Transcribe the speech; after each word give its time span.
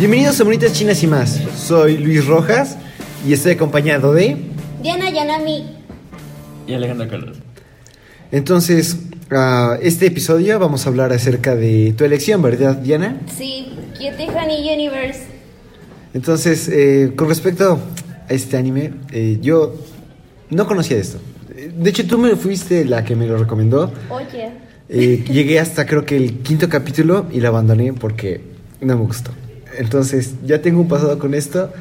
Bienvenidos 0.00 0.40
a 0.40 0.44
Bonitas 0.44 0.72
Chinas 0.72 1.02
y 1.02 1.06
más. 1.06 1.38
Soy 1.54 1.98
Luis 1.98 2.24
Rojas 2.24 2.78
y 3.28 3.34
estoy 3.34 3.52
acompañado 3.52 4.14
de... 4.14 4.34
Diana 4.82 5.10
Yanami. 5.10 5.76
Y 6.66 6.72
Alejandra 6.72 7.06
Carlos. 7.06 7.36
Entonces, 8.32 8.96
ah, 9.30 9.76
este 9.82 10.06
episodio 10.06 10.58
vamos 10.58 10.86
a 10.86 10.88
hablar 10.88 11.12
acerca 11.12 11.54
de 11.54 11.92
tu 11.98 12.06
elección, 12.06 12.40
¿verdad, 12.40 12.76
Diana? 12.76 13.20
Sí, 13.36 13.74
Cutie 13.92 14.30
Honey 14.30 14.72
Universe. 14.72 15.20
Entonces, 16.14 16.70
eh, 16.72 17.12
con 17.14 17.28
respecto 17.28 17.78
a 18.26 18.32
este 18.32 18.56
anime, 18.56 18.94
eh, 19.12 19.36
yo 19.42 19.74
no 20.48 20.66
conocía 20.66 20.96
esto. 20.96 21.18
De 21.76 21.90
hecho, 21.90 22.06
tú 22.06 22.16
me 22.16 22.36
fuiste 22.36 22.86
la 22.86 23.04
que 23.04 23.16
me 23.16 23.26
lo 23.26 23.36
recomendó. 23.36 23.92
Oye. 24.08 24.48
Eh, 24.88 25.26
llegué 25.30 25.60
hasta 25.60 25.84
creo 25.84 26.06
que 26.06 26.16
el 26.16 26.38
quinto 26.38 26.70
capítulo 26.70 27.26
y 27.30 27.40
lo 27.40 27.48
abandoné 27.48 27.92
porque 27.92 28.40
no 28.80 28.96
me 28.96 29.04
gustó. 29.04 29.32
Entonces, 29.80 30.34
ya 30.44 30.60
tengo 30.60 30.80
un 30.80 30.88
pasado 30.88 31.18
con 31.18 31.32
esto. 31.34 31.72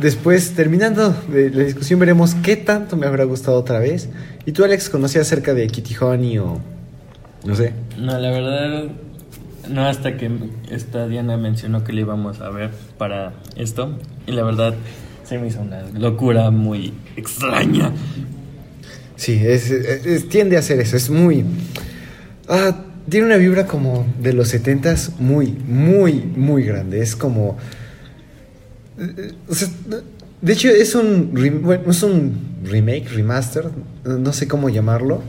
Después, 0.00 0.52
terminando 0.54 1.14
de 1.28 1.50
la 1.50 1.64
discusión, 1.64 1.98
veremos 1.98 2.34
qué 2.36 2.56
tanto 2.56 2.96
me 2.96 3.06
habrá 3.06 3.24
gustado 3.24 3.58
otra 3.58 3.80
vez. 3.80 4.08
¿Y 4.46 4.52
tú, 4.52 4.64
Alex, 4.64 4.88
conocías 4.88 5.26
acerca 5.26 5.52
de 5.52 5.66
Kitty 5.66 5.94
Honey 6.00 6.38
o.? 6.38 6.60
No 7.44 7.54
sé. 7.56 7.72
No, 7.98 8.16
la 8.18 8.30
verdad, 8.30 8.84
no 9.68 9.84
hasta 9.86 10.16
que 10.16 10.30
esta 10.70 11.08
Diana 11.08 11.36
mencionó 11.36 11.82
que 11.84 11.92
le 11.92 12.02
íbamos 12.02 12.40
a 12.40 12.50
ver 12.50 12.70
para 12.98 13.32
esto. 13.56 13.98
Y 14.26 14.32
la 14.32 14.44
verdad, 14.44 14.74
se 15.24 15.38
me 15.38 15.48
hizo 15.48 15.60
una 15.60 15.82
locura 15.98 16.50
muy 16.52 16.94
extraña. 17.16 17.90
Sí, 19.16 19.40
es, 19.44 19.70
es- 19.70 20.06
es- 20.06 20.28
tiende 20.28 20.56
a 20.56 20.62
ser 20.62 20.80
eso. 20.80 20.96
Es 20.96 21.10
muy. 21.10 21.44
Ah, 22.48 22.74
tiene 23.08 23.26
una 23.26 23.36
vibra 23.36 23.66
como 23.66 24.06
de 24.20 24.32
los 24.32 24.52
70s 24.54 25.18
muy, 25.18 25.48
muy, 25.48 26.14
muy 26.14 26.64
grande. 26.64 27.00
Es 27.00 27.16
como. 27.16 27.56
eh, 28.98 29.32
de 30.40 30.52
hecho, 30.54 30.68
es 30.68 30.94
un, 30.94 31.32
bueno, 31.62 31.90
es 31.90 32.02
un 32.02 32.60
remake, 32.64 33.08
remaster, 33.10 33.66
no 34.04 34.32
sé 34.32 34.48
cómo 34.48 34.68
llamarlo. 34.68 35.22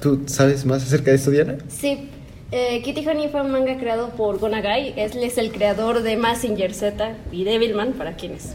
¿Tú 0.00 0.22
sabes 0.26 0.64
más 0.64 0.82
acerca 0.82 1.10
de 1.10 1.16
esto, 1.16 1.30
Diana? 1.30 1.58
Sí, 1.68 2.08
eh, 2.52 2.82
Kitty 2.82 3.06
Honey 3.06 3.28
fue 3.28 3.40
un 3.40 3.50
manga 3.50 3.76
creado 3.78 4.10
por 4.10 4.38
Gonagai. 4.38 4.94
Él 4.96 5.12
es 5.22 5.38
el 5.38 5.52
creador 5.52 6.02
de 6.02 6.16
Massinger 6.16 6.74
Z 6.74 7.16
y 7.32 7.44
Devilman, 7.44 7.92
para 7.94 8.14
quienes 8.14 8.54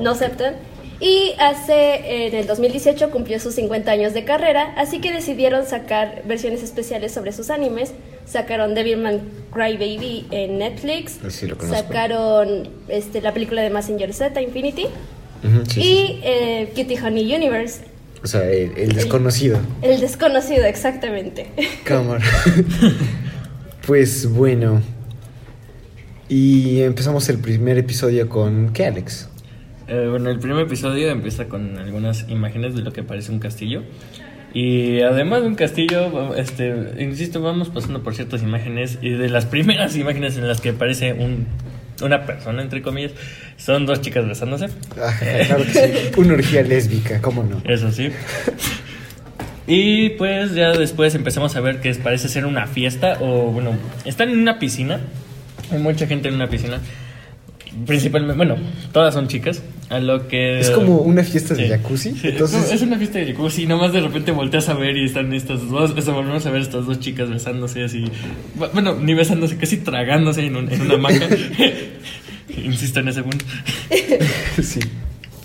no 0.00 0.10
aceptan. 0.10 0.54
Y 1.04 1.32
hace, 1.40 2.28
en 2.28 2.34
el 2.36 2.46
2018 2.46 3.10
cumplió 3.10 3.40
sus 3.40 3.56
50 3.56 3.90
años 3.90 4.14
de 4.14 4.24
carrera, 4.24 4.72
así 4.76 5.00
que 5.00 5.10
decidieron 5.12 5.66
sacar 5.66 6.22
versiones 6.26 6.62
especiales 6.62 7.10
sobre 7.10 7.32
sus 7.32 7.50
animes. 7.50 7.92
Sacaron 8.24 8.76
Devilman 8.76 9.20
Crybaby 9.52 10.26
en 10.30 10.58
Netflix. 10.58 11.18
Sí, 11.28 11.48
lo. 11.48 11.56
Sacaron 11.60 12.68
este, 12.86 13.20
la 13.20 13.34
película 13.34 13.62
de 13.62 13.70
Massinger 13.70 14.14
Z, 14.14 14.40
Infinity. 14.40 14.86
Sí, 15.68 15.80
y 15.80 15.82
sí. 15.82 16.20
eh, 16.22 16.72
Kitty 16.72 16.96
Honey 16.96 17.34
Universe, 17.34 17.80
O 18.22 18.28
sea, 18.28 18.48
el, 18.48 18.70
el 18.78 18.92
desconocido. 18.92 19.58
el 19.82 20.00
desconocido, 20.00 20.64
exactamente. 20.66 21.48
Cámara. 21.84 22.24
pues 23.88 24.30
bueno. 24.30 24.80
Y 26.28 26.80
empezamos 26.82 27.28
el 27.28 27.38
primer 27.38 27.76
episodio 27.76 28.28
con. 28.28 28.72
¿Qué, 28.72 28.86
Alex? 28.86 29.28
Eh, 29.92 30.08
bueno, 30.08 30.30
el 30.30 30.38
primer 30.38 30.64
episodio 30.64 31.10
empieza 31.10 31.48
con 31.48 31.76
algunas 31.76 32.26
imágenes 32.30 32.74
de 32.74 32.80
lo 32.80 32.94
que 32.94 33.02
parece 33.02 33.30
un 33.30 33.38
castillo. 33.38 33.82
Y 34.54 35.02
además 35.02 35.42
de 35.42 35.48
un 35.48 35.54
castillo, 35.54 36.34
este, 36.34 36.94
insisto, 36.98 37.42
vamos 37.42 37.68
pasando 37.68 38.02
por 38.02 38.14
ciertas 38.14 38.42
imágenes. 38.42 38.98
Y 39.02 39.10
de 39.10 39.28
las 39.28 39.44
primeras 39.44 39.94
imágenes 39.98 40.38
en 40.38 40.48
las 40.48 40.62
que 40.62 40.70
aparece 40.70 41.12
un, 41.12 41.46
una 42.00 42.24
persona, 42.24 42.62
entre 42.62 42.80
comillas, 42.80 43.12
son 43.58 43.84
dos 43.84 44.00
chicas 44.00 44.26
besándose. 44.26 44.68
Ah, 44.98 45.12
claro 45.46 45.62
que 45.64 45.72
sí. 45.72 46.10
Una 46.16 46.34
orgía 46.34 46.62
lésbica, 46.62 47.20
¿cómo 47.20 47.42
no? 47.42 47.60
Eso 47.66 47.92
sí. 47.92 48.08
Y 49.66 50.10
pues 50.10 50.54
ya 50.54 50.72
después 50.72 51.14
empezamos 51.14 51.54
a 51.54 51.60
ver 51.60 51.82
que 51.82 51.94
parece 51.96 52.30
ser 52.30 52.46
una 52.46 52.66
fiesta 52.66 53.18
o 53.20 53.50
bueno, 53.50 53.72
están 54.06 54.30
en 54.30 54.38
una 54.38 54.58
piscina. 54.58 55.00
Hay 55.70 55.80
mucha 55.80 56.06
gente 56.06 56.28
en 56.28 56.36
una 56.36 56.48
piscina. 56.48 56.80
Principalmente, 57.86 58.36
bueno, 58.36 58.56
todas 58.92 59.14
son 59.14 59.28
chicas, 59.28 59.62
a 59.88 59.98
lo 59.98 60.28
que... 60.28 60.60
Es 60.60 60.70
como 60.70 60.98
una 60.98 61.24
fiesta 61.24 61.54
de 61.54 61.64
Sí. 61.64 61.68
jacuzzi, 61.70 62.10
Sí, 62.12 62.28
entonces- 62.28 62.70
es 62.70 62.82
una 62.82 62.98
fiesta 62.98 63.18
de 63.18 63.26
jacuzzi 63.32 63.66
nomás 63.66 63.92
de 63.94 64.00
repente 64.00 64.30
volteas 64.30 64.68
a 64.68 64.74
ver 64.74 64.96
y 64.96 65.04
están 65.06 65.32
estas 65.32 65.68
dos, 65.70 65.94
volvemos 66.06 66.44
a 66.44 66.50
ver 66.50 66.60
estas 66.62 66.84
dos 66.86 67.00
chicas 67.00 67.30
besándose 67.30 67.82
así, 67.84 68.04
bueno, 68.74 68.94
ni 68.96 69.14
besándose, 69.14 69.56
casi 69.56 69.78
tragándose 69.78 70.44
en, 70.46 70.56
un- 70.56 70.70
en 70.70 70.82
una 70.82 70.94
hamaca. 70.94 71.26
Insisto 72.62 73.00
en 73.00 73.08
ese 73.08 73.22
punto. 73.22 73.44
sí. 74.62 74.80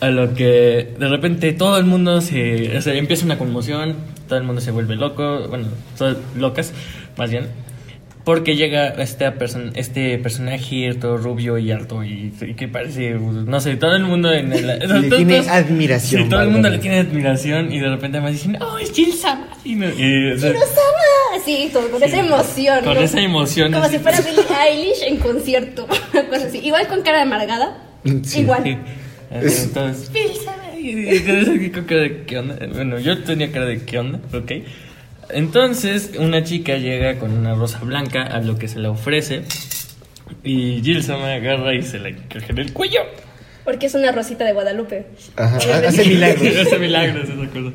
A 0.02 0.10
lo 0.10 0.34
que 0.36 0.94
de 1.00 1.08
repente 1.08 1.54
todo 1.54 1.78
el 1.78 1.86
mundo 1.86 2.22
se. 2.22 2.78
O 2.78 2.82
sea, 2.82 2.94
empieza 2.94 3.26
una 3.26 3.38
conmoción, 3.38 3.96
todo 4.28 4.38
el 4.38 4.44
mundo 4.46 4.62
se 4.62 4.72
vuelve 4.72 4.96
loco, 4.96 5.48
bueno, 5.48 5.68
todas 5.98 6.18
locas, 6.36 6.74
más 7.18 7.32
bien. 7.32 7.48
Porque 8.28 8.58
llega 8.58 8.90
este, 9.02 9.32
person 9.32 9.72
este 9.76 10.18
personaje 10.18 10.94
todo 11.00 11.16
rubio 11.16 11.58
y 11.58 11.72
alto 11.72 12.04
y, 12.04 12.34
y 12.42 12.54
que 12.56 12.68
parece, 12.68 13.12
no 13.14 13.62
sé, 13.62 13.78
todo 13.78 13.96
el 13.96 14.04
mundo 14.04 14.34
en 14.34 14.52
el, 14.52 14.68
Le 14.68 15.10
tiene 15.10 15.40
admiración, 15.48 16.24
Sí, 16.24 16.30
todo 16.30 16.42
el 16.42 16.50
mundo 16.50 16.70
le 16.70 16.78
tiene 16.80 17.00
admiración 17.00 17.72
y 17.72 17.80
de 17.80 17.88
repente 17.88 18.20
me 18.20 18.30
dicen, 18.30 18.58
oh, 18.62 18.78
es 18.80 18.92
Jill 18.92 19.14
Sama. 19.14 19.48
Y, 19.64 19.76
no- 19.76 19.88
y, 19.88 20.34
o 20.34 20.40
sea, 20.40 20.52
¡Sama! 20.52 21.42
Sí, 21.46 21.70
con, 21.72 21.88
con 21.88 22.04
esa 22.04 22.20
emoción. 22.20 22.84
con 22.84 22.96
¿no? 22.96 23.00
esa 23.00 23.22
emoción, 23.22 23.72
Como 23.72 23.86
así. 23.86 23.96
si 23.96 24.04
fuera 24.04 24.20
Billie 24.20 24.44
Eilish 24.70 25.04
en 25.04 25.18
concierto. 25.20 25.88
Cosas 25.88 26.44
así. 26.50 26.58
Igual 26.60 26.86
con 26.90 27.04
cara 27.04 27.20
de 27.20 27.24
amargada. 27.24 27.78
Sí. 28.24 28.42
Igual. 28.42 28.62
Sí. 28.66 28.78
Es- 29.32 29.64
Entonces, 29.64 30.12
Jill 30.14 30.36
Sama. 30.44 30.78
Y- 30.78 31.16
entonces 31.16 31.72
qué 32.28 32.38
onda. 32.38 32.58
Bueno, 32.74 33.00
yo 33.00 33.24
tenía 33.24 33.50
cara 33.54 33.68
de 33.68 33.86
qué 33.86 34.00
onda, 34.00 34.20
ok. 34.38 34.52
Entonces, 35.30 36.12
una 36.20 36.44
chica 36.44 36.78
llega 36.78 37.20
con 37.20 37.32
una 37.32 37.54
rosa 37.56 37.80
blanca 37.80 38.24
a 38.24 38.40
lo 38.42 38.58
que 38.58 38.68
se 38.68 38.80
le 38.80 38.88
ofrece. 38.88 39.44
Y 40.44 40.82
Sama 41.02 41.34
agarra 41.34 41.74
y 41.74 41.82
se 41.82 42.00
la 42.00 42.10
encaja 42.10 42.48
en 42.50 42.60
el 42.60 42.74
cuello. 42.74 43.02
Porque 43.66 43.88
es 43.88 43.96
una 43.96 44.12
rosita 44.12 44.46
de 44.46 44.54
Guadalupe. 44.54 45.08
Ajá, 45.36 45.58
hace 45.88 46.06
milagros. 46.06 46.48
hace 46.62 46.80
milagros 46.80 47.30
esa 47.30 47.36
cosa. 47.52 47.72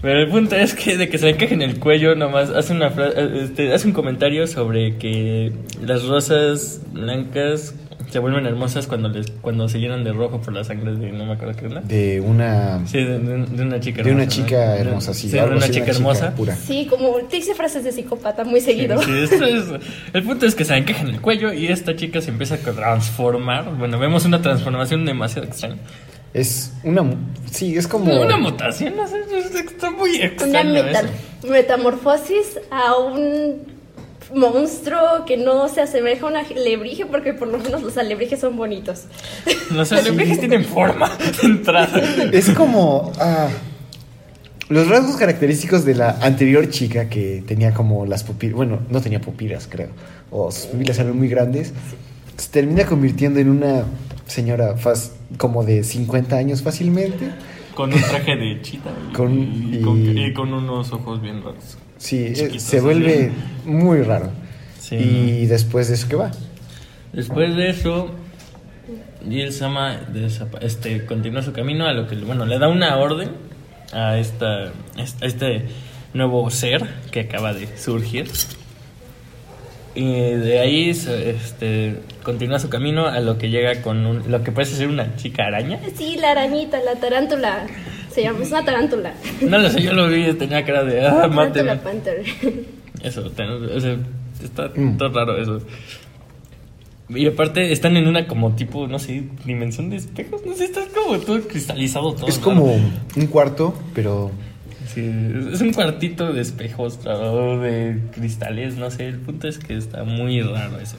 Pero 0.00 0.20
el 0.20 0.28
punto 0.28 0.56
es 0.56 0.74
que 0.74 0.96
de 0.96 1.08
que 1.08 1.18
se 1.18 1.26
le 1.26 1.30
encaje 1.32 1.54
en 1.54 1.62
el 1.62 1.78
cuello, 1.78 2.14
nomás 2.16 2.50
hace 2.50 2.72
una 2.72 2.90
fra- 2.90 3.10
este, 3.10 3.72
hace 3.72 3.86
un 3.86 3.92
comentario 3.92 4.46
sobre 4.48 4.96
que 4.98 5.52
las 5.84 6.04
rosas 6.04 6.80
blancas 6.92 7.74
se 8.12 8.18
vuelven 8.18 8.44
hermosas 8.46 8.86
cuando 8.86 9.08
les 9.08 9.30
cuando 9.40 9.68
se 9.68 9.80
llenan 9.80 10.04
de 10.04 10.12
rojo 10.12 10.40
por 10.40 10.52
la 10.52 10.62
sangre 10.64 10.94
de 10.94 11.10
no 11.12 11.24
me 11.24 11.32
acuerdo 11.32 11.54
qué 11.58 11.64
era. 11.66 11.80
De 11.80 12.20
una. 12.20 12.86
Sí, 12.86 12.98
de, 12.98 13.18
de- 13.18 13.46
de 13.46 13.62
una 13.62 13.80
chica 13.80 14.02
De 14.02 14.12
una 14.12 14.24
hermosa, 14.24 14.36
chica 14.42 14.56
¿no? 14.66 14.72
hermosa, 14.74 15.14
sí. 15.14 15.28
de 15.30 15.42
una 15.42 15.56
así, 15.56 15.72
chica 15.72 15.90
hermosa. 15.90 16.34
pura. 16.34 16.54
Sí, 16.54 16.86
como 16.90 17.14
te 17.28 17.36
dice 17.36 17.54
frases 17.54 17.84
de 17.84 17.92
psicópata 17.92 18.44
muy 18.44 18.60
seguido. 18.60 19.00
Sí, 19.02 19.10
esto 19.22 19.44
es- 19.44 19.64
el 20.12 20.22
punto 20.22 20.44
es 20.46 20.54
que 20.54 20.64
se 20.64 20.76
encaja 20.76 21.00
en 21.02 21.08
el 21.08 21.20
cuello 21.22 21.52
y 21.52 21.68
esta 21.68 21.96
chica 21.96 22.20
se 22.20 22.30
empieza 22.30 22.56
a 22.56 22.58
transformar. 22.58 23.74
Bueno, 23.78 23.98
vemos 23.98 24.24
una 24.26 24.42
transformación 24.42 25.04
demasiado 25.06 25.48
extraña. 25.48 25.76
Es 26.34 26.72
una. 26.84 27.04
Sí, 27.50 27.76
es 27.76 27.86
como. 27.88 28.20
Una 28.20 28.36
mutación, 28.36 28.94
no 28.96 29.06
sé, 29.08 29.16
está 29.66 29.90
muy 29.90 30.16
Una 30.16 30.24
extraño 30.24 30.72
meta- 30.84 31.00
eso. 31.00 31.48
metamorfosis 31.50 32.58
a 32.70 32.96
un 32.98 33.71
monstruo 34.34 35.24
que 35.26 35.36
no 35.36 35.68
se 35.68 35.80
asemeja 35.80 36.26
a 36.26 36.30
una 36.30 36.40
alebrije 36.40 37.06
porque 37.06 37.32
por 37.32 37.48
lo 37.48 37.58
menos 37.58 37.82
los 37.82 37.96
alebrijes 37.96 38.40
son 38.40 38.56
bonitos. 38.56 39.04
Los 39.70 39.92
alebrijes 39.92 40.38
tienen 40.40 40.64
forma 40.64 41.10
de 41.40 41.48
entrada. 41.48 42.00
Es 42.32 42.50
como. 42.50 43.12
ah, 43.18 43.48
los 44.68 44.88
rasgos 44.88 45.16
característicos 45.16 45.84
de 45.84 45.94
la 45.94 46.18
anterior 46.22 46.70
chica 46.70 47.08
que 47.08 47.44
tenía 47.46 47.74
como 47.74 48.06
las 48.06 48.24
pupilas. 48.24 48.56
Bueno, 48.56 48.80
no 48.88 49.00
tenía 49.02 49.20
pupilas, 49.20 49.68
creo. 49.68 49.90
O 50.30 50.50
sus 50.50 50.66
pupilas 50.66 50.98
eran 50.98 51.16
muy 51.16 51.28
grandes. 51.28 51.72
Se 52.38 52.48
termina 52.50 52.86
convirtiendo 52.86 53.38
en 53.38 53.50
una 53.50 53.84
señora 54.26 54.74
como 55.36 55.64
de 55.64 55.84
50 55.84 56.36
años 56.36 56.62
fácilmente. 56.62 57.30
Con 57.74 57.92
un 57.92 58.00
traje 58.00 58.36
de 58.36 58.60
chita 58.62 58.90
y 59.10 59.12
Con- 59.14 59.38
y, 59.38 59.76
y- 59.76 59.80
con, 59.80 60.18
y 60.18 60.32
con 60.32 60.52
unos 60.52 60.92
ojos 60.92 61.20
bien 61.22 61.42
raros. 61.42 61.78
Sí, 61.98 62.18
eh, 62.36 62.58
se 62.58 62.80
vuelve 62.80 63.32
muy 63.64 64.02
raro. 64.02 64.30
Sí, 64.78 64.96
y 64.96 65.46
después 65.46 65.88
de 65.88 65.94
eso, 65.94 66.08
¿qué 66.08 66.16
va? 66.16 66.30
Después 67.12 67.54
de 67.56 67.70
eso, 67.70 68.10
Jill 69.28 69.52
Sama 69.52 70.00
desapa- 70.12 70.58
este, 70.62 71.04
continúa 71.06 71.42
su 71.42 71.52
camino 71.52 71.86
a 71.86 71.92
lo 71.92 72.06
que, 72.08 72.16
bueno, 72.16 72.44
le 72.46 72.58
da 72.58 72.68
una 72.68 72.96
orden 72.96 73.30
a, 73.92 74.18
esta, 74.18 74.64
a 74.96 75.24
este 75.26 75.66
nuevo 76.14 76.50
ser 76.50 76.84
que 77.10 77.20
acaba 77.20 77.52
de 77.54 77.68
surgir. 77.78 78.28
Y 79.94 80.10
de 80.32 80.58
ahí 80.60 80.94
se- 80.94 81.30
este, 81.30 81.96
continúa 82.22 82.58
su 82.58 82.68
camino 82.70 83.06
a 83.06 83.20
lo 83.20 83.36
que 83.36 83.50
llega 83.50 83.82
con 83.82 84.06
un- 84.06 84.30
lo 84.30 84.42
que 84.42 84.50
parece 84.52 84.74
ser 84.76 84.88
una 84.88 85.16
chica 85.16 85.44
araña. 85.46 85.80
Sí, 85.96 86.16
la 86.18 86.30
arañita, 86.30 86.78
la 86.82 86.94
tarántula. 86.94 87.66
Se 88.10 88.22
llama, 88.22 88.40
es 88.42 88.50
una 88.50 88.64
tarántula. 88.64 89.14
No 89.42 89.58
lo 89.58 89.68
sé, 89.70 89.82
yo 89.82 89.92
lo 89.92 90.08
vi 90.08 90.32
tenía 90.34 90.64
cara 90.64 90.84
de, 90.84 91.06
ah, 91.06 91.28
máteme. 91.28 91.76
Panther. 91.76 92.22
Eso, 93.02 93.30
ten- 93.32 93.50
o 93.50 93.80
sea, 93.80 93.96
está 94.42 94.70
Mm. 94.74 94.96
todo 94.96 95.08
raro 95.10 95.36
eso. 95.40 95.60
Y 97.08 97.26
aparte 97.26 97.72
están 97.72 97.96
en 97.98 98.06
una 98.08 98.26
como 98.26 98.54
tipo, 98.54 98.86
no 98.86 98.98
sé, 98.98 99.24
dimensión 99.44 99.90
de 99.90 99.96
espejos. 99.96 100.40
No 100.46 100.54
sé, 100.54 100.64
está 100.64 100.80
como 100.94 101.18
todo 101.18 101.40
cristalizado 101.42 102.14
todo. 102.14 102.28
Es 102.28 102.36
raro. 102.36 102.44
como 102.44 102.64
un 102.74 103.26
cuarto, 103.26 103.74
pero 103.94 104.30
Sí, 104.94 105.10
es 105.52 105.60
un 105.60 105.72
cuartito 105.72 106.32
de 106.32 106.40
espejos, 106.42 106.98
claro, 107.02 107.60
de 107.60 107.98
cristales, 108.12 108.76
no 108.76 108.90
sé. 108.90 109.08
El 109.08 109.18
punto 109.18 109.48
es 109.48 109.58
que 109.58 109.76
está 109.76 110.04
muy 110.04 110.40
raro 110.42 110.78
eso. 110.78 110.96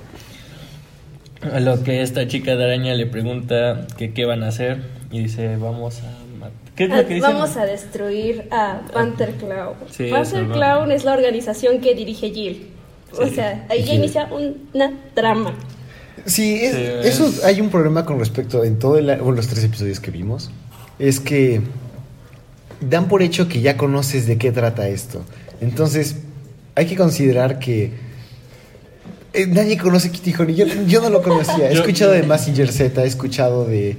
A 1.53 1.59
lo 1.59 1.83
que 1.83 2.01
esta 2.01 2.27
chica 2.27 2.55
de 2.55 2.63
araña 2.63 2.93
le 2.95 3.05
pregunta 3.05 3.85
que 3.97 4.13
qué 4.13 4.25
van 4.25 4.43
a 4.43 4.47
hacer 4.47 4.81
y 5.11 5.19
dice, 5.23 5.57
vamos 5.57 5.99
a... 6.01 6.37
mat- 6.39 6.51
¿Qué 6.75 6.85
es 6.85 6.89
lo 6.89 7.05
que 7.05 7.15
dice? 7.15 7.27
Ah, 7.27 7.31
Vamos 7.33 7.57
a 7.57 7.65
destruir 7.65 8.47
a 8.49 8.81
Panther 8.93 9.31
Clown. 9.33 9.75
Sí, 9.91 10.07
Panther 10.09 10.47
Clown 10.47 10.91
es 10.91 11.03
la 11.03 11.13
organización 11.13 11.81
que 11.81 11.93
dirige 11.95 12.29
Jill. 12.31 12.67
O 13.19 13.25
Sí. 13.27 13.35
sea, 13.35 13.65
ahí 13.69 13.83
ya 13.83 13.93
inicia 13.93 14.27
una 14.31 14.91
trama. 15.13 15.53
Sí, 16.25 16.55
es- 16.63 16.73
Sí, 16.75 16.81
eso 17.03 17.27
es- 17.27 17.43
hay 17.43 17.59
un 17.61 17.69
problema 17.69 18.05
con 18.05 18.17
respecto 18.19 18.63
en 18.63 18.79
todos 18.79 19.01
los 19.03 19.47
tres 19.47 19.63
episodios 19.65 19.99
que 19.99 20.09
vimos. 20.11 20.49
Es 20.97 21.19
que 21.19 21.61
dan 22.89 23.07
por 23.07 23.21
hecho 23.21 23.47
que 23.47 23.61
ya 23.61 23.77
conoces 23.77 24.27
de 24.27 24.37
qué 24.37 24.51
trata 24.51 24.87
esto. 24.87 25.23
Entonces, 25.61 26.17
hay 26.75 26.85
que 26.85 26.95
considerar 26.95 27.59
que 27.59 27.91
eh, 29.33 29.47
nadie 29.47 29.77
conoce 29.77 30.11
Kitty 30.11 30.33
Honey. 30.39 30.55
Yo, 30.55 30.65
yo 30.87 31.01
no 31.01 31.09
lo 31.09 31.21
conocía. 31.21 31.69
He 31.69 31.73
escuchado 31.73 32.11
de 32.11 32.23
Massinger 32.23 32.71
Z, 32.71 33.03
he 33.03 33.07
escuchado 33.07 33.65
de. 33.65 33.97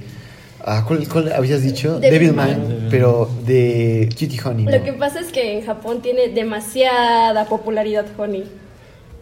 ah, 0.63 0.83
¿cuál, 0.87 1.07
cuál 1.07 1.31
habías 1.33 1.61
dicho? 1.61 1.99
Devilman. 1.99 2.87
Pero 2.89 3.29
de 3.45 4.09
Kitty 4.15 4.39
Honey. 4.43 4.65
Lo 4.65 4.77
no. 4.79 4.83
que 4.83 4.93
pasa 4.93 5.19
es 5.19 5.27
que 5.27 5.57
en 5.59 5.65
Japón 5.65 6.01
tiene 6.01 6.29
demasiada 6.29 7.45
popularidad 7.45 8.05
Honey. 8.17 8.45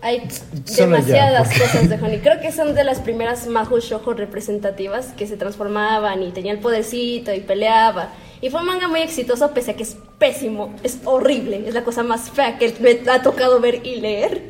Hay 0.02 0.22
Solo 0.66 0.98
demasiadas 0.98 1.48
porque- 1.48 1.60
cosas 1.62 1.90
de 1.90 1.96
Honey. 2.06 2.20
Creo 2.20 2.42
que 2.42 2.52
son 2.52 2.76
de 2.76 2.84
las 2.84 3.00
primeras 3.00 3.48
Mahou 3.48 3.80
Shoujo 3.80 4.14
representativas 4.14 5.08
que 5.18 5.26
se 5.28 5.38
transformaban 5.38 6.22
y 6.22 6.32
tenía 6.32 6.52
el 6.52 6.60
podercito 6.60 7.34
y 7.34 7.40
peleaba. 7.40 8.10
Y 8.44 8.50
fue 8.50 8.60
un 8.60 8.66
manga 8.66 8.90
muy 8.90 9.00
exitoso 9.00 9.52
pese 9.52 9.72
a 9.72 9.74
que 9.76 9.84
es 9.84 9.96
pésimo, 10.20 10.76
es 10.84 10.98
horrible, 11.06 11.64
es 11.66 11.74
la 11.74 11.86
cosa 11.86 12.04
más 12.04 12.30
fea 12.30 12.58
que 12.58 12.74
me 12.82 13.10
ha 13.10 13.22
tocado 13.22 13.62
ver 13.62 13.88
y 13.88 14.02
leer. 14.02 14.42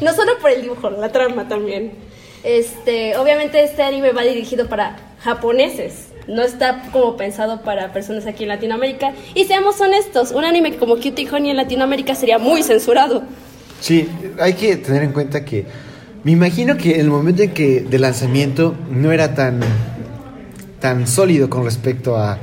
No 0.00 0.14
solo 0.14 0.38
por 0.40 0.50
el 0.50 0.62
dibujo, 0.62 0.88
la 0.88 1.12
trama 1.12 1.46
también. 1.46 1.92
Este, 2.42 3.18
obviamente 3.18 3.62
este 3.62 3.82
anime 3.82 4.12
va 4.12 4.22
dirigido 4.22 4.66
para 4.66 4.96
japoneses. 5.20 6.06
No 6.26 6.40
está 6.40 6.88
como 6.90 7.18
pensado 7.18 7.60
para 7.60 7.92
personas 7.92 8.24
aquí 8.24 8.44
en 8.44 8.48
Latinoamérica. 8.48 9.12
Y 9.34 9.44
seamos 9.44 9.78
honestos, 9.82 10.30
un 10.30 10.46
anime 10.46 10.78
como 10.78 10.94
Cutie 10.94 11.28
Honey 11.30 11.50
en 11.50 11.58
Latinoamérica 11.58 12.14
sería 12.14 12.38
muy 12.38 12.62
censurado. 12.62 13.24
Sí, 13.82 14.08
hay 14.40 14.54
que 14.54 14.76
tener 14.76 15.02
en 15.02 15.12
cuenta 15.12 15.44
que 15.44 15.66
me 16.24 16.32
imagino 16.32 16.78
que 16.78 16.98
el 16.98 17.10
momento 17.10 17.42
en 17.42 17.52
que 17.52 17.82
de 17.82 17.98
lanzamiento 17.98 18.74
no 18.88 19.12
era 19.12 19.34
tan 19.34 19.60
tan 20.80 21.06
sólido 21.06 21.50
con 21.50 21.64
respecto 21.64 22.16
a 22.16 22.38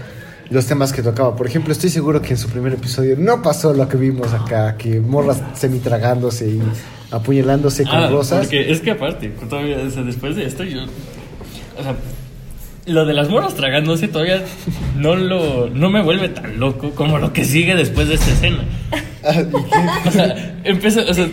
los 0.50 0.66
temas 0.66 0.92
que 0.94 1.02
tocaba. 1.04 1.36
Por 1.36 1.48
ejemplo, 1.48 1.72
estoy 1.74 1.90
seguro 1.90 2.22
que 2.22 2.30
en 2.30 2.38
su 2.38 2.50
primer 2.50 2.74
episodio 2.74 3.16
no 3.18 3.42
pasó 3.42 3.74
lo 3.74 3.88
que 3.88 3.98
vimos 3.98 4.34
acá, 4.34 4.76
que 4.78 5.00
morras 5.00 5.42
semitragándose 5.54 6.48
y 6.50 6.62
apuñalándose 7.12 7.84
con 7.84 7.96
Ah, 7.96 8.08
rosas. 8.10 8.40
Porque 8.48 8.72
es 8.72 8.82
que 8.82 8.92
aparte, 8.92 9.30
todavía, 9.50 9.78
o 9.86 9.90
sea, 9.90 10.04
después 10.04 10.36
de 10.36 10.46
esto, 10.46 10.64
yo. 10.64 10.82
O 11.78 11.84
sea, 11.84 11.96
lo 12.86 13.06
de 13.06 13.14
las 13.14 13.30
morras 13.30 13.54
tragándose 13.54 14.08
todavía 14.08 14.44
no 14.98 15.16
lo 15.16 15.70
no 15.70 15.90
me 15.92 16.02
vuelve 16.02 16.30
tan 16.30 16.60
loco 16.60 16.92
como 16.92 17.20
lo 17.20 17.32
que 17.34 17.46
sigue 17.46 17.76
después 17.76 18.08
de 18.08 18.16
esta 18.16 18.32
escena. 18.32 18.64
Ah. 19.24 19.44
O 20.08 20.12
sea, 20.12 20.56
empieza, 20.64 21.02
o 21.02 21.14
sea, 21.14 21.28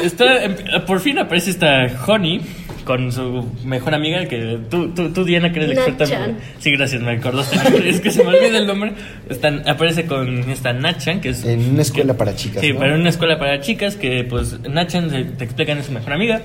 está, 0.00 0.44
em- 0.44 0.56
por 0.86 1.00
fin 1.00 1.18
aparece 1.18 1.50
esta 1.50 1.86
Honey 2.06 2.40
con 2.90 3.12
su 3.12 3.46
mejor 3.64 3.94
amiga 3.94 4.26
que 4.26 4.58
tú, 4.68 4.88
tú, 4.88 5.10
tú 5.12 5.24
Diana, 5.24 5.52
que 5.52 5.60
eres 5.60 5.76
la 5.76 5.84
experta. 5.86 6.04
Nachan. 6.18 6.38
Sí, 6.58 6.72
gracias, 6.72 7.00
me 7.00 7.12
acordaste. 7.12 7.56
el 7.76 7.86
Es 7.86 8.00
que 8.00 8.10
se 8.10 8.24
me 8.24 8.30
olvida 8.30 8.58
el 8.58 8.66
nombre. 8.66 8.94
Están, 9.28 9.62
aparece 9.68 10.06
con 10.06 10.50
esta 10.50 10.72
Nachan, 10.72 11.20
que 11.20 11.28
es... 11.28 11.44
En 11.44 11.70
una 11.70 11.82
escuela 11.82 12.14
para 12.14 12.34
chicas, 12.34 12.60
Sí, 12.62 12.72
¿no? 12.72 12.80
para 12.80 12.96
una 12.96 13.08
escuela 13.08 13.38
para 13.38 13.60
chicas 13.60 13.94
que 13.94 14.24
pues 14.24 14.58
Nachan 14.68 15.08
se- 15.08 15.22
te 15.22 15.44
explican 15.44 15.78
es 15.78 15.86
su 15.86 15.92
mejor 15.92 16.14
amiga. 16.14 16.42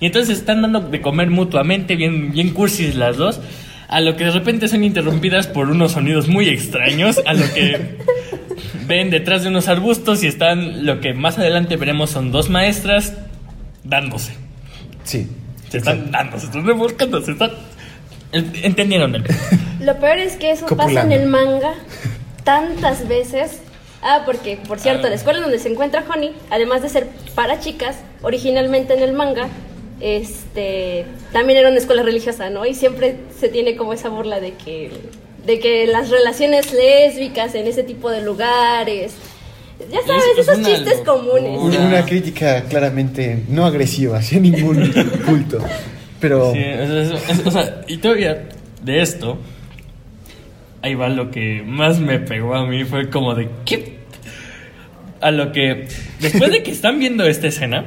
Y 0.00 0.06
entonces 0.06 0.38
están 0.38 0.62
dando 0.62 0.80
de 0.80 1.02
comer 1.02 1.28
mutuamente, 1.28 1.96
bien, 1.96 2.32
bien 2.32 2.48
cursis 2.54 2.94
las 2.94 3.18
dos. 3.18 3.38
A 3.88 4.00
lo 4.00 4.16
que 4.16 4.24
de 4.24 4.30
repente 4.30 4.68
son 4.68 4.84
interrumpidas 4.84 5.48
por 5.48 5.68
unos 5.68 5.92
sonidos 5.92 6.28
muy 6.28 6.48
extraños. 6.48 7.20
A 7.26 7.34
lo 7.34 7.44
que 7.52 7.78
ven 8.86 9.10
detrás 9.10 9.42
de 9.42 9.50
unos 9.50 9.68
arbustos 9.68 10.24
y 10.24 10.28
están 10.28 10.86
lo 10.86 11.00
que 11.02 11.12
más 11.12 11.36
adelante 11.38 11.76
veremos 11.76 12.08
son 12.08 12.32
dos 12.32 12.48
maestras 12.48 13.12
dándose. 13.84 14.32
Sí. 15.04 15.26
Se 15.70 15.78
están 15.78 16.10
dando, 16.10 16.38
se 16.38 16.46
están 16.46 16.66
revolcando, 16.66 17.20
se 17.22 17.32
están. 17.32 17.50
en- 18.32 18.52
Entendieron 18.62 19.14
el. 19.14 19.24
Lo 19.80 19.98
peor 20.00 20.18
es 20.18 20.36
que 20.36 20.50
eso 20.50 20.66
pasa 20.76 21.02
en 21.02 21.12
el 21.12 21.26
manga 21.26 21.74
tantas 22.44 23.06
veces. 23.08 23.60
Ah, 24.02 24.22
porque, 24.24 24.56
por 24.68 24.78
cierto, 24.78 25.06
Ah. 25.06 25.10
la 25.10 25.16
escuela 25.16 25.40
donde 25.40 25.58
se 25.58 25.68
encuentra 25.68 26.04
Honey, 26.08 26.32
además 26.50 26.82
de 26.82 26.88
ser 26.88 27.08
para 27.34 27.58
chicas, 27.60 27.96
originalmente 28.22 28.94
en 28.94 29.02
el 29.02 29.12
manga, 29.12 29.48
este, 30.00 31.04
también 31.32 31.58
era 31.58 31.68
una 31.68 31.78
escuela 31.78 32.02
religiosa, 32.02 32.48
¿no? 32.50 32.64
Y 32.64 32.74
siempre 32.74 33.16
se 33.38 33.48
tiene 33.48 33.76
como 33.76 33.92
esa 33.92 34.08
burla 34.08 34.38
de 34.40 34.54
que, 34.54 34.90
de 35.44 35.58
que 35.58 35.86
las 35.86 36.10
relaciones 36.10 36.72
lésbicas 36.72 37.54
en 37.56 37.66
ese 37.66 37.82
tipo 37.82 38.10
de 38.10 38.22
lugares, 38.22 39.14
ya 39.90 40.00
sabes, 40.06 40.22
Es- 40.32 40.38
es 40.38 40.48
esos 40.48 40.58
una 40.58 40.68
chistes 40.68 40.98
locura. 40.98 41.12
comunes. 41.14 41.58
Una, 41.60 41.80
una 41.86 42.04
crítica 42.04 42.64
claramente 42.64 43.44
no 43.48 43.64
agresiva 43.66 44.18
hacia 44.18 44.40
ningún 44.40 44.92
culto. 45.26 45.58
Pero 46.20 46.52
Sí, 46.52 46.58
es- 46.60 46.90
es- 47.12 47.30
es- 47.30 47.46
o 47.46 47.50
sea, 47.50 47.82
y 47.86 47.98
todavía 47.98 48.48
de 48.82 49.02
esto, 49.02 49.38
ahí 50.82 50.94
va 50.94 51.08
lo 51.08 51.30
que 51.30 51.62
más 51.64 52.00
me 52.00 52.18
pegó 52.18 52.54
a 52.54 52.66
mí, 52.66 52.84
fue 52.84 53.08
como 53.10 53.34
de 53.34 53.48
¿qué? 53.64 53.98
A 55.20 55.30
lo 55.32 55.50
que, 55.52 55.88
después 56.20 56.50
de 56.52 56.62
que 56.62 56.70
están 56.70 56.98
viendo 57.00 57.24
esta 57.26 57.48
escena, 57.48 57.84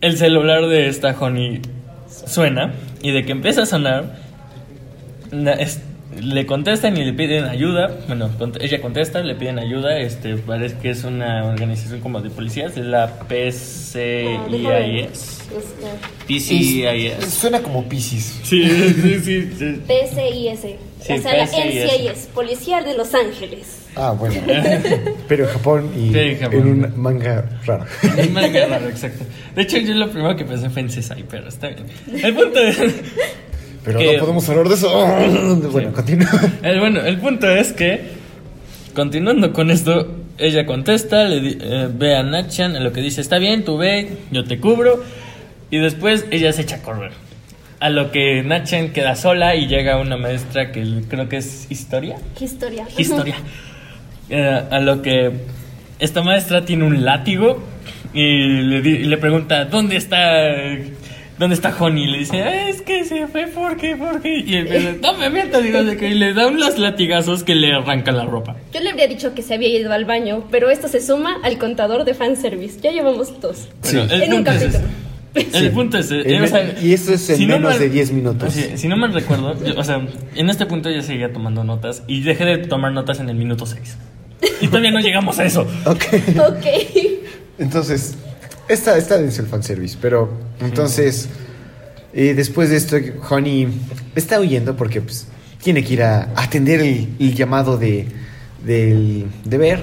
el 0.00 0.16
celular 0.18 0.66
de 0.66 0.88
esta 0.88 1.16
Honey 1.18 1.60
suena 2.26 2.74
y 3.02 3.12
de 3.12 3.24
que 3.24 3.32
empieza 3.32 3.62
a 3.62 3.66
sonar, 3.66 4.16
na- 5.30 5.52
es- 5.54 5.80
le 6.20 6.46
contestan 6.46 6.96
y 6.96 7.04
le 7.04 7.12
piden 7.12 7.44
ayuda. 7.44 7.90
Bueno, 8.06 8.30
cont- 8.38 8.58
ella 8.60 8.80
contesta, 8.80 9.20
le 9.20 9.34
piden 9.34 9.58
ayuda. 9.58 9.98
Este 9.98 10.36
parece 10.36 10.76
que 10.78 10.90
es 10.90 11.04
una 11.04 11.44
organización 11.44 12.00
como 12.00 12.20
de 12.20 12.30
policías, 12.30 12.76
es 12.76 12.84
la 12.86 13.04
Ah, 13.04 13.24
PCIS. 13.28 15.38
buscar. 15.54 15.96
PCIS. 16.26 17.24
suena 17.32 17.60
como 17.62 17.84
Pisces. 17.88 18.40
Sí, 18.42 18.64
sí, 18.66 19.20
sí. 19.20 19.50
sí. 19.58 19.80
PCIS. 19.86 20.60
Sí, 21.00 21.12
o 21.12 21.18
sea, 21.20 21.36
la 21.36 21.44
PCIS. 21.44 21.84
NCIS, 21.84 22.28
Policía 22.34 22.80
de 22.82 22.96
Los 22.96 23.14
Ángeles. 23.14 23.80
Ah, 23.96 24.12
bueno. 24.18 24.40
Pero 25.28 25.44
en 25.44 25.50
Japón 25.50 25.90
y 25.96 26.12
Sí, 26.12 26.18
en 26.18 26.38
Japón. 26.38 26.60
en 26.60 26.68
un 26.68 26.92
manga 27.00 27.44
raro. 27.66 27.84
Es 28.16 28.30
manga 28.30 28.66
raro, 28.66 28.88
exacto. 28.88 29.24
De 29.54 29.62
hecho, 29.62 29.76
yo 29.78 29.94
lo 29.94 30.10
primero 30.10 30.34
que 30.34 30.44
pensé 30.44 30.68
fue 30.70 30.82
en 30.82 30.90
Cesai, 30.90 31.24
pero 31.30 31.48
está 31.48 31.68
bien. 31.68 31.86
El 32.24 32.34
punto 32.34 32.58
es. 32.60 32.76
Pero 33.84 33.98
Que- 33.98 34.14
no 34.14 34.20
podemos 34.20 34.48
hablar 34.48 34.68
de 34.68 34.74
eso. 34.74 34.90
Bueno, 35.70 35.92
continúa. 35.92 36.28
El, 36.62 36.80
bueno, 36.80 37.00
el 37.00 37.18
punto 37.18 37.48
es 37.50 37.72
que, 37.72 38.00
continuando 38.94 39.52
con 39.52 39.70
esto, 39.70 40.08
ella 40.38 40.66
contesta, 40.66 41.24
le 41.24 41.40
di- 41.40 41.58
eh, 41.60 41.88
ve 41.92 42.16
a 42.16 42.22
Nachan, 42.22 42.76
en 42.76 42.84
lo 42.84 42.92
que 42.92 43.00
dice, 43.00 43.20
está 43.20 43.38
bien, 43.38 43.64
tú 43.64 43.76
ve, 43.76 44.08
yo 44.30 44.44
te 44.44 44.58
cubro, 44.58 45.02
y 45.70 45.78
después 45.78 46.24
ella 46.30 46.52
se 46.52 46.62
echa 46.62 46.76
a 46.76 46.82
correr. 46.82 47.12
A 47.80 47.90
lo 47.90 48.10
que 48.10 48.42
Nachan 48.42 48.90
queda 48.92 49.14
sola 49.16 49.54
y 49.56 49.66
llega 49.66 49.98
una 50.00 50.16
maestra 50.16 50.72
que 50.72 51.02
creo 51.08 51.28
que 51.28 51.36
es 51.38 51.66
historia. 51.70 52.16
Historia. 52.40 52.86
Historia. 52.96 53.34
Eh, 54.30 54.62
a 54.70 54.80
lo 54.80 55.02
que 55.02 55.30
esta 55.98 56.22
maestra 56.22 56.64
tiene 56.64 56.84
un 56.84 57.04
látigo 57.04 57.62
y 58.14 58.62
le, 58.62 58.80
di- 58.80 58.96
y 58.96 59.04
le 59.04 59.18
pregunta, 59.18 59.66
¿dónde 59.66 59.96
está... 59.96 60.48
¿Dónde 61.38 61.54
está 61.56 61.74
Honey? 61.78 62.04
Y 62.04 62.06
le 62.06 62.18
dice, 62.18 62.42
"Ah, 62.42 62.68
es 62.68 62.80
que 62.82 63.04
se 63.04 63.26
fue 63.26 63.46
porque, 63.48 63.96
porque. 63.96 64.38
Y 64.46 64.54
él 64.54 64.98
no 65.02 65.14
me 65.14 65.30
mientas, 65.30 65.62
digo, 65.62 65.82
de 65.82 65.96
que 65.96 66.08
y 66.10 66.14
le 66.14 66.32
da 66.32 66.46
unos 66.46 66.78
latigazos 66.78 67.42
que 67.42 67.54
le 67.56 67.72
arrancan 67.74 68.16
la 68.16 68.24
ropa. 68.24 68.56
Yo 68.72 68.80
le 68.80 68.90
habría 68.90 69.08
dicho 69.08 69.34
que 69.34 69.42
se 69.42 69.54
había 69.54 69.68
ido 69.68 69.92
al 69.92 70.04
baño, 70.04 70.44
pero 70.50 70.70
esto 70.70 70.86
se 70.88 71.00
suma 71.00 71.38
al 71.42 71.58
contador 71.58 72.04
de 72.04 72.14
fanservice. 72.14 72.78
Ya 72.80 72.92
llevamos 72.92 73.40
dos. 73.40 73.68
Sí. 73.82 73.96
Bueno, 73.96 74.12
el 74.14 74.22
En 74.22 74.32
un 74.34 74.44
capítulo. 74.44 74.68
ese. 75.34 75.48
El 75.56 75.64
Sí. 75.64 75.68
punto 75.70 75.98
es. 75.98 76.12
En 76.12 76.42
o 76.44 76.46
sea, 76.46 76.62
me- 76.62 76.86
y 76.86 76.92
esto 76.92 77.12
es 77.12 77.28
en 77.30 77.40
no 77.48 77.54
menos 77.56 77.70
mal- 77.72 77.78
de 77.80 77.88
10 77.90 78.12
minutos. 78.12 78.54
Si 78.76 78.86
no 78.86 78.96
mal 78.96 79.12
recuerdo, 79.12 79.56
yo- 79.64 79.74
o 79.76 79.82
sea, 79.82 80.00
en 80.36 80.48
este 80.48 80.66
punto 80.66 80.88
ya 80.88 81.02
seguía 81.02 81.32
tomando 81.32 81.64
notas 81.64 82.04
y 82.06 82.20
dejé 82.20 82.44
de 82.44 82.58
tomar 82.58 82.92
notas 82.92 83.18
en 83.18 83.28
el 83.28 83.34
minuto 83.34 83.66
6. 83.66 83.96
Y 84.60 84.68
todavía 84.68 84.92
no 84.92 85.00
llegamos 85.00 85.40
a 85.40 85.44
eso. 85.44 85.66
Ok. 85.86 86.04
ok. 86.38 86.66
Entonces, 87.58 88.16
esta, 88.68 88.96
esta 88.96 89.20
es 89.20 89.38
el 89.38 89.46
fanservice. 89.46 89.96
Pero, 90.00 90.30
entonces, 90.60 91.28
eh, 92.12 92.34
después 92.34 92.70
de 92.70 92.76
esto, 92.76 92.96
Honey 93.30 93.68
está 94.14 94.40
huyendo 94.40 94.76
porque 94.76 95.00
pues, 95.00 95.26
tiene 95.62 95.84
que 95.84 95.94
ir 95.94 96.02
a 96.02 96.30
atender 96.36 96.80
el, 96.80 97.14
el 97.18 97.34
llamado 97.34 97.76
de, 97.76 98.06
del 98.64 99.26
deber. 99.44 99.82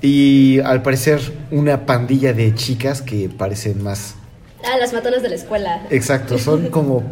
Y 0.00 0.58
al 0.60 0.82
parecer, 0.82 1.20
una 1.50 1.86
pandilla 1.86 2.32
de 2.32 2.54
chicas 2.54 3.02
que 3.02 3.28
parecen 3.28 3.82
más 3.82 4.16
Ah, 4.64 4.78
las 4.78 4.92
matonas 4.92 5.22
de 5.22 5.28
la 5.28 5.34
escuela. 5.34 5.82
Exacto, 5.90 6.38
son 6.38 6.68
como 6.70 7.02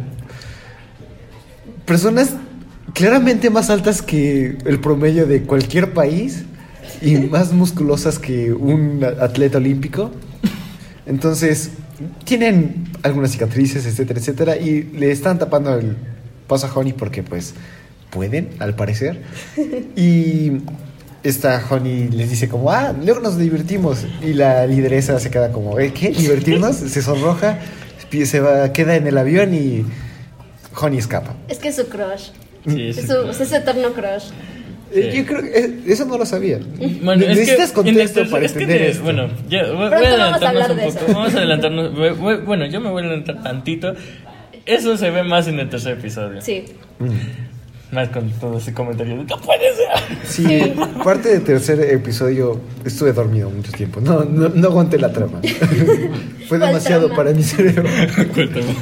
personas 1.85 2.33
claramente 2.93 3.49
más 3.49 3.69
altas 3.69 4.01
que 4.01 4.57
el 4.65 4.79
promedio 4.79 5.25
de 5.25 5.43
cualquier 5.43 5.93
país 5.93 6.43
y 7.01 7.15
más 7.17 7.51
musculosas 7.51 8.19
que 8.19 8.53
un 8.53 9.03
atleta 9.03 9.57
olímpico. 9.57 10.11
Entonces, 11.11 11.71
tienen 12.23 12.87
algunas 13.03 13.31
cicatrices, 13.31 13.85
etcétera, 13.85 14.17
etcétera, 14.21 14.55
y 14.55 14.83
le 14.83 15.11
están 15.11 15.37
tapando 15.37 15.75
el 15.75 15.97
paso 16.47 16.67
a 16.67 16.73
Honey 16.73 16.93
porque, 16.93 17.21
pues, 17.21 17.53
pueden, 18.09 18.51
al 18.59 18.75
parecer. 18.75 19.21
Y 19.97 20.61
esta 21.21 21.61
Honey 21.69 22.07
les 22.07 22.29
dice 22.29 22.47
como, 22.47 22.71
ah, 22.71 22.95
luego 22.97 23.19
nos 23.19 23.37
divertimos. 23.37 24.05
Y 24.21 24.33
la 24.33 24.65
lideresa 24.65 25.19
se 25.19 25.29
queda 25.29 25.51
como, 25.51 25.77
¿eh, 25.79 25.91
¿qué? 25.93 26.11
¿Divertirnos? 26.11 26.75
se 26.95 27.01
sonroja, 27.01 27.59
se 28.23 28.39
va, 28.39 28.71
queda 28.71 28.95
en 28.95 29.05
el 29.05 29.17
avión 29.17 29.53
y 29.53 29.85
Honey 30.79 30.97
escapa. 30.97 31.35
Es 31.49 31.59
que 31.59 31.67
es 31.67 31.75
su 31.75 31.89
crush. 31.89 32.29
Sí, 32.65 32.87
Es 32.87 33.05
su, 33.05 33.29
es 33.29 33.41
ese 33.41 33.57
eterno 33.57 33.91
crush. 33.91 34.31
Eh, 34.93 35.13
Yo 35.15 35.25
creo 35.25 35.41
que 35.41 35.57
eh, 35.59 35.79
eso 35.87 36.05
no 36.05 36.17
lo 36.17 36.25
sabía. 36.25 36.59
Bueno, 37.01 37.23
es 37.23 37.29
que 37.29 37.35
Necesitas 37.35 37.71
contexto 37.71 38.29
para 38.29 38.45
es 38.45 38.51
que 38.53 38.63
entender 38.63 38.81
te- 38.87 38.91
esto. 38.91 39.03
Bueno, 39.03 39.29
ya, 39.49 39.63
voy, 39.67 39.75
voy 39.75 39.85
a 39.85 39.89
vamos 39.89 40.41
a 40.43 40.49
adelantarnos 40.49 40.69
un 40.69 40.77
poco. 40.77 40.89
eso. 41.05 41.13
Vamos 41.13 41.35
a 41.35 41.37
adelantarnos. 41.37 41.95
voy- 41.95 42.09
voy- 42.11 42.37
bueno, 42.37 42.65
yo 42.65 42.81
me 42.81 42.89
voy 42.89 43.03
a 43.03 43.05
adelantar 43.07 43.41
tantito. 43.43 43.93
Eso 44.65 44.97
se 44.97 45.09
ve 45.09 45.23
más 45.23 45.47
en 45.47 45.59
el 45.59 45.69
tercer 45.69 45.97
episodio. 45.97 46.41
Sí. 46.41 46.65
Más 47.91 48.07
con 48.09 48.29
todo 48.31 48.57
ese 48.57 48.73
comentario. 48.73 49.17
de, 49.17 49.23
¡No 49.25 49.37
puede 49.41 49.63
ser! 49.75 50.17
Sí, 50.23 50.73
parte 51.03 51.29
del 51.29 51.43
tercer 51.43 51.79
episodio 51.81 52.61
estuve 52.85 53.11
dormido 53.11 53.49
mucho 53.49 53.71
tiempo. 53.73 53.99
No, 53.99 54.23
no, 54.23 54.47
no 54.49 54.67
aguanté 54.67 54.97
la 54.97 55.11
trama. 55.11 55.41
Fue 56.47 56.57
¿Cuál 56.57 56.61
demasiado 56.61 57.07
trama? 57.07 57.15
para 57.15 57.31
mi 57.35 57.43
cerebro. 57.43 57.83
Cuéntame. 58.33 58.75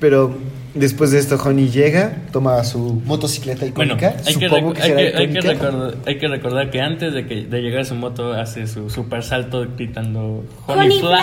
Pero 0.00 0.34
después 0.74 1.10
de 1.10 1.18
esto, 1.18 1.36
Honey 1.42 1.68
llega, 1.68 2.22
toma 2.32 2.62
su 2.64 3.00
motocicleta 3.04 3.66
Bueno, 3.74 3.94
icónica. 3.94 4.16
hay 4.26 4.34
que, 4.36 4.48
Supongo 4.48 4.72
que 4.74 4.82
hay, 4.82 4.88
será 4.88 5.00
que, 5.00 5.06
hay, 5.18 5.28
que 5.28 5.38
icónica. 5.38 5.52
recordar, 5.66 5.94
hay 6.06 6.18
que 6.18 6.28
recordar 6.28 6.70
que 6.70 6.80
antes 6.80 7.12
de, 7.14 7.26
que, 7.26 7.34
de 7.46 7.60
llegar 7.60 7.80
a 7.82 7.84
su 7.84 7.94
moto 7.94 8.32
hace 8.32 8.66
su 8.66 8.88
super 8.90 9.22
salto 9.22 9.66
gritando 9.76 10.44
Honey, 10.66 10.86
Honey 10.86 11.00
Flash. 11.00 11.22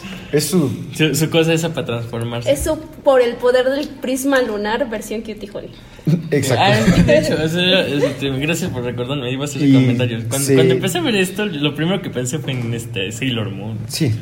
Flash. 0.00 0.12
Es 0.32 0.46
su. 0.46 0.70
Su, 0.94 1.14
su 1.14 1.30
cosa 1.30 1.52
esa 1.52 1.72
para 1.74 1.86
transformarse. 1.86 2.50
Es 2.52 2.64
su, 2.64 2.78
por 2.78 3.20
el 3.20 3.36
poder 3.36 3.68
del 3.70 3.88
prisma 3.88 4.40
lunar 4.42 4.88
versión 4.90 5.22
Cutie 5.22 5.50
Honey. 5.52 5.70
Exacto. 6.30 6.62
Ah, 6.64 7.02
de 7.02 7.18
hecho, 7.18 7.34
o 7.42 7.48
sea, 7.48 7.86
este, 7.86 8.30
gracias 8.38 8.70
por 8.70 8.82
recordarme, 8.84 9.30
iba 9.32 9.42
a 9.42 9.44
hacer 9.46 9.62
Y- 9.62 9.72
comentarios. 9.72 10.24
Cuando, 10.24 10.46
sí. 10.46 10.54
cuando 10.54 10.74
empecé 10.74 10.98
a 10.98 11.00
ver 11.00 11.14
esto, 11.16 11.46
lo 11.46 11.74
primero 11.74 12.02
que 12.02 12.10
pensé 12.10 12.38
fue 12.38 12.52
en 12.52 12.74
este 12.74 13.10
Sailor 13.12 13.50
Moon. 13.50 13.78
Sí. 13.88 14.12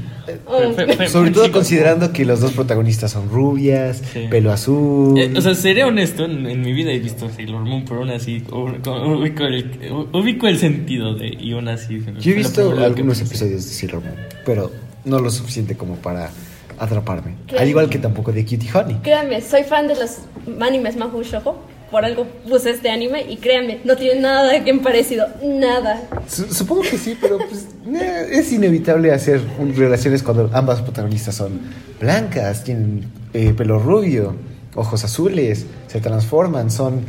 Oh. 0.46 0.58
Fue- 0.72 0.74
fue- 0.86 0.96
fue- 0.96 1.08
Sobre 1.08 1.26
fue 1.30 1.34
todo 1.34 1.44
chico. 1.46 1.58
considerando 1.58 2.12
que 2.12 2.24
los 2.24 2.40
dos 2.40 2.52
protagonistas 2.52 3.10
son 3.10 3.28
rubias, 3.28 4.02
Sí. 4.12 4.26
pelo 4.30 4.52
azul. 4.52 5.18
Eh, 5.18 5.32
o 5.36 5.40
sea, 5.40 5.54
seré 5.54 5.82
honesto, 5.84 6.24
en, 6.24 6.46
en 6.46 6.60
mi 6.62 6.72
vida 6.72 6.92
he 6.92 7.00
visto 7.00 7.28
Sailor 7.28 7.64
Moon, 7.64 7.84
pero 7.84 8.00
aún 8.00 8.10
así 8.10 8.44
ubico 8.52 9.44
el, 9.44 9.66
ubico 10.12 10.46
el 10.46 10.58
sentido 10.58 11.14
de. 11.14 11.28
Y 11.28 11.52
aún 11.52 11.66
así. 11.68 11.98
Yo 11.98 12.06
he 12.06 12.20
fue 12.22 12.34
visto 12.34 12.70
algunos 12.78 13.20
episodios 13.20 13.64
de 13.64 13.70
Sailor 13.72 14.02
Moon, 14.04 14.14
pero 14.46 14.70
no 15.04 15.18
lo 15.18 15.30
suficiente 15.30 15.74
como 15.76 15.96
para 15.96 16.30
atraparme. 16.78 17.34
Al 17.58 17.68
igual 17.68 17.88
que 17.88 17.98
tampoco 17.98 18.32
de 18.32 18.44
Cutie 18.44 18.70
Honey. 18.72 18.96
Créanme, 19.02 19.40
soy 19.40 19.64
fan 19.64 19.88
de 19.88 19.94
los 19.96 20.18
animes 20.60 20.96
Mahou 20.96 21.22
Shoujo. 21.22 21.71
Por 21.92 22.04
algo 22.04 22.26
puse 22.48 22.70
este 22.70 22.90
anime 22.90 23.24
y 23.30 23.36
créanme, 23.36 23.80
no 23.84 23.94
tiene 23.96 24.20
nada 24.20 24.64
que 24.64 24.74
parecido. 24.74 25.26
Nada. 25.44 26.02
Su- 26.28 26.52
Supongo 26.52 26.80
que 26.82 26.98
sí, 26.98 27.16
pero 27.20 27.38
pues, 27.38 27.66
eh, 27.94 28.28
es 28.32 28.50
inevitable 28.52 29.12
hacer 29.12 29.40
relaciones 29.76 30.22
cuando 30.24 30.50
ambas 30.54 30.80
protagonistas 30.82 31.36
son 31.36 31.60
blancas, 32.00 32.64
tienen 32.64 33.04
eh, 33.34 33.52
pelo 33.56 33.78
rubio, 33.78 34.34
ojos 34.74 35.04
azules, 35.04 35.66
se 35.86 36.00
transforman, 36.00 36.70
son 36.70 37.02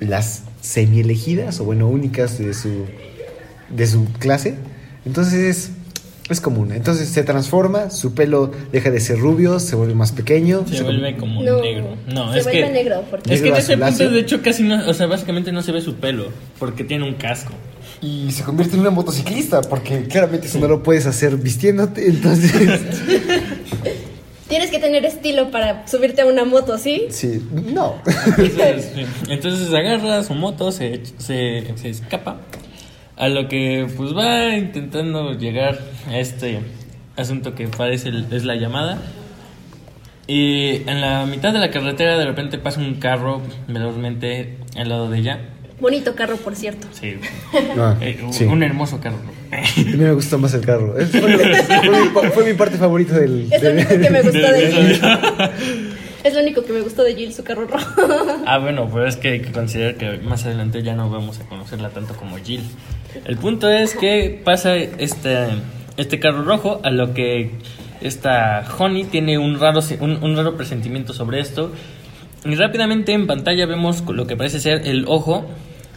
las 0.00 0.42
semi-elegidas 0.62 1.60
o 1.60 1.64
bueno, 1.64 1.86
únicas 1.88 2.38
de 2.38 2.54
su, 2.54 2.86
de 3.68 3.86
su 3.86 4.06
clase. 4.18 4.54
Entonces 5.04 5.70
es, 6.28 6.40
común. 6.40 6.72
Entonces 6.72 7.08
se 7.08 7.22
transforma, 7.22 7.90
su 7.90 8.14
pelo 8.14 8.50
deja 8.72 8.90
de 8.90 9.00
ser 9.00 9.18
rubio, 9.18 9.60
se 9.60 9.76
vuelve 9.76 9.94
más 9.94 10.12
pequeño. 10.12 10.64
Se 10.66 10.82
vuelve 10.82 11.16
como 11.16 11.42
No, 11.42 11.60
negro. 11.60 11.96
No, 12.12 12.32
se 12.32 12.38
es 12.38 12.44
vuelve 12.44 12.64
que. 12.64 12.70
negro, 12.72 13.04
porque- 13.10 13.34
Es 13.34 13.42
que 13.42 13.48
en 13.48 13.56
ese 13.56 13.76
punto, 13.76 14.10
de 14.10 14.20
hecho, 14.20 14.42
casi 14.42 14.62
no. 14.62 14.88
O 14.88 14.94
sea, 14.94 15.06
básicamente 15.06 15.52
no 15.52 15.62
se 15.62 15.72
ve 15.72 15.80
su 15.80 15.96
pelo. 15.96 16.28
Porque 16.58 16.84
tiene 16.84 17.04
un 17.04 17.14
casco. 17.14 17.52
Y 18.00 18.30
se 18.32 18.42
convierte 18.42 18.74
en 18.74 18.80
una 18.80 18.90
motociclista, 18.90 19.62
porque 19.62 20.04
claramente 20.04 20.46
eso 20.46 20.58
no 20.58 20.68
lo 20.68 20.82
puedes 20.82 21.06
hacer 21.06 21.36
vistiéndote, 21.36 22.06
entonces... 22.06 22.52
Tienes 24.48 24.70
que 24.70 24.78
tener 24.78 25.04
estilo 25.06 25.50
para 25.50 25.86
subirte 25.88 26.20
a 26.20 26.26
una 26.26 26.44
moto, 26.44 26.76
¿sí? 26.76 27.06
Sí, 27.08 27.42
no. 27.72 27.94
Entonces. 28.36 28.90
Entonces 29.28 29.72
agarra 29.72 30.22
su 30.22 30.34
moto, 30.34 30.70
se, 30.70 31.00
se, 31.18 31.64
se 31.76 31.88
escapa. 31.88 32.40
A 33.16 33.28
lo 33.28 33.48
que 33.48 33.86
pues 33.96 34.14
va 34.16 34.56
intentando 34.56 35.34
llegar 35.34 35.78
a 36.08 36.18
este 36.18 36.60
asunto 37.16 37.54
que 37.54 37.68
parece 37.68 38.08
el- 38.08 38.26
es 38.32 38.44
la 38.44 38.56
llamada. 38.56 38.98
Y 40.26 40.76
en 40.88 41.00
la 41.00 41.26
mitad 41.26 41.52
de 41.52 41.58
la 41.58 41.70
carretera 41.70 42.16
de 42.18 42.24
repente 42.24 42.58
pasa 42.58 42.80
un 42.80 42.94
carro 42.94 43.42
velozmente 43.68 44.56
al 44.76 44.88
lado 44.88 45.10
de 45.10 45.18
ella. 45.18 45.38
Bonito 45.80 46.14
carro, 46.14 46.36
por 46.38 46.56
cierto. 46.56 46.86
Sí, 46.92 47.16
Ah, 47.76 47.96
Eh, 48.00 48.20
un- 48.24 48.32
sí. 48.32 48.44
un 48.44 48.62
hermoso 48.62 49.00
carro. 49.00 49.18
A 49.52 49.80
mí 49.80 49.96
me 49.96 50.12
gustó 50.12 50.38
más 50.38 50.54
el 50.54 50.62
carro. 50.62 50.94
Fue, 51.12 52.10
fue 52.12 52.30
fue 52.30 52.44
mi 52.44 52.54
parte 52.54 52.78
favorita 52.78 53.18
del... 53.18 53.48
Es 53.52 53.62
lo 53.62 53.70
único 53.70 53.88
que 53.90 54.10
me 54.10 54.22
gustó 54.22 54.38
de 54.52 54.72
Jill. 54.72 55.00
De- 55.00 55.50
Es 56.24 56.32
lo 56.32 56.40
único 56.40 56.64
que 56.64 56.72
me 56.72 56.80
gustó 56.80 57.04
de 57.04 57.14
Jill, 57.14 57.34
su 57.34 57.44
carro 57.44 57.66
rojo. 57.66 57.84
Ah, 58.46 58.56
bueno, 58.58 58.88
pero 58.90 59.06
es 59.06 59.16
que 59.18 59.28
hay 59.28 59.40
que 59.42 59.52
considerar 59.52 59.96
que 59.96 60.16
más 60.24 60.46
adelante 60.46 60.82
ya 60.82 60.94
no 60.94 61.10
vamos 61.10 61.38
a 61.38 61.44
conocerla 61.44 61.90
tanto 61.90 62.16
como 62.16 62.38
Jill. 62.38 62.62
El 63.24 63.36
punto 63.36 63.68
es 63.70 63.94
que 63.94 64.40
pasa 64.44 64.76
este, 64.76 65.46
este 65.96 66.18
carro 66.20 66.42
rojo, 66.44 66.80
a 66.82 66.90
lo 66.90 67.14
que 67.14 67.52
esta 68.00 68.64
Honey 68.78 69.04
tiene 69.04 69.38
un 69.38 69.58
raro, 69.58 69.80
un, 70.00 70.22
un 70.22 70.36
raro 70.36 70.56
presentimiento 70.56 71.12
sobre 71.12 71.40
esto. 71.40 71.72
Y 72.44 72.54
rápidamente 72.56 73.12
en 73.12 73.26
pantalla 73.26 73.66
vemos 73.66 74.02
lo 74.06 74.26
que 74.26 74.36
parece 74.36 74.60
ser 74.60 74.86
el 74.86 75.06
ojo 75.08 75.46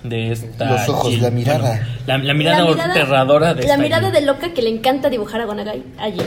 de 0.04 0.32
esta. 0.32 0.72
Los 0.72 0.90
ojos, 0.90 1.10
Jill. 1.12 1.22
la 1.22 1.32
mirada. 1.32 1.88
la, 2.06 2.18
la 2.18 2.34
mirada 2.34 2.64
aterradora 2.86 3.54
de 3.54 3.64
La 3.64 3.74
esta 3.74 3.78
mirada 3.84 4.12
Jill. 4.12 4.14
de 4.14 4.26
loca 4.26 4.54
que 4.54 4.62
le 4.62 4.70
encanta 4.70 5.10
dibujar 5.10 5.42
a 5.42 5.46
Gonagai. 5.46 5.84
A 6.00 6.06
Jill. 6.06 6.24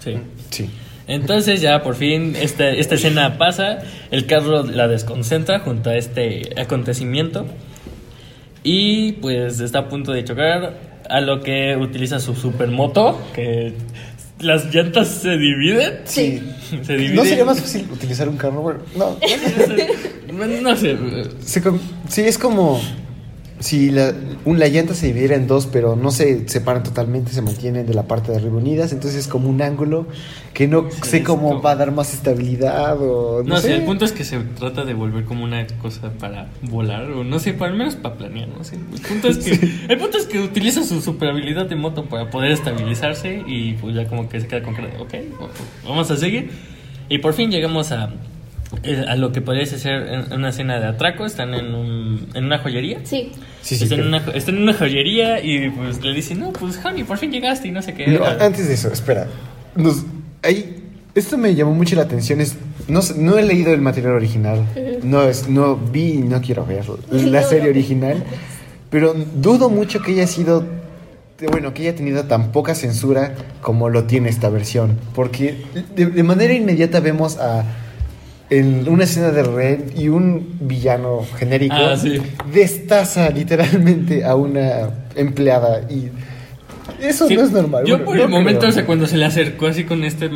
Sí. 0.00 0.16
Sí. 0.50 0.70
Entonces 1.06 1.60
ya 1.60 1.82
por 1.82 1.94
fin 1.94 2.34
esta, 2.40 2.68
esta 2.68 2.94
escena 2.94 3.36
pasa, 3.38 3.80
el 4.10 4.26
carro 4.26 4.64
la 4.64 4.88
desconcentra 4.88 5.60
junto 5.60 5.90
a 5.90 5.96
este 5.96 6.50
acontecimiento 6.60 7.46
y 8.62 9.12
pues 9.12 9.60
está 9.60 9.80
a 9.80 9.88
punto 9.88 10.12
de 10.12 10.24
chocar 10.24 10.92
a 11.08 11.20
lo 11.20 11.40
que 11.40 11.76
utiliza 11.76 12.20
su 12.20 12.34
supermoto, 12.34 13.18
que 13.34 13.74
las 14.40 14.74
llantas 14.74 15.08
se 15.08 15.36
dividen. 15.36 16.00
Sí. 16.04 16.42
Se 16.82 16.94
dividen. 16.94 17.16
¿No 17.16 17.24
sería 17.24 17.44
más 17.44 17.60
fácil 17.60 17.86
utilizar 17.92 18.28
un 18.28 18.38
carro? 18.38 18.62
Bueno, 18.62 18.80
no. 18.96 19.16
No 20.62 20.74
sé. 20.76 20.96
Sí, 22.08 22.22
es 22.22 22.38
como 22.38 22.80
si 23.62 23.90
la, 23.90 24.12
un- 24.44 24.58
la 24.58 24.68
llanta 24.68 24.94
se 24.94 25.06
dividiera 25.06 25.36
en 25.36 25.46
dos, 25.46 25.66
pero 25.66 25.96
no 25.96 26.10
se 26.10 26.48
separan 26.48 26.82
totalmente, 26.82 27.32
se 27.32 27.40
mantienen 27.42 27.86
de 27.86 27.94
la 27.94 28.02
parte 28.02 28.30
de 28.32 28.38
arriba 28.38 28.56
unidas. 28.56 28.92
Entonces 28.92 29.20
es 29.20 29.28
como 29.28 29.48
un 29.48 29.62
ángulo 29.62 30.06
que 30.52 30.68
no 30.68 30.90
Sí, 30.90 30.98
sé 31.02 31.22
cómo 31.22 31.48
como- 31.50 31.62
va 31.62 31.70
a 31.72 31.76
dar 31.76 31.92
más 31.92 32.12
estabilidad 32.12 32.98
o 33.00 33.42
no, 33.42 33.54
No 33.54 33.60
sé, 33.60 33.74
el 33.74 33.82
punto 33.84 34.04
es 34.04 34.12
que 34.12 34.24
se 34.24 34.38
trata 34.40 34.84
de 34.84 34.94
volver 34.94 35.24
como 35.24 35.44
una 35.44 35.66
cosa 35.80 36.10
para 36.18 36.48
volar, 36.62 37.04
o 37.12 37.24
no 37.24 37.38
sé, 37.38 37.54
para, 37.54 37.70
al 37.72 37.78
menos 37.78 37.96
para 37.96 38.16
planear, 38.16 38.48
no 38.48 38.62
sé. 38.64 38.74
El 38.76 39.00
punto 39.00 39.28
es 39.28 39.38
que, 39.38 39.52
el 39.88 39.98
punto 39.98 40.18
es 40.18 40.26
que 40.26 40.40
utiliza 40.40 40.82
su 40.84 41.00
super 41.00 41.30
habilidad 41.30 41.66
de 41.66 41.76
moto 41.76 42.04
para 42.04 42.28
poder 42.30 42.50
estabilizarse 42.52 43.42
y 43.46 43.74
pues 43.74 43.94
ya 43.94 44.06
como 44.06 44.28
que 44.28 44.40
se 44.40 44.48
queda 44.48 44.62
con 44.62 44.74
cara 44.74 44.88
ok, 44.98 45.14
vamos 45.84 46.10
a 46.10 46.16
seguir. 46.16 46.50
Y 47.08 47.18
por 47.18 47.32
fin 47.34 47.50
llegamos 47.50 47.92
a, 47.92 48.10
eh, 48.82 49.04
a 49.06 49.16
lo 49.16 49.32
que 49.32 49.40
podría 49.42 49.66
ser 49.66 50.26
una 50.34 50.48
escena 50.50 50.80
de 50.80 50.86
atraco, 50.86 51.26
están 51.26 51.52
en, 51.54 51.74
un- 51.74 52.28
en 52.34 52.44
una 52.46 52.58
joyería. 52.58 53.00
Sí. 53.04 53.32
Sí, 53.62 53.76
sí, 53.76 53.84
están, 53.84 54.00
en 54.00 54.06
una, 54.08 54.72
en 54.72 54.74
joyería 54.74 55.42
y 55.42 55.70
pues 55.70 56.02
le 56.02 56.12
dicen, 56.12 56.40
no, 56.40 56.52
pues 56.52 56.84
Honey, 56.84 57.04
por 57.04 57.16
fin 57.18 57.30
llegaste 57.30 57.68
y 57.68 57.70
no 57.70 57.80
sé 57.80 57.94
qué. 57.94 58.08
No, 58.08 58.24
antes 58.24 58.66
de 58.66 58.74
eso, 58.74 58.92
espera. 58.92 59.28
Nos, 59.76 60.04
ahí, 60.42 60.82
esto 61.14 61.38
me 61.38 61.54
llamó 61.54 61.72
mucho 61.72 61.94
la 61.94 62.02
atención. 62.02 62.40
Es, 62.40 62.56
no, 62.88 63.00
no 63.16 63.38
he 63.38 63.42
leído 63.42 63.72
el 63.72 63.80
material 63.80 64.14
original. 64.14 64.66
No, 65.04 65.22
es, 65.22 65.48
no 65.48 65.76
vi 65.76 66.14
y 66.14 66.18
no 66.18 66.40
quiero 66.40 66.66
ver 66.66 66.84
la 67.10 67.40
No, 67.40 67.48
serie 67.48 67.70
original. 67.70 68.24
Pero 68.90 69.14
dudo 69.14 69.70
mucho 69.70 70.02
que 70.02 70.12
haya 70.12 70.26
sido. 70.26 70.64
Bueno, 71.50 71.74
que 71.74 71.82
haya 71.82 71.96
tenido 71.96 72.24
tan 72.24 72.52
poca 72.52 72.74
censura 72.74 73.34
como 73.62 73.88
lo 73.88 74.04
tiene 74.04 74.28
esta 74.28 74.48
versión. 74.48 74.98
Porque 75.14 75.64
de, 75.96 76.06
de 76.06 76.22
manera 76.22 76.52
inmediata 76.52 77.00
vemos 77.00 77.38
a. 77.38 77.64
En 78.58 78.86
una 78.88 79.04
escena 79.04 79.30
de 79.30 79.42
Red 79.42 79.96
y 79.96 80.08
un 80.08 80.56
villano 80.60 81.20
genérico 81.38 81.74
Ah, 81.74 81.96
sí. 81.96 82.20
destaza 82.52 83.30
literalmente 83.30 84.24
a 84.24 84.34
una 84.36 84.90
empleada 85.16 85.90
y 85.90 86.10
Eso 87.00 87.26
Sí, 87.28 87.34
no 87.36 87.42
es 87.44 87.52
normal. 87.52 87.84
Yo 87.86 87.94
Bueno, 87.98 88.04
por 88.04 88.16
no 88.16 88.22
el 88.24 88.28
momento, 88.28 88.66
o 88.66 88.72
sea, 88.72 88.84
cuando 88.84 89.06
se 89.06 89.16
le 89.16 89.24
acercó 89.24 89.66
así 89.68 89.84
con 89.84 90.04
este, 90.04 90.28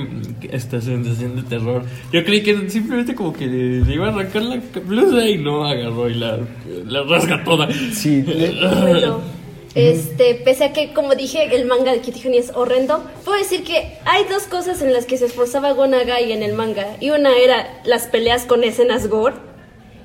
esta 0.51 0.81
sensación 0.81 1.37
de 1.37 1.43
terror, 1.43 1.83
yo 2.13 2.25
creí 2.25 2.43
que 2.43 2.71
simplemente 2.71 3.15
como 3.15 3.33
que 3.33 3.47
le 3.47 3.95
iba 3.95 4.07
a 4.07 4.11
arrancar 4.11 4.43
la 4.43 4.59
blusa 4.87 5.29
y 5.29 5.39
no 5.39 5.65
agarró 5.67 6.09
y 6.09 6.15
la, 6.15 6.39
la 6.87 7.03
rasga 7.03 7.45
toda. 7.45 7.69
Sí, 7.93 8.23
le- 8.23 8.55
este, 9.77 10.35
pese 10.37 10.65
a 10.65 10.73
que, 10.73 10.95
como 10.95 11.15
dije, 11.15 11.55
el 11.55 11.67
manga 11.67 11.93
de 11.93 12.01
Kitty 12.01 12.27
Honey 12.27 12.39
es 12.39 12.51
horrendo, 12.55 13.05
puedo 13.27 13.39
decir 13.39 13.63
que 13.63 13.99
hay 14.07 14.25
dos 14.25 14.45
cosas 14.45 14.81
en 14.81 14.95
las 14.95 15.05
que 15.05 15.19
se 15.19 15.27
esforzaba 15.27 15.73
Gonagai 15.73 16.33
en 16.33 16.43
el 16.43 16.55
manga. 16.55 16.97
Y 16.99 17.11
una 17.11 17.37
era 17.37 17.83
las 17.85 18.07
peleas 18.07 18.47
con 18.47 18.65
escenas 18.65 19.07
gore. 19.09 19.37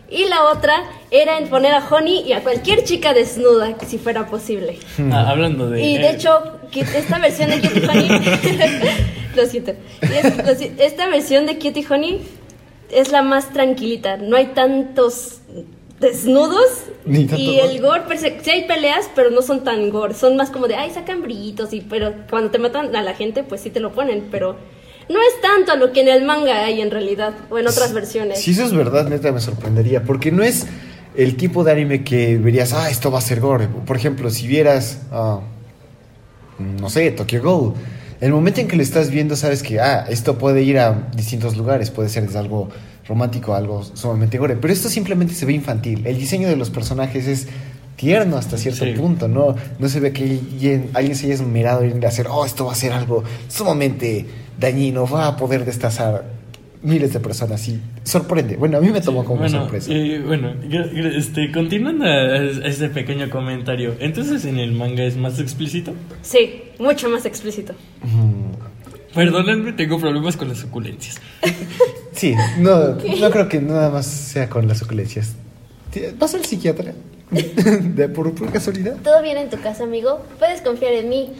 Y 0.10 0.25
la 0.25 0.44
otra 0.44 0.74
era 1.10 1.38
en 1.38 1.48
poner 1.48 1.74
a 1.74 1.88
Honey 1.88 2.24
y 2.28 2.34
a 2.34 2.44
cualquier 2.44 2.84
chica 2.84 3.13
desnuda, 3.13 3.78
si 3.88 3.98
fuera 3.98 4.28
posible. 4.28 4.78
Ah, 5.10 5.30
hablando 5.30 5.70
de... 5.70 5.82
Y 5.82 5.98
de 5.98 6.10
hecho, 6.10 6.60
esta 6.74 7.20
versión 7.20 7.50
de 7.50 7.62
Kitty 7.62 7.86
Honey. 7.88 8.10
lo 9.36 9.46
siento. 9.46 9.72
Esta 10.80 11.08
versión 11.08 11.46
de 11.46 11.58
Kitty 11.58 11.86
Honey 11.90 12.20
es 12.92 13.13
la 13.13 13.22
más 13.22 13.54
tranquilita. 13.54 14.18
No 14.18 14.36
hay 14.36 14.48
tantos 14.48 15.40
desnudos. 16.01 16.67
Y 17.08 17.60
el 17.60 17.79
gore, 17.81 18.03
perse- 18.05 18.41
sí 18.41 18.50
hay 18.50 18.67
peleas, 18.67 19.10
pero 19.15 19.29
no 19.29 19.41
son 19.41 19.63
tan 19.63 19.89
gore. 19.89 20.13
Son 20.13 20.36
más 20.36 20.50
como 20.50 20.67
de, 20.67 20.75
ay, 20.75 20.91
sacan 20.91 21.22
brillitos. 21.22 21.72
Y, 21.74 21.81
pero 21.81 22.13
cuando 22.29 22.51
te 22.51 22.60
matan 22.60 22.93
a 22.96 23.01
la 23.01 23.13
gente, 23.13 23.43
pues 23.43 23.62
sí 23.62 23.70
te 23.70 23.79
lo 23.79 23.93
ponen. 23.93 24.27
Pero 24.29 24.58
no 25.08 25.20
es 25.20 25.41
tanto 25.41 25.72
a 25.72 25.75
lo 25.75 25.93
que 25.93 26.01
en 26.01 26.10
el 26.10 26.25
manga 26.25 26.65
hay 26.65 26.81
en 26.81 26.91
realidad. 26.91 27.34
O 27.50 27.58
en 27.58 27.67
otras 27.67 27.93
versiones. 27.93 28.39
Si 28.41 28.51
eso 28.51 28.65
es 28.65 28.74
verdad, 28.74 29.08
neta 29.08 29.31
me 29.31 29.39
sorprendería. 29.39 30.03
Porque 30.03 30.31
no 30.31 30.43
es 30.43 30.67
el 31.15 31.38
tipo 31.38 31.63
de 31.63 31.72
anime 31.72 32.03
que 32.03 32.38
verías, 32.38 32.74
ah, 32.74 32.89
esto 32.89 33.12
va 33.12 33.20
a 33.20 33.22
ser 33.22 33.39
gore. 33.39 33.67
Por 33.67 33.96
ejemplo, 33.96 34.29
si 34.29 34.48
vieras, 34.48 35.01
ah, 35.12 35.39
no 36.60 36.89
sé, 36.89 37.12
Tokyo 37.12 37.41
Ghoul. 37.41 37.74
El 38.20 38.31
momento 38.31 38.62
en 38.62 38.67
que 38.67 38.75
lo 38.75 38.84
estás 38.84 39.10
viendo, 39.10 39.36
sabes 39.36 39.63
que, 39.63 39.79
ah, 39.79 40.05
esto 40.08 40.38
puede 40.38 40.62
ir 40.62 40.77
a 40.77 41.10
distintos 41.15 41.58
lugares. 41.58 41.89
Puede 41.89 42.08
ser 42.10 42.25
desde 42.27 42.38
algo 42.38 42.70
romántico 43.08 43.53
a 43.53 43.58
algo 43.58 43.84
sumamente 43.84 44.38
gore. 44.38 44.55
Pero 44.55 44.74
esto 44.74 44.89
simplemente 44.89 45.34
se 45.34 45.46
ve 45.46 45.53
infantil. 45.53 46.05
El 46.05 46.17
diseño 46.17 46.48
de 46.48 46.55
los 46.55 46.70
personajes 46.70 47.27
es 47.27 47.48
tierno 47.96 48.38
hasta 48.38 48.58
cierto 48.58 48.86
Sí. 48.86 48.91
punto. 48.93 49.27
No, 49.27 49.55
no 49.79 49.89
se 49.89 50.00
ve 50.00 50.12
que 50.12 50.24
alguien, 50.24 50.89
alguien 50.93 51.15
se 51.15 51.25
haya 51.25 51.36
esmerado 51.36 51.84
en 51.84 52.03
hacer, 52.05 52.27
oh, 52.29 52.46
esto 52.46 52.65
va 52.65 52.72
a 52.72 52.75
ser 52.75 52.93
algo 52.93 53.24
sumamente 53.48 54.25
dañino. 54.60 55.05
Va 55.08 55.27
a 55.27 55.38
poder 55.38 55.65
destazar 55.65 56.24
miles 56.84 57.13
de 57.13 57.20
personas 57.20 57.67
y 57.67 57.79
sorprende. 58.03 58.55
Bueno, 58.55 58.79
a 58.79 58.81
mí 58.81 58.89
me 58.89 59.01
tomó 59.01 59.24
como 59.24 59.41
bueno, 59.41 59.60
sorpresa. 59.62 59.91
bueno, 60.25 60.53
este, 61.15 61.51
continuando 61.51 62.05
a 62.05 62.10
a 62.10 62.38
este 62.67 62.89
pequeño 62.89 63.29
comentario, 63.29 63.93
entonces 64.00 64.46
en 64.46 64.58
el 64.58 64.72
manga 64.72 65.03
es 65.03 65.15
más 65.15 65.39
explícito. 65.39 65.93
Sí, 66.24 66.63
mucho 66.79 67.08
más 67.08 67.25
explícito. 67.27 67.74
Perdónenme, 69.13 69.74
tengo 69.74 70.00
problemas 70.00 70.38
con 70.38 70.50
las 70.50 70.60
suculencias. 70.60 71.20
Sí, 72.13 72.36
no, 72.60 72.89
no 72.89 73.32
creo 73.32 73.48
que 73.48 73.62
nada 73.62 73.89
más 73.89 74.06
sea 74.06 74.50
con 74.50 74.68
las 74.68 74.80
suculencias. 74.80 75.34
¿Vas 76.20 76.36
al 76.36 76.46
psiquiatra? 76.46 76.94
¿De 77.32 78.10
por, 78.10 78.36
por 78.36 78.51
casualidad? 78.51 78.98
¿Todo 79.01 79.24
bien 79.24 79.38
en 79.38 79.50
tu 79.50 79.60
casa, 79.60 79.86
amigo? 79.86 80.24
Puedes 80.38 80.62
confiar 80.62 80.91
en 80.94 81.10
mí. 81.10 81.32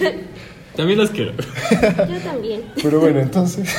También 0.76 0.98
las 0.98 1.10
quiero. 1.10 1.32
Yo 1.32 2.18
también. 2.24 2.62
Pero 2.82 3.00
bueno, 3.00 3.20
entonces. 3.20 3.74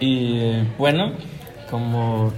Y 0.00 0.62
bueno, 0.76 1.12
como 1.70 2.32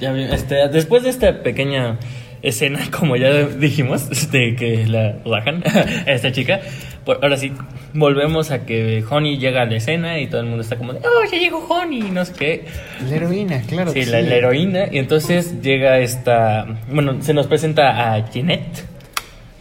ya 0.00 0.16
este, 0.16 0.68
después 0.68 1.02
de 1.04 1.10
esta 1.10 1.42
pequeña 1.42 1.98
escena, 2.42 2.80
como 2.90 3.16
ya 3.16 3.46
dijimos, 3.46 4.30
de 4.32 4.56
que 4.56 4.86
la 4.86 5.18
rajan 5.24 5.62
a 5.64 6.12
esta 6.12 6.32
chica, 6.32 6.60
pues 7.04 7.18
ahora 7.22 7.36
sí, 7.36 7.52
volvemos 7.94 8.50
a 8.50 8.64
que 8.66 9.04
Honey 9.08 9.38
llega 9.38 9.62
a 9.62 9.64
la 9.64 9.76
escena 9.76 10.18
y 10.18 10.26
todo 10.26 10.40
el 10.40 10.46
mundo 10.46 10.62
está 10.62 10.76
como 10.76 10.92
de, 10.92 11.00
oh, 11.00 11.30
ya 11.30 11.38
llegó 11.38 11.58
Honey, 11.68 12.02
no 12.10 12.24
sé 12.24 12.32
qué. 12.34 12.64
La 13.08 13.16
heroína, 13.16 13.62
claro. 13.62 13.92
Sí, 13.92 14.00
que 14.00 14.06
la, 14.06 14.22
la 14.22 14.34
heroína. 14.34 14.86
Y 14.90 14.98
entonces 14.98 15.60
llega 15.62 15.98
esta. 15.98 16.66
Bueno, 16.90 17.22
se 17.22 17.34
nos 17.34 17.46
presenta 17.46 18.14
a 18.14 18.30
Jeanette. 18.30 18.84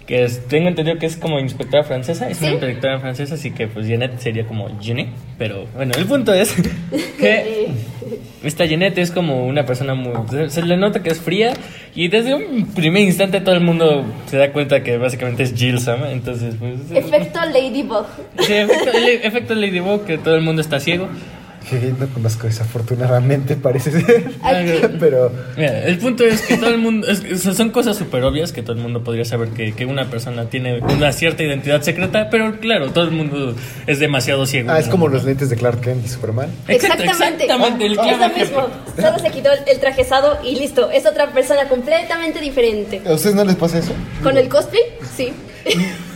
Que 0.10 0.24
es, 0.24 0.48
tengo 0.48 0.68
entendido 0.68 0.98
que 0.98 1.06
es 1.06 1.18
como 1.18 1.40
inspectora 1.40 1.84
francesa. 1.84 2.28
Es 2.28 2.38
¿Sí? 2.38 2.46
una 2.46 2.54
inspectora 2.54 3.00
francesa, 3.00 3.36
así 3.36 3.52
que 3.52 3.68
pues 3.68 3.86
Jeanette 3.86 4.18
sería 4.20 4.48
como 4.48 4.68
Jeanette. 4.80 5.12
Pero 5.38 5.68
bueno, 5.76 5.94
el 5.96 6.08
punto 6.08 6.34
es 6.34 6.52
que 7.20 7.68
esta 8.44 8.66
Jeanette 8.66 8.98
es 8.98 9.12
como 9.12 9.46
una 9.46 9.68
persona 9.68 9.94
muy. 9.94 10.14
Se, 10.32 10.50
se 10.50 10.64
le 10.64 10.78
nota 10.78 11.04
que 11.04 11.12
es 11.12 11.20
fría. 11.20 11.54
Y 11.94 12.08
desde 12.08 12.34
un 12.34 12.74
primer 12.74 13.04
instante 13.04 13.40
todo 13.40 13.54
el 13.54 13.62
mundo 13.62 14.04
se 14.26 14.38
da 14.38 14.52
cuenta 14.52 14.82
que 14.82 14.98
básicamente 14.98 15.44
es 15.44 15.54
Jill 15.54 15.80
Sama. 15.80 16.12
Entonces, 16.12 16.56
pues. 16.58 16.90
Efecto 16.92 17.40
Ladybug. 17.46 18.08
Sí, 18.40 18.54
efecto, 18.54 18.90
el 18.92 19.06
efecto 19.22 19.54
Ladybug, 19.54 20.06
que 20.06 20.18
todo 20.18 20.36
el 20.36 20.42
mundo 20.42 20.64
está 20.64 20.80
ciego. 20.80 21.08
Que 21.68 21.94
no 22.00 22.08
conozco 22.14 22.48
desafortunadamente, 22.48 23.56
parece 23.56 23.92
ser. 23.92 24.32
Pero. 25.00 25.32
Mira, 25.58 25.84
el 25.86 25.98
punto 25.98 26.24
es 26.24 26.42
que 26.42 26.58
todo 26.58 26.70
el 26.70 26.78
mundo, 26.78 27.08
es- 27.08 27.42
son 27.44 27.70
cosas 27.72 27.98
súper 27.98 28.24
obvias 28.24 28.52
que 28.52 28.62
todo 28.62 28.74
el 28.76 28.82
mundo 28.82 29.04
podría 29.04 29.26
saber 29.26 29.50
que, 29.50 29.74
que 29.74 29.86
una 29.86 30.10
persona 30.10 30.46
tiene 30.46 30.80
una 30.80 31.12
cierta 31.12 31.44
identidad 31.44 31.82
secreta, 31.82 32.30
pero 32.30 32.60
claro, 32.60 32.92
todo 32.92 33.04
el 33.04 33.12
mundo 33.12 33.56
es 33.88 34.00
demasiado 34.00 34.46
ciego. 34.46 34.72
Ah, 34.72 34.80
es 34.80 34.88
como 34.88 35.08
los 35.08 35.24
lentes 35.26 35.50
de 35.50 35.56
Clark 35.58 35.82
Kent 35.82 36.06
y 36.06 36.10
Superman. 36.10 36.50
Exactamente. 36.68 37.44
exactamente, 37.46 37.86
el 37.86 37.92
es 37.94 37.98
lo 38.20 38.30
mismo. 38.30 38.68
Solo 38.96 39.20
se 39.20 39.30
quitó 39.32 39.52
el, 39.52 39.60
el 39.68 39.80
trajezado 39.80 40.40
y 40.44 40.56
listo. 40.56 40.90
Es 40.92 41.06
otra 41.06 41.32
persona 41.32 41.68
completamente 41.68 42.40
diferente. 42.40 43.02
¿A 43.06 43.14
ustedes 43.14 43.36
no 43.36 43.44
les 43.46 43.56
pasa 43.56 43.80
eso? 43.80 43.92
¿Con 44.24 44.38
el 44.38 44.48
cosplay? 44.50 44.82
Sí. 45.16 45.34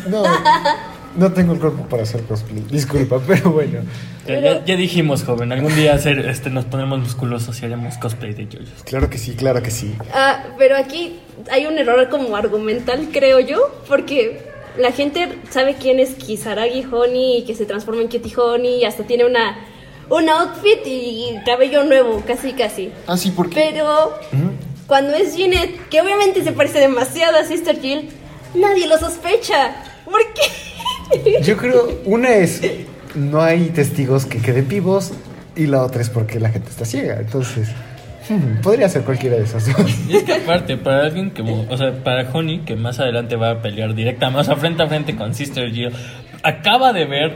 No. 0.09 0.23
No 1.15 1.31
tengo 1.31 1.53
el 1.53 1.59
cuerpo 1.59 1.83
para 1.87 2.03
hacer 2.03 2.21
cosplay. 2.23 2.63
Disculpa, 2.69 3.19
pero 3.27 3.51
bueno. 3.51 3.79
Ya, 4.27 4.39
ya- 4.39 4.65
ya 4.65 4.75
dijimos, 4.75 5.23
joven, 5.23 5.51
algún 5.51 5.75
día 5.75 5.93
hacer, 5.93 6.19
este, 6.27 6.49
nos 6.49 6.65
pondremos 6.65 6.99
musculosos 6.99 7.61
y 7.61 7.65
haremos 7.65 7.97
cosplay 7.97 8.33
de 8.33 8.47
yoyos. 8.47 8.83
Claro 8.85 9.09
que 9.09 9.17
sí, 9.17 9.35
claro 9.35 9.61
que 9.61 9.71
sí. 9.71 9.93
Ah, 10.13 10.43
pero 10.57 10.75
aquí 10.77 11.19
hay 11.51 11.65
un 11.65 11.77
error 11.77 12.09
como 12.09 12.35
argumental, 12.35 13.09
creo 13.11 13.39
yo, 13.39 13.59
porque 13.87 14.41
la 14.77 14.91
gente 14.91 15.27
sabe 15.49 15.75
quién 15.75 15.99
es 15.99 16.11
Kisaragi 16.15 16.85
Honey 16.91 17.37
y 17.39 17.43
que 17.43 17.53
se 17.53 17.65
transforma 17.65 18.01
en 18.01 18.07
Kitty 18.07 18.33
Honey 18.35 18.81
y 18.81 18.85
hasta 18.85 19.03
tiene 19.03 19.25
una 19.25 19.57
un 20.09 20.27
outfit 20.29 20.79
y 20.85 21.35
cabello 21.45 21.83
nuevo, 21.85 22.21
casi 22.27 22.53
casi. 22.53 22.91
Ah, 23.07 23.17
sí, 23.17 23.31
porque. 23.31 23.55
Pero 23.55 24.13
cuando 24.87 25.13
es 25.15 25.35
Jeanette, 25.35 25.79
que 25.89 26.01
obviamente 26.01 26.43
se 26.43 26.51
parece 26.51 26.79
demasiado 26.79 27.37
a 27.37 27.43
Sister 27.45 27.79
Jill, 27.79 28.09
nadie 28.55 28.87
lo 28.87 28.97
sospecha. 28.97 29.75
¿Por 30.05 30.21
qué? 30.33 30.41
Yo 31.43 31.57
creo, 31.57 32.01
una 32.05 32.29
es, 32.35 32.61
no 33.15 33.41
hay 33.41 33.69
testigos 33.69 34.25
que 34.25 34.39
queden 34.39 34.67
vivos 34.67 35.11
y 35.55 35.67
la 35.67 35.83
otra 35.83 36.01
es 36.01 36.09
porque 36.09 36.39
la 36.39 36.49
gente 36.49 36.69
está 36.69 36.85
ciega. 36.85 37.17
Entonces, 37.19 37.69
hmm, 38.29 38.61
podría 38.61 38.89
ser 38.89 39.03
cualquiera 39.03 39.35
de 39.37 39.43
esas 39.43 39.65
dos. 39.65 39.91
Y 40.07 40.17
es 40.17 40.23
que 40.23 40.33
aparte, 40.33 40.77
para 40.77 41.05
alguien 41.05 41.31
que, 41.31 41.41
o 41.41 41.77
sea, 41.77 42.03
para 42.03 42.29
Honey, 42.31 42.59
que 42.59 42.75
más 42.75 42.99
adelante 42.99 43.35
va 43.35 43.51
a 43.51 43.61
pelear 43.61 43.93
directamente, 43.93 44.41
o 44.41 44.43
sea, 44.43 44.55
frente 44.55 44.83
a 44.83 44.87
frente 44.87 45.15
con 45.15 45.33
Sister 45.33 45.71
Jill, 45.71 45.91
acaba 46.43 46.93
de 46.93 47.05
ver 47.05 47.35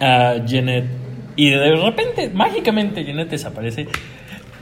a 0.00 0.44
Jeanette 0.44 1.04
y 1.36 1.50
de 1.50 1.74
repente, 1.76 2.30
mágicamente, 2.32 3.04
Jeanette 3.04 3.30
desaparece. 3.30 3.88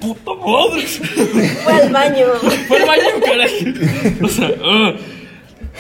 ¡Puta 0.01 0.33
madre! 0.35 0.83
Fue 0.83 1.73
al 1.75 1.93
baño. 1.93 2.27
Fue 2.67 2.79
al 2.79 2.87
baño, 2.87 3.03
caray. 3.25 4.21
O 4.23 4.29
sea. 4.29 4.49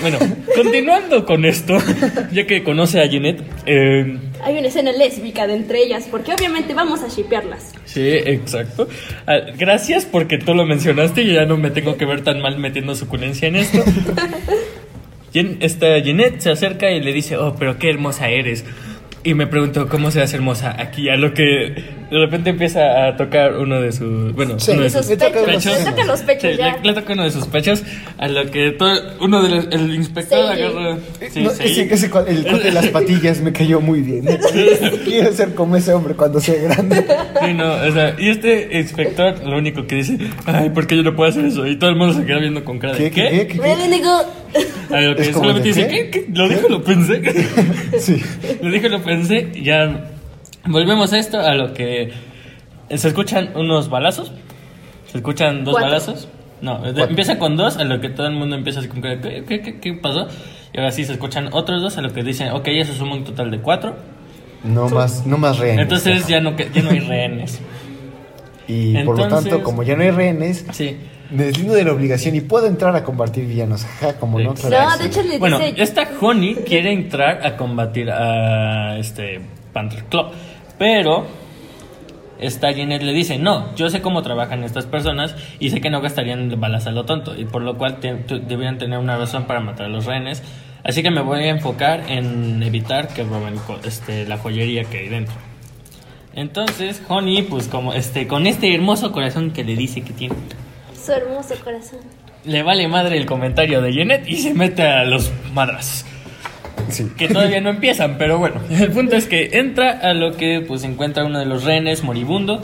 Bueno, 0.00 0.18
continuando 0.56 1.24
con 1.26 1.44
esto, 1.44 1.78
ya 2.32 2.46
que 2.46 2.62
conoce 2.62 3.00
a 3.00 3.06
Jeanette, 3.06 3.42
eh, 3.66 4.18
Hay 4.42 4.58
una 4.58 4.68
escena 4.68 4.92
lésbica 4.92 5.46
de 5.46 5.54
entre 5.54 5.82
ellas, 5.82 6.08
porque 6.10 6.32
obviamente 6.32 6.74
vamos 6.74 7.02
a 7.02 7.08
shipearlas. 7.08 7.72
Sí, 7.84 8.08
exacto. 8.08 8.88
Ah, 9.26 9.38
gracias 9.56 10.04
porque 10.04 10.38
tú 10.38 10.54
lo 10.54 10.64
mencionaste 10.64 11.22
y 11.22 11.34
ya 11.34 11.44
no 11.44 11.56
me 11.56 11.70
tengo 11.70 11.96
que 11.96 12.06
ver 12.06 12.22
tan 12.22 12.40
mal 12.40 12.58
metiendo 12.58 12.94
suculencia 12.94 13.48
en 13.48 13.56
esto. 13.56 13.78
Esta 15.34 15.98
Jeanette 15.98 16.40
se 16.40 16.50
acerca 16.50 16.90
y 16.90 17.00
le 17.00 17.12
dice, 17.12 17.36
oh, 17.38 17.54
pero 17.58 17.78
qué 17.78 17.88
hermosa 17.88 18.28
eres. 18.28 18.64
Y 19.24 19.34
me 19.34 19.46
pregunto, 19.46 19.88
¿cómo 19.88 20.10
se 20.10 20.20
hace 20.20 20.34
hermosa 20.36 20.74
aquí? 20.80 21.08
A 21.08 21.16
lo 21.16 21.32
que 21.32 21.44
de 22.10 22.18
repente 22.18 22.50
empieza 22.50 23.06
a 23.06 23.16
tocar 23.16 23.56
uno 23.56 23.80
de 23.80 23.92
sus... 23.92 24.34
Bueno, 24.34 24.58
Sí, 24.58 24.72
uno 24.72 24.82
de 24.82 24.90
Sus 24.90 25.06
toca 25.16 25.44
pechos. 25.44 25.64
los 25.64 25.64
Le 25.78 25.84
tocan 25.84 26.06
los 26.08 26.20
pechos 26.22 26.50
Sí, 26.50 26.56
ya. 26.58 26.76
le, 26.76 26.82
le 26.88 26.94
toca 26.94 27.12
uno 27.12 27.22
de 27.22 27.30
sus 27.30 27.46
pechos, 27.46 27.82
a 28.18 28.28
lo 28.28 28.50
que 28.50 28.72
todo, 28.72 28.92
uno 29.20 29.42
de 29.42 29.48
los, 29.48 29.66
el 29.70 29.94
inspector 29.94 30.48
Seiji. 30.48 30.62
agarra... 30.62 30.96
Sí, 31.30 31.40
No, 31.42 31.50
ese, 31.52 31.94
ese 31.94 32.06
el 32.06 32.10
corte 32.44 32.64
de 32.64 32.72
las 32.72 32.88
patillas 32.88 33.40
me 33.40 33.52
cayó 33.52 33.80
muy 33.80 34.00
bien. 34.00 34.24
Quiero 35.04 35.32
ser 35.32 35.54
como 35.54 35.76
ese 35.76 35.92
hombre 35.94 36.14
cuando 36.14 36.40
sea 36.40 36.60
grande. 36.60 37.06
Sí, 37.44 37.54
no, 37.54 37.74
o 37.74 37.92
sea, 37.92 38.16
y 38.18 38.28
este 38.28 38.76
inspector 38.78 39.38
lo 39.46 39.56
único 39.56 39.86
que 39.86 39.94
dice, 39.96 40.18
ay, 40.46 40.70
¿por 40.70 40.86
qué 40.88 40.96
yo 40.96 41.02
no 41.04 41.14
puedo 41.14 41.30
hacer 41.30 41.44
eso? 41.44 41.64
Y 41.66 41.76
todo 41.76 41.90
el 41.90 41.96
mundo 41.96 42.12
se 42.14 42.26
queda 42.26 42.38
viendo 42.40 42.64
con 42.64 42.78
cara 42.80 42.94
de, 42.94 43.10
¿Qué? 43.10 43.10
¿Qué? 43.10 43.46
¿Qué? 43.46 43.58
¿Qué? 43.60 43.88
Nigga? 43.88 44.22
A 44.90 45.00
lo 45.00 45.16
que 45.16 45.22
Es 45.22 45.28
como 45.30 45.44
solamente 45.48 45.68
dice, 45.68 45.88
¿qué? 45.88 46.10
¿qué? 46.10 46.26
Lo 46.32 46.48
dijo, 46.48 46.68
lo 46.68 46.82
pensé. 46.82 47.22
Sí. 47.98 48.22
lo 48.62 48.70
dijo, 48.70 48.88
lo 48.88 49.02
pensé. 49.02 49.50
Ya 49.62 50.10
volvemos 50.66 51.12
a 51.12 51.18
esto, 51.18 51.40
a 51.40 51.54
lo 51.54 51.72
que 51.74 52.12
se 52.90 53.08
escuchan 53.08 53.50
unos 53.54 53.88
balazos. 53.88 54.32
Se 55.10 55.18
escuchan 55.18 55.64
dos 55.64 55.72
Cuatro. 55.74 55.88
balazos. 55.90 56.28
No, 56.60 56.78
de- 56.92 57.02
empieza 57.02 57.38
con 57.38 57.56
dos, 57.56 57.76
a 57.78 57.84
lo 57.84 58.00
que 58.00 58.08
todo 58.08 58.26
el 58.28 58.34
mundo 58.34 58.54
empieza 58.54 58.78
así 58.80 58.88
como 58.88 59.02
¿qué, 59.02 59.44
qué, 59.48 59.60
qué, 59.62 59.80
qué 59.80 59.92
pasó? 59.94 60.28
Y 60.72 60.78
ahora 60.78 60.92
sí 60.92 61.04
se 61.04 61.12
escuchan 61.12 61.48
otros 61.52 61.82
dos, 61.82 61.98
a 61.98 62.02
lo 62.02 62.12
que 62.12 62.22
dicen, 62.22 62.50
ok, 62.52 62.68
eso 62.68 62.94
suma 62.94 63.14
un 63.16 63.24
total 63.24 63.50
de 63.50 63.58
cuatro. 63.58 63.96
No 64.62 64.88
más, 64.88 65.26
no 65.26 65.38
más 65.38 65.58
rehenes. 65.58 65.82
Entonces 65.82 66.26
ya 66.28 66.40
no, 66.40 66.56
ya 66.56 66.82
no 66.82 66.90
hay 66.90 67.00
rehenes. 67.00 67.60
Y 68.68 68.94
por 69.04 69.16
lo 69.18 69.24
Entonces- 69.24 69.50
tanto, 69.50 69.64
como 69.64 69.82
ya 69.82 69.96
no 69.96 70.02
hay 70.02 70.10
rehenes, 70.12 70.64
Sí. 70.72 70.96
Me 71.32 71.44
deslindo 71.44 71.74
de 71.74 71.84
la 71.84 71.92
obligación 71.92 72.34
y 72.36 72.40
puedo 72.40 72.66
entrar 72.66 72.94
a 72.94 73.02
combatir 73.04 73.46
villanos. 73.46 73.84
Jaja, 73.84 74.18
como 74.18 74.38
no. 74.38 74.54
Claro 74.54 74.90
No, 74.90 74.98
de 74.98 75.06
hecho 75.06 75.22
le 75.22 75.38
Bueno, 75.38 75.58
dice... 75.58 75.82
esta 75.82 76.08
Honey 76.20 76.54
quiere 76.66 76.92
entrar 76.92 77.46
a 77.46 77.56
combatir 77.56 78.10
a 78.10 78.96
este 78.98 79.40
Panther 79.72 80.04
Club, 80.04 80.26
pero 80.78 81.26
esta 82.38 82.72
Janet 82.74 83.02
le 83.02 83.12
dice, 83.12 83.38
no, 83.38 83.74
yo 83.76 83.88
sé 83.88 84.00
cómo 84.02 84.22
trabajan 84.22 84.64
estas 84.64 84.86
personas 84.86 85.36
y 85.60 85.70
sé 85.70 85.80
que 85.80 85.90
no 85.90 86.00
gastarían 86.00 86.58
balas 86.60 86.86
a 86.86 86.90
lo 86.90 87.04
tonto, 87.04 87.38
y 87.38 87.44
por 87.44 87.62
lo 87.62 87.78
cual 87.78 88.00
te- 88.00 88.14
tu- 88.14 88.40
deberían 88.40 88.78
tener 88.78 88.98
una 88.98 89.16
razón 89.16 89.44
para 89.44 89.60
matar 89.60 89.86
a 89.86 89.88
los 89.88 90.06
rehenes, 90.06 90.42
así 90.82 91.02
que 91.04 91.10
me 91.12 91.20
voy 91.20 91.40
a 91.44 91.50
enfocar 91.50 92.10
en 92.10 92.60
evitar 92.64 93.06
que 93.08 93.22
roben 93.22 93.54
este, 93.84 94.26
la 94.26 94.38
joyería 94.38 94.84
que 94.84 94.98
hay 94.98 95.08
dentro. 95.08 95.34
Entonces, 96.34 97.00
Honey, 97.08 97.42
pues 97.42 97.68
como 97.68 97.92
este, 97.92 98.26
con 98.26 98.46
este 98.46 98.74
hermoso 98.74 99.12
corazón 99.12 99.50
que 99.52 99.64
le 99.64 99.76
dice 99.76 100.00
que 100.00 100.12
tiene, 100.12 100.34
Su 101.04 101.12
hermoso 101.12 101.54
corazón. 101.64 101.98
le 102.44 102.62
vale 102.62 102.86
madre 102.88 103.16
el 103.16 103.26
comentario 103.26 103.80
de 103.82 103.92
Janet 103.94 104.26
y 104.28 104.36
se 104.38 104.54
mete 104.54 104.82
a 104.82 105.04
los 105.04 105.30
madras 105.52 106.04
Sí. 106.88 107.06
que 107.16 107.28
todavía 107.28 107.60
no 107.60 107.70
empiezan, 107.70 108.18
pero 108.18 108.38
bueno, 108.38 108.60
el 108.70 108.90
punto 108.90 109.16
es 109.16 109.26
que 109.26 109.50
entra 109.58 109.90
a 110.02 110.12
lo 110.14 110.36
que 110.36 110.62
pues 110.66 110.82
encuentra 110.84 111.24
uno 111.24 111.38
de 111.38 111.46
los 111.46 111.64
rehenes 111.64 112.02
moribundo 112.02 112.60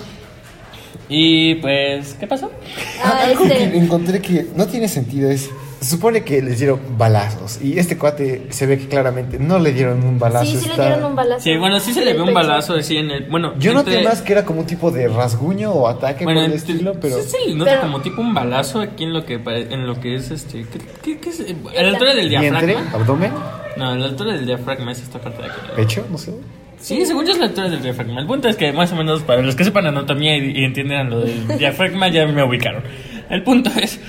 y 1.09 1.55
pues 1.57 2.15
¿qué 2.21 2.27
pasó? 2.27 2.51
Ah, 3.03 3.23
Algo 3.25 3.45
este... 3.45 3.57
que 3.71 3.79
encontré 3.79 4.21
que 4.21 4.47
no 4.55 4.67
tiene 4.67 4.89
sentido 4.89 5.31
es. 5.31 5.49
Se 5.81 5.91
supone 5.91 6.25
que 6.25 6.43
les 6.43 6.59
dieron 6.59 6.81
balazos. 6.99 7.61
Y 7.63 7.79
este 7.79 7.97
cuate 7.97 8.47
se 8.51 8.67
ve 8.67 8.79
que 8.79 8.89
claramente 8.89 9.39
no 9.39 9.61
le 9.61 9.73
dieron 9.73 10.03
un 10.05 10.19
balazo. 10.19 10.45
Sí, 10.47 10.57
sí 10.59 10.65
le 10.65 10.71
está- 10.73 10.87
dieron 10.87 11.05
un 11.05 11.15
balazo. 11.17 11.41
Sí, 11.45 11.57
bueno, 11.57 11.79
sí 11.79 11.93
se 11.95 12.05
le 12.05 12.15
ve 12.15 12.23
un 12.23 12.35
balazo 12.35 12.75
así 12.75 12.97
en 12.97 13.11
el 13.13 13.25
bueno, 13.31 13.55
Yo 13.61 13.73
noté 13.73 13.93
entre- 13.95 14.09
más 14.09 14.21
que 14.23 14.33
era 14.33 14.45
como 14.45 14.61
un 14.61 14.67
tipo 14.67 14.91
de 14.91 15.07
rasguño 15.07 15.71
o 15.71 15.87
ataque 15.87 16.25
bueno, 16.25 16.41
por 16.41 16.51
el 16.51 16.57
estilo, 16.57 16.95
pero. 17.01 17.19
sí, 17.23 17.37
sí, 17.47 17.55
nota 17.55 17.71
Pero- 17.71 17.83
como 17.83 18.01
tipo 18.01 18.21
un 18.21 18.35
balazo 18.35 18.81
aquí 18.81 19.05
en 19.05 19.13
lo 19.13 19.25
que 19.25 19.35
en 19.45 19.87
lo 19.87 20.01
que 20.01 20.17
es 20.17 20.31
este 20.33 20.67
¿qué, 20.73 20.79
qué, 21.03 21.19
qué 21.21 21.29
es? 21.31 21.41
a 21.41 21.83
la 21.83 21.89
altura 21.91 22.15
del 22.15 22.29
Vientre, 22.29 22.67
diafragma. 22.67 22.91
abdomen, 22.99 23.33
No, 23.77 23.91
a 23.91 23.95
la 23.97 24.07
altura 24.07 24.33
del 24.33 24.47
diafragma 24.47 24.91
es 24.91 25.01
esta 25.03 25.21
parte 25.21 25.43
de 25.43 25.49
aquí. 25.49 25.61
pecho, 25.77 26.05
no 26.11 26.19
sé. 26.19 26.33
Sí, 26.81 27.05
según 27.07 27.25
yo 27.25 27.33
es 27.33 27.39
la 27.39 27.47
altura 27.47 27.69
del 27.69 27.83
diafragma. 27.83 28.21
El 28.21 28.27
punto 28.27 28.49
es 28.49 28.57
que 28.57 28.73
más 28.73 28.93
o 28.93 28.97
menos 28.97 29.23
para 29.23 29.43
los 29.43 29.55
que 29.55 29.63
sepan 29.65 29.87
anatomía 29.87 30.37
y, 30.37 30.59
y 30.59 30.65
entiendan 30.65 31.11
lo 31.11 31.21
del 31.21 31.47
diafragma 31.59 32.09
ya 32.09 32.27
me 32.27 32.43
ubicaron. 32.43 32.83
El 33.31 33.43
punto 33.43 33.71
es 33.81 34.01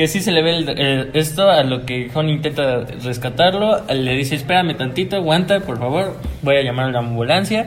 que 0.00 0.08
sí 0.08 0.20
se 0.20 0.32
le 0.32 0.42
ve 0.42 0.56
el- 0.56 0.68
el- 0.68 1.10
esto 1.14 1.48
a 1.50 1.62
lo 1.62 1.84
que 1.86 2.10
Honey 2.14 2.34
intenta 2.34 2.84
rescatarlo. 3.04 3.82
Le 3.92 4.16
dice, 4.16 4.34
espérame 4.34 4.74
tantito, 4.76 5.16
aguanta, 5.16 5.60
por 5.60 5.78
favor, 5.78 6.16
voy 6.42 6.56
a 6.56 6.62
llamar 6.62 6.86
a 6.86 6.92
la 6.92 6.98
ambulancia. 7.00 7.66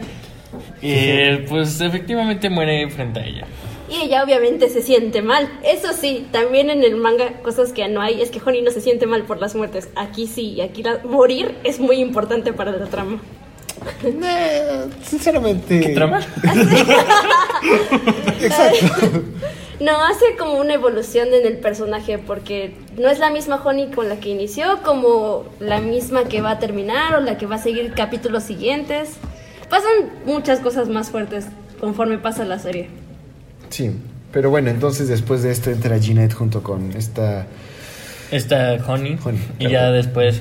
Y 0.81 1.37
pues 1.47 1.79
efectivamente 1.81 2.49
muere 2.49 2.89
frente 2.89 3.19
a 3.19 3.25
ella. 3.25 3.45
Y 3.89 4.05
ella 4.05 4.23
obviamente 4.23 4.69
se 4.69 4.81
siente 4.81 5.21
mal. 5.21 5.47
Eso 5.63 5.93
sí, 5.93 6.25
también 6.31 6.69
en 6.71 6.83
el 6.83 6.95
manga 6.95 7.33
cosas 7.43 7.71
que 7.73 7.87
no 7.87 8.01
hay 8.01 8.21
es 8.21 8.31
que 8.31 8.41
Honey 8.43 8.61
no 8.63 8.71
se 8.71 8.81
siente 8.81 9.05
mal 9.05 9.23
por 9.23 9.39
las 9.39 9.53
muertes. 9.55 9.89
Aquí 9.95 10.25
sí, 10.27 10.53
y 10.53 10.61
aquí 10.61 10.81
la- 10.83 10.99
morir 11.03 11.55
es 11.63 11.79
muy 11.79 11.97
importante 11.97 12.53
para 12.53 12.71
la 12.71 12.85
trama. 12.85 13.19
Nah, 14.03 14.85
sinceramente. 15.03 15.79
¿Qué 15.79 15.89
trama? 15.89 16.21
Exacto. 18.41 19.23
No, 19.83 20.01
hace 20.05 20.37
como 20.37 20.53
una 20.61 20.75
evolución 20.75 21.27
en 21.33 21.45
el 21.45 21.57
personaje 21.57 22.17
porque 22.17 22.73
no 22.97 23.09
es 23.09 23.19
la 23.19 23.29
misma 23.31 23.61
Honey 23.61 23.91
con 23.91 24.07
la 24.07 24.15
que 24.17 24.29
inició 24.29 24.81
como 24.81 25.43
la 25.59 25.81
misma 25.81 26.23
que 26.23 26.39
va 26.41 26.51
a 26.51 26.59
terminar 26.59 27.15
o 27.15 27.19
la 27.19 27.37
que 27.37 27.45
va 27.47 27.55
a 27.55 27.59
seguir 27.59 27.91
capítulos 27.93 28.43
siguientes. 28.43 29.15
Pasan 29.69 30.09
muchas 30.25 30.59
cosas 30.61 30.87
más 30.87 31.09
fuertes 31.09 31.47
conforme 31.81 32.17
pasa 32.17 32.45
la 32.45 32.59
serie. 32.59 32.87
Sí, 33.71 33.91
pero 34.31 34.49
bueno, 34.49 34.69
entonces 34.69 35.09
después 35.09 35.43
de 35.43 35.51
esto 35.51 35.69
entra 35.69 35.97
Jeanette 35.97 36.33
junto 36.33 36.63
con 36.63 36.93
esta. 36.95 37.45
Esta 38.31 38.77
Honey. 38.87 39.17
Honey, 39.23 39.41
y 39.59 39.67
ya 39.67 39.91
después 39.91 40.39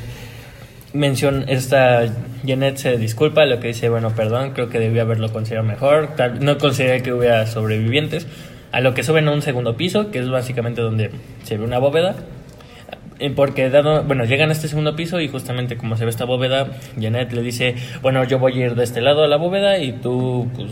menciona 0.93 1.45
esta 1.49 2.05
Janet 2.47 2.77
se 2.77 2.97
disculpa, 2.97 3.45
lo 3.47 3.59
que 3.61 3.69
dice, 3.69 3.89
bueno, 3.89 4.11
perdón, 4.15 4.53
creo 4.53 4.69
que 4.69 4.79
debí 4.79 4.99
haberlo 5.01 5.33
considerado 5.33 5.67
mejor. 5.67 6.15
Tal- 6.17 6.45
no 6.45 6.59
consideré 6.59 7.03
que 7.03 7.13
hubiera 7.13 7.47
sobrevivientes. 7.47 8.27
A 8.73 8.81
lo 8.81 8.95
que 8.95 9.05
suben 9.05 9.29
a 9.29 9.33
un 9.33 9.43
segundo 9.43 9.77
piso, 9.77 10.11
que 10.11 10.19
es 10.19 10.29
básicamente 10.29 10.81
donde 10.81 11.11
se 11.45 11.57
ve 11.59 11.65
una 11.65 11.79
bóveda. 11.79 12.17
Eh, 13.19 13.31
Porque 13.31 13.71
dado, 13.71 14.03
bueno, 14.03 14.25
llegan 14.25 14.49
a 14.49 14.53
este 14.53 14.67
segundo 14.67 14.97
piso 14.97 15.21
y 15.21 15.29
justamente 15.29 15.77
como 15.77 15.97
se 15.97 16.05
ve 16.05 16.11
esta 16.11 16.25
bóveda, 16.25 16.69
Janet 17.01 17.33
le 17.33 17.43
dice, 17.43 17.77
bueno, 18.01 18.25
yo 18.25 18.39
voy 18.39 18.61
a 18.61 18.67
ir 18.67 18.75
de 18.75 18.83
este 18.83 19.01
lado 19.01 19.23
a 19.23 19.29
la 19.29 19.37
bóveda 19.37 19.79
y 19.79 19.93
tú, 19.93 20.49
pues, 20.57 20.71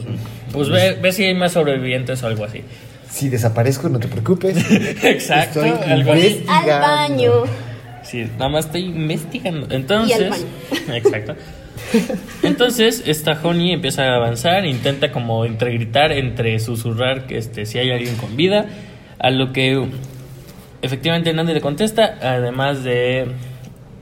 pues 0.52 0.68
ve, 0.70 0.98
ve 1.00 1.12
si 1.12 1.24
hay 1.24 1.34
más 1.34 1.52
sobrevivientes 1.52 2.22
o 2.22 2.26
algo 2.26 2.44
así. 2.44 2.62
Si 3.08 3.28
desaparezco, 3.28 3.88
no 3.88 3.98
te 3.98 4.08
preocupes. 4.08 4.56
Exacto, 5.04 5.62
Estoy 5.64 5.92
algo 5.92 6.12
así. 6.12 6.44
Al 6.48 6.66
baño. 6.80 7.32
Sí, 8.02 8.26
nada 8.38 8.48
más 8.48 8.66
estoy 8.66 8.84
investigando. 8.86 9.66
Entonces, 9.70 10.18
Y 10.18 10.22
al 10.22 10.30
baño. 10.30 10.46
exacto. 10.96 11.36
Entonces, 12.42 13.02
esta 13.06 13.38
Honey 13.42 13.72
empieza 13.72 14.04
a 14.04 14.16
avanzar, 14.16 14.64
intenta 14.66 15.12
como 15.12 15.44
entre 15.44 15.72
gritar, 15.74 16.12
entre 16.12 16.58
susurrar 16.60 17.26
que 17.26 17.38
este 17.38 17.66
si 17.66 17.78
hay 17.78 17.90
alguien 17.90 18.16
con 18.16 18.36
vida, 18.36 18.66
a 19.18 19.30
lo 19.30 19.52
que 19.52 19.86
efectivamente 20.82 21.32
nadie 21.32 21.54
le 21.54 21.60
contesta, 21.60 22.18
además 22.22 22.84
de 22.84 23.26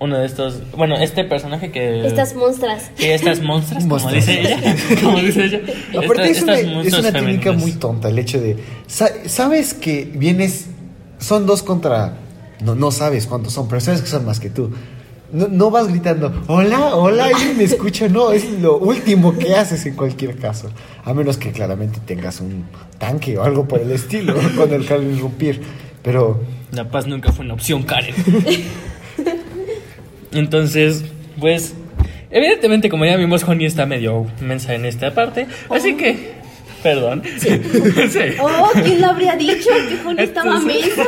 uno 0.01 0.17
de 0.17 0.27
estos, 0.27 0.61
bueno, 0.77 0.97
este 0.97 1.25
personaje 1.25 1.73
que 1.73 2.07
Estas 2.07 2.35
monstras. 2.37 2.93
que 2.97 3.15
estas 3.15 3.41
monstras, 3.43 3.85
como 3.85 4.11
dice 4.13 4.41
ella, 4.41 4.77
como 5.03 5.19
dice 5.19 5.45
ella. 5.47 5.61
Aparte 5.99 6.31
esta- 6.31 6.31
es 6.31 6.67
una, 6.69 6.83
es 6.83 6.93
técnica 6.93 7.13
femeninas. 7.13 7.57
muy 7.57 7.73
tonta 7.73 8.09
el 8.09 8.19
hecho 8.19 8.41
de... 8.41 8.57
sa- 8.87 9.11
Sabes 9.29 9.75
que 9.75 10.09
vienes... 10.15 10.67
Son 11.19 11.47
dos 11.47 11.65
contra... 11.65 12.15
No, 12.65 12.77
no 12.77 12.93
sabes 12.93 13.27
cuántos 13.27 13.53
son, 13.55 13.67
pero 13.69 13.81
sabes 13.81 14.01
que 14.03 14.07
son 14.07 14.25
más 14.25 14.39
que 14.39 14.51
tú. 14.51 14.71
No, 15.31 15.47
no 15.49 15.71
vas 15.71 15.89
gritando, 15.89 16.33
hola, 16.47 16.95
hola, 16.97 17.27
alguien 17.27 17.59
me 17.59 17.65
escucha. 17.65 18.09
No, 18.09 18.33
es 18.33 18.51
lo 18.61 18.79
último 18.79 19.37
que 19.37 19.55
haces 19.55 19.85
en 19.85 19.95
cualquier 19.95 20.37
caso. 20.37 20.71
A 21.05 21.13
menos 21.13 21.37
que 21.37 21.53
claramente 21.53 22.01
tengas 22.07 22.41
un 22.41 22.65
tanque 22.99 23.37
o 23.37 23.43
algo 23.45 23.69
por 23.69 23.81
el 23.81 23.91
estilo 23.91 24.35
con 24.57 24.73
el 24.73 24.87
que 24.87 24.99
irrumpir. 24.99 25.61
Pero 26.03 26.41
La 26.73 26.89
paz 26.89 27.07
nunca 27.07 27.31
fue 27.33 27.45
una 27.45 27.55
opción, 27.55 27.83
Karen. 27.83 28.15
Entonces, 30.33 31.05
pues, 31.39 31.75
evidentemente, 32.31 32.89
como 32.89 33.05
ya 33.05 33.17
vimos, 33.17 33.45
Honey 33.45 33.67
está 33.67 33.85
medio 33.85 34.27
mensa 34.41 34.75
en 34.75 34.87
esta 34.87 35.13
parte. 35.13 35.47
Así 35.69 35.97
que, 35.97 36.38
perdón. 36.83 37.23
Sí. 37.41 37.49
Oh, 38.41 38.71
¿quién 38.83 39.01
lo 39.01 39.09
habría 39.09 39.37
dicho? 39.37 39.69
Que 40.17 40.23
estaba 40.25 40.57
Entonces- 40.57 40.87
mesa. 40.97 41.05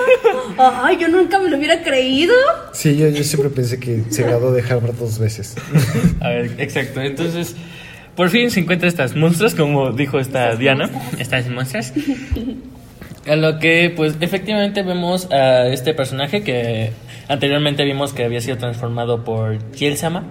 Ay, 0.58 0.98
yo 1.00 1.08
nunca 1.08 1.38
me 1.38 1.48
lo 1.50 1.56
hubiera 1.56 1.82
creído. 1.82 2.34
sí, 2.72 2.96
yo, 2.96 3.08
yo 3.08 3.24
siempre 3.24 3.50
pensé 3.50 3.78
que 3.80 4.02
se 4.10 4.22
graduó 4.22 4.52
de 4.52 4.62
Harvard 4.62 4.94
dos 4.96 5.18
veces. 5.18 5.56
A 6.20 6.28
ver, 6.28 6.54
exacto. 6.58 7.00
Entonces, 7.00 7.54
por 8.16 8.28
fin 8.30 8.50
se 8.50 8.60
encuentra 8.60 8.88
estas 8.88 9.14
monstruos, 9.16 9.54
como 9.54 9.92
dijo 9.92 10.18
esta 10.18 10.54
Diana. 10.56 10.90
Estas 11.18 11.48
monstruos. 11.48 11.92
A 13.26 13.36
lo 13.36 13.58
que, 13.58 13.92
pues, 13.94 14.14
efectivamente 14.20 14.82
vemos 14.82 15.30
a 15.30 15.66
este 15.68 15.94
personaje 15.94 16.42
que 16.42 16.90
anteriormente 17.28 17.84
vimos 17.84 18.12
que 18.12 18.24
había 18.24 18.40
sido 18.40 18.56
transformado 18.56 19.24
por 19.24 19.58
Kiel-sama, 19.72 20.24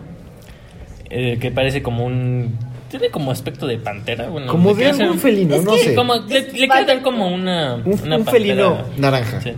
eh, 1.09 1.37
que 1.39 1.51
parece 1.51 1.81
como 1.81 2.05
un... 2.05 2.57
Tiene 2.89 3.09
como 3.09 3.29
aspecto 3.31 3.67
de 3.67 3.77
pantera. 3.77 4.29
Bueno, 4.29 4.47
Como 4.51 4.73
de 4.73 4.87
algún 4.87 5.19
felino, 5.19 5.55
Es 5.55 5.63
no 5.63 5.73
que 5.73 5.79
sé. 5.79 5.95
Como, 5.95 6.15
le, 6.15 6.41
le 6.41 6.47
quiere 6.47 6.85
dar 6.85 7.01
como 7.03 7.27
una, 7.33 7.75
Un, 7.85 7.99
una 8.03 8.17
un 8.17 8.25
felino 8.25 8.83
naranja. 8.97 9.41
Sí. 9.41 9.53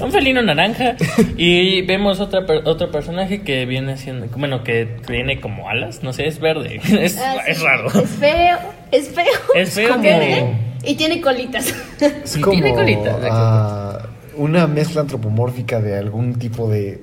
Un 0.00 0.10
felino 0.10 0.40
naranja. 0.42 0.96
y 1.36 1.82
vemos 1.82 2.20
otra 2.20 2.46
per- 2.46 2.62
otro 2.66 2.90
personaje 2.90 3.42
que 3.42 3.66
viene 3.66 3.96
siendo. 3.98 4.26
Bueno, 4.36 4.64
que 4.64 4.86
tiene 5.06 5.40
como 5.40 5.68
alas. 5.68 6.02
No 6.02 6.12
sé, 6.14 6.26
es 6.26 6.40
verde. 6.40 6.80
Es, 7.00 7.18
Ah, 7.18 7.34
sí. 7.44 7.50
es 7.52 7.60
raro. 7.60 7.88
Es 7.88 8.08
feo. 8.10 8.58
Es 8.90 9.08
feo. 9.10 9.24
Es 9.54 9.74
feo 9.74 9.90
como- 9.90 10.02
Verde 10.02 10.56
Y 10.84 10.94
tiene 10.94 11.20
colitas. 11.20 11.74
Es 12.00 12.38
como 12.40 12.52
tiene 12.52 12.72
colita, 12.74 13.10
exacto. 13.10 13.28
ah, 13.30 13.98
una 14.36 14.66
mezcla 14.66 15.02
antropomórfica 15.02 15.80
de 15.80 15.98
algún 15.98 16.38
tipo 16.38 16.68
de 16.70 17.02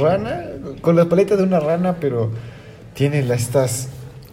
rana, 0.00 0.42
con 0.80 0.96
la 0.96 1.04
paleta 1.04 1.36
de 1.36 1.44
una 1.44 1.60
rana, 1.60 1.96
pero 2.00 2.32
tiene 2.94 3.22
la- 3.22 3.36
estas 3.36 3.90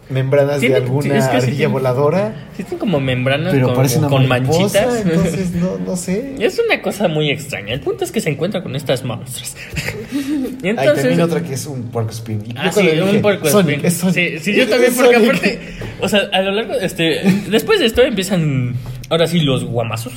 membranas 0.08 0.60
de 0.60 0.74
alguna 0.76 1.18
es 1.18 1.24
que 1.24 1.30
sí 1.32 1.36
ardilla 1.38 1.56
tiene- 1.56 1.72
voladora, 1.72 2.48
Sí, 2.56 2.64
como 2.78 3.00
membranas 3.00 3.52
pero 3.52 3.66
como- 3.66 3.76
parece 3.76 3.98
una 3.98 4.08
con 4.08 4.28
mariposa, 4.28 4.86
manchitas. 4.86 5.00
entonces 5.06 5.50
no, 5.52 5.78
no 5.78 5.96
sé. 5.96 6.34
Es 6.38 6.60
una 6.64 6.80
cosa 6.80 7.08
muy 7.08 7.30
extraña. 7.30 7.74
El 7.74 7.80
punto 7.80 8.04
es 8.04 8.12
que 8.12 8.20
se 8.20 8.30
encuentra 8.30 8.62
con 8.62 8.76
estas 8.76 9.04
monstruos. 9.04 9.56
y 10.12 10.66
Hay 10.66 10.70
entonces. 10.70 10.96
también 11.02 11.20
otra 11.20 11.42
que 11.42 11.54
es 11.54 11.66
un 11.66 11.84
porco 11.90 12.10
spin. 12.10 12.42
Y 12.46 12.54
Ah, 12.56 12.70
sí, 12.72 12.82
dije, 12.82 13.02
un 13.02 13.20
puerco 13.20 13.48
Sonic, 13.48 13.84
spin. 13.84 13.86
es 13.86 13.94
Sonic. 13.96 14.14
Sí, 14.14 14.38
sí, 14.40 14.54
yo 14.54 14.66
también, 14.68 14.92
porque 14.94 15.14
Sonic. 15.14 15.28
aparte, 15.30 15.58
o 16.00 16.08
sea, 16.08 16.20
a 16.32 16.40
lo 16.42 16.52
largo, 16.52 16.74
este, 16.74 17.20
después 17.50 17.80
de 17.80 17.86
esto 17.86 18.02
empiezan, 18.02 18.74
ahora 19.10 19.26
sí, 19.26 19.40
los 19.40 19.64
guamazos. 19.64 20.12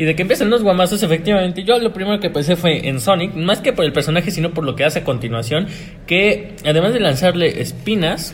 Y 0.00 0.04
de 0.04 0.14
que 0.14 0.22
empiezan 0.22 0.48
los 0.50 0.62
guamazos, 0.62 1.02
efectivamente, 1.02 1.64
yo 1.64 1.76
lo 1.80 1.92
primero 1.92 2.20
que 2.20 2.30
pensé 2.30 2.54
fue 2.54 2.86
en 2.88 3.00
Sonic, 3.00 3.34
más 3.34 3.60
que 3.60 3.72
por 3.72 3.84
el 3.84 3.92
personaje, 3.92 4.30
sino 4.30 4.50
por 4.50 4.62
lo 4.64 4.76
que 4.76 4.84
hace 4.84 5.00
a 5.00 5.04
continuación, 5.04 5.66
que 6.06 6.52
además 6.64 6.92
de 6.92 7.00
lanzarle 7.00 7.60
espinas, 7.60 8.32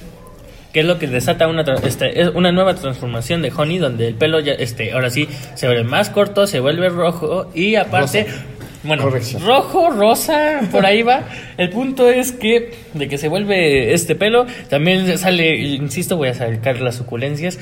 que 0.74 0.80
es 0.80 0.86
lo 0.86 0.98
que 0.98 1.06
desata 1.06 1.46
una, 1.46 1.64
este, 1.84 2.20
es 2.20 2.30
una 2.34 2.50
nueva 2.50 2.74
transformación 2.74 3.42
de 3.42 3.52
Honey, 3.56 3.78
donde 3.78 4.08
el 4.08 4.14
pelo 4.14 4.40
ya, 4.40 4.54
este, 4.54 4.92
ahora 4.92 5.08
sí, 5.08 5.28
se 5.54 5.68
vuelve 5.68 5.84
más 5.84 6.10
corto, 6.10 6.48
se 6.48 6.58
vuelve 6.58 6.88
rojo, 6.88 7.48
y 7.54 7.76
aparte... 7.76 8.24
Rosa. 8.24 8.44
Bueno, 8.82 9.04
Corrección. 9.04 9.42
rojo, 9.46 9.88
rosa, 9.88 10.60
por 10.70 10.84
ahí 10.84 11.00
va. 11.00 11.22
El 11.56 11.70
punto 11.70 12.10
es 12.10 12.32
que 12.32 12.72
de 12.92 13.08
que 13.08 13.16
se 13.16 13.28
vuelve 13.28 13.94
este 13.94 14.14
pelo, 14.14 14.46
también 14.68 15.16
sale, 15.16 15.56
insisto, 15.56 16.18
voy 16.18 16.28
a 16.28 16.34
sacar 16.34 16.82
las 16.82 16.96
suculencias. 16.96 17.58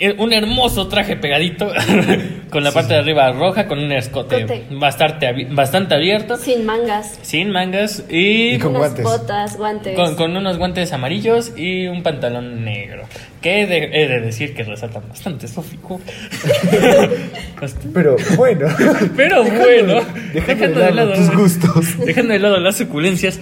Eh, 0.00 0.14
Un 0.18 0.32
hermoso 0.32 0.88
traje 0.88 1.16
pegadito 1.16 1.70
con 2.50 2.64
la 2.64 2.72
parte 2.72 2.94
de 2.94 3.00
arriba 3.00 3.30
roja, 3.32 3.66
con 3.66 3.78
un 3.78 3.92
escote 3.92 4.64
bastante, 4.70 5.26
abi- 5.28 5.54
bastante 5.54 5.94
abierto, 5.94 6.36
Sin 6.36 6.64
mangas. 6.66 7.18
sin 7.22 7.50
mangas 7.50 8.04
y 8.08 8.54
Y 8.54 8.58
con 8.58 8.70
unas 8.76 8.80
guantes. 8.94 9.04
botas, 9.04 9.56
guantes. 9.56 9.96
con, 9.96 10.14
con 10.16 10.36
unos 10.36 10.58
guantes 10.58 10.92
amarillos 10.92 11.52
y 11.56 11.86
un 11.86 12.02
pantalón 12.02 12.64
negro. 12.64 13.04
Que 13.40 13.60
he 13.62 13.66
de, 13.66 13.90
he 13.92 14.08
de 14.08 14.20
decir 14.20 14.54
que 14.54 14.62
resaltan 14.64 15.02
bastante 15.08 15.46
su 15.48 15.62
figura. 15.62 16.02
Bastante- 17.60 17.88
Pero 17.92 18.16
bueno. 18.36 18.66
Pero 19.16 19.44
bueno, 19.44 20.00
Dejando 20.32 20.80
de 20.80 20.92
lado 20.92 21.12
tus 21.12 21.30
gustos. 21.36 21.98
Dejando 22.04 22.32
de 22.32 22.38
lado 22.38 22.58
las 22.58 22.76
suculencias, 22.76 23.38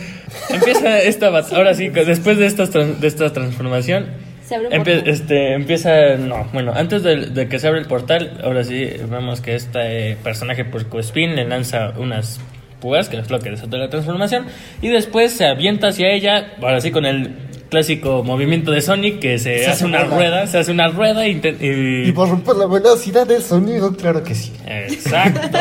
empieza 0.51 0.99
esta 1.01 1.31
bat- 1.31 1.53
ahora 1.53 1.75
sí, 1.75 1.91
que 1.91 2.05
después 2.05 2.37
de 2.39 2.47
esta, 2.47 2.65
tran- 2.65 2.97
de 2.99 3.07
esta 3.09 3.33
transformación, 3.33 4.07
Se 4.53 4.57
abre 4.57 4.69
un 4.69 4.73
empie- 4.75 4.95
portal. 4.97 5.09
este, 5.09 5.55
empieza, 5.55 6.17
no, 6.19 6.47
bueno, 6.53 6.73
antes 6.75 7.03
de, 7.03 7.27
de 7.27 7.49
que 7.49 7.59
se 7.59 7.69
abre 7.69 7.81
el 7.81 7.87
portal, 7.87 8.39
ahora 8.45 8.65
sí 8.65 8.87
vemos 9.11 9.41
que 9.41 9.55
este 9.55 10.17
personaje 10.23 10.65
por 10.65 10.85
Spin 11.01 11.35
le 11.37 11.45
lanza 11.47 11.95
unas 11.97 12.39
púas, 12.81 13.09
que 13.09 13.17
es 13.19 13.31
lo 13.31 13.39
que 13.39 13.51
desata 13.51 13.77
la 13.79 13.89
transformación, 13.89 14.47
y 14.83 14.89
después 14.89 15.33
se 15.33 15.47
avienta 15.47 15.89
hacia 15.89 16.13
ella, 16.13 16.55
ahora 16.61 16.81
sí 16.81 16.91
con 16.91 17.07
el 17.07 17.31
clásico 17.71 18.23
movimiento 18.25 18.71
de 18.73 18.83
Sonic, 18.83 19.21
que 19.21 19.39
se, 19.39 19.59
Se 19.61 19.63
hace 19.63 19.71
hace 19.71 19.85
una 19.87 20.05
rueda, 20.05 20.47
se 20.47 20.59
hace 20.59 20.73
una 20.73 20.89
rueda 20.89 21.27
y, 21.27 21.41
inten- 21.41 21.57
y- 21.61 22.09
Y 22.09 22.13
por 22.13 22.29
romper 22.29 22.57
la 22.57 22.67
velocidad 22.67 23.27
del 23.27 23.41
sonido, 23.41 23.97
claro 23.97 24.23
que 24.23 24.35
sí. 24.35 24.53
Exacto. 24.67 25.59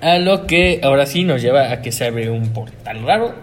A 0.00 0.18
lo 0.18 0.46
que 0.46 0.80
ahora 0.82 1.04
sí 1.06 1.24
nos 1.24 1.42
lleva 1.42 1.72
a 1.72 1.82
que 1.82 1.90
se 1.90 2.06
abre 2.06 2.30
un 2.30 2.52
portal 2.52 3.02
raro. 3.04 3.34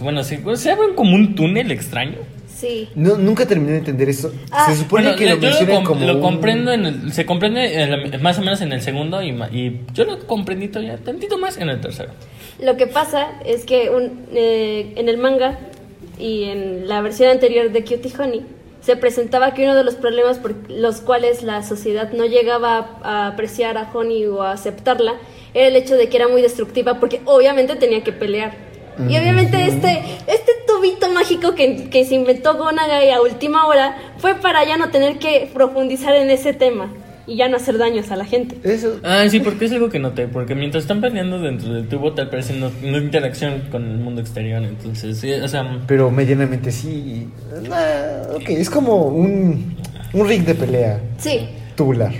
bueno, 0.00 0.22
se, 0.24 0.40
se 0.56 0.70
abre 0.70 0.94
como 0.94 1.14
un 1.14 1.34
túnel 1.34 1.70
extraño. 1.72 2.18
Sí. 2.62 2.88
No, 2.94 3.16
nunca 3.16 3.44
terminé 3.44 3.72
de 3.72 3.78
entender 3.78 4.08
eso. 4.08 4.32
Ah, 4.52 4.66
Se 4.70 4.76
supone 4.76 5.02
Bueno, 5.02 5.18
que 5.18 5.26
lo 5.30 5.36
mencionan 5.36 5.76
com- 5.84 5.98
como. 5.98 6.06
lo 6.06 6.20
comprendo, 6.20 6.72
en 6.72 6.86
el- 6.86 7.12
se 7.12 7.26
comprende 7.26 7.82
en 7.82 7.90
la- 8.12 8.18
más 8.18 8.38
o 8.38 8.42
menos 8.42 8.60
en 8.60 8.72
el 8.72 8.80
segundo 8.80 9.20
y, 9.20 9.32
ma- 9.32 9.48
y 9.50 9.80
yo 9.92 10.04
lo 10.04 10.18
comprendí 10.28 10.68
todavía 10.68 10.96
tantito 10.98 11.38
más 11.38 11.58
en 11.58 11.68
el 11.68 11.80
tercero. 11.80 12.10
Lo 12.60 12.76
que 12.76 12.86
pasa 12.86 13.32
es 13.44 13.64
que 13.64 13.90
un- 13.90 14.26
eh, 14.32 14.92
en 14.94 15.08
el 15.08 15.16
manga 15.18 15.58
y 16.20 16.44
en 16.44 16.86
la 16.86 17.00
versión 17.00 17.30
anterior 17.30 17.72
de 17.72 17.80
Cutie 17.82 18.12
Honey 18.16 18.42
se 18.80 18.96
presentaba 18.96 19.54
que 19.54 19.64
uno 19.64 19.74
de 19.74 19.82
los 19.82 19.96
problemas 19.96 20.38
por 20.38 20.54
los 20.70 21.00
cuales 21.00 21.42
la 21.42 21.64
sociedad 21.64 22.12
no 22.12 22.26
llegaba 22.26 22.98
a, 23.02 23.24
a 23.24 23.26
apreciar 23.28 23.76
a 23.76 23.90
Honey 23.92 24.26
o 24.26 24.42
a 24.42 24.52
aceptarla 24.52 25.14
era 25.52 25.66
el 25.66 25.74
hecho 25.74 25.96
de 25.96 26.08
que 26.08 26.16
era 26.16 26.28
muy 26.28 26.42
destructiva 26.42 27.00
porque 27.00 27.20
obviamente 27.24 27.74
tenía 27.74 28.04
que 28.04 28.12
pelear. 28.12 28.70
Y 28.98 29.16
obviamente 29.16 29.66
este, 29.66 30.02
este 30.26 30.52
tubito 30.66 31.08
mágico 31.10 31.54
que, 31.54 31.88
que 31.88 32.04
se 32.04 32.14
inventó 32.14 32.56
Gonagai 32.56 33.10
a 33.10 33.20
última 33.22 33.66
hora 33.66 33.96
fue 34.18 34.34
para 34.34 34.64
ya 34.64 34.76
no 34.76 34.90
tener 34.90 35.18
que 35.18 35.50
profundizar 35.52 36.14
en 36.14 36.30
ese 36.30 36.52
tema 36.52 36.90
y 37.26 37.36
ya 37.36 37.48
no 37.48 37.56
hacer 37.56 37.78
daños 37.78 38.10
a 38.10 38.16
la 38.16 38.24
gente. 38.24 38.56
Eso. 38.64 38.98
Ah, 39.02 39.24
sí, 39.28 39.40
porque 39.40 39.66
es 39.66 39.72
algo 39.72 39.88
que 39.88 39.98
noté. 39.98 40.26
Porque 40.28 40.54
mientras 40.54 40.84
están 40.84 41.00
peleando 41.00 41.38
dentro 41.38 41.72
del 41.72 41.88
tubo, 41.88 42.12
tal 42.12 42.28
parece 42.28 42.54
no, 42.54 42.70
no 42.82 42.96
hay 42.96 43.02
interacción 43.04 43.62
con 43.70 43.88
el 43.88 43.98
mundo 43.98 44.20
exterior. 44.20 44.62
Entonces, 44.62 45.18
sí, 45.18 45.32
o 45.32 45.48
sea, 45.48 45.80
Pero 45.86 46.10
medianamente 46.10 46.70
sí. 46.72 47.28
Nah, 47.68 48.34
ok, 48.34 48.48
es 48.48 48.68
como 48.68 49.06
un, 49.06 49.76
un 50.12 50.28
ring 50.28 50.44
de 50.44 50.54
pelea 50.54 51.00
Sí, 51.18 51.48
tubular. 51.76 52.12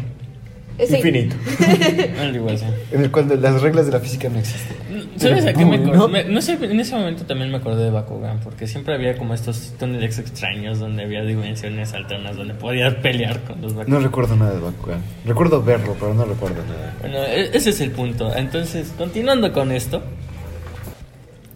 Eh, 0.79 0.87
sí. 0.87 0.97
Infinito. 0.97 1.37
En 2.93 3.03
el 3.05 3.11
cual 3.11 3.39
las 3.41 3.61
reglas 3.63 3.87
de 3.87 3.93
la 3.93 4.01
física 4.01 4.29
no 4.29 4.39
existen. 4.39 4.77
¿Sabes 5.17 5.47
a 5.47 5.53
qué 5.53 5.65
me 5.65 5.77
acordé? 5.77 5.97
¿no? 5.99 6.09
Me- 6.09 6.25
No 6.25 6.41
sé, 6.43 6.53
en 6.61 6.79
ese 6.81 6.95
momento 6.95 7.25
también 7.25 7.51
me 7.51 7.59
acordé 7.59 7.85
de 7.85 7.91
Bakugan, 7.91 8.41
porque 8.41 8.67
siempre 8.67 8.95
había 8.95 9.17
como 9.17 9.35
estos 9.35 9.73
túneles 9.79 10.19
extraños 10.19 10.79
donde 10.79 11.05
había 11.05 11.23
dimensiones 11.23 11.93
alternas 11.95 12.37
donde 12.37 12.55
podías 12.55 12.95
pelear 12.97 13.41
con 13.45 13.61
los 13.63 13.75
Bakugan. 13.75 13.99
No 13.99 14.05
recuerdo 14.05 14.37
nada 14.37 14.55
de 14.55 14.61
Bakugan. 14.61 15.01
Recuerdo 15.25 15.63
verlo, 15.63 15.97
pero 15.99 16.15
no 16.15 16.25
recuerdo 16.25 16.63
nada. 16.65 16.95
Bueno, 17.01 17.19
e- 17.25 17.51
ese 17.57 17.71
es 17.71 17.81
el 17.81 17.91
punto. 17.93 18.35
Entonces, 18.37 18.93
continuando 18.99 19.53
con 19.53 19.73
esto. 19.73 20.03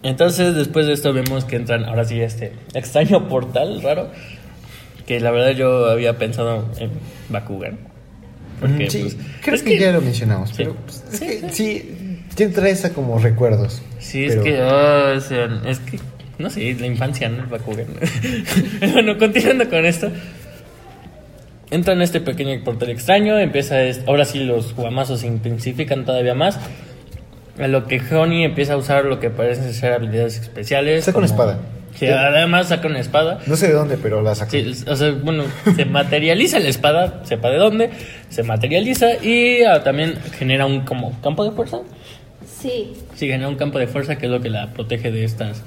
Entonces, 0.03 0.55
después 0.55 0.87
de 0.87 0.93
esto 0.93 1.13
vemos 1.13 1.45
que 1.45 1.57
entran 1.57 1.85
ahora 1.85 2.05
sí 2.05 2.21
este 2.21 2.53
extraño 2.75 3.29
portal 3.29 3.83
raro. 3.83 4.11
Que 5.07 5.21
la 5.21 5.31
verdad 5.31 5.51
yo 5.53 5.87
había 5.91 6.19
pensado 6.19 6.69
en 6.79 6.91
Bakugan. 7.29 7.79
Porque, 8.61 8.87
Mm, 8.87 8.91
sí, 8.91 9.01
pues, 9.03 9.17
creo 9.43 9.55
es 9.57 9.63
que, 9.63 9.79
ya 9.79 9.93
lo 9.93 10.01
mencionamos, 10.01 10.49
Sí. 10.51 10.55
pero 10.59 10.75
pues, 10.77 11.05
es 11.13 11.21
que 11.21 11.49
sí, 11.53 12.19
sí 12.37 12.47
trae 12.49 12.71
esa 12.71 12.93
como 12.93 13.19
recuerdos. 13.19 13.83
Sí, 13.99 14.25
es 14.25 14.33
pero- 14.33 14.45
que, 14.45 14.59
ah, 14.61 15.15
o 15.17 15.21
sea, 15.21 15.61
es 15.67 15.79
que, 15.81 15.99
no 16.39 16.49
sé, 16.51 16.75
la 16.81 16.87
infancia, 16.87 17.29
¿no? 17.29 17.41
El 17.43 17.47
Bakugan. 17.47 17.87
bueno, 18.93 19.19
continuando 19.19 19.69
con 19.69 19.85
esto. 19.85 20.11
Entra 21.71 21.95
en 21.95 22.03
este 22.03 22.21
pequeño 22.21 22.63
portal 22.63 22.91
extraño, 22.91 23.39
empieza, 23.39 23.83
es- 23.83 24.01
ahora 24.07 24.25
sí 24.25 24.41
los 24.45 24.75
guamazos 24.75 25.21
se 25.21 25.27
intensifican 25.27 26.05
todavía 26.05 26.35
más. 26.35 26.59
A 27.59 27.67
lo 27.69 27.87
que 27.87 28.01
Honey 28.15 28.45
empieza 28.45 28.75
a 28.75 28.77
usar 28.77 29.05
lo 29.07 29.19
que 29.19 29.31
parecen 29.31 29.73
ser 29.75 29.93
habilidades 29.93 30.39
especiales. 30.39 31.07
Una 31.09 31.15
como- 31.15 31.27
espada. 31.27 31.59
Sí, 31.99 32.07
además 32.07 32.69
saca 32.69 32.89
una 32.89 33.01
espada. 33.01 33.41
No 33.47 33.57
sé 33.57 33.69
de 33.69 33.73
dónde, 33.73 33.97
pero 33.97 34.23
la 34.23 34.35
sacó. 34.35 34.51
Sí, 34.51 34.85
o 34.87 34.97
sea, 34.97 35.13
bueno, 35.13 35.45
se 35.75 35.85
materializa 35.85 36.59
la 36.59 36.69
espada, 36.69 37.23
sepa 37.25 37.51
de 37.51 37.57
dónde, 37.57 37.91
se 38.29 38.43
materializa 38.43 39.15
y 39.25 39.63
ah, 39.63 39.83
también 39.83 40.15
genera 40.39 40.67
un 40.67 40.83
como 40.83 41.19
campo 41.23 41.45
de 41.45 41.53
fuerza. 41.53 41.79
Sí, 42.61 42.93
Sí, 43.17 43.29
genera 43.29 43.49
un 43.49 43.57
campo 43.57 43.79
de 43.79 43.87
fuerza 43.87 44.19
que 44.19 44.27
es 44.27 44.33
lo 44.33 44.41
que 44.41 44.51
la 44.51 44.73
protege 44.75 45.11
de 45.11 45.25
estas 45.25 45.63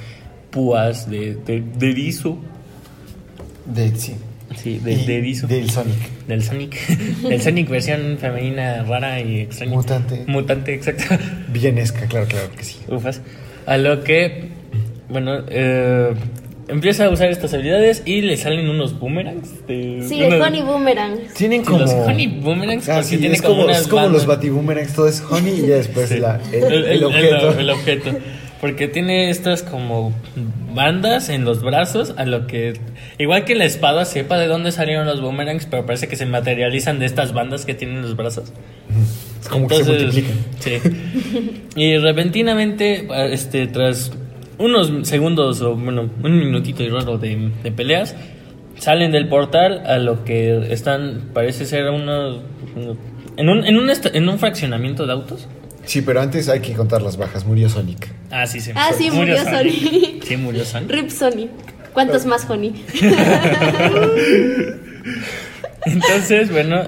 púas 0.51 1.09
de, 1.09 1.33
de, 1.33 1.61
de 1.61 1.89
erizo. 1.89 2.37
De, 3.65 3.95
sí. 3.95 4.15
Sí, 4.55 4.79
de, 4.79 4.97
de 4.97 5.17
erizo. 5.17 5.47
Del 5.47 5.69
Sonic. 5.69 6.27
Del 6.27 6.43
Sonic. 6.43 6.87
Del 7.27 7.41
Sonic 7.41 7.69
versión 7.69 8.17
femenina 8.19 8.83
rara 8.83 9.19
y 9.19 9.41
extraña. 9.41 9.73
Mutante. 9.73 10.23
Mutante, 10.27 10.75
exacto. 10.75 11.03
Villanesca, 11.49 12.05
claro, 12.05 12.27
claro 12.27 12.51
que 12.55 12.63
sí. 12.63 12.77
Ufas. 12.87 13.21
A 13.65 13.77
lo 13.77 14.03
que, 14.03 14.49
bueno, 15.09 15.43
eh, 15.49 16.13
empieza 16.67 17.05
a 17.05 17.09
usar 17.09 17.29
estas 17.29 17.53
habilidades 17.53 18.03
y 18.05 18.21
le 18.21 18.37
salen 18.37 18.69
unos 18.69 18.97
boomerangs. 18.99 19.65
De, 19.67 20.03
sí, 20.07 20.21
unos- 20.21 20.33
el 20.35 20.41
Honey 20.41 20.61
Boomerang. 20.61 21.17
Tienen 21.35 21.63
como. 21.63 21.79
los 21.79 21.91
honey 21.91 22.27
boomerangs, 22.27 22.87
Ah, 22.89 23.03
sí, 23.03 23.17
tiene 23.17 23.35
es 23.35 23.41
como 23.41 23.61
como, 23.61 23.69
es 23.71 23.87
como 23.87 24.01
los 24.03 24.11
bandas. 24.11 24.25
batiboomerangs, 24.27 24.93
todo 24.93 25.07
es 25.07 25.21
honey 25.29 25.61
y 25.63 25.67
ya 25.67 25.75
después 25.75 26.09
Sí. 26.09 26.19
la, 26.19 26.39
el, 26.51 26.85
el 26.85 27.03
objeto. 27.03 27.59
el 27.59 27.69
objeto. 27.69 28.11
Porque 28.61 28.89
tiene 28.89 29.29
estas 29.29 29.63
como 29.63 30.11
bandas 30.75 31.29
en 31.29 31.45
los 31.45 31.61
brazos, 31.63 32.13
a 32.17 32.25
lo 32.25 32.45
que, 32.45 32.73
igual 33.17 33.45
que 33.45 33.55
la 33.55 33.63
espada, 33.63 34.03
sepa 34.03 34.37
de 34.37 34.47
dónde 34.47 34.73
salieron 34.73 35.07
los 35.07 35.21
boomerangs, 35.21 35.65
pero 35.65 35.85
parece 35.85 36.09
que 36.09 36.17
se 36.17 36.25
materializan 36.25 36.99
de 36.99 37.05
estas 37.05 37.31
bandas 37.31 37.65
que 37.65 37.73
tienen 37.73 37.95
en 37.97 38.01
los 38.01 38.17
brazos. 38.17 38.51
Es 39.41 39.47
como 39.47 39.69
que 39.69 39.75
se 39.81 39.83
multiplican. 39.85 40.35
Sí. 40.59 40.73
Y 41.77 41.97
repentinamente, 41.99 43.07
este, 43.31 43.67
tras 43.67 44.11
unos 44.59 45.07
segundos 45.07 45.61
o, 45.61 45.75
bueno, 45.75 46.09
un 46.23 46.37
minutito 46.39 46.83
y 46.83 46.89
raro 46.89 47.17
de, 47.17 47.51
de 47.63 47.71
peleas, 47.71 48.15
salen 48.77 49.11
del 49.11 49.27
portal 49.27 49.81
a 49.87 49.97
lo 49.97 50.23
que 50.23 50.71
están, 50.71 51.29
parece 51.33 51.65
ser 51.65 51.89
unos... 51.89 52.41
en 53.37 53.49
un, 53.49 53.65
en, 53.65 53.77
un 53.77 53.89
en 54.13 54.29
un 54.29 54.37
fraccionamiento 54.39 55.05
de 55.07 55.13
autos. 55.13 55.47
Sí, 55.85 56.01
pero 56.03 56.21
antes 56.21 56.47
hay 56.49 56.59
que 56.59 56.73
contar 56.73 57.01
las 57.01 57.17
bajas. 57.17 57.45
Murió 57.45 57.67
Sonic. 57.67 58.09
Ah, 58.29 58.45
sí, 58.45 58.59
sí. 58.59 58.71
Ah, 58.75 58.91
sí, 58.95 59.09
murió 59.09 59.37
Sonic. 59.43 60.23
Sí, 60.23 60.37
murió 60.37 60.63
Sonic. 60.63 60.91
Rip 60.91 61.09
Sony. 61.09 61.47
¿Cuántos 61.93 62.25
más 62.27 62.47
Honey? 62.47 62.73
Entonces, 65.85 66.51
bueno, 66.51 66.83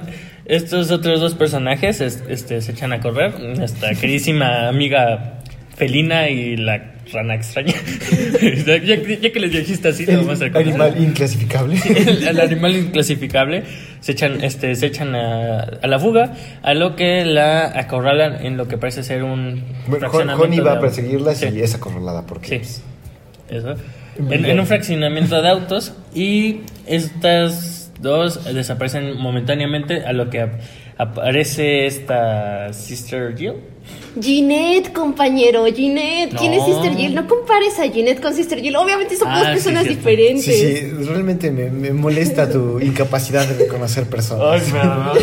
estos 0.46 0.92
otros 0.92 1.20
dos 1.20 1.34
personajes 1.36 2.02
es- 2.02 2.24
este, 2.30 2.62
se 2.62 2.72
echan 2.74 2.94
a 2.94 3.00
correr. 3.02 3.40
Nuestra 3.40 3.94
queridísima 3.96 4.68
amiga 4.68 5.41
felina 5.82 6.30
y 6.30 6.58
la 6.58 6.92
rana 7.12 7.34
extraña. 7.34 7.74
ya, 8.68 9.32
que 9.32 9.40
les 9.40 9.52
dijiste 9.52 9.88
así, 9.88 10.06
lo 10.06 10.18
vamos 10.18 10.40
a 10.40 10.46
El 10.46 10.54
reconocer. 10.54 10.82
animal 10.82 11.04
inclasificable. 11.04 11.76
el, 11.90 12.28
el 12.28 12.40
animal 12.40 12.76
inclasificable 12.76 13.64
se 14.00 14.12
echan 14.12 14.44
este 14.44 14.76
se 14.76 14.86
echan 14.86 15.16
a, 15.16 15.62
a 15.82 15.88
la 15.88 15.98
fuga 15.98 16.34
a 16.62 16.76
lo 16.76 16.96
que 16.96 17.26
la 17.26 17.66
acorralan 17.80 18.46
en 18.46 18.58
lo 18.58 18.68
que 18.68 18.78
parece 18.78 19.02
ser 19.02 19.24
un 19.24 19.64
Bueno, 19.88 20.08
Honey 20.12 20.60
va 20.60 20.74
a 20.74 20.80
perseguirlas 20.80 21.40
Sí. 21.40 21.48
y 21.52 21.62
es 21.62 21.74
acorralada 21.74 22.28
porque 22.28 22.64
Sí. 22.64 22.82
Eso. 23.50 23.74
En, 24.30 24.46
en 24.46 24.60
un 24.60 24.68
fraccionamiento 24.68 25.42
de 25.42 25.50
autos 25.50 25.94
y 26.14 26.60
estas 26.86 27.92
dos 28.00 28.46
desaparecen 28.54 29.18
momentáneamente 29.18 30.06
a 30.06 30.14
lo 30.14 30.30
que 30.30 30.48
aparece 31.02 31.86
esta 31.88 32.72
Sister 32.74 33.36
Jill. 33.38 33.54
Ginette, 34.22 34.92
compañero, 34.92 35.66
Ginette. 35.66 36.36
¿Quién 36.38 36.54
es. 36.54 36.66
Sister 36.66 36.94
Jill? 36.96 37.16
No 37.16 37.28
compares 37.28 37.80
a 37.80 37.90
Ginette 37.90 38.22
con 38.22 38.34
Sister 38.34 38.60
Jill. 38.62 38.76
Obviamente 38.76 39.16
son 39.16 39.30
Ah, 39.30 39.40
dos 39.40 39.48
sí, 39.48 39.54
personas 39.54 39.88
diferentes. 39.88 40.44
Sí, 40.46 40.54
sí, 40.78 40.92
realmente 41.08 41.50
me, 41.50 41.70
me 41.72 41.92
molesta 41.92 42.50
tu 42.50 42.80
incapacidad 42.80 43.48
de 43.48 43.58
reconocer 43.66 44.06
personas. 44.08 44.62
perdón. 44.64 45.18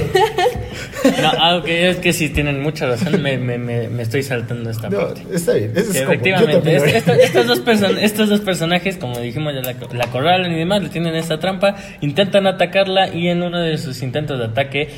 No, 1.22 1.30
ah, 1.38 1.56
ok, 1.58 1.68
es 1.68 1.96
que 1.98 2.12
sí 2.12 2.30
tienen 2.30 2.60
mucha 2.62 2.86
razón. 2.86 3.22
Me, 3.22 3.36
me, 3.38 3.58
me, 3.58 3.88
me 3.88 4.02
estoy 4.02 4.22
saltando 4.22 4.70
esta 4.70 4.88
No, 4.90 4.98
parte. 4.98 5.22
está 5.32 5.52
bien. 5.54 5.72
eso 5.76 5.90
es 5.90 5.96
efectivamente, 5.96 6.76
es- 6.76 6.82
esto- 6.94 7.12
estos, 7.12 7.46
dos 7.46 7.64
person- 7.64 7.98
estos 8.00 8.28
dos 8.28 8.40
personajes, 8.40 8.96
como 8.96 9.18
dijimos, 9.20 9.52
ya 9.54 9.60
la, 9.62 9.74
la 9.92 10.06
corralan 10.10 10.52
y 10.52 10.58
demás, 10.58 10.82
le 10.82 10.88
tienen 10.88 11.14
esta 11.14 11.38
trampa, 11.38 11.76
intentan 12.00 12.46
atacarla 12.46 13.14
y 13.14 13.28
en 13.28 13.42
uno 13.42 13.60
de 13.60 13.78
sus 13.78 14.02
intentos 14.02 14.38
de 14.38 14.46
ataque 14.46 14.88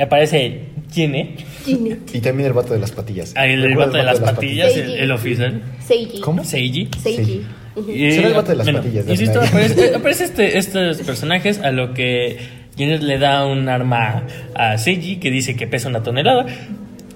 aparece 0.00 0.60
Gine, 0.92 1.36
Ginette. 1.64 2.14
Y 2.14 2.20
también 2.20 2.48
el 2.48 2.52
vato 2.52 2.72
de 2.74 2.80
las 2.80 2.92
patillas. 2.92 3.32
ah, 3.36 3.46
el, 3.46 3.62
el 3.62 3.68
¿Recuerdas 3.70 3.86
vato 3.92 3.98
de 3.98 4.04
las 4.04 4.20
patillas, 4.20 4.76
el, 4.76 4.90
el 4.92 5.10
oficial, 5.10 5.62
Seiji. 5.86 6.20
¿Cómo? 6.20 6.44
Seiji. 6.44 6.88
Seiji. 7.02 7.42
Y, 7.88 8.12
Será 8.12 8.28
el 8.28 8.34
vato 8.34 8.50
de 8.50 8.56
las 8.56 8.70
patillas 8.70 9.06
de 9.06 9.12
Insisto, 9.12 9.40
Snyder. 9.46 9.48
aparece, 9.72 9.94
aparece 9.96 10.24
este, 10.24 10.58
estos 10.58 10.98
personajes 11.02 11.58
a 11.60 11.70
lo 11.70 11.94
que 11.94 12.36
Janet 12.76 13.00
le 13.02 13.18
da 13.18 13.46
un 13.46 13.68
arma 13.68 14.24
a 14.54 14.76
Seiji 14.76 15.16
que 15.16 15.30
dice 15.30 15.56
que 15.56 15.66
pesa 15.66 15.88
una 15.88 16.02
tonelada. 16.02 16.44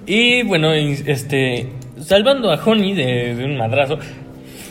Y 0.07 0.43
bueno, 0.45 0.73
este, 0.73 1.69
salvando 2.01 2.51
a 2.53 2.63
Honey 2.65 2.95
de, 2.95 3.35
de 3.35 3.45
un 3.45 3.57
madrazo, 3.59 3.99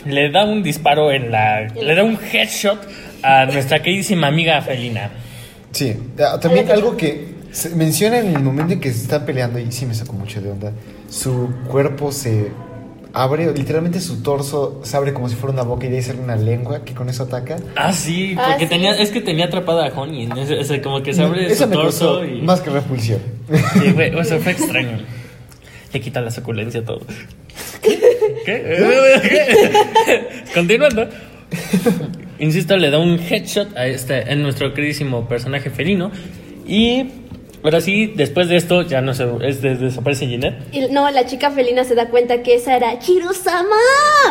le 0.07 0.31
da 0.31 0.45
un 0.45 0.63
disparo 0.63 1.11
en 1.11 1.31
la. 1.31 1.67
Le 1.67 1.93
da 1.93 2.03
un 2.03 2.17
headshot 2.31 2.79
a 3.21 3.45
nuestra 3.45 3.81
queridísima 3.81 4.27
amiga 4.27 4.61
Felina. 4.61 5.11
Sí, 5.71 5.93
ah, 6.19 6.39
también 6.39 6.71
algo 6.71 6.95
que 6.95 7.34
se 7.55 7.69
menciona 7.69 8.19
en 8.19 8.35
el 8.35 8.43
momento 8.43 8.73
en 8.73 8.79
que 8.81 8.91
se 8.91 9.03
están 9.03 9.25
peleando, 9.25 9.59
y 9.59 9.71
sí 9.71 9.85
me 9.85 9.93
sacó 9.93 10.11
mucho 10.13 10.41
de 10.41 10.51
onda, 10.51 10.71
su 11.09 11.49
cuerpo 11.69 12.11
se 12.11 12.51
abre, 13.13 13.53
literalmente 13.53 14.01
su 14.01 14.21
torso 14.21 14.81
se 14.83 14.97
abre 14.97 15.13
como 15.13 15.29
si 15.29 15.35
fuera 15.35 15.53
una 15.53 15.63
boca 15.63 15.85
y 15.85 15.89
de 15.89 15.95
ahí 15.95 16.01
sale 16.03 16.19
una 16.19 16.35
lengua 16.35 16.83
que 16.83 16.93
con 16.93 17.07
eso 17.07 17.23
ataca. 17.23 17.55
Ah, 17.77 17.93
sí, 17.93 18.35
Ah, 18.37 18.47
porque 18.49 18.65
sí. 18.65 18.69
tenía, 18.71 18.91
es 18.97 19.09
que 19.09 19.21
tenía 19.21 19.45
atrapada 19.45 19.87
a 19.87 19.89
Honey. 19.97 20.27
Es, 20.37 20.69
es 20.69 20.81
como 20.81 21.01
que 21.01 21.13
se 21.13 21.23
abre 21.23 21.45
Eso 21.49 21.63
su 21.63 21.69
me 21.69 21.75
torso 21.77 22.25
y. 22.25 22.41
más 22.41 22.59
que 22.59 22.69
repulsión. 22.71 23.19
Sí, 23.81 23.91
güey, 23.93 24.19
eso 24.19 24.37
fue 24.39 24.51
extraño. 24.51 24.97
Le 25.93 26.01
quita 26.01 26.19
la 26.19 26.29
suculencia 26.29 26.81
a 26.81 26.83
todo. 26.83 26.99
¿Qué? 27.81 27.97
¿Qué? 28.45 30.27
Continuando. 30.53 31.07
Insisto, 32.39 32.75
le 32.75 32.89
da 32.89 32.99
un 32.99 33.17
headshot 33.17 33.77
a, 33.77 33.87
este, 33.87 34.29
a 34.29 34.35
nuestro 34.35 34.73
queridísimo 34.73 35.25
personaje 35.27 35.69
felino. 35.69 36.11
Y 36.67 37.05
ahora 37.65 37.82
sí, 37.82 38.13
después 38.15 38.47
de 38.47 38.56
esto, 38.56 38.82
ya 38.84 39.01
no 39.01 39.13
se 39.13 39.25
es 39.41 39.62
de- 39.62 39.75
desaparece 39.75 40.28
Jeanette. 40.28 40.56
Y 40.71 40.88
no, 40.91 41.10
la 41.12 41.25
chica 41.25 41.51
felina 41.51 41.84
se 41.84 41.95
da 41.95 42.08
cuenta 42.10 42.41
que 42.43 42.56
esa 42.56 42.75
era 42.78 42.97
Chiro-sama. 42.99 43.75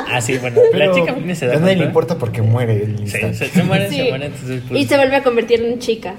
Ah, 0.08 0.20
sí, 0.20 0.38
bueno, 0.38 0.60
la 0.72 0.78
Pero 0.78 0.94
chica 0.94 1.14
felina 1.14 1.34
se 1.34 1.46
da 1.46 1.52
a 1.54 1.56
nadie 1.56 1.72
le 1.72 1.76
cuenta. 1.78 1.84
importa 1.90 2.18
porque 2.18 2.42
muere 2.42 2.84
el 2.84 2.98
Sí, 3.08 3.18
se, 3.34 3.34
se 3.48 3.62
muere, 3.62 3.88
Sí. 3.90 3.96
se 3.96 4.08
muere. 4.08 4.26
entonces, 4.26 4.62
pues- 4.68 4.80
Y 4.80 4.86
se 4.86 4.96
vuelve 4.96 5.16
a 5.16 5.22
convertir 5.22 5.60
en 5.62 5.78
chica. 5.78 6.14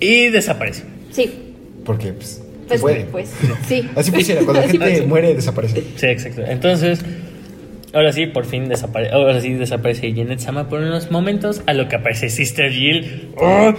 y 0.00 0.28
desaparece. 0.30 0.84
Sí, 1.10 1.32
Porque, 1.84 2.12
pues, 2.12 2.42
pues, 2.68 2.80
puede. 2.80 3.04
pues, 3.04 3.30
sí. 3.68 3.88
Así 3.96 4.10
funciona, 4.10 4.42
cuando 4.42 4.62
la 4.62 4.68
gente 4.68 5.02
muere, 5.06 5.34
desaparece. 5.34 5.82
Sí, 5.96 6.06
exacto. 6.06 6.42
Entonces, 6.46 7.00
ahora 7.92 8.12
sí, 8.12 8.26
por 8.26 8.44
fin 8.44 8.68
desaparece. 8.68 9.12
Ahora 9.12 9.40
sí 9.40 9.52
desaparece 9.54 10.12
Janet 10.14 10.40
Sama 10.40 10.68
por 10.68 10.80
unos 10.80 11.10
momentos. 11.10 11.62
A 11.66 11.72
lo 11.74 11.88
que 11.88 11.96
aparece 11.96 12.28
Sister 12.28 12.70
Jill. 12.72 13.30
¡Oh! 13.36 13.72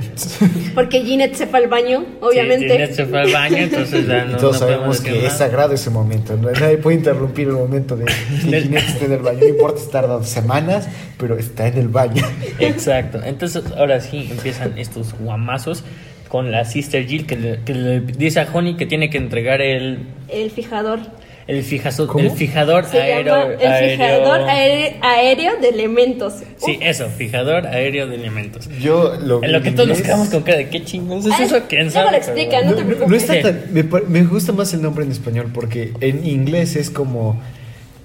Porque 0.74 1.02
Ginette 1.02 1.34
se 1.34 1.46
fue 1.46 1.60
al 1.60 1.68
baño, 1.68 2.04
obviamente. 2.20 2.66
Sí, 2.66 2.72
Janet 2.72 2.94
se 2.94 3.06
fue 3.06 3.20
al 3.20 3.32
baño, 3.32 3.56
entonces 3.56 4.06
ya 4.06 4.24
Y 4.24 4.32
no, 4.32 4.36
todos 4.38 4.60
no 4.60 4.66
sabemos 4.66 5.00
que 5.00 5.26
es 5.26 5.32
sagrado 5.32 5.74
ese 5.74 5.90
momento. 5.90 6.36
¿no? 6.36 6.50
Nadie 6.50 6.78
puede 6.78 6.96
interrumpir 6.96 7.48
el 7.48 7.54
momento 7.54 7.96
de 7.96 8.06
que 8.06 8.12
Ginette 8.62 8.88
esté 8.88 9.06
en 9.06 9.12
el 9.12 9.20
baño. 9.20 9.40
No 9.40 9.48
importa 9.48 9.80
si 9.80 9.90
tarda 9.90 10.22
semanas, 10.24 10.88
pero 11.18 11.36
está 11.36 11.66
en 11.68 11.78
el 11.78 11.88
baño. 11.88 12.22
Exacto. 12.58 13.20
Entonces, 13.24 13.64
ahora 13.76 14.00
sí 14.00 14.28
empiezan 14.30 14.78
estos 14.78 15.14
guamazos 15.18 15.84
con 16.28 16.50
la 16.50 16.64
Sister 16.64 17.06
Jill 17.06 17.26
que 17.26 17.36
le, 17.36 17.60
que 17.62 17.74
le 17.74 18.00
dice 18.00 18.40
a 18.40 18.48
Honey 18.52 18.76
que 18.76 18.86
tiene 18.86 19.10
que 19.10 19.18
entregar 19.18 19.60
el, 19.60 20.06
El 20.28 20.50
fijador. 20.50 21.00
El, 21.46 21.62
fijazo- 21.64 22.08
el 22.18 22.30
fijador 22.32 22.84
Se 22.86 23.00
aéreo. 23.00 23.36
llama 23.36 23.52
el 23.54 23.90
fijador 23.92 24.40
aéreo, 24.48 24.98
aéreo 25.00 25.52
de 25.60 25.68
elementos. 25.68 26.34
Sí, 26.58 26.78
eso, 26.82 27.08
fijador 27.08 27.66
aéreo 27.66 28.06
de 28.08 28.16
elementos. 28.16 28.68
Yo 28.80 29.14
lo 29.22 29.42
En 29.44 29.52
lo 29.52 29.62
que 29.62 29.68
en 29.68 29.74
todos 29.76 29.88
nos 29.88 30.00
quedamos 30.02 30.28
con 30.28 30.42
cara 30.42 30.58
de 30.58 30.68
qué 30.70 30.84
chingados 30.84 31.26
es 31.26 31.32
Ah, 31.32 31.44
eso, 31.44 31.60
quién 31.68 31.82
luego 31.82 31.92
sabe. 32.00 32.10
lo 32.10 32.16
explica, 32.16 32.62
no 32.62 32.74
te 32.74 32.82
preocupes. 32.84 33.08
no 33.10 33.16
está 33.16 33.40
tan- 33.42 33.62
me, 34.08 34.22
gusta 34.24 34.52
más 34.52 34.74
el 34.74 34.82
nombre 34.82 35.04
en 35.04 35.12
español 35.12 35.50
porque 35.54 35.92
en 36.00 36.26
inglés 36.26 36.74
es 36.76 36.90
como 36.90 37.40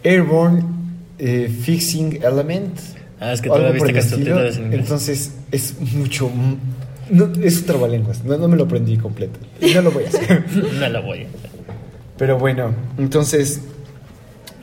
Airborne 0.03 0.63
eh, 1.19 1.49
Fixing 1.63 2.19
Element. 2.23 2.77
Ah, 3.19 3.33
es 3.33 3.41
que 3.41 3.49
por 3.49 3.59
viste 3.73 4.01
subtítulos 4.01 4.57
en 4.57 4.63
inglés. 4.65 4.79
Entonces 4.81 5.35
es 5.51 5.75
mucho. 5.79 6.27
m- 6.33 6.57
No, 7.11 7.29
es 7.43 7.57
un 7.59 7.65
trabalenguas. 7.65 8.23
No, 8.23 8.37
no 8.37 8.47
me 8.47 8.55
lo 8.57 8.63
aprendí 8.63 8.97
completo. 8.97 9.39
No 9.75 9.81
lo 9.81 9.91
voy 9.91 10.05
a 10.05 10.07
hacer. 10.07 10.43
No 10.79 10.89
lo 10.89 11.03
voy 11.03 11.19
a 11.19 11.27
hacer. 11.27 11.51
Pero 12.17 12.37
bueno, 12.37 12.73
entonces. 12.97 13.61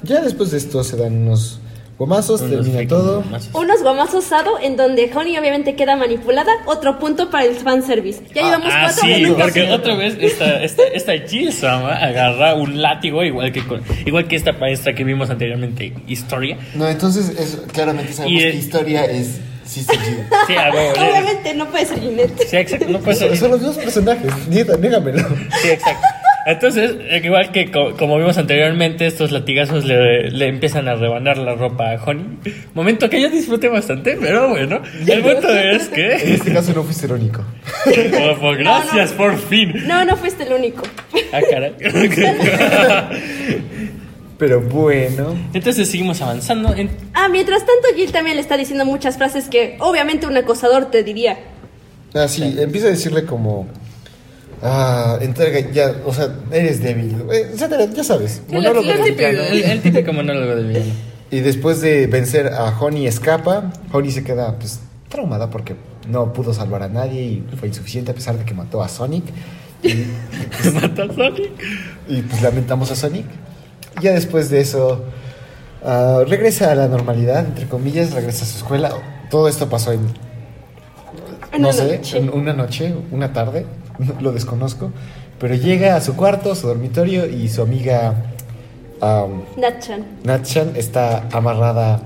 Ya 0.03 0.21
después 0.21 0.53
de 0.53 0.59
esto 0.59 0.85
se 0.85 0.97
dan 0.97 1.23
unos 1.27 1.59
gomazos, 1.99 2.41
Unos 2.43 2.53
termina 2.67 2.87
todo. 2.89 3.23
guamazos. 3.23 3.53
Unos 3.53 3.83
guamazos 3.83 4.25
Sado 4.25 4.53
en 4.63 4.77
donde 4.77 5.11
Honey 5.13 5.37
obviamente 5.37 5.75
queda 5.75 5.97
manipulada. 5.97 6.53
Otro 6.67 7.01
punto 7.01 7.31
para 7.31 7.47
el 7.47 7.57
fanservice. 7.57 8.23
Ya 8.33 8.43
llevamos 8.45 8.69
Ah, 8.73 8.83
cuatro 8.85 9.03
sí, 9.03 9.25
porque 9.27 9.43
capítulo. 9.43 9.75
otra 9.75 9.95
vez 9.97 10.17
esta, 10.21 10.63
esta, 10.63 10.83
esta 10.85 11.19
Jill 11.27 11.53
Sama 11.53 11.95
agarra 11.97 12.55
un 12.55 12.81
látigo 12.81 13.25
igual 13.25 13.51
que 13.51 13.67
con- 13.67 13.83
igual 14.07 14.29
que 14.29 14.37
esta 14.37 14.53
maestra 14.53 14.95
que 14.95 15.03
vimos 15.03 15.31
anteriormente, 15.31 15.93
Historia. 16.07 16.59
No, 16.77 16.87
entonces 16.89 17.31
es, 17.37 17.59
claramente 17.73 18.13
sabemos 18.13 18.41
Y, 18.41 18.45
eh, 18.47 18.51
que 18.53 18.57
historia 18.57 19.05
es 19.05 19.41
Sister 19.67 19.99
Jill. 19.99 20.19
Sí, 20.47 20.55
a 20.55 20.71
Obviamente 20.71 21.55
no 21.55 21.67
puede 21.67 21.87
ser 21.87 21.99
Ginette. 22.01 22.39
Sí, 22.49 22.57
exacto, 22.57 22.87
no 22.89 23.01
puede 23.01 23.17
ser. 23.17 23.37
Son 23.37 23.51
los 23.51 23.61
dos 23.61 23.77
personajes. 23.77 24.33
Nieta, 24.49 24.77
négamelo. 24.77 25.27
Sí, 25.61 25.71
exacto. 25.71 26.07
Entonces, 26.47 26.93
eh, 27.11 27.21
igual 27.23 27.53
que 27.53 27.71
co- 27.71 27.95
como 27.97 28.17
vimos 28.17 28.39
anteriormente, 28.39 29.07
estos 29.07 29.33
latigazos 29.33 29.85
le, 29.85 30.31
le 30.31 30.47
empiezan 30.49 30.89
a 30.89 30.95
rebanar 30.95 31.37
la 31.37 31.55
ropa 31.55 31.91
a 31.93 32.03
Honey. 32.03 32.39
Momento 32.75 33.11
que 33.11 33.21
yo 33.21 33.29
disfruté 33.29 33.69
bastante, 33.69 34.17
pero 34.19 34.49
bueno. 34.49 34.81
El 35.07 35.21
punto 35.23 35.49
es 35.53 35.89
En 35.89 35.93
que. 35.95 36.13
este 36.35 36.53
caso 36.53 36.73
no 36.73 36.83
fuiste 36.85 37.07
el 37.07 37.13
único. 37.13 37.43
Oh, 38.21 38.37
pues, 38.41 38.59
gracias, 38.59 39.13
por 39.13 39.37
fin. 39.39 39.73
No, 39.87 40.05
no 40.05 40.17
fuiste 40.17 40.45
el 40.45 40.53
único. 40.55 40.83
Ah, 41.33 41.41
caray. 41.51 41.75
Pero 44.39 44.61
bueno. 44.61 45.35
Entonces 45.53 45.91
seguimos 45.91 46.21
avanzando. 46.23 46.75
En, 46.75 46.91
Ah, 47.15 47.29
mientras 47.29 47.61
tanto 47.61 47.89
Jill 47.97 48.13
también 48.13 48.37
le 48.37 48.43
está 48.43 48.57
diciendo 48.57 48.85
muchas 48.85 49.17
frases 49.17 49.49
que 49.49 49.77
obviamente 49.81 50.27
un 50.27 50.37
acosador 50.37 50.87
te 50.91 51.03
diría. 51.03 51.37
Ah, 52.15 52.29
sí, 52.29 52.55
empieza 52.59 52.87
a 52.87 52.91
decirle 52.91 53.25
como. 53.25 53.67
Ah, 54.63 55.19
entrega 55.21 55.61
ya, 55.71 55.93
o 56.05 56.13
sea, 56.13 56.35
eres 56.51 56.83
débil. 56.83 57.15
Eh, 57.33 57.51
etcétera, 57.53 57.85
ya 57.87 58.03
sabes. 58.03 58.43
el, 58.49 58.55
monólogo 58.55 58.81
el 58.91 58.97
típico, 59.05 59.23
mexicano. 59.23 59.39
el- 59.53 59.63
el 59.65 59.81
típico 59.83 60.13
monólogo 60.13 60.57
del 60.57 60.67
villano. 60.69 60.93
Y 61.31 61.41
después 61.41 61.83
de 61.83 62.07
vencer 62.07 62.47
a 62.55 62.75
Honey 62.81 63.07
escapa, 63.07 63.71
Honey 63.93 64.11
se 64.11 64.25
queda 64.25 64.59
pues 64.59 64.81
traumada 65.11 65.51
porque 65.51 65.77
no 66.09 66.33
pudo 66.33 66.55
salvar 66.55 66.83
a 66.83 66.89
nadie 66.89 67.21
y 67.23 67.47
fue 67.59 67.69
insuficiente 67.69 68.13
a 68.13 68.15
pesar 68.15 68.39
de 68.39 68.47
que 68.47 68.55
mató 68.55 68.83
a 68.83 68.89
Sonic. 68.89 69.25
Y, 69.83 70.07
Mata 70.73 71.03
a 71.03 71.15
Sonic. 71.15 71.51
y, 72.09 72.23
pues 72.23 72.41
lamentamos 72.41 72.91
a 72.91 72.97
Sonic. 72.97 73.27
Ya 74.01 74.13
después 74.13 74.49
de 74.49 74.63
eso 74.63 75.05
ah, 75.85 76.23
regresa 76.27 76.73
a 76.73 76.75
la 76.75 76.89
normalidad, 76.89 77.45
entre 77.45 77.67
comillas, 77.69 78.13
regresa 78.15 78.45
a 78.45 78.49
su 78.49 78.57
escuela. 78.57 78.91
Todo 79.31 79.49
esto 79.49 79.69
pasó 79.69 79.93
en 79.93 80.01
no 81.53 81.69
una 81.69 81.73
sé, 81.75 81.97
noche. 81.99 82.17
en 82.19 82.31
una 82.31 82.53
noche, 82.55 82.95
una 83.11 83.33
tarde, 83.35 83.67
lo 84.21 84.33
desconozco. 84.33 84.93
Pero 85.39 85.55
llega 85.55 85.97
a 85.97 86.01
su 86.01 86.17
cuarto, 86.17 86.55
su 86.55 86.67
dormitorio 86.67 87.27
y 87.27 87.49
su 87.49 87.63
amiga 87.63 88.15
um, 89.01 89.43
Natchan. 89.57 90.05
Natchan 90.25 90.73
está 90.75 91.29
amarrada 91.33 92.03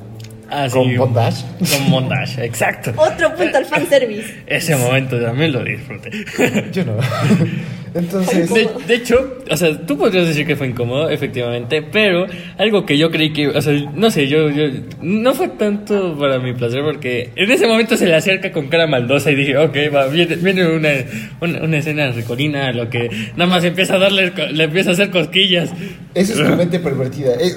Ah, 0.54 0.68
sí, 0.68 0.76
con 0.76 0.96
bondage. 0.96 1.44
Con 1.58 1.90
bondage, 1.90 2.44
exacto. 2.44 2.92
Otro 2.96 3.34
punto 3.34 3.56
al 3.56 3.64
fanservice. 3.64 4.42
Ese 4.46 4.76
momento 4.76 5.18
también 5.18 5.50
lo 5.50 5.64
disfruté. 5.64 6.10
Yo 6.72 6.84
no. 6.84 6.98
Entonces, 7.94 8.52
De, 8.52 8.68
de 8.86 8.94
hecho, 8.94 9.38
o 9.50 9.56
sea, 9.56 9.78
tú 9.86 9.98
podrías 9.98 10.26
decir 10.26 10.46
que 10.46 10.56
fue 10.56 10.68
incómodo, 10.68 11.10
efectivamente, 11.10 11.82
pero 11.82 12.26
algo 12.58 12.86
que 12.86 12.96
yo 12.98 13.10
creí 13.10 13.32
que, 13.32 13.48
o 13.48 13.60
sea, 13.60 13.72
no 13.94 14.10
sé, 14.10 14.28
yo, 14.28 14.50
yo, 14.50 14.64
no 15.00 15.34
fue 15.34 15.48
tanto 15.48 16.16
para 16.18 16.38
mi 16.38 16.52
placer 16.54 16.82
porque 16.82 17.30
en 17.36 17.50
ese 17.50 17.66
momento 17.66 17.96
se 17.96 18.06
le 18.06 18.14
acerca 18.14 18.52
con 18.52 18.68
cara 18.68 18.86
maldosa 18.86 19.30
y 19.30 19.34
dije, 19.34 19.56
ok, 19.56 19.76
va, 19.94 20.06
viene, 20.06 20.36
viene 20.36 20.66
una, 20.66 20.90
una, 21.40 21.62
una 21.62 21.78
escena 21.78 22.10
ricolina 22.12 22.72
lo 22.72 22.88
que 22.88 23.10
nada 23.36 23.50
más 23.50 23.64
empieza 23.64 23.96
a 23.96 23.98
darle, 23.98 24.32
le 24.52 24.64
empieza 24.64 24.90
a 24.90 24.92
hacer 24.94 25.10
cosquillas. 25.10 25.70
esa 26.14 26.32
es 26.32 26.38
tu 26.38 26.56
mente 26.56 26.78
pervertida. 26.78 27.34
Eh, 27.34 27.52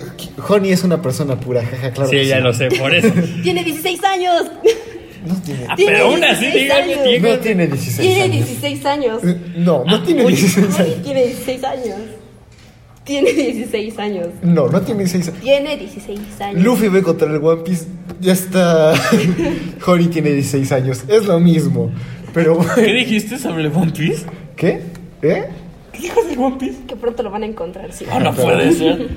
Honey 0.48 0.72
es 0.72 0.84
una 0.84 1.02
persona 1.02 1.40
pura, 1.40 1.64
jaja, 1.64 1.92
claro. 1.92 2.10
sí, 2.10 2.18
que 2.18 2.26
ya 2.26 2.40
lo 2.40 2.54
sé, 2.54 2.70
por 2.70 2.94
eso. 2.94 3.12
Tiene 3.44 3.64
16 3.64 4.04
años. 4.04 4.44
No 5.26 5.36
tiene, 5.42 5.66
Ah, 5.70 5.74
pero 5.78 6.06
aún 6.08 6.24
así, 6.24 6.46
16 6.46 6.54
díganme, 6.64 6.94
años. 6.94 7.06
díganme. 7.06 7.30
no 7.32 7.40
tiene 7.40 7.68
16 7.68 7.98
Tiene 8.00 8.22
años. 8.24 8.48
16 8.48 8.86
años. 8.86 9.24
Eh, 9.24 9.38
No, 9.58 9.84
no 9.86 9.96
Ah, 9.96 10.04
tiene 10.06 10.26
uy. 10.26 10.34
16 10.34 10.80
Ay, 10.80 10.86
años. 10.92 11.04
tiene 11.04 11.24
16 11.26 11.64
años. 11.64 11.98
Tiene 13.04 13.32
16 13.34 14.00
años. 14.00 14.28
No, 14.42 14.68
no 14.68 14.82
tiene 14.82 15.02
16 15.04 15.28
años. 15.30 15.42
Tiene 15.42 15.78
16 15.78 16.20
años. 16.42 16.64
Luffy 16.64 16.88
ve 16.88 17.04
contra 17.04 17.30
el 17.32 17.36
One 17.44 17.62
Piece, 17.64 17.86
ya 18.20 18.34
está. 18.34 18.94
Honey 19.86 20.08
tiene 20.08 20.32
16 20.32 20.72
años, 20.72 21.04
es 21.08 21.26
lo 21.26 21.40
mismo. 21.40 21.92
Pero. 22.34 22.60
¿Qué 22.76 22.94
dijiste 22.94 23.38
sobre 23.38 23.66
el 23.66 23.72
One 23.76 23.92
Piece? 23.92 24.26
¿Qué? 24.56 24.82
¿Eh? 25.22 25.44
¿Qué 25.94 26.00
dijo 26.02 26.24
del 26.24 26.40
One 26.40 26.58
Piece? 26.58 26.80
Que 26.88 26.96
pronto 26.96 27.22
lo 27.22 27.30
van 27.30 27.44
a 27.44 27.46
encontrar, 27.46 27.94
sí. 27.94 28.06
Oh, 28.12 28.20
no 28.20 28.34
puede 28.34 28.72
ser. 28.74 29.08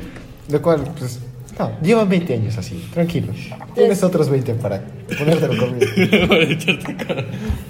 Lo 0.50 0.60
cual, 0.62 0.84
pues. 0.98 1.18
No, 1.58 1.72
llevan 1.82 2.08
20 2.08 2.34
años 2.34 2.56
así, 2.56 2.88
tranquilo. 2.94 3.32
Tienes 3.74 4.02
otros 4.02 4.28
20 4.28 4.54
para 4.54 4.82
ponértelo 5.18 5.56
conmigo. 5.58 5.86
Para 6.28 6.42
echarte 6.44 6.96
cara. 6.96 7.24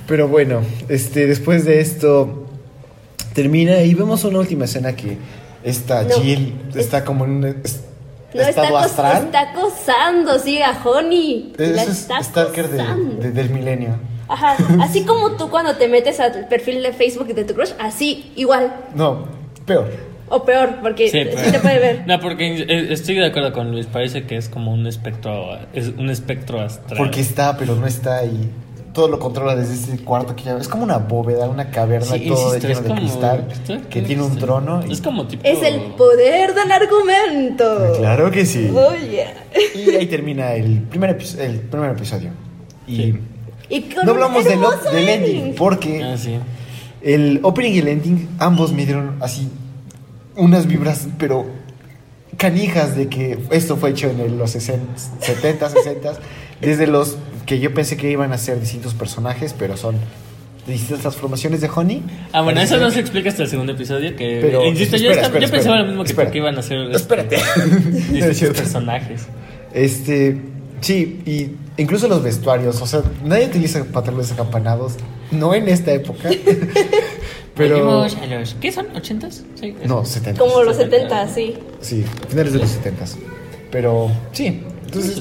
Pero 0.06 0.28
bueno, 0.28 0.60
este, 0.88 1.26
después 1.26 1.64
de 1.64 1.80
esto 1.80 2.46
termina 3.32 3.80
y 3.82 3.94
vemos 3.94 4.24
una 4.24 4.40
última 4.40 4.64
escena 4.66 4.94
que 4.94 5.16
esta 5.64 6.02
No. 6.02 6.16
Jill 6.20 6.54
está 6.74 7.04
como 7.04 7.24
en 7.24 7.30
un 7.30 7.44
es- 7.64 7.84
No, 8.34 8.40
está, 8.40 8.50
estado 8.50 8.76
acos- 8.78 8.84
astral. 8.84 9.24
está 9.24 9.40
acosando, 9.52 10.38
sí, 10.38 10.60
a 10.60 10.78
Honey. 10.84 11.54
La 11.56 11.82
Ese 11.82 11.90
es 11.92 11.98
está 12.00 12.22
Stalker 12.22 12.68
de- 12.68 12.84
de- 13.22 13.30
del 13.32 13.50
milenio. 13.50 13.96
Ajá, 14.28 14.56
así 14.82 15.04
como 15.04 15.32
tú 15.32 15.48
cuando 15.48 15.76
te 15.76 15.88
metes 15.88 16.20
al 16.20 16.46
perfil 16.48 16.82
de 16.82 16.92
Facebook 16.92 17.28
de 17.34 17.44
tu 17.44 17.54
crush, 17.54 17.72
así, 17.78 18.32
igual. 18.36 18.74
No, 18.94 19.24
peor. 19.64 19.90
O 20.30 20.44
peor, 20.44 20.76
porque 20.82 21.08
sí, 21.10 21.20
pero- 21.24 21.52
te 21.52 21.58
puede 21.60 21.78
ver. 21.78 22.04
No, 22.06 22.20
porque 22.20 22.64
eh, 22.68 22.88
estoy 22.92 23.14
de 23.16 23.26
acuerdo 23.26 23.52
con 23.52 23.70
Luis. 23.70 23.86
Parece 23.86 24.24
que 24.24 24.36
es 24.36 24.48
como 24.48 24.72
un 24.72 24.86
espectro, 24.86 25.56
es 25.72 25.88
un 25.96 26.10
espectro 26.10 26.60
astral. 26.60 26.96
Porque 26.98 27.20
está, 27.20 27.56
pero 27.56 27.74
no 27.76 27.86
está 27.86 28.24
y 28.24 28.50
todo 28.92 29.08
lo 29.08 29.18
controla 29.20 29.54
desde 29.54 29.74
ese 29.74 30.02
cuarto 30.04 30.34
que 30.34 30.42
ya 30.44 30.56
es 30.56 30.66
como 30.66 30.82
una 30.82 30.98
bóveda, 30.98 31.48
una 31.48 31.70
caverna 31.70 32.14
Sí, 32.14 32.26
todo 32.26 32.46
insisto, 32.56 32.68
lleno 32.68 32.80
de 32.80 32.88
como- 32.88 33.00
cristal 33.00 33.44
que 33.88 34.02
tiene 34.02 34.22
un 34.22 34.36
trono. 34.36 34.82
y- 34.86 34.92
Es 34.92 35.00
como 35.00 35.26
tipo. 35.26 35.42
Es 35.46 35.62
el 35.62 35.80
poder 35.92 36.52
del 36.54 36.72
argumento. 36.72 37.92
Claro 37.98 38.30
que 38.30 38.44
sí. 38.44 38.70
Oh, 38.74 38.92
yeah. 38.94 39.32
Y 39.74 39.94
ahí 39.94 40.06
termina 40.06 40.52
el 40.54 40.80
primer, 40.82 41.16
epi- 41.18 41.38
el 41.38 41.60
primer 41.60 41.92
episodio. 41.92 42.30
Y 42.86 42.96
Sí. 42.96 43.18
Y 43.70 43.80
con 43.82 44.06
no 44.06 44.12
hablamos 44.12 44.44
del, 44.44 45.08
ending 45.08 45.54
porque 45.54 46.02
Ah, 46.02 46.16
sí. 46.16 46.38
el 47.02 47.38
opening 47.42 47.72
y 47.72 47.78
el 47.80 47.88
ending 47.88 48.28
ambos 48.38 48.72
me 48.72 48.84
dieron 48.86 49.16
así 49.20 49.48
unas 50.38 50.66
vibras, 50.66 51.06
pero 51.18 51.46
canijas 52.36 52.96
de 52.96 53.08
que 53.08 53.38
esto 53.50 53.76
fue 53.76 53.90
hecho 53.90 54.08
en 54.08 54.38
los 54.38 54.50
60, 54.52 54.84
70, 55.20 55.68
60, 55.70 56.12
desde 56.60 56.86
los 56.86 57.16
que 57.46 57.58
yo 57.60 57.72
pensé 57.74 57.96
que 57.96 58.10
iban 58.10 58.32
a 58.32 58.38
ser 58.38 58.60
distintos 58.60 58.94
personajes, 58.94 59.54
pero 59.58 59.76
son 59.76 59.96
distintas 60.66 61.00
transformaciones 61.00 61.60
de 61.62 61.70
Honey. 61.74 62.02
Ah, 62.32 62.42
bueno, 62.42 62.60
eso 62.60 62.76
no 62.78 62.90
se 62.90 63.00
explica 63.00 63.30
hasta 63.30 63.42
el 63.42 63.48
segundo 63.48 63.72
episodio. 63.72 64.14
Que, 64.16 64.38
Pero, 64.42 64.64
insisto, 64.66 64.96
yo, 64.96 65.10
espera, 65.10 65.26
estaba- 65.26 65.26
espera, 65.26 65.46
yo 65.46 65.50
pensaba 65.52 65.76
espera, 65.76 65.82
lo 65.82 65.86
mismo 65.88 66.04
que 66.04 66.14
porque 66.14 66.38
iban 66.38 66.58
a 66.58 66.62
ser 66.62 66.90
Espérate. 66.92 67.38
distintos 68.12 68.56
personajes. 68.56 69.22
Este, 69.72 70.36
sí, 70.82 71.20
y 71.26 71.52
incluso 71.82 72.06
los 72.06 72.22
vestuarios, 72.22 72.80
o 72.82 72.86
sea, 72.86 73.02
nadie 73.24 73.46
utiliza 73.46 73.82
pantalones 73.84 74.30
acampanados, 74.32 74.94
no 75.30 75.54
en 75.54 75.68
esta 75.68 75.92
época, 75.92 76.28
pero... 77.58 78.02
A 78.02 78.26
los. 78.26 78.54
¿Qué 78.54 78.72
son? 78.72 78.86
¿80s? 78.94 79.42
Sí. 79.54 79.74
No, 79.84 80.04
70. 80.04 80.40
Como 80.40 80.62
los 80.62 80.76
70, 80.76 81.28
sí. 81.28 81.54
Sí, 81.80 82.04
finales 82.28 82.52
de 82.54 82.60
los 82.60 82.70
70. 82.70 83.04
Pero, 83.70 84.10
sí, 84.32 84.62
Entonces. 84.86 85.20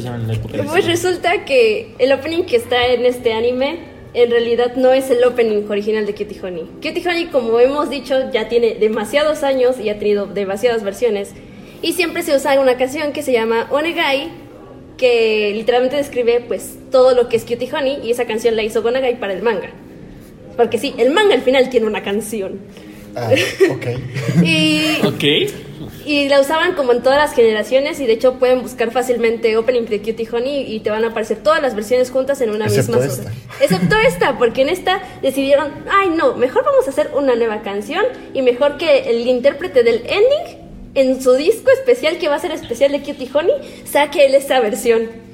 Pues 0.70 0.86
resulta 0.86 1.44
que 1.44 1.94
el 2.00 2.14
opening 2.14 2.44
que 2.44 2.56
está 2.56 2.88
en 2.88 3.06
este 3.06 3.34
anime 3.34 3.98
en 4.14 4.32
realidad 4.32 4.76
no 4.76 4.94
es 4.94 5.10
el 5.10 5.24
opening 5.24 5.70
original 5.70 6.06
de 6.06 6.16
Cutie 6.16 6.40
Honey. 6.42 6.64
Cutie 6.82 7.04
Honey, 7.06 7.26
como 7.26 7.60
hemos 7.60 7.90
dicho, 7.90 8.32
ya 8.32 8.48
tiene 8.48 8.76
demasiados 8.76 9.44
años 9.44 9.80
y 9.80 9.90
ha 9.90 10.00
tenido 10.00 10.26
demasiadas 10.26 10.84
versiones. 10.84 11.34
Y 11.82 11.94
siempre 11.94 12.24
se 12.24 12.36
usa 12.36 12.60
una 12.60 12.78
canción 12.78 13.12
que 13.12 13.22
se 13.22 13.32
llama 13.32 13.68
Onegai, 13.70 14.30
que 14.98 15.52
literalmente 15.54 15.98
describe 15.98 16.44
pues 16.48 16.78
todo 16.90 17.14
lo 17.14 17.30
que 17.30 17.38
es 17.38 17.44
Cutie 17.44 17.70
Honey 17.72 18.00
y 18.04 18.12
esa 18.12 18.26
canción 18.26 18.56
la 18.56 18.64
hizo 18.64 18.82
Gonagai 18.82 19.20
para 19.20 19.34
el 19.34 19.44
manga. 19.44 19.70
Porque 20.58 20.78
sí, 20.78 20.93
el 20.97 21.12
manga 21.12 21.36
al 21.36 21.41
final 21.41 21.70
tiene 21.70 21.86
una 21.86 22.03
canción. 22.03 22.60
Ah, 23.16 23.30
ok. 23.70 23.86
Y 24.43 24.82
Ok. 25.05 25.24
y 26.05 26.30
la 26.30 26.39
usaban 26.39 26.74
como 26.74 26.91
en 26.93 27.01
todas 27.01 27.18
las 27.18 27.34
generaciones 27.34 27.99
y 27.99 28.05
de 28.05 28.14
hecho 28.14 28.34
pueden 28.36 28.62
buscar 28.62 28.91
fácilmente 28.91 29.58
Opening 29.58 29.86
de 29.86 29.99
Cutie 30.01 30.28
Honey 30.32 30.74
y 30.74 30.80
te 30.82 30.89
van 30.89 31.03
a 31.03 31.08
aparecer 31.10 31.38
todas 31.38 31.62
las 31.62 31.76
versiones 31.76 32.12
juntas 32.12 32.39
en 32.41 32.49
una 32.51 32.66
Excepto 32.66 32.97
misma 32.99 33.05
esta. 33.05 33.32
Excepto 33.62 33.95
esta, 33.97 34.38
porque 34.38 34.62
en 34.62 34.70
esta 34.70 35.01
decidieron, 35.22 35.72
ay 35.91 36.10
no, 36.10 36.36
mejor 36.36 36.64
vamos 36.64 36.86
a 36.88 36.91
hacer 36.91 37.12
una 37.16 37.36
nueva 37.36 37.62
canción 37.62 38.03
y 38.34 38.41
mejor 38.41 38.78
que 38.78 39.10
el 39.10 39.26
intérprete 39.28 39.84
del 39.84 39.97
ending 40.05 40.68
en 40.95 41.22
su 41.22 41.34
disco 41.34 41.72
especial 41.72 42.18
que 42.20 42.28
va 42.30 42.36
a 42.36 42.39
ser 42.39 42.51
especial 42.51 42.91
de 42.91 43.01
Cutie 43.01 43.30
Honey 43.34 43.53
saque 43.86 44.26
él 44.26 44.36
esta 44.36 44.60
versión. 44.60 45.26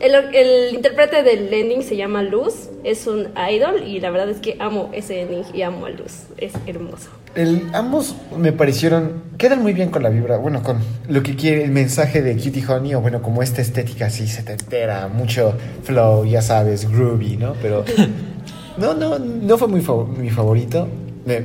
El, 0.00 0.14
el 0.14 0.74
intérprete 0.74 1.24
del 1.24 1.52
ending 1.52 1.82
se 1.82 1.96
llama 1.96 2.22
Luz, 2.22 2.68
es 2.84 3.06
un 3.08 3.28
idol 3.50 3.82
y 3.84 3.98
la 3.98 4.10
verdad 4.10 4.28
es 4.30 4.38
que 4.38 4.56
amo 4.60 4.90
ese 4.92 5.22
ending 5.22 5.42
y 5.52 5.62
amo 5.62 5.86
a 5.86 5.90
Luz, 5.90 6.26
es 6.36 6.52
hermoso. 6.68 7.08
El, 7.34 7.62
ambos 7.72 8.14
me 8.36 8.52
parecieron, 8.52 9.22
quedan 9.38 9.60
muy 9.60 9.72
bien 9.72 9.90
con 9.90 10.04
la 10.04 10.08
vibra, 10.08 10.36
bueno, 10.36 10.62
con 10.62 10.78
lo 11.08 11.22
que 11.24 11.34
quiere 11.34 11.64
el 11.64 11.72
mensaje 11.72 12.22
de 12.22 12.36
Cutie 12.36 12.64
Honey, 12.66 12.94
o 12.94 13.00
bueno, 13.00 13.22
como 13.22 13.42
esta 13.42 13.60
estética 13.60 14.06
así 14.06 14.28
setentera, 14.28 15.08
mucho 15.08 15.54
flow, 15.82 16.24
ya 16.24 16.42
sabes, 16.42 16.88
groovy, 16.88 17.36
¿no? 17.36 17.54
Pero 17.60 17.84
no, 18.78 18.94
no, 18.94 19.18
no 19.18 19.58
fue 19.58 19.66
muy 19.68 19.80
fav- 19.80 20.06
mi 20.16 20.30
favorito. 20.30 20.86
Me- 21.26 21.42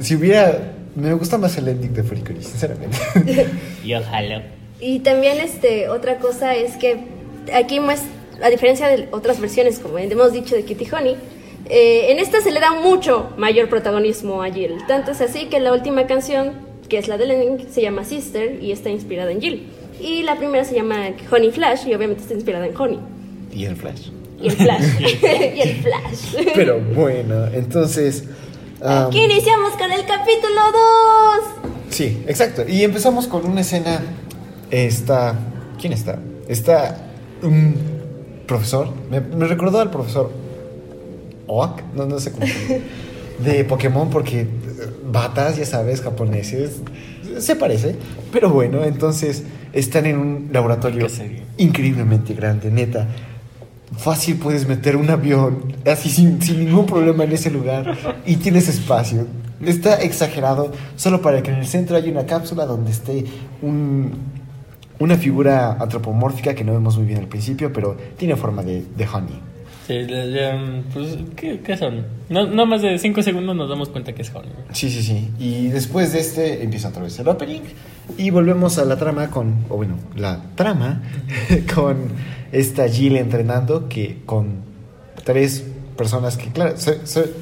si 0.00 0.14
hubiera, 0.16 0.72
me 0.96 1.12
gusta 1.14 1.36
más 1.36 1.56
el 1.58 1.68
ending 1.68 1.92
de 1.92 2.02
Furikuri, 2.02 2.42
sinceramente. 2.42 2.96
Y 3.84 3.94
ojalá. 3.94 4.42
Y 4.80 5.00
también 5.00 5.38
este, 5.40 5.88
otra 5.90 6.16
cosa 6.18 6.54
es 6.54 6.76
que 6.78 7.19
aquí 7.54 7.80
más, 7.80 8.02
a 8.42 8.48
diferencia 8.48 8.88
de 8.88 9.08
otras 9.10 9.40
versiones, 9.40 9.78
como 9.78 9.98
hemos 9.98 10.32
dicho 10.32 10.54
de 10.54 10.64
Kitty 10.64 10.86
Honey, 10.92 11.16
eh, 11.66 12.10
en 12.10 12.18
esta 12.18 12.40
se 12.40 12.50
le 12.50 12.60
da 12.60 12.72
mucho 12.72 13.30
mayor 13.36 13.68
protagonismo 13.68 14.42
a 14.42 14.50
Jill. 14.50 14.78
Tanto 14.88 15.12
es 15.12 15.20
así 15.20 15.46
que 15.46 15.60
la 15.60 15.72
última 15.72 16.06
canción, 16.06 16.52
que 16.88 16.98
es 16.98 17.06
la 17.06 17.16
de 17.18 17.26
Lennon, 17.26 17.60
se 17.70 17.82
llama 17.82 18.04
Sister 18.04 18.62
y 18.62 18.72
está 18.72 18.90
inspirada 18.90 19.30
en 19.30 19.40
Jill. 19.40 19.66
Y 20.00 20.22
la 20.22 20.36
primera 20.36 20.64
se 20.64 20.74
llama 20.74 21.10
Honey 21.30 21.50
Flash 21.50 21.86
y 21.86 21.94
obviamente 21.94 22.22
está 22.22 22.34
inspirada 22.34 22.66
en 22.66 22.76
Honey. 22.76 22.98
y 23.52 23.64
el 23.66 23.76
flash. 23.76 24.08
Y 24.42 24.46
el 24.48 24.52
Flash. 24.52 24.84
y 25.56 25.60
el 25.60 25.76
Flash. 25.82 26.46
Pero 26.54 26.80
bueno, 26.80 27.46
entonces... 27.52 28.24
um, 28.80 28.88
Aquí 28.88 29.22
iniciamos 29.22 29.74
con 29.74 29.92
el 29.92 30.04
capítulo 30.06 30.60
2. 31.62 31.70
Sí, 31.90 32.22
exacto. 32.26 32.64
Y 32.66 32.82
empezamos 32.82 33.26
con 33.26 33.44
una 33.44 33.60
escena. 33.60 34.00
Está. 34.70 35.38
¿Quién 35.78 35.92
está? 35.92 36.18
Está 36.48 37.09
un 37.42 37.74
profesor. 38.46 38.88
Me, 39.10 39.20
me 39.20 39.46
recordó 39.46 39.80
al 39.80 39.90
profesor 39.90 40.30
Oak, 41.50 41.82
no, 41.94 42.06
no 42.06 42.18
sé 42.20 42.32
cómo. 42.32 42.46
de 43.44 43.64
Pokémon, 43.64 44.08
porque 44.08 44.40
eh, 44.40 44.46
batas, 45.10 45.56
ya 45.56 45.66
sabes, 45.66 46.00
japoneses. 46.00 46.76
Se 47.38 47.56
parece. 47.56 47.96
Pero 48.32 48.50
bueno, 48.50 48.84
entonces 48.84 49.42
están 49.72 50.06
en 50.06 50.18
un 50.18 50.50
laboratorio 50.52 51.06
increíblemente 51.56 52.34
grande, 52.34 52.70
neta. 52.70 53.08
Fácil 53.96 54.36
puedes 54.36 54.68
meter 54.68 54.96
un 54.96 55.10
avión 55.10 55.74
así 55.84 56.10
sin, 56.10 56.40
sin 56.40 56.64
ningún 56.64 56.86
problema 56.86 57.24
en 57.24 57.32
ese 57.32 57.50
lugar 57.50 57.98
y 58.24 58.36
tienes 58.36 58.68
espacio. 58.68 59.26
Está 59.64 60.00
exagerado 60.00 60.72
solo 60.96 61.20
para 61.20 61.42
que 61.42 61.50
en 61.50 61.56
el 61.56 61.66
centro 61.66 61.96
haya 61.96 62.10
una 62.10 62.24
cápsula 62.24 62.64
donde 62.66 62.92
esté 62.92 63.24
un, 63.60 64.12
una 65.00 65.16
figura 65.16 65.72
antropomórfica 65.80 66.54
que 66.54 66.62
no 66.62 66.72
vemos 66.72 66.96
muy 66.96 67.06
bien 67.06 67.18
al 67.18 67.26
principio, 67.26 67.72
pero 67.72 67.96
tiene 68.16 68.36
forma 68.36 68.62
de, 68.62 68.84
de 68.96 69.06
honey. 69.08 69.40
Sí, 69.86 69.94
le- 70.04 70.82
pues, 70.94 71.18
¿qué, 71.34 71.58
qué 71.60 71.76
son? 71.76 72.04
No, 72.28 72.46
no 72.46 72.64
más 72.64 72.80
de 72.82 72.96
5 72.96 73.22
segundos 73.24 73.56
nos 73.56 73.68
damos 73.68 73.88
cuenta 73.88 74.12
que 74.12 74.22
es 74.22 74.30
Honey. 74.32 74.52
Sí, 74.72 74.88
sí, 74.88 75.02
sí. 75.02 75.30
Y 75.40 75.66
después 75.68 76.12
de 76.12 76.20
este 76.20 76.62
empieza 76.62 76.90
otra 76.90 77.02
vez 77.02 77.18
el 77.18 77.26
opening 77.26 77.62
y 78.16 78.30
volvemos 78.30 78.78
a 78.78 78.84
la 78.84 78.96
trama 78.96 79.30
con, 79.30 79.64
o 79.68 79.76
bueno, 79.76 79.96
la 80.14 80.40
trama 80.54 81.02
con 81.74 81.96
esta 82.52 82.88
Jill 82.88 83.16
entrenando 83.16 83.88
que 83.88 84.18
con 84.26 84.58
tres 85.24 85.64
personas 85.96 86.36
que, 86.36 86.50
claro, 86.52 86.76
se- 86.76 87.04
se- 87.04 87.32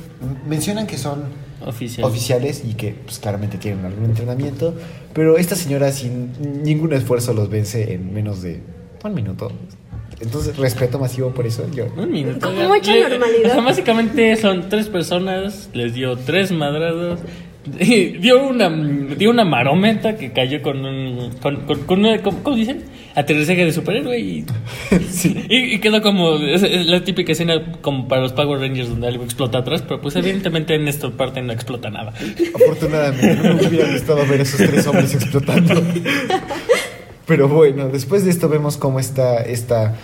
mencionan 0.49 0.87
que 0.87 0.97
son 0.97 1.25
Oficial. 1.69 2.07
oficiales 2.07 2.63
y 2.69 2.75
que 2.75 2.95
pues, 3.05 3.19
claramente 3.19 3.59
tienen 3.59 3.85
algún 3.85 4.07
entrenamiento, 4.07 4.75
pero 5.13 5.37
esta 5.37 5.55
señora 5.55 5.93
sin 5.93 6.33
ningún 6.65 6.93
esfuerzo 6.93 7.33
los 7.35 7.49
vence 7.51 7.93
en 7.93 8.13
menos 8.15 8.43
de 8.43 8.61
un 9.05 9.15
minuto. 9.15 9.53
Entonces, 10.21 10.57
respeto 10.57 10.99
masivo 10.99 11.31
por 11.31 11.47
eso. 11.47 11.65
Yo, 11.73 11.85
Un 11.97 12.11
minuto. 12.11 12.41
Con 12.49 12.57
ya. 12.57 12.67
mucha 12.67 12.93
Le- 12.95 13.09
normalidad. 13.09 13.51
O 13.51 13.55
sea, 13.55 13.61
básicamente 13.63 14.35
son 14.37 14.69
tres 14.69 14.89
personas, 14.89 15.69
les 15.75 15.95
dio 15.95 16.17
tres 16.17 16.51
madrados, 16.51 17.21
dio 18.21 18.47
una 18.47 18.69
dio 19.17 19.31
una 19.31 19.45
marometa 19.45 20.17
que 20.17 20.33
cayó 20.33 20.63
con 20.63 20.85
un 20.85 21.31
con, 21.43 21.57
con, 21.67 21.81
con 21.85 21.99
una- 22.01 22.19
¿cómo, 22.23 22.57
dicen? 22.57 22.85
aterrizaje 23.15 23.65
de 23.65 23.73
superhéroe 23.73 24.17
y, 24.19 24.45
y, 25.49 25.57
y 25.75 25.79
quedó 25.81 26.01
como 26.03 26.37
es, 26.37 26.63
es 26.63 26.87
la 26.87 27.03
típica 27.03 27.33
escena 27.33 27.73
como 27.81 28.07
para 28.07 28.23
los 28.23 28.33
Power 28.33 28.61
Rangers 28.61 28.89
donde 28.91 29.09
algo 29.09 29.25
explota 29.25 29.59
atrás 29.59 29.83
pero 29.83 30.01
pues 30.01 30.15
evidentemente 30.15 30.75
en 30.75 30.87
esta 30.87 31.11
parte 31.11 31.43
no 31.43 31.53
explota 31.53 31.91
nada 31.91 32.13
Afortunadamente, 32.55 33.35
no 33.43 33.55
me 33.55 33.67
hubiera 33.67 33.91
gustado 33.93 34.25
ver 34.27 34.41
esos 34.43 34.59
tres 34.59 34.87
hombres 34.87 35.15
explotando. 35.15 35.75
Pero 37.27 37.47
bueno, 37.49 37.89
después 37.89 38.25
de 38.25 38.31
esto 38.31 38.49
vemos 38.49 38.77
cómo 38.79 39.01
está 39.01 39.43
esta 39.43 39.97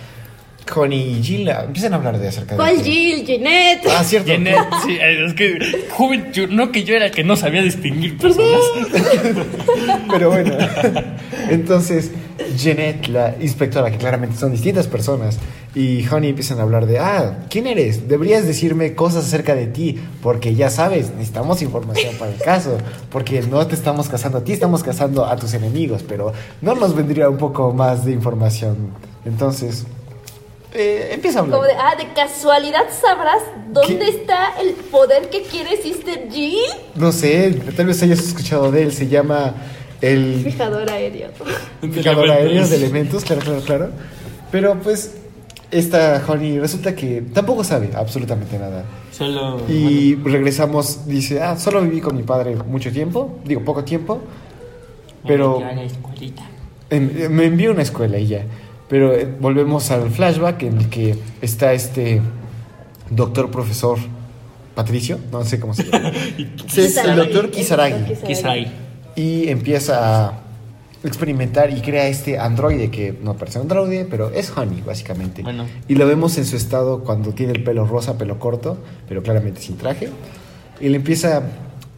Connie 0.71 1.19
y 1.19 1.23
Jill 1.23 1.49
ah, 1.49 1.63
empiezan 1.65 1.93
a 1.93 1.97
hablar 1.97 2.17
de 2.19 2.27
acerca 2.27 2.51
de... 2.51 2.57
¿Cuál 2.57 2.81
Jill? 2.81 3.25
Jeanette. 3.25 3.87
Ah, 3.95 4.03
cierto. 4.03 4.27
Jeanette, 4.27 4.57
sí, 4.85 4.97
es 4.99 5.33
que 5.33 5.85
joven, 5.91 6.31
yo- 6.33 6.47
no 6.47 6.71
que 6.71 6.83
yo 6.83 6.95
era 6.95 7.05
el 7.05 7.11
que 7.11 7.23
no 7.23 7.35
sabía 7.35 7.61
distinguir 7.61 8.17
personas 8.17 8.59
Pero 10.09 10.29
bueno, 10.29 10.55
entonces 11.49 12.11
Jeanette, 12.57 13.07
la 13.09 13.35
inspectora, 13.39 13.91
que 13.91 13.97
claramente 13.97 14.37
son 14.37 14.51
distintas 14.51 14.87
personas, 14.87 15.37
y 15.73 16.05
Honey 16.07 16.29
empiezan 16.29 16.59
a 16.59 16.63
hablar 16.63 16.85
de, 16.85 16.99
ah, 16.99 17.45
¿quién 17.49 17.67
eres? 17.67 18.07
Deberías 18.07 18.45
decirme 18.45 18.93
cosas 18.95 19.25
acerca 19.25 19.55
de 19.55 19.67
ti, 19.67 19.99
porque 20.21 20.55
ya 20.55 20.69
sabes, 20.69 21.11
necesitamos 21.11 21.61
información 21.61 22.15
para 22.17 22.31
el 22.31 22.37
caso, 22.41 22.77
porque 23.09 23.41
no 23.41 23.65
te 23.67 23.75
estamos 23.75 24.07
cazando 24.09 24.39
a 24.39 24.43
ti, 24.43 24.53
estamos 24.53 24.83
cazando 24.83 25.25
a 25.25 25.35
tus 25.35 25.53
enemigos, 25.53 26.03
pero 26.07 26.33
no 26.61 26.75
nos 26.75 26.95
vendría 26.95 27.29
un 27.29 27.37
poco 27.37 27.73
más 27.73 28.05
de 28.05 28.11
información. 28.13 28.75
Entonces, 29.25 29.85
eh, 30.75 31.09
empieza 31.13 31.39
a 31.39 31.41
hablar. 31.43 31.57
Como 31.59 31.67
de, 31.67 31.73
ah, 31.77 31.95
de 31.95 32.11
casualidad 32.13 32.85
sabrás 33.01 33.41
dónde 33.71 33.97
¿Qué? 33.99 34.09
está 34.09 34.59
el 34.61 34.73
poder 34.73 35.29
que 35.29 35.43
quiere 35.43 35.77
Sister 35.81 36.27
Jill. 36.31 36.59
No 36.95 37.11
sé, 37.11 37.51
tal 37.75 37.85
vez 37.87 38.01
hayas 38.03 38.19
escuchado 38.19 38.71
de 38.71 38.83
él, 38.83 38.91
se 38.93 39.07
llama 39.07 39.53
el 40.01 40.41
Fijador 40.43 40.89
aéreo. 40.89 41.29
fijador 41.91 42.29
aéreo 42.29 42.67
de 42.67 42.75
elementos, 42.75 43.23
claro, 43.23 43.41
claro, 43.41 43.61
claro. 43.61 43.89
Pero 44.51 44.75
pues 44.79 45.15
esta 45.71 46.23
Honey 46.27 46.59
resulta 46.59 46.93
que 46.95 47.21
tampoco 47.33 47.63
sabe 47.63 47.89
absolutamente 47.95 48.57
nada. 48.59 48.83
solo 49.11 49.61
Y 49.67 50.15
regresamos, 50.15 51.07
dice, 51.07 51.41
ah, 51.41 51.57
solo 51.57 51.81
viví 51.81 52.01
con 52.01 52.15
mi 52.15 52.23
padre 52.23 52.55
mucho 52.55 52.91
tiempo, 52.91 53.39
digo, 53.43 53.61
poco 53.61 53.83
tiempo, 53.83 54.21
pero 55.27 55.55
bueno, 55.55 55.69
ya 55.71 55.75
la 55.75 55.83
escuelita. 55.83 56.43
en- 56.89 57.35
me 57.35 57.45
envió 57.45 57.71
a 57.71 57.73
una 57.73 57.81
escuela 57.81 58.17
y 58.19 58.27
ya. 58.27 58.43
Pero 58.87 59.13
eh, 59.13 59.27
volvemos 59.39 59.89
al 59.91 60.09
flashback 60.11 60.63
en 60.63 60.77
el 60.77 60.89
que 60.89 61.15
está 61.41 61.73
este 61.73 62.21
doctor 63.09 63.51
profesor 63.51 63.97
Patricio, 64.75 65.19
no 65.31 65.43
sé 65.45 65.59
cómo 65.59 65.73
se 65.73 65.83
llama. 65.83 66.11
Sí, 66.67 66.81
es 66.81 66.97
el 66.97 67.15
doctor 67.15 67.49
Kisaragi. 67.49 68.13
Kisaragi. 68.25 68.67
y 69.15 69.47
empieza 69.47 70.27
a 70.27 70.41
experimentar 71.03 71.71
y 71.71 71.81
crea 71.81 72.07
este 72.07 72.37
androide 72.37 72.89
que 72.89 73.17
no 73.21 73.35
parece 73.35 73.59
un 73.59 73.63
androide, 73.63 74.05
pero 74.05 74.31
es 74.31 74.51
Honey, 74.55 74.81
básicamente. 74.81 75.43
Bueno. 75.43 75.65
Y 75.87 75.95
lo 75.95 76.07
vemos 76.07 76.37
en 76.37 76.45
su 76.45 76.57
estado 76.57 77.03
cuando 77.03 77.31
tiene 77.31 77.53
el 77.53 77.63
pelo 77.63 77.85
rosa, 77.85 78.17
pelo 78.17 78.39
corto, 78.39 78.77
pero 79.07 79.23
claramente 79.23 79.61
sin 79.61 79.77
traje. 79.77 80.09
Y 80.79 80.89
le 80.89 80.97
empieza... 80.97 81.43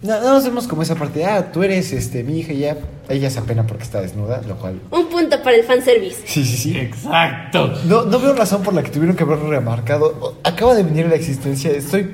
No, 0.01 0.21
no 0.21 0.33
nos 0.33 0.43
vemos 0.43 0.67
como 0.67 0.83
esa 0.83 0.95
parte, 0.95 1.25
ah, 1.25 1.51
tú 1.51 1.63
eres 1.63 1.91
este, 1.91 2.23
mi 2.23 2.39
hija 2.39 2.53
y 2.53 2.59
ya. 2.59 2.77
Ella 3.09 3.29
se 3.29 3.39
apena 3.39 3.65
porque 3.65 3.83
está 3.83 4.01
desnuda, 4.01 4.41
lo 4.47 4.57
cual... 4.57 4.79
Un 4.91 5.07
punto 5.07 5.41
para 5.41 5.55
el 5.55 5.63
fanservice. 5.63 6.21
Sí, 6.25 6.45
sí, 6.45 6.57
sí. 6.57 6.77
Exacto. 6.77 7.73
No, 7.85 8.03
no 8.03 8.19
veo 8.19 8.33
razón 8.33 8.61
por 8.61 8.73
la 8.73 8.83
que 8.83 8.91
tuvieron 8.91 9.15
que 9.15 9.23
haberlo 9.23 9.49
remarcado. 9.49 10.35
Acaba 10.43 10.75
de 10.75 10.83
venir 10.83 11.05
a 11.05 11.09
la 11.09 11.15
existencia, 11.15 11.71
estoy... 11.71 12.11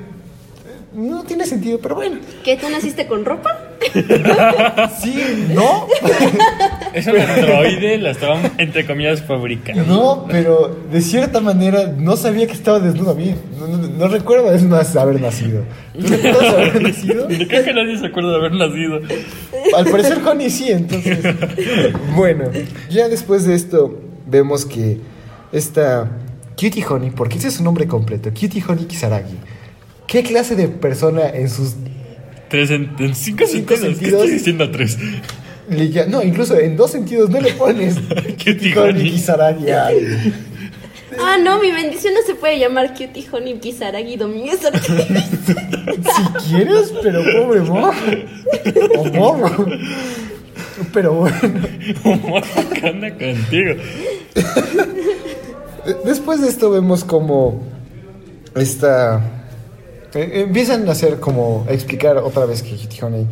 No 0.94 1.24
tiene 1.24 1.44
sentido, 1.46 1.78
pero 1.82 1.96
bueno. 1.96 2.18
¿Que 2.44 2.56
tú 2.56 2.68
naciste 2.70 3.06
con 3.06 3.24
ropa? 3.24 3.50
Sí, 5.00 5.14
no. 5.54 5.86
Es 6.94 7.06
un 7.08 7.16
androide, 7.18 7.98
la 7.98 8.10
estaban 8.12 8.52
entre 8.58 8.86
comillas 8.86 9.20
fabricando. 9.22 9.82
No, 9.84 10.26
pero 10.30 10.76
de 10.92 11.00
cierta 11.00 11.40
manera 11.40 11.92
no 11.98 12.16
sabía 12.16 12.46
que 12.46 12.52
estaba 12.52 12.78
desnudo 12.78 13.10
a 13.10 13.14
mí. 13.14 13.34
No, 13.58 13.66
no- 13.66 13.88
no 13.88 14.08
recuerdo 14.08 14.52
es 14.52 14.62
más 14.62 14.94
haber 14.94 15.20
nacido. 15.20 15.64
¿Tú 15.92 16.06
recuerdas 16.06 16.54
haber 16.54 16.82
nacido? 16.88 17.26
Creo 17.26 17.64
que 17.64 17.72
nadie 17.74 17.98
se 17.98 18.06
acuerda 18.06 18.30
de 18.30 18.36
haber 18.36 18.52
nacido. 18.52 19.00
Al 19.76 19.84
parecer 19.86 20.18
Honey 20.24 20.50
sí, 20.50 20.70
entonces. 20.70 21.18
Bueno, 22.14 22.44
ya 22.88 23.08
después 23.08 23.44
de 23.44 23.54
esto 23.56 23.98
vemos 24.26 24.64
que 24.64 24.98
esta 25.50 26.08
Cutie 26.56 26.84
Honey, 26.88 27.10
porque 27.10 27.38
ese 27.38 27.48
es 27.48 27.54
su 27.54 27.64
nombre 27.64 27.88
completo, 27.88 28.30
Cutie 28.30 28.62
Honey 28.66 28.84
Kisaragi. 28.84 29.36
¿Qué 30.06 30.22
clase 30.22 30.54
de 30.56 30.68
persona 30.68 31.28
en 31.30 31.48
sus 31.50 31.74
Tres 32.48 32.70
en, 32.70 32.94
en 32.98 33.14
cinco, 33.14 33.44
Cinco 33.46 33.74
sentidos. 33.76 33.98
¿Qué 33.98 34.06
estoy 34.08 34.30
diciendo 34.30 34.70
tres? 34.70 34.98
le 35.68 36.06
no, 36.08 36.22
incluso 36.22 36.58
en 36.58 36.76
dos 36.76 36.90
sentidos 36.90 37.30
no 37.30 37.40
le 37.40 37.52
pones 37.54 37.96
Cutie 38.44 38.78
Honey. 38.78 39.24
Ah, 41.18 41.36
no, 41.42 41.58
mi 41.60 41.70
bendición 41.70 42.12
no 42.12 42.20
se 42.26 42.34
puede 42.34 42.58
llamar 42.58 42.90
Cutie 42.92 43.24
Honey 43.32 43.58
Kisaragi 43.58 44.16
Domínguez. 44.16 44.60
Si 46.14 46.48
quieres, 46.50 46.92
pero 47.02 47.22
pobre 47.22 47.60
morro. 47.60 47.92
O 48.98 49.04
morro. 49.04 49.66
Pero 50.92 51.12
bueno. 51.14 51.36
Humor 52.04 52.42
que 52.74 52.86
anda 52.86 53.10
contigo. 53.10 53.74
De- 55.84 55.94
Después 56.04 56.40
de 56.40 56.48
esto 56.48 56.70
vemos 56.70 57.04
como 57.04 57.62
esta... 58.54 59.20
empiezan 60.14 60.88
a 60.88 60.92
hacer 60.92 61.20
como 61.20 61.64
a 61.68 61.72
explicar 61.72 62.16
otra 62.18 62.46
vez 62.46 62.62
que 62.62 62.76
Honey 63.04 63.26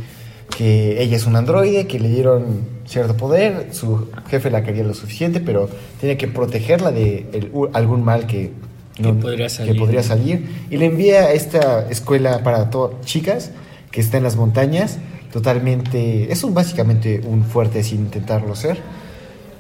que 0.57 1.03
ella 1.03 1.17
es 1.17 1.25
un 1.27 1.35
androide, 1.37 1.87
que 1.87 1.99
le 1.99 2.11
dieron 2.11 2.45
cierto 2.85 3.17
poder, 3.17 3.69
su 3.73 4.09
jefe 4.29 4.51
la 4.51 4.63
quería 4.63 4.83
lo 4.85 4.93
suficiente, 4.93 5.41
pero 5.41 5.69
tiene 5.99 6.19
que 6.19 6.29
protegerla 6.29 6.93
de 6.93 7.27
el- 7.33 7.51
algún 7.73 8.05
mal 8.05 8.27
que, 8.27 8.51
Que 8.95 9.13
podría 9.15 9.49
salir. 9.49 9.73
que 9.73 9.79
podría 9.79 10.03
salir. 10.03 10.67
Y 10.69 10.77
le 10.77 10.87
envía 10.87 11.21
a 11.23 11.33
esta 11.33 11.89
escuela 11.89 12.43
para 12.43 12.69
chicas 13.03 13.51
que 13.91 14.03
está 14.03 14.19
en 14.19 14.25
las 14.25 14.37
montañas, 14.37 14.99
totalmente... 15.33 16.31
Es 16.31 16.45
un, 16.45 16.53
básicamente 16.53 17.23
un 17.27 17.45
fuerte 17.45 17.83
sin 17.83 18.01
intentarlo 18.01 18.55
ser. 18.55 18.79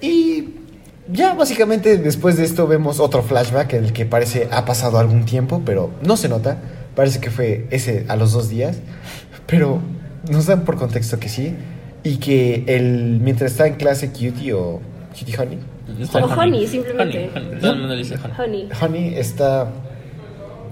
Y 0.03 0.49
ya 1.11 1.33
básicamente 1.35 1.97
después 1.97 2.37
de 2.37 2.45
esto 2.45 2.67
vemos 2.67 3.01
otro 3.01 3.23
flashback 3.23 3.73
en 3.75 3.85
el 3.85 3.93
que 3.95 4.05
parece 4.05 4.49
ha 4.51 4.65
pasado 4.67 4.99
algún 4.99 5.25
tiempo, 5.25 5.63
pero 5.65 5.91
no 6.03 6.17
se 6.19 6.29
nota. 6.29 6.59
Parece 6.95 7.21
que 7.21 7.31
fue 7.31 7.67
ese 7.71 8.05
a 8.09 8.17
los 8.17 8.33
dos 8.33 8.49
días, 8.49 8.77
pero 9.47 9.81
nos 10.31 10.47
dan 10.47 10.65
por 10.65 10.77
contexto 10.77 11.19
que 11.19 11.29
sí. 11.29 11.55
Y 12.05 12.17
que 12.17 12.65
el, 12.67 13.21
mientras 13.23 13.53
está 13.53 13.67
en 13.69 13.75
clase 13.75 14.09
Cutie 14.11 14.53
o 14.55 14.81
Cutie 15.19 15.39
Honey, 15.39 15.59
Está 16.01 16.25
O 16.25 16.33
Honey, 16.41 16.67
simplemente. 16.67 17.31
Honey, 17.35 17.47
honey. 17.49 17.61
Todo 17.61 17.73
el 17.73 17.79
mundo 17.79 17.95
le 17.95 18.03
dice 18.03 18.15
honey. 18.17 18.37
Honey. 18.39 18.69
Honey 18.81 19.15
está. 19.19 19.69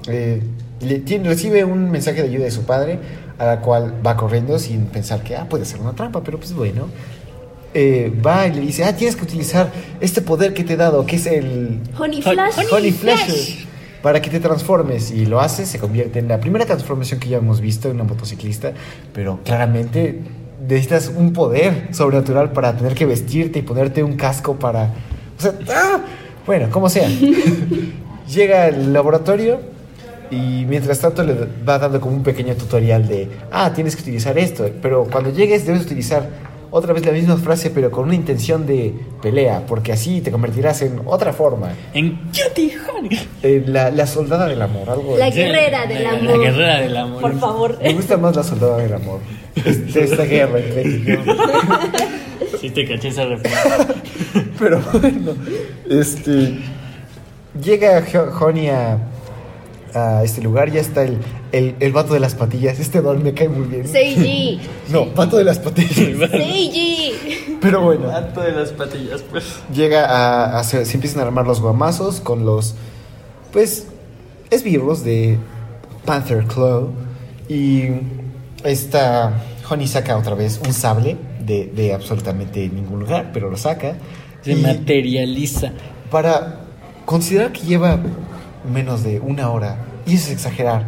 eh, 0.09 0.43
le- 0.81 0.99
tiene- 1.01 1.29
recibe 1.29 1.65
un 1.65 1.91
mensaje 1.91 2.23
de 2.23 2.29
ayuda 2.29 2.45
de 2.45 2.51
su 2.51 2.63
padre, 2.63 2.99
a 3.39 3.45
la 3.47 3.61
cual 3.61 3.95
va 4.05 4.17
corriendo 4.17 4.59
sin 4.59 4.87
pensar 4.87 5.23
que 5.23 5.37
ah, 5.37 5.47
puede 5.49 5.65
ser 5.65 5.81
una 5.81 5.93
trampa, 5.93 6.23
pero 6.23 6.39
pues 6.39 6.53
bueno. 6.53 6.89
Eh, 7.75 8.13
va 8.27 8.49
y 8.49 8.53
le 8.55 8.61
dice: 8.63 8.85
Ah, 8.85 8.97
tienes 8.97 9.15
que 9.15 9.23
utilizar 9.23 9.71
este 10.01 10.23
poder 10.23 10.53
que 10.55 10.65
te 10.65 10.73
he 10.73 10.77
dado, 10.77 11.07
que 11.07 11.17
es 11.17 11.27
el 11.27 11.79
Honey 11.99 12.21
Hon- 12.23 12.33
Flash. 12.33 12.55
Honey 12.73 12.91
Flash, 12.93 13.65
para 14.03 14.21
que 14.21 14.31
te 14.31 14.41
transformes. 14.41 15.11
Y 15.11 15.27
lo 15.27 15.41
hace, 15.41 15.67
se 15.67 15.79
convierte 15.79 16.19
en 16.19 16.29
la 16.29 16.41
primera 16.41 16.67
transformación 16.67 17.21
que 17.21 17.29
ya 17.29 17.39
hemos 17.39 17.61
visto 17.61 17.89
en 17.89 17.97
una 17.97 18.05
motociclista, 18.05 18.73
pero 19.13 19.41
claramente 19.45 20.21
necesitas 20.69 21.11
un 21.15 21.33
poder 21.33 21.89
sobrenatural 21.93 22.53
para 22.53 22.77
tener 22.77 22.95
que 22.95 23.07
vestirte 23.07 23.61
y 23.61 23.63
ponerte 23.63 24.03
un 24.03 24.17
casco 24.17 24.57
para. 24.57 24.93
O 25.39 25.43
sea, 25.43 25.55
¡ah! 25.69 26.01
bueno, 26.47 26.69
como 26.71 26.89
sea. 26.89 27.09
Llega 28.29 28.67
al 28.67 28.93
laboratorio 28.93 29.61
y 30.31 30.65
mientras 30.69 31.01
tanto 31.01 31.25
le 31.25 31.35
va 31.69 31.79
dando 31.79 32.01
como 32.01 32.15
un 32.15 32.23
pequeño 32.23 32.55
tutorial 32.55 33.09
de, 33.09 33.29
ah, 33.51 33.73
tienes 33.75 33.97
que 33.97 34.03
utilizar 34.03 34.39
esto, 34.39 34.71
pero 34.81 35.05
cuando 35.11 35.31
llegues 35.31 35.67
debes 35.67 35.83
utilizar 35.83 36.29
otra 36.71 36.93
vez 36.93 37.05
la 37.05 37.13
misma 37.13 37.37
frase, 37.37 37.71
pero 37.71 37.91
con 37.91 38.05
una 38.05 38.15
intención 38.15 38.67
de 38.67 38.95
pelea, 39.23 39.65
porque 39.67 39.93
así 39.93 40.21
te 40.21 40.31
convertirás 40.31 40.83
en 40.83 41.01
otra 41.05 41.33
forma. 41.33 41.71
En 41.95 42.17
Cutie 42.29 42.73
Honey. 42.89 43.19
Eh, 43.43 43.65
la, 43.67 43.91
la 43.91 44.07
soldada 44.07 44.47
del 44.47 44.63
amor, 44.63 44.89
algo. 44.89 45.17
La 45.19 45.27
así. 45.27 45.39
guerrera 45.39 45.87
del 45.87 46.03
La- 46.05 46.11
amor. 46.11 46.25
La 46.25 46.37
guerrera 46.37 46.81
del 46.81 46.97
amor. 46.97 47.21
Por 47.21 47.39
favor. 47.41 47.79
Me 47.83 47.93
gusta 47.95 48.17
más 48.17 48.37
la 48.37 48.43
soldada 48.43 48.77
del 48.79 48.95
amor. 48.95 49.21
De 49.65 50.05
esta 50.05 50.25
guerra 50.25 50.59
entre 50.61 50.83
ellos. 50.83 51.19
Sí 52.61 52.69
te 52.69 52.87
caché 52.87 53.09
esa 53.09 53.25
referencia. 53.25 53.87
Pero 54.59 54.83
bueno, 54.93 55.35
este. 55.89 56.59
Llega 57.63 58.05
Honey 58.39 58.69
a, 58.69 58.99
a 59.95 60.23
este 60.25 60.41
lugar, 60.43 60.71
ya 60.71 60.81
está 60.81 61.03
el, 61.05 61.19
el, 61.53 61.75
el 61.81 61.93
vato 61.93 62.15
de 62.15 62.21
las 62.21 62.35
patillas. 62.35 62.79
Este 62.81 63.01
don 63.01 63.23
me 63.23 63.35
cae 63.35 63.49
muy 63.49 63.67
bien. 63.67 63.87
Seiji. 63.89 64.61
No, 64.91 65.07
vato 65.07 65.37
de 65.37 65.45
las 65.45 65.59
patillas. 65.59 65.91
Seiji. 66.31 67.57
Pero 67.61 67.83
bueno, 67.83 68.11
Alto 68.11 68.41
de 68.41 68.53
las 68.53 68.71
patillas, 68.73 69.23
pues. 69.31 69.45
llega 69.75 70.07
a, 70.07 70.59
a- 70.59 70.65
se, 70.65 70.85
se 70.87 70.95
empiezan 70.97 71.21
a 71.21 71.25
armar 71.27 71.47
los 71.47 71.61
guamazos 71.61 72.21
con 72.21 72.45
los 72.47 72.75
pues 73.53 73.87
esbirros 74.51 75.05
de 75.05 75.37
Panther 76.05 76.45
Claw 76.45 76.91
y 77.49 77.85
esta 78.65 79.33
Honey 79.69 79.87
saca 79.87 80.17
otra 80.17 80.35
vez 80.35 80.61
un 80.65 80.73
sable 80.73 81.17
de, 81.45 81.67
de 81.67 81.93
absolutamente 81.95 82.69
ningún 82.69 83.01
lugar, 83.01 83.31
pero 83.33 83.51
lo 83.51 83.57
saca. 83.57 83.95
Se 84.43 84.53
y 84.53 84.57
materializa. 84.57 85.73
para 86.11 86.61
considerar 87.05 87.53
que 87.53 87.61
lleva 87.61 87.99
menos 88.65 89.03
de 89.03 89.21
una 89.21 89.51
hora, 89.51 89.79
y 90.07 90.15
eso 90.15 90.27
es 90.27 90.33
exagerar, 90.33 90.87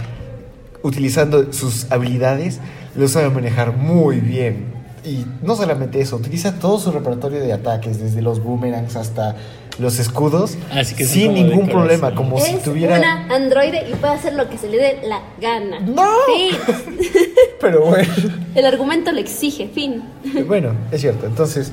utilizando 0.83 1.53
sus 1.53 1.91
habilidades, 1.91 2.61
lo 2.97 3.09
sabe 3.09 3.31
manejar 3.31 3.77
muy 3.77 4.21
bien. 4.21 4.73
Y 5.05 5.27
no 5.43 5.57
solamente 5.57 6.01
eso, 6.01 6.17
utiliza 6.17 6.61
todo 6.61 6.79
su 6.79 6.93
repertorio 6.93 7.41
de 7.41 7.53
ataques, 7.53 7.99
desde 8.01 8.23
los 8.23 8.43
boomerangs 8.43 8.95
hasta 8.95 9.37
los 9.79 9.99
escudos, 9.99 10.57
Así 10.71 10.95
que 10.95 11.05
son 11.05 11.15
sin 11.15 11.35
ningún 11.35 11.69
problema, 11.69 12.15
como 12.15 12.39
si 12.39 12.53
es 12.53 12.63
tuviera... 12.63 12.99
una 12.99 13.35
androide 13.35 13.89
y 13.91 13.95
puede 13.95 14.15
hacer 14.15 14.35
lo 14.35 14.49
que 14.49 14.59
se 14.59 14.69
le 14.69 14.77
dé 14.77 15.01
la 15.05 15.23
gana. 15.41 15.81
¡No! 15.81 16.07
Fin. 16.27 16.77
Pero 17.61 17.87
bueno. 17.87 18.13
El 18.55 18.67
argumento 18.67 19.13
lo 19.13 19.19
exige, 19.19 19.69
fin. 19.69 20.03
Bueno, 20.47 20.75
es 20.91 21.01
cierto. 21.01 21.27
Entonces, 21.27 21.73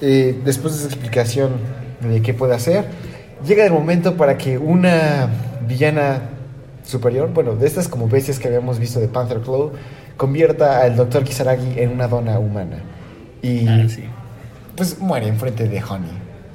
eh, 0.00 0.40
después 0.44 0.74
de 0.74 0.80
esa 0.80 0.88
explicación 0.88 1.52
de 2.00 2.22
qué 2.22 2.34
puede 2.34 2.54
hacer, 2.54 2.86
llega 3.46 3.64
el 3.64 3.72
momento 3.72 4.16
para 4.16 4.36
que 4.38 4.58
una 4.58 5.28
villana 5.66 6.22
superior, 6.84 7.30
bueno, 7.32 7.56
de 7.56 7.66
estas 7.66 7.88
como 7.88 8.08
bestias 8.08 8.38
que 8.38 8.48
habíamos 8.48 8.78
visto 8.78 9.00
de 9.00 9.08
Panther 9.08 9.40
Claw, 9.40 9.72
convierta 10.16 10.82
al 10.82 10.96
Dr. 10.96 11.24
Kisaragi 11.24 11.74
en 11.78 11.90
una 11.90 12.08
dona 12.08 12.38
humana. 12.38 12.82
Y 13.42 13.66
Ah, 13.68 13.86
sí. 13.88 14.04
pues 14.76 14.98
muere 14.98 15.26
enfrente 15.28 15.68
de 15.68 15.82
Honey. 15.82 16.10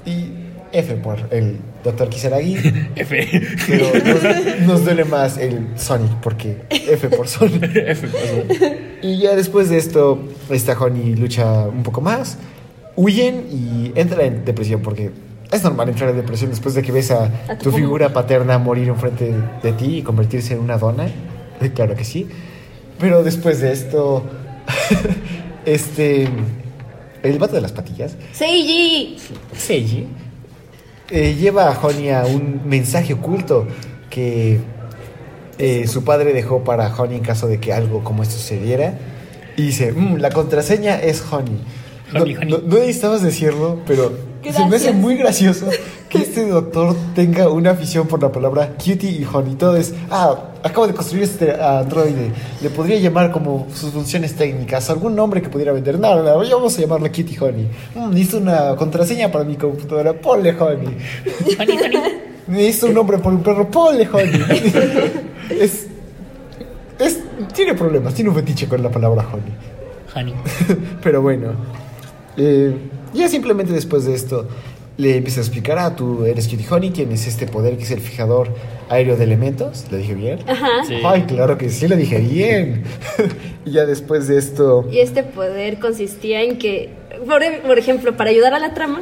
Y 0.06 0.32
F 0.72 0.94
por 0.96 1.18
el 1.32 1.58
Dr. 1.84 2.10
Kisaragi, 2.10 2.56
F. 2.96 3.28
pero 3.68 3.86
nos, 4.06 4.62
nos 4.68 4.86
duele 4.86 5.04
más 5.06 5.38
el 5.38 5.68
Sonic, 5.76 6.12
porque 6.22 6.62
F 6.70 7.10
por 7.10 7.28
Sonic. 7.28 7.64
F 7.76 8.08
pasó. 8.08 8.76
Y 9.02 9.18
ya 9.20 9.36
después 9.36 9.70
de 9.70 9.78
esto, 9.78 10.20
esta 10.50 10.74
Honey 10.80 11.16
lucha 11.16 11.64
un 11.68 11.84
poco 11.84 12.02
más, 12.02 12.38
huyen 12.96 13.46
y 13.52 13.92
entra 14.00 14.24
en 14.26 14.46
depresión 14.46 14.82
porque 14.82 15.10
es 15.52 15.64
normal 15.64 15.90
entrar 15.90 16.10
en 16.12 16.18
depresión 16.18 16.50
después 16.52 16.76
de 16.76 16.82
que 16.82 16.92
ves 16.92 17.12
a, 17.12 17.26
A 17.50 17.58
tu 17.58 17.72
figura 17.72 18.14
paterna 18.14 18.58
morir 18.60 18.88
enfrente 18.90 19.34
de 19.64 19.72
ti 19.74 19.98
y 19.98 20.02
convertirse 20.04 20.54
en 20.54 20.60
una 20.60 20.78
dona. 20.78 21.08
Eh, 21.62 21.72
Claro 21.74 21.96
que 21.96 22.04
sí. 22.04 22.28
Pero 23.00 23.24
después 23.24 23.60
de 23.62 23.72
esto, 23.72 24.24
este, 25.66 26.28
el 27.24 27.40
vato 27.40 27.56
de 27.56 27.62
las 27.62 27.72
patillas, 27.72 28.16
Seiji. 28.34 29.18
Seiji, 29.58 30.08
eh, 31.10 31.36
lleva 31.40 31.70
a 31.72 31.80
Honey 31.80 32.10
a 32.10 32.26
un 32.26 32.62
mensaje 32.66 33.14
oculto 33.14 33.68
que 34.10 34.60
eh, 35.58 35.88
su 35.88 36.04
padre 36.04 36.34
dejó 36.34 36.64
para 36.64 36.94
Honey 36.96 37.18
en 37.18 37.24
caso 37.24 37.48
de 37.48 37.60
que 37.60 37.74
algo 37.74 38.04
como 38.04 38.24
esto 38.24 38.36
sucediera. 38.36 38.94
Y 39.58 39.64
dice, 39.68 39.92
"Mm, 39.92 40.18
la 40.18 40.30
contraseña 40.30 41.00
es 41.00 41.24
Honey. 41.32 41.60
No, 42.14 42.22
Honey, 42.22 42.36
honey. 42.38 42.50
no- 42.50 42.58
no 42.60 42.76
necesitabas 42.80 43.22
decirlo, 43.22 43.80
pero 43.86 44.12
se 44.44 44.50
me 44.50 44.52
hace 44.52 44.70
Gracias. 44.70 44.96
muy 44.96 45.16
gracioso 45.18 45.68
que 46.10 46.20
este 46.20 46.48
doctor 46.48 46.96
tenga 47.14 47.50
una 47.50 47.72
afición 47.72 48.08
por 48.08 48.22
la 48.22 48.32
palabra 48.32 48.74
cutie 48.74 49.12
y 49.12 49.28
honey. 49.32 49.56
Todo 49.56 49.76
es, 49.76 49.94
ah, 50.10 50.52
acabo 50.64 50.88
de 50.88 50.94
construir 50.94 51.24
este 51.24 51.52
androide. 51.62 52.32
Le 52.62 52.70
podría 52.70 52.98
llamar 53.00 53.32
como 53.32 53.68
sus 53.74 53.92
funciones 53.92 54.36
técnicas, 54.36 54.90
algún 54.90 55.16
nombre 55.16 55.42
que 55.42 55.50
pudiera 55.50 55.72
vender. 55.72 56.00
No, 56.00 56.16
no, 56.16 56.24
no, 56.24 56.38
vamos 56.38 56.78
a 56.78 56.82
llamarle 56.82 57.10
cutie 57.12 57.38
honey. 57.40 57.70
Mm, 57.96 58.10
necesito 58.12 58.38
una 58.38 58.76
contraseña 58.76 59.32
para 59.32 59.44
mi 59.44 59.56
computadora. 59.56 60.14
Ponle 60.14 60.52
honey. 60.52 60.98
Honey, 61.60 61.78
honey. 61.78 62.02
Necesito 62.48 62.88
un 62.88 62.94
nombre 62.94 63.18
por 63.20 63.34
un 63.34 63.44
perro. 63.44 63.70
Ponle 63.70 64.08
honey. 64.12 64.44
es, 65.50 65.88
es, 66.98 67.20
tiene 67.54 67.74
problemas, 67.76 68.14
tiene 68.14 68.30
un 68.30 68.36
fetiche 68.36 68.68
con 68.68 68.82
la 68.82 68.90
palabra 68.90 69.28
honey. 69.32 69.54
Honey. 70.16 70.34
Pero 71.04 71.22
bueno, 71.22 71.54
eh, 72.40 72.74
ya 73.14 73.28
simplemente 73.30 73.72
después 73.74 74.06
de 74.06 74.16
esto 74.16 74.48
le 74.98 75.16
empieza 75.18 75.40
a 75.40 75.44
explicar, 75.44 75.78
ah, 75.80 75.96
tú 75.96 76.26
eres 76.26 76.48
Cutie 76.50 76.66
Honey, 76.70 76.90
tienes 76.90 77.26
este 77.26 77.46
poder 77.48 77.78
que 77.78 77.84
es 77.84 77.92
el 77.92 78.02
fijador 78.02 78.54
aéreo 78.90 79.16
de 79.16 79.24
elementos. 79.24 79.86
¿Le 79.92 79.98
dije 80.00 80.14
bien? 80.14 80.40
Ajá. 80.48 80.84
Sí. 80.86 80.96
Ay, 81.06 81.22
claro 81.24 81.58
que 81.58 81.70
sí, 81.70 81.88
le 81.88 81.96
dije 81.96 82.18
bien. 82.20 82.84
y 83.66 83.72
ya 83.72 83.86
después 83.86 84.28
de 84.28 84.38
esto, 84.38 84.88
Y 84.92 85.00
este 85.00 85.24
poder 85.24 85.80
consistía 85.80 86.42
en 86.42 86.58
que, 86.58 86.90
por, 87.26 87.42
por 87.66 87.78
ejemplo, 87.80 88.18
para 88.18 88.30
ayudar 88.32 88.54
a 88.54 88.60
la 88.60 88.74
trama, 88.74 89.02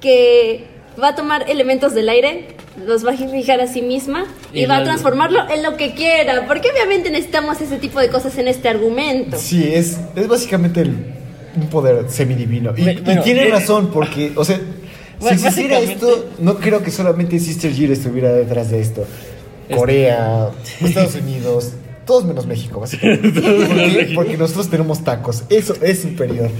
que 0.00 0.64
va 1.00 1.08
a 1.10 1.14
tomar 1.14 1.48
elementos 1.48 1.94
del 1.94 2.08
aire, 2.08 2.48
los 2.84 3.06
va 3.06 3.12
a 3.12 3.16
fijar 3.16 3.60
a 3.60 3.66
sí 3.68 3.82
misma 3.82 4.24
y, 4.52 4.62
Y 4.62 4.66
va 4.66 4.78
a 4.78 4.84
transformarlo 4.84 5.48
en 5.50 5.62
lo 5.62 5.76
que 5.76 5.94
quiera. 5.94 6.46
Porque 6.48 6.70
obviamente 6.72 7.10
necesitamos 7.10 7.60
ese 7.60 7.76
tipo 7.78 8.00
de 8.00 8.08
cosas 8.08 8.36
en 8.38 8.48
este 8.48 8.68
argumento. 8.68 9.36
sí, 9.38 9.70
es, 9.72 9.98
es 10.16 10.26
básicamente 10.26 10.80
el- 10.80 10.96
un 11.56 11.66
poder 11.68 12.04
semidivino. 12.08 12.72
Y, 12.76 12.82
Bueno, 12.82 13.20
y 13.20 13.24
tiene 13.24 13.42
eh, 13.44 13.50
razón, 13.50 13.90
porque, 13.92 14.32
o 14.36 14.44
sea, 14.44 14.56
si 14.58 14.62
Bueno, 15.20 15.36
existiera 15.36 15.76
básicamente- 15.80 16.06
esto, 16.06 16.30
no 16.40 16.56
creo 16.56 16.82
que 16.82 16.90
solamente 16.90 17.38
Sister 17.38 17.72
Jill 17.72 17.92
estuviera 17.92 18.32
detrás 18.32 18.70
de 18.70 18.80
esto. 18.80 19.06
Es- 19.68 19.76
Corea, 19.76 20.50
Estados 20.80 21.14
Unidos, 21.22 21.72
todos 22.06 22.24
menos 22.24 22.44
México, 22.46 22.80
básicamente. 22.80 23.40
Porque 24.16 24.36
nosotros 24.36 24.68
tenemos 24.68 25.04
tacos. 25.04 25.44
Eso 25.48 25.74
es 25.80 26.00
superior. 26.02 26.50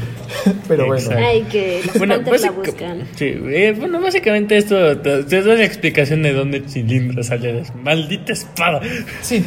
Pero 0.69 0.87
bueno. 0.87 1.01
Exacto. 1.03 1.25
Ay, 1.27 1.43
que 1.51 1.81
los 1.87 1.99
Bueno, 1.99 2.15
Panthers 2.17 2.43
la 2.43 2.51
básica- 2.53 2.71
buscan. 2.95 3.09
sí, 3.17 3.25
eh, 3.27 3.75
bueno, 3.77 4.01
básicamente 4.01 4.57
esto 4.57 4.99
te, 4.99 5.25
te 5.25 5.43
da 5.43 5.55
la 5.55 5.65
explicación 5.65 6.23
de 6.23 6.33
dónde 6.35 6.63
Cilindro 6.69 7.25
sale 7.25 7.53
de 7.53 7.65
su 7.65 7.73
maldita 7.75 8.33
espada. 8.33 8.81
Sí, 9.23 9.45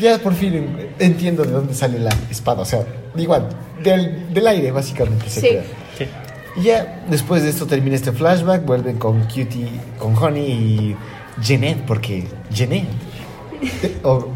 ya 0.00 0.18
por 0.18 0.34
fin 0.34 0.54
en- 0.54 0.88
entiendo 0.98 1.44
de 1.44 1.52
dónde 1.52 1.74
sale 1.74 1.98
la 1.98 2.14
espada. 2.30 2.62
O 2.62 2.64
sea, 2.64 2.84
igual, 3.16 3.48
del, 3.82 4.32
del 4.32 4.46
aire 4.46 4.70
básicamente 4.70 5.28
se 5.28 5.40
Sí. 5.40 5.46
crea. 5.48 5.62
Sí. 5.98 6.04
Y 6.56 6.62
ya 6.64 7.04
después 7.10 7.42
de 7.42 7.50
esto 7.50 7.66
termina 7.66 7.96
este 7.96 8.12
flashback, 8.12 8.64
vuelven 8.64 8.98
con 8.98 9.20
Cutie, 9.24 9.68
con 9.98 10.16
Honey 10.16 10.46
y 10.52 10.96
Jeanette, 11.42 11.82
porque 11.86 12.24
Jeanette. 12.52 12.86
O- 14.02 14.28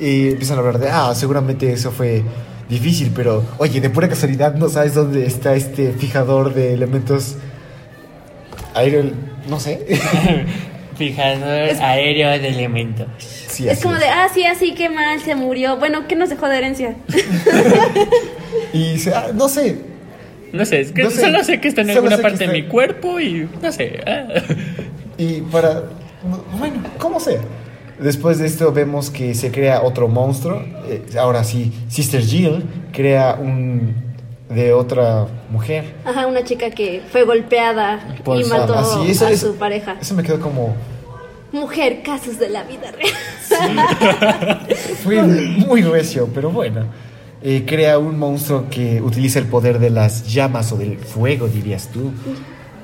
y 0.00 0.30
empiezan 0.30 0.56
a 0.56 0.60
hablar 0.60 0.78
de, 0.78 0.90
ah, 0.90 1.12
seguramente 1.14 1.72
eso 1.72 1.90
fue 1.90 2.22
difícil, 2.68 3.12
pero 3.14 3.44
oye, 3.58 3.80
de 3.80 3.90
pura 3.90 4.08
casualidad 4.08 4.54
no 4.54 4.68
sabes 4.68 4.94
dónde 4.94 5.26
está 5.26 5.54
este 5.54 5.92
fijador 5.92 6.52
de 6.54 6.72
elementos 6.74 7.36
aéreo, 8.74 9.04
no 9.48 9.60
sé. 9.60 9.86
Fijador 10.96 11.70
aéreo 11.82 12.28
de 12.30 12.48
elementos. 12.48 13.06
Sí, 13.18 13.68
Es 13.68 13.80
como 13.82 13.94
de, 13.96 14.06
ah, 14.06 14.28
sí, 14.32 14.44
así, 14.44 14.74
qué 14.74 14.88
mal, 14.88 15.20
se 15.20 15.34
murió. 15.34 15.76
Bueno, 15.78 16.06
¿qué 16.08 16.16
nos 16.16 16.28
dejó 16.30 16.48
de 16.48 16.58
herencia? 16.58 16.96
Y 18.72 18.96
ah, 19.10 19.28
no 19.34 19.48
sé, 19.48 19.78
No 20.52 20.64
sé, 20.64 20.80
es 20.80 20.92
que 20.92 21.02
No 21.02 21.10
sé, 21.10 21.20
solo 21.20 21.42
sé 21.44 21.60
que 21.60 21.68
está 21.68 21.80
en 21.82 21.88
solo 21.88 21.98
alguna 22.08 22.18
parte 22.18 22.38
de 22.38 22.44
está- 22.44 22.52
mi 22.56 22.62
cuerpo 22.64 23.20
y 23.20 23.48
no 23.62 23.72
sé. 23.72 24.00
ah. 24.06 24.26
Y 25.18 25.42
para. 25.42 25.84
Bueno, 26.58 26.82
¿cómo 26.98 27.20
sea? 27.20 27.40
Después 28.00 28.38
de 28.38 28.46
esto 28.46 28.72
vemos 28.72 29.10
que 29.10 29.34
se 29.34 29.52
crea 29.52 29.82
otro 29.82 30.08
monstruo. 30.08 30.60
Eh, 30.88 31.02
ahora 31.20 31.44
sí, 31.44 31.72
Sister 31.88 32.20
Jill 32.20 32.64
crea 32.92 33.34
un. 33.40 33.94
De 34.48 34.72
otra 34.72 35.26
mujer. 35.50 35.94
Ajá, 36.04 36.26
una 36.26 36.44
chica 36.44 36.70
que 36.70 37.02
fue 37.10 37.24
golpeada 37.24 38.16
Por 38.24 38.38
y 38.40 38.44
su- 38.44 38.50
mató 38.50 38.74
Así, 38.74 39.24
a 39.24 39.36
su 39.36 39.54
pareja. 39.56 39.96
Eso 40.00 40.14
me 40.14 40.22
quedó 40.22 40.40
como. 40.40 40.74
Mujer, 41.52 42.02
casos 42.02 42.38
de 42.38 42.48
la 42.50 42.64
vida 42.64 42.90
real. 42.90 43.12
Fue 45.04 45.22
muy 45.22 45.82
recio, 45.82 46.28
pero 46.34 46.50
bueno. 46.50 46.84
Eh, 47.42 47.64
crea 47.66 47.98
un 47.98 48.18
monstruo 48.18 48.66
que 48.70 49.00
utiliza 49.02 49.38
el 49.38 49.44
poder 49.46 49.78
de 49.78 49.90
las 49.90 50.26
llamas 50.32 50.72
o 50.72 50.76
del 50.78 50.98
fuego, 50.98 51.46
dirías 51.46 51.88
tú. 51.92 52.10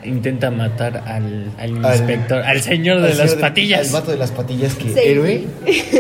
Intenta 0.05 0.51
matar 0.51 0.99
al, 1.07 1.51
al 1.59 1.85
Al- 1.85 1.97
inspector, 1.97 2.43
al 2.43 2.61
señor 2.61 3.01
de 3.01 3.11
Al 3.13 3.19
las 3.19 3.31
señor 3.31 3.41
patillas. 3.41 3.87
Al 3.89 3.93
vato 4.01 4.11
de 4.13 4.17
las 4.19 4.31
patillas 4.31 4.75
que 4.75 4.89
Sí. 4.91 5.01
héroe. 5.03 5.47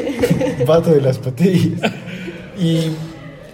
vato 0.66 0.90
de 0.92 1.00
las 1.00 1.18
patillas. 1.18 1.90
Y 2.58 2.92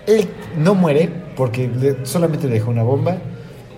él 0.06 0.28
no 0.58 0.74
muere 0.74 1.08
porque 1.36 1.68
le- 1.68 1.96
solamente 2.04 2.46
le 2.48 2.54
dejó 2.54 2.70
una 2.70 2.82
bomba. 2.82 3.16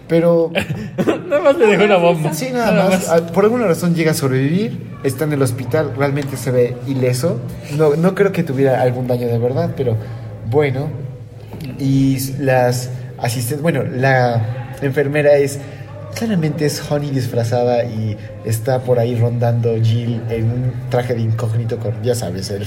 Pero 0.08 0.50
Nada 1.28 1.42
más 1.42 1.58
le 1.58 1.66
dejó 1.66 1.84
una 1.84 1.96
bomba. 1.98 2.32
sí, 2.32 2.48
nada, 2.50 2.88
más. 2.88 3.08
ah, 3.10 3.26
Por 3.32 3.44
alguna 3.44 3.66
razón 3.66 3.94
llega 3.94 4.12
a 4.12 4.14
sobrevivir. 4.14 4.86
Está 5.04 5.24
en 5.24 5.34
el 5.34 5.42
hospital. 5.42 5.92
Realmente 5.96 6.36
se 6.38 6.50
ve 6.50 6.76
ileso. 6.86 7.38
No, 7.76 7.94
no 7.94 8.14
creo 8.14 8.32
que 8.32 8.42
tuviera 8.42 8.80
algún 8.80 9.06
daño 9.06 9.26
de 9.28 9.38
verdad, 9.38 9.74
pero 9.76 9.96
bueno. 10.50 10.88
Y 11.78 12.18
las 12.40 12.90
asistentes. 13.18 13.62
Bueno, 13.62 13.82
la 13.84 14.74
enfermera 14.80 15.34
es. 15.36 15.58
Claramente 16.14 16.64
es 16.64 16.82
Honey 16.90 17.10
disfrazada 17.10 17.84
y 17.84 18.16
está 18.46 18.80
por 18.80 18.98
ahí 18.98 19.14
rondando 19.14 19.74
Jill 19.80 20.22
en 20.30 20.44
un 20.50 20.72
traje 20.88 21.14
de 21.14 21.20
incógnito 21.20 21.78
con, 21.78 22.02
ya 22.02 22.14
sabes, 22.14 22.50
el, 22.50 22.66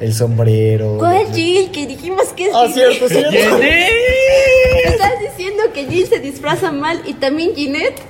el 0.00 0.12
sombrero. 0.14 0.96
¿Cuál 0.98 1.26
Jill? 1.32 1.70
Que 1.70 1.86
dijimos 1.86 2.24
que 2.36 2.46
es 2.46 2.52
Ah, 2.54 2.66
cierto, 2.72 3.08
cierto. 3.08 3.30
¿Estás 4.84 5.12
diciendo 5.20 5.62
que 5.74 5.86
Jill 5.86 6.06
se 6.06 6.18
disfraza 6.20 6.72
mal 6.72 7.00
y 7.06 7.14
también 7.14 7.54
Ginette? 7.54 8.00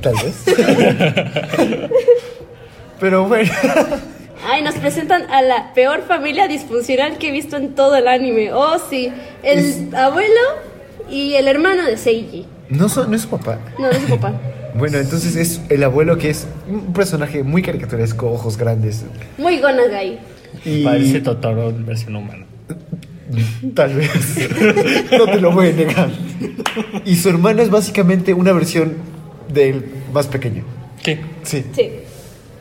Tal 0.00 0.14
vez. 0.14 0.44
Pero 3.00 3.24
bueno. 3.26 3.50
Ay, 4.50 4.62
nos 4.62 4.74
presentan 4.76 5.28
a 5.30 5.42
la 5.42 5.72
peor 5.74 6.02
familia 6.06 6.46
disfuncional 6.48 7.18
que 7.18 7.28
he 7.28 7.32
visto 7.32 7.56
en 7.56 7.74
todo 7.74 7.96
el 7.96 8.06
anime. 8.08 8.52
Oh, 8.52 8.76
sí. 8.90 9.12
El 9.42 9.58
Es- 9.58 9.94
abuelo 9.94 10.40
y 11.10 11.34
el 11.34 11.48
hermano 11.48 11.84
de 11.84 11.96
Seiji. 11.96 12.46
No, 12.68 12.88
son- 12.88 13.10
no 13.10 13.16
es 13.16 13.22
su 13.22 13.28
papá. 13.30 13.58
No, 13.78 13.86
no 13.86 13.90
es 13.92 14.02
su 14.02 14.08
papá. 14.08 14.32
Bueno, 14.74 14.98
entonces 14.98 15.34
es 15.34 15.60
el 15.70 15.82
abuelo 15.82 16.18
que 16.18 16.28
es 16.30 16.46
un 16.68 16.92
personaje 16.92 17.42
muy 17.42 17.62
caricaturesco, 17.62 18.30
ojos 18.30 18.56
grandes. 18.58 19.02
Muy 19.38 19.58
Gonagai. 19.60 20.20
Y 20.64 20.84
Parece 20.84 21.20
Totoro 21.20 21.70
en 21.70 21.86
versión 21.86 22.16
humana. 22.16 22.44
tal 23.74 23.94
vez. 23.94 24.10
no 25.18 25.24
te 25.26 25.40
lo 25.40 25.52
voy 25.52 25.68
a 25.68 25.72
negar. 25.72 26.10
Y 27.04 27.16
su 27.16 27.28
hermano 27.28 27.62
es 27.62 27.70
básicamente 27.70 28.34
una 28.34 28.52
versión 28.52 28.94
del 29.52 29.84
más 30.12 30.26
pequeño. 30.26 30.64
¿Qué? 31.02 31.20
Sí. 31.42 31.64
Sí. 31.74 31.90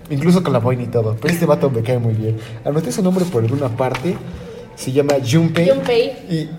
Incluso 0.09 0.41
con 0.43 0.53
la 0.53 0.59
boina 0.59 0.83
y 0.83 0.87
todo. 0.87 1.17
Pero 1.19 1.33
este 1.33 1.45
vato 1.45 1.69
me 1.69 1.81
cae 1.81 1.99
muy 1.99 2.13
bien. 2.13 2.37
Anoté 2.63 2.91
su 2.91 3.01
nombre 3.03 3.25
por 3.25 3.43
alguna 3.43 3.69
parte. 3.69 4.15
Se 4.75 4.91
llama 4.91 5.15
Junpei. 5.29 5.69
Junpei. 5.69 6.11
Y 6.29 6.49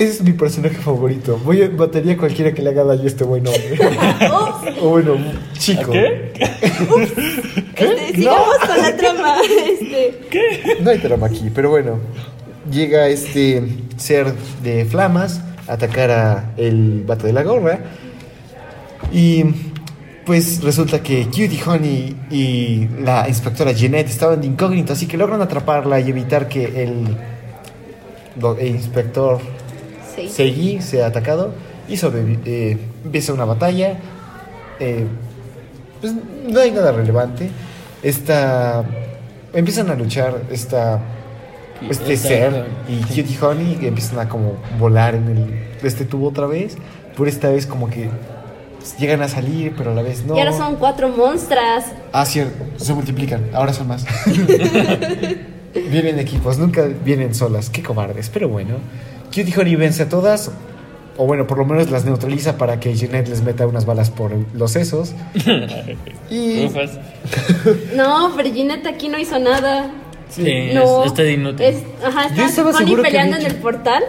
es 0.00 0.22
mi 0.22 0.32
personaje 0.32 0.76
favorito. 0.76 1.38
Voy 1.44 1.62
a 1.62 1.68
batería 1.68 2.14
a 2.14 2.16
cualquiera 2.16 2.52
que 2.54 2.62
le 2.62 2.70
haga 2.70 2.84
daño 2.84 3.02
a 3.02 3.06
este 3.06 3.22
buen 3.22 3.46
hombre. 3.46 3.74
Ups, 3.74 4.78
o 4.80 4.88
bueno, 4.88 5.16
chico. 5.58 5.92
¿Qué? 5.92 6.32
este, 7.76 8.14
sigamos 8.14 8.56
con 8.66 8.78
la 8.78 8.96
trama. 8.96 9.36
Este, 9.42 10.76
No 10.80 10.90
hay 10.90 10.98
trama 10.98 11.26
aquí, 11.26 11.50
pero 11.54 11.68
bueno. 11.68 12.00
Llega 12.72 13.08
este 13.08 13.62
ser 13.98 14.32
de 14.62 14.86
flamas 14.86 15.42
a 15.68 15.74
atacar 15.74 16.10
a 16.10 16.54
el 16.56 17.04
vato 17.06 17.26
de 17.26 17.34
la 17.34 17.42
gorra. 17.42 17.80
Y 19.12 19.44
pues 20.24 20.62
resulta 20.62 21.02
que 21.02 21.26
Cutie 21.26 21.60
Honey 21.66 22.16
y 22.30 22.88
la 23.02 23.28
inspectora 23.28 23.72
Jeanette 23.72 24.08
estaban 24.08 24.40
de 24.40 24.46
incógnito, 24.46 24.94
así 24.94 25.06
que 25.06 25.18
logran 25.18 25.42
atraparla 25.42 26.00
y 26.00 26.08
evitar 26.08 26.48
que 26.48 26.84
el 26.84 27.16
inspector 28.62 29.40
sí. 30.28 30.34
Seiji 30.34 30.82
sea 30.82 31.06
atacado 31.06 31.52
y 31.88 31.98
eh, 32.44 32.78
empieza 33.04 33.32
una 33.32 33.44
batalla. 33.44 33.98
eh, 34.78 35.06
pues 36.00 36.14
no 36.46 36.60
hay 36.60 36.70
nada 36.70 36.92
relevante. 36.92 37.50
Esta, 38.02 38.84
empiezan 39.52 39.90
a 39.90 39.94
luchar 39.94 40.42
esta, 40.50 41.00
este 41.88 42.16
ser 42.16 42.66
y 42.88 43.00
Cutie 43.02 43.38
Honey 43.40 43.74
que 43.76 43.88
empiezan 43.88 44.18
a 44.18 44.28
como 44.28 44.54
volar 44.78 45.14
en 45.14 45.28
el, 45.28 45.68
este 45.82 46.04
tubo 46.04 46.28
otra 46.28 46.46
vez. 46.46 46.76
Por 47.16 47.28
esta 47.28 47.50
vez 47.50 47.66
como 47.66 47.90
que 47.90 48.08
llegan 48.98 49.20
a 49.20 49.28
salir, 49.28 49.74
pero 49.76 49.92
a 49.92 49.94
la 49.94 50.02
vez 50.02 50.24
no. 50.24 50.36
Y 50.36 50.38
ahora 50.38 50.52
son 50.52 50.76
cuatro 50.76 51.08
monstras. 51.10 51.86
Ah, 52.12 52.24
cierto, 52.24 52.64
se 52.76 52.94
multiplican, 52.94 53.50
ahora 53.52 53.72
son 53.74 53.88
más. 53.88 54.06
vienen 55.74 56.18
equipos, 56.18 56.58
nunca 56.58 56.84
vienen 57.04 57.34
solas, 57.34 57.68
qué 57.68 57.82
cobardes, 57.82 58.30
pero 58.30 58.48
bueno. 58.48 58.76
Cutie 59.34 59.54
Honey 59.56 59.76
vence 59.76 60.02
a 60.02 60.08
todas, 60.08 60.50
o 61.16 61.26
bueno, 61.26 61.46
por 61.46 61.58
lo 61.58 61.64
menos 61.64 61.90
las 61.90 62.04
neutraliza 62.04 62.56
para 62.58 62.80
que 62.80 62.94
Jeanette 62.94 63.28
les 63.28 63.42
meta 63.42 63.66
unas 63.66 63.86
balas 63.86 64.10
por 64.10 64.32
los 64.54 64.72
sesos. 64.72 65.12
y. 66.30 66.66
No, 67.94 68.32
pero 68.36 68.52
Ginette 68.52 68.86
aquí 68.86 69.08
no 69.08 69.18
hizo 69.18 69.38
nada. 69.38 69.90
Sí, 70.28 70.70
no. 70.72 71.02
es, 71.02 71.08
está 71.08 71.22
de 71.22 71.32
inútil. 71.32 71.66
Es- 71.66 71.82
ajá, 72.04 72.34
Yo 72.34 72.44
estaba 72.44 72.70
Honey 72.70 72.96
peleando 72.96 73.36
en 73.36 73.46
el 73.46 73.56
portal. 73.56 74.02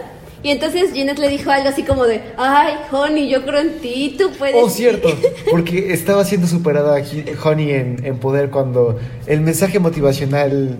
Y 0.44 0.50
entonces 0.50 0.92
Ginette 0.92 1.20
le 1.20 1.28
dijo 1.28 1.52
algo 1.52 1.68
así 1.68 1.84
como 1.84 2.04
de, 2.04 2.20
ay, 2.36 2.74
Honey, 2.90 3.28
yo 3.28 3.44
creo 3.44 3.60
en 3.60 3.78
ti, 3.80 4.16
tú 4.18 4.30
puedes. 4.36 4.56
Oh, 4.56 4.68
cierto, 4.68 5.08
porque 5.52 5.92
estaba 5.92 6.24
siendo 6.24 6.48
superada 6.48 6.96
aquí 6.96 7.24
Honey 7.44 7.70
en, 7.70 8.04
en 8.04 8.18
poder 8.18 8.50
cuando 8.50 8.98
el 9.26 9.40
mensaje 9.40 9.78
motivacional 9.78 10.78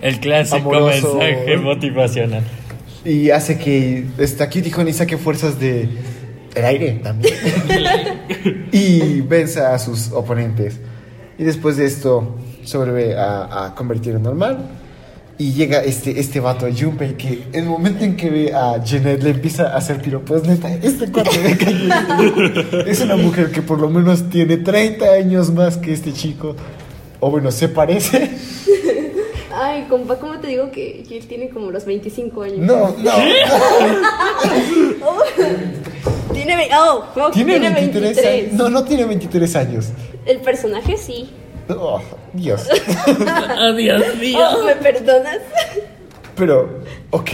El 0.00 0.18
clásico 0.20 0.56
Amoroso. 0.56 1.18
mensaje 1.18 1.56
motivacional. 1.58 2.42
Y 3.04 3.30
hace 3.30 3.58
que 3.58 4.06
esta 4.18 4.48
Cutie 4.48 4.72
Honey 4.74 4.92
saque 4.92 5.16
fuerzas 5.16 5.58
de 5.58 5.88
el 6.54 6.64
aire 6.64 7.00
también 7.02 7.34
y 8.72 9.20
venza 9.22 9.74
a 9.74 9.78
sus 9.78 10.12
oponentes. 10.12 10.78
Y 11.38 11.44
después 11.44 11.76
de 11.76 11.86
esto 11.86 12.36
vuelve 12.74 13.16
a, 13.16 13.66
a 13.66 13.74
convertir 13.74 14.14
en 14.14 14.22
normal. 14.22 14.70
Y 15.38 15.54
llega 15.54 15.82
este, 15.82 16.20
este 16.20 16.38
vato, 16.40 16.66
Junpei, 16.72 17.16
que 17.16 17.44
el 17.52 17.64
momento 17.64 18.04
en 18.04 18.16
que 18.16 18.30
ve 18.30 18.54
a 18.54 18.82
Jeanette 18.84 19.24
le 19.24 19.30
empieza 19.30 19.72
a 19.72 19.78
hacer 19.78 20.00
piropos, 20.00 20.46
neta, 20.46 20.72
este 20.72 21.10
cuate 21.10 21.56
cae 21.56 21.74
bien. 21.74 21.90
Es 22.86 23.00
una 23.00 23.16
mujer 23.16 23.50
que 23.50 23.62
por 23.62 23.80
lo 23.80 23.88
menos 23.88 24.28
tiene 24.28 24.58
30 24.58 25.04
años 25.04 25.50
más 25.50 25.78
que 25.78 25.92
este 25.92 26.12
chico. 26.12 26.54
O 27.18 27.30
bueno, 27.30 27.50
se 27.50 27.68
parece. 27.68 28.30
Ay, 29.54 29.84
compa, 29.88 30.16
¿cómo 30.16 30.38
te 30.38 30.46
digo 30.48 30.70
que 30.70 31.04
Jill 31.06 31.26
tiene 31.26 31.50
como 31.50 31.70
los 31.70 31.84
25 31.84 32.42
años? 32.42 32.58
No, 32.58 32.94
no. 32.98 33.12
Tiene, 36.32 36.56
ve- 36.56 36.70
oh, 36.76 37.04
Tiene 37.32 37.58
tiene 37.60 37.74
23 37.74 38.26
años. 38.26 38.52
No, 38.54 38.68
no 38.70 38.84
tiene 38.84 39.04
23 39.04 39.56
años. 39.56 39.88
El 40.24 40.38
personaje 40.40 40.96
sí. 40.96 41.30
Oh, 41.68 42.00
Dios. 42.32 42.66
Adiós, 43.58 44.02
mío. 44.18 44.38
Oh, 44.58 44.64
¿me 44.64 44.74
perdonas? 44.76 45.38
Pero, 46.34 46.80
ok. 47.10 47.30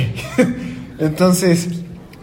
Entonces, 0.99 1.69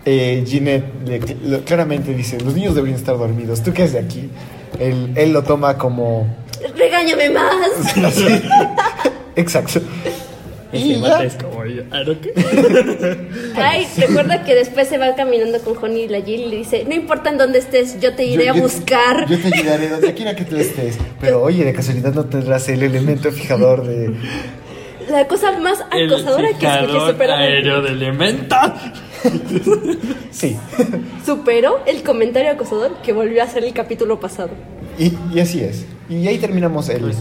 eh, 0.05 0.43
Ginette 0.45 0.85
le- 1.07 1.19
lo- 1.49 1.63
claramente 1.63 2.13
dice, 2.13 2.37
los 2.41 2.53
niños 2.53 2.75
deberían 2.75 2.99
estar 2.99 3.17
dormidos. 3.17 3.63
¿Tú 3.63 3.71
qué 3.73 3.83
haces 3.83 3.93
de 3.93 3.99
aquí? 3.99 4.29
Él, 4.79 5.13
él 5.15 5.31
lo 5.31 5.43
toma 5.43 5.77
como... 5.77 6.27
Regáñame 6.77 7.29
más. 7.29 7.95
Exacto. 9.35 9.81
Y 10.73 10.99
ya. 10.99 11.23
es 11.23 11.35
como. 11.35 11.61
Ay, 13.55 13.87
recuerda 13.97 14.43
que 14.43 14.55
después 14.55 14.87
se 14.87 14.97
va 14.97 15.15
caminando 15.15 15.59
con 15.59 15.77
Honey 15.77 16.03
y 16.03 16.07
la 16.09 16.21
Jill 16.21 16.41
y 16.41 16.45
le 16.47 16.55
dice, 16.57 16.83
no 16.87 16.93
importa 16.93 17.29
en 17.29 17.37
dónde 17.37 17.59
estés, 17.59 17.99
yo 18.01 18.13
te 18.15 18.25
iré 18.25 18.45
Yo- 18.45 18.51
a 18.53 18.55
yo- 18.55 18.61
buscar. 18.63 19.25
Yo 19.29 19.37
te 19.39 19.55
ayudaré 19.57 19.87
donde 19.89 20.13
quiera 20.13 20.35
que 20.35 20.43
tú 20.43 20.57
estés. 20.57 20.97
Pero 21.21 21.41
oye, 21.43 21.63
de 21.63 21.73
casualidad 21.73 22.13
no 22.13 22.25
tendrás 22.25 22.67
el 22.69 22.83
elemento 22.83 23.31
fijador 23.31 23.85
de... 23.85 24.13
La 25.09 25.27
cosa 25.27 25.57
más 25.59 25.85
El 25.93 26.11
acosadora 26.11 26.47
que 26.57 26.65
escuché 26.67 26.99
superó, 27.11 27.33
aéreo 27.33 27.81
de 27.81 27.89
elementos. 27.91 28.57
Sí. 30.31 30.55
superó 31.25 31.79
el 31.87 32.03
comentario 32.03 32.51
acosador 32.51 32.97
que 33.01 33.11
volvió 33.13 33.41
a 33.41 33.45
hacer 33.45 33.63
el 33.63 33.73
capítulo 33.73 34.19
pasado. 34.19 34.49
Y, 34.99 35.13
y 35.33 35.39
así 35.39 35.61
es. 35.61 35.85
Y 36.09 36.27
ahí 36.27 36.37
terminamos 36.37 36.89
el, 36.89 37.01
Pues. 37.01 37.17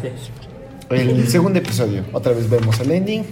El 0.90 1.28
segundo 1.28 1.58
episodio. 1.58 2.04
Otra 2.12 2.32
vez 2.32 2.48
vemos 2.48 2.78
el 2.80 2.90
ending. 2.90 3.24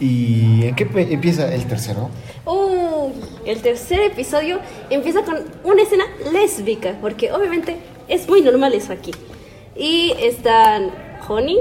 ¿Y 0.00 0.64
en 0.64 0.74
qué 0.74 0.88
empieza 1.10 1.54
el 1.54 1.66
tercero? 1.66 2.08
Uy, 2.46 3.12
el 3.44 3.60
tercer 3.60 4.00
episodio 4.00 4.58
empieza 4.88 5.22
con 5.22 5.36
una 5.62 5.82
escena 5.82 6.04
lésbica, 6.32 6.96
porque 7.02 7.30
obviamente 7.30 7.76
es 8.08 8.26
muy 8.26 8.40
normal 8.40 8.72
eso 8.72 8.94
aquí. 8.94 9.12
Y 9.76 10.14
están 10.18 10.90
Honey, 11.28 11.58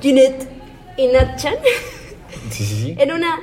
Jeanette 0.00 0.48
y 0.96 1.08
Natchan 1.08 1.54
Sí, 2.50 2.64
sí, 2.64 2.82
sí. 2.82 2.94
en 2.98 3.12
una 3.12 3.38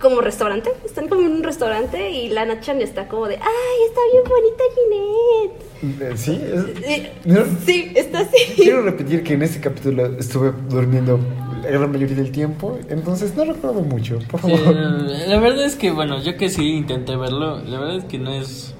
como 0.00 0.20
restaurante. 0.20 0.70
Están 0.84 1.08
como 1.08 1.22
en 1.22 1.32
un 1.32 1.42
restaurante 1.42 2.10
y 2.10 2.28
la 2.30 2.44
Natchan 2.44 2.80
está 2.80 3.08
como 3.08 3.26
de, 3.26 3.36
ay, 3.36 3.86
está 3.88 4.00
bien 4.12 4.24
bonita 4.28 4.64
Jeanette. 4.76 6.12
Eh, 6.12 6.16
Sí, 6.16 6.40
es- 6.42 7.26
No. 7.26 7.44
Sí, 7.64 7.92
está 7.94 8.20
así. 8.20 8.54
Quiero 8.56 8.82
repetir 8.82 9.22
que 9.22 9.34
en 9.34 9.42
este 9.42 9.60
capítulo 9.60 10.06
estuve 10.18 10.52
durmiendo 10.68 11.18
la 11.62 11.70
gran 11.70 11.90
mayoría 11.90 12.16
del 12.16 12.30
tiempo, 12.30 12.78
entonces 12.88 13.34
no 13.36 13.44
recuerdo 13.44 13.80
mucho, 13.82 14.18
por 14.30 14.40
Sí, 14.42 14.50
favor. 14.56 14.74
la 14.74 15.38
verdad 15.40 15.64
es 15.64 15.74
que, 15.76 15.90
bueno, 15.90 16.22
yo 16.22 16.36
que 16.36 16.48
sí 16.48 16.64
intenté 16.74 17.16
verlo, 17.16 17.58
la 17.64 17.78
verdad 17.80 17.96
es 17.98 18.04
que 18.04 18.18
no 18.18 18.32
es. 18.32 18.74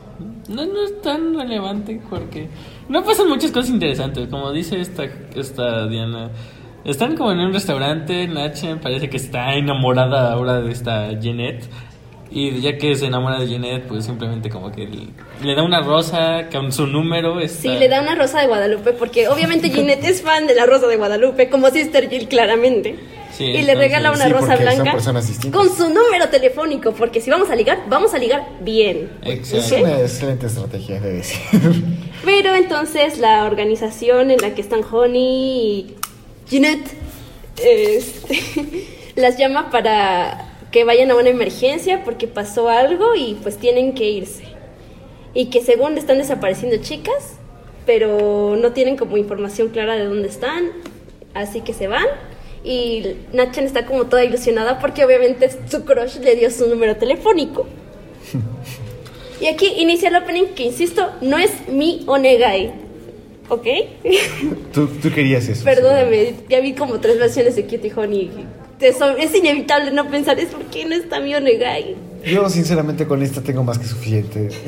No, 0.49 0.65
no 0.65 0.83
es 0.83 1.03
tan 1.03 1.35
relevante 1.37 2.01
porque 2.09 2.49
no 2.89 3.05
pasan 3.05 3.29
muchas 3.29 3.51
cosas 3.51 3.69
interesantes. 3.71 4.29
Como 4.29 4.51
dice 4.53 4.81
esta, 4.81 5.05
esta 5.37 5.87
Diana, 5.89 6.31
están 6.91 7.17
como 7.17 7.33
en 7.33 7.41
un 7.41 7.53
restaurante. 7.53 8.27
Nacha 8.27 8.79
parece 8.81 9.09
que 9.09 9.17
está 9.17 9.55
enamorada 9.55 10.33
ahora 10.33 10.61
de 10.61 10.73
esta 10.73 11.13
Jeanette. 11.19 11.65
Y 12.31 12.61
ya 12.61 12.77
que 12.77 12.95
se 12.95 13.07
enamora 13.07 13.41
de 13.41 13.49
Jeanette, 13.49 13.87
pues 13.89 14.05
simplemente 14.05 14.51
como 14.51 14.71
que 14.71 14.87
le, 14.87 15.09
le 15.43 15.55
da 15.55 15.63
una 15.63 15.81
rosa 15.81 16.49
con 16.53 16.73
su 16.73 16.87
número. 16.87 17.41
Está... 17.41 17.63
Sí, 17.63 17.69
le 17.69 17.89
da 17.89 18.03
una 18.03 18.15
rosa 18.15 18.41
de 18.41 18.49
Guadalupe, 18.49 18.93
porque 18.93 19.29
obviamente 19.29 19.71
Jeanette 19.75 20.05
es 20.05 20.23
fan 20.23 20.47
de 20.47 20.55
la 20.55 20.67
rosa 20.67 20.87
de 20.89 20.97
Guadalupe, 20.97 21.49
como 21.49 21.71
Sister 21.71 22.09
Jill 22.11 22.29
claramente. 22.29 22.99
Sí, 23.33 23.45
y 23.45 23.63
le 23.63 23.75
regala 23.75 24.11
una 24.11 24.25
sí, 24.25 24.33
rosa 24.33 24.57
blanca 24.57 24.97
con 25.53 25.69
su 25.69 25.89
número 25.91 26.29
telefónico, 26.29 26.93
porque 26.93 27.21
si 27.21 27.31
vamos 27.31 27.51
a 27.51 27.55
ligar, 27.55 27.79
vamos 27.89 28.13
a 28.13 28.19
ligar 28.19 28.49
bien. 28.61 29.11
Es 29.23 29.53
Exacto. 29.53 29.85
una 29.85 30.01
excelente 30.01 30.47
estrategia 30.47 31.01
de 31.01 31.13
decir. 31.13 31.39
Pero 32.25 32.55
entonces 32.57 33.19
la 33.19 33.45
organización 33.45 34.31
en 34.33 34.41
la 34.41 34.55
que 34.55 34.61
están 34.61 34.81
Honey 34.91 35.23
y 35.23 35.95
Jeanette 36.51 36.91
este, 37.63 38.39
las 39.17 39.39
llama 39.39 39.71
para 39.71 40.49
que 40.71 40.85
vayan 40.85 41.11
a 41.11 41.17
una 41.17 41.29
emergencia 41.29 42.05
porque 42.05 42.27
pasó 42.27 42.69
algo 42.69 43.15
y 43.15 43.39
pues 43.43 43.57
tienen 43.59 43.95
que 43.95 44.09
irse. 44.11 44.45
Y 45.35 45.47
que 45.47 45.63
según 45.63 45.99
están 45.99 46.19
desapareciendo 46.19 46.79
chicas, 46.79 47.35
pero 47.87 48.57
no 48.57 48.73
tienen 48.73 48.97
como 48.97 49.17
información 49.17 49.69
clara 49.69 49.97
de 49.97 50.05
dónde 50.05 50.29
están, 50.29 50.71
así 51.35 51.61
que 51.61 51.73
se 51.73 51.87
van. 51.87 52.07
Y 52.65 53.17
Nachan 53.33 53.65
está 53.65 53.87
como 53.87 54.07
toda 54.07 54.25
ilusionada 54.25 54.79
porque 54.79 55.05
obviamente 55.05 55.49
su 55.69 55.85
crush 55.85 56.19
le 56.19 56.37
dio 56.37 56.51
su 56.51 56.67
número 56.69 56.97
telefónico. 56.97 57.67
Y 59.41 59.47
aquí 59.47 59.67
inicia 59.79 60.09
el 60.09 60.17
opening 60.17 60.47
que, 60.57 60.65
insisto, 60.65 61.13
no 61.21 61.39
es 61.39 61.69
mi 61.69 62.03
onegai. 62.09 62.73
¿Ok? 63.49 63.67
Tú, 64.73 64.87
tú 64.87 65.11
querías 65.11 65.49
eso. 65.49 65.65
Perdóname, 65.65 66.35
ya 66.49 66.61
vi 66.61 66.75
como 66.75 67.01
tres 67.01 67.19
versiones 67.19 67.57
de 67.57 67.65
Cutie 67.65 67.93
Honey. 67.95 68.31
Es 68.81 69.35
inevitable 69.35 69.91
no 69.91 70.09
pensar, 70.09 70.39
es 70.39 70.51
por 70.51 70.65
qué 70.67 70.85
no 70.85 70.95
está 70.95 71.19
mi 71.21 71.35
onegai. 71.35 71.97
Yo, 72.25 72.49
sinceramente, 72.49 73.07
con 73.07 73.23
esta 73.23 73.41
tengo 73.41 73.65
más 73.65 73.79
que 73.79 73.87
suficiente. 73.87 74.51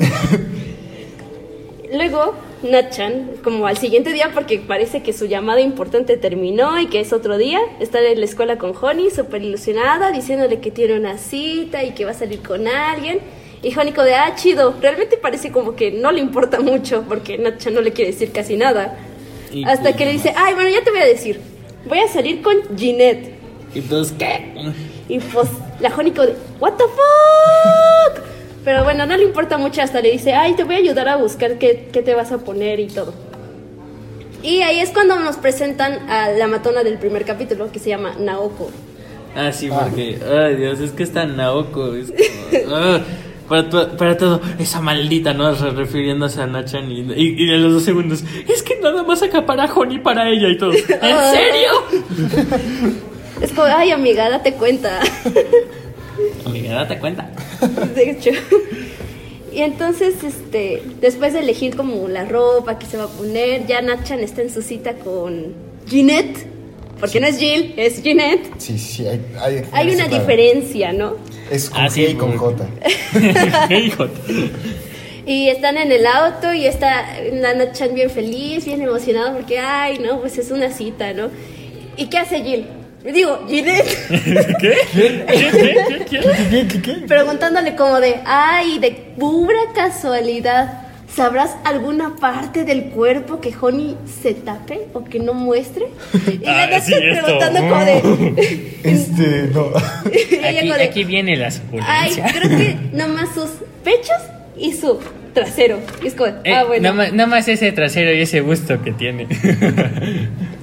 Luego, 1.93 2.33
Natchan, 2.63 3.31
como 3.43 3.67
al 3.67 3.77
siguiente 3.77 4.13
día, 4.13 4.31
porque 4.33 4.59
parece 4.59 5.03
que 5.03 5.13
su 5.13 5.25
llamada 5.25 5.61
importante 5.61 6.17
terminó 6.17 6.79
y 6.79 6.87
que 6.87 7.01
es 7.01 7.11
otro 7.13 7.37
día, 7.37 7.59
está 7.79 8.01
en 8.01 8.19
la 8.19 8.25
escuela 8.25 8.57
con 8.57 8.73
Honey, 8.79 9.11
súper 9.11 9.43
ilusionada, 9.43 10.11
diciéndole 10.11 10.59
que 10.59 10.71
tiene 10.71 10.97
una 10.97 11.17
cita 11.17 11.83
y 11.83 11.91
que 11.91 12.05
va 12.05 12.11
a 12.11 12.15
salir 12.15 12.41
con 12.41 12.67
alguien. 12.67 13.19
Y 13.63 13.71
como 13.71 14.03
de, 14.03 14.15
ah, 14.15 14.33
chido, 14.35 14.73
realmente 14.81 15.17
parece 15.17 15.51
como 15.51 15.75
que 15.75 15.91
no 15.91 16.11
le 16.11 16.19
importa 16.19 16.59
mucho, 16.59 17.03
porque 17.07 17.37
Natchan 17.37 17.73
no 17.75 17.81
le 17.81 17.91
quiere 17.93 18.11
decir 18.11 18.31
casi 18.31 18.57
nada. 18.57 18.97
Y- 19.51 19.63
Hasta 19.65 19.93
que 19.95 20.05
le 20.05 20.13
dice, 20.13 20.33
ay, 20.35 20.53
bueno, 20.55 20.69
ya 20.69 20.83
te 20.83 20.89
voy 20.91 20.99
a 21.01 21.05
decir, 21.05 21.39
voy 21.85 21.99
a 21.99 22.07
salir 22.07 22.41
con 22.41 22.55
Ginette. 22.75 23.35
Y 23.75 23.81
todos, 23.81 24.11
¿qué? 24.13 24.53
Y 25.07 25.19
pues 25.19 25.47
la 25.79 25.91
Jónico 25.91 26.23
de, 26.23 26.35
¿What 26.59 26.73
the 26.73 26.83
fuck? 26.85 28.23
Pero 28.63 28.83
bueno, 28.83 29.05
no 29.05 29.15
le 29.17 29.23
importa 29.23 29.57
mucho, 29.57 29.81
hasta 29.81 30.01
le 30.01 30.11
dice, 30.11 30.33
ay, 30.33 30.53
te 30.53 30.63
voy 30.63 30.75
a 30.75 30.77
ayudar 30.79 31.07
a 31.09 31.15
buscar 31.17 31.57
qué, 31.57 31.89
qué 31.91 32.01
te 32.01 32.13
vas 32.13 32.31
a 32.31 32.37
poner 32.39 32.79
y 32.79 32.87
todo. 32.87 33.13
Y 34.43 34.61
ahí 34.61 34.79
es 34.79 34.89
cuando 34.89 35.19
nos 35.19 35.37
presentan 35.37 36.09
a 36.09 36.29
la 36.31 36.47
matona 36.47 36.83
del 36.83 36.97
primer 36.97 37.25
capítulo, 37.25 37.71
que 37.71 37.79
se 37.79 37.89
llama 37.89 38.15
Naoko. 38.19 38.69
Ah, 39.35 39.51
sí, 39.51 39.69
porque, 39.69 40.19
ay 40.29 40.55
Dios, 40.55 40.79
es 40.79 40.91
que 40.91 41.03
está 41.03 41.25
Naoko, 41.25 41.93
es 41.95 42.11
como, 42.11 42.75
ah, 42.75 43.01
para, 43.51 43.69
to- 43.69 43.97
para 43.97 44.17
todo, 44.17 44.41
esa 44.59 44.79
maldita, 44.81 45.33
¿no? 45.33 45.53
Re- 45.53 45.71
Refiriéndose 45.71 46.41
a 46.41 46.47
Nachan 46.47 46.89
y, 46.89 47.01
y, 47.01 47.43
y 47.43 47.45
de 47.47 47.57
los 47.57 47.73
dos 47.73 47.83
segundos, 47.83 48.23
es 48.47 48.63
que 48.63 48.79
nada 48.79 49.03
más 49.03 49.21
acapara 49.21 49.65
a 49.65 49.73
Honey 49.73 49.99
para 49.99 50.29
ella 50.29 50.47
y 50.49 50.57
todo. 50.57 50.71
¿En 50.71 50.81
serio? 50.81 51.71
Es 53.41 53.51
como, 53.53 53.63
ay, 53.67 53.89
amiga, 53.91 54.29
date 54.29 54.53
cuenta. 54.53 54.99
Amiga, 56.45 56.75
date 56.75 56.99
cuenta. 56.99 57.29
de 57.95 58.11
hecho. 58.11 58.29
Y 59.51 59.61
entonces, 59.61 60.23
este, 60.23 60.83
después 61.01 61.33
de 61.33 61.39
elegir 61.39 61.75
como 61.75 62.07
la 62.07 62.23
ropa 62.25 62.77
que 62.77 62.85
se 62.85 62.97
va 62.97 63.05
a 63.05 63.07
poner, 63.07 63.65
ya 63.65 63.81
Nachan 63.81 64.19
está 64.19 64.43
en 64.43 64.51
su 64.51 64.61
cita 64.61 64.93
con 64.93 65.53
Ginette. 65.87 66.45
Porque 67.01 67.19
no 67.19 67.27
es 67.27 67.37
Jill, 67.37 67.73
es 67.75 68.01
Ginette. 68.01 68.49
Sí, 68.57 68.77
sí, 68.79 69.05
hay, 69.07 69.19
hay, 69.39 69.63
Hay 69.73 69.87
una 69.93 70.05
claro. 70.05 70.19
diferencia, 70.19 70.93
¿no? 70.93 71.17
Es 71.51 71.69
con 71.69 71.81
Ah, 71.81 71.87
G 71.89 72.11
y 72.11 72.13
con 72.13 72.37
J. 72.37 72.65
Hijo. 73.75 74.07
Y 75.25 75.49
están 75.49 75.77
en 75.77 75.91
el 75.91 76.05
auto 76.05 76.53
y 76.53 76.65
está 76.65 77.05
Nana 77.33 77.71
Chan 77.73 77.93
bien 77.93 78.09
feliz, 78.09 78.65
bien 78.65 78.81
emocionada 78.81 79.33
porque, 79.33 79.59
ay, 79.59 79.99
no, 79.99 80.19
pues 80.21 80.37
es 80.37 80.49
una 80.51 80.71
cita, 80.71 81.13
¿no? 81.13 81.29
¿Y 81.97 82.05
qué 82.07 82.17
hace 82.19 82.41
Jill? 82.41 82.65
Digo, 83.03 83.39
Ginette, 83.47 83.85
¿Qué? 84.59 84.75
¿Qué? 84.93 85.25
¿Qué? 85.27 86.05
¿Qué? 86.07 86.19
¿Qué, 86.49 86.67
qué, 86.67 86.81
qué? 86.81 86.93
preguntándole 87.07 87.75
como 87.75 87.99
de, 87.99 88.19
ay, 88.25 88.77
de 88.79 88.91
pura 89.19 89.59
casualidad, 89.75 90.80
¿sabrás 91.15 91.55
alguna 91.63 92.15
parte 92.15 92.63
del 92.63 92.85
cuerpo 92.85 93.39
que 93.41 93.53
Honey 93.59 93.97
se 94.21 94.33
tape 94.33 94.87
o 94.93 95.03
que 95.03 95.19
no 95.19 95.33
muestre? 95.33 95.87
Y 96.27 96.45
Ah, 96.45 96.67
Nana 96.67 96.79
sí, 96.81 96.93
preguntando 96.93 97.59
como 97.61 97.85
de... 97.85 98.71
Este, 98.83 99.49
no. 99.53 99.67
Aquí, 100.05 100.67
de, 100.67 100.83
aquí 100.83 101.03
viene 101.03 101.35
la 101.35 101.47
Ay, 101.47 101.51
suculencia. 102.13 102.25
creo 102.31 102.57
que 102.57 102.77
nomás 102.93 103.29
sus 103.35 103.49
pechos 103.83 104.17
y 104.57 104.73
su 104.73 104.99
trasero. 105.33 105.79
Y 106.03 106.07
es 106.07 106.15
como, 106.15 106.31
de, 106.31 106.49
Eh, 106.49 106.53
ah, 106.55 106.63
bueno. 106.63 106.83
nada, 106.83 106.95
más, 106.95 107.13
nada 107.13 107.27
más 107.27 107.47
ese 107.47 107.71
trasero 107.71 108.11
y 108.13 108.21
ese 108.21 108.41
busto 108.41 108.81
que 108.81 108.91
tiene. 108.91 109.27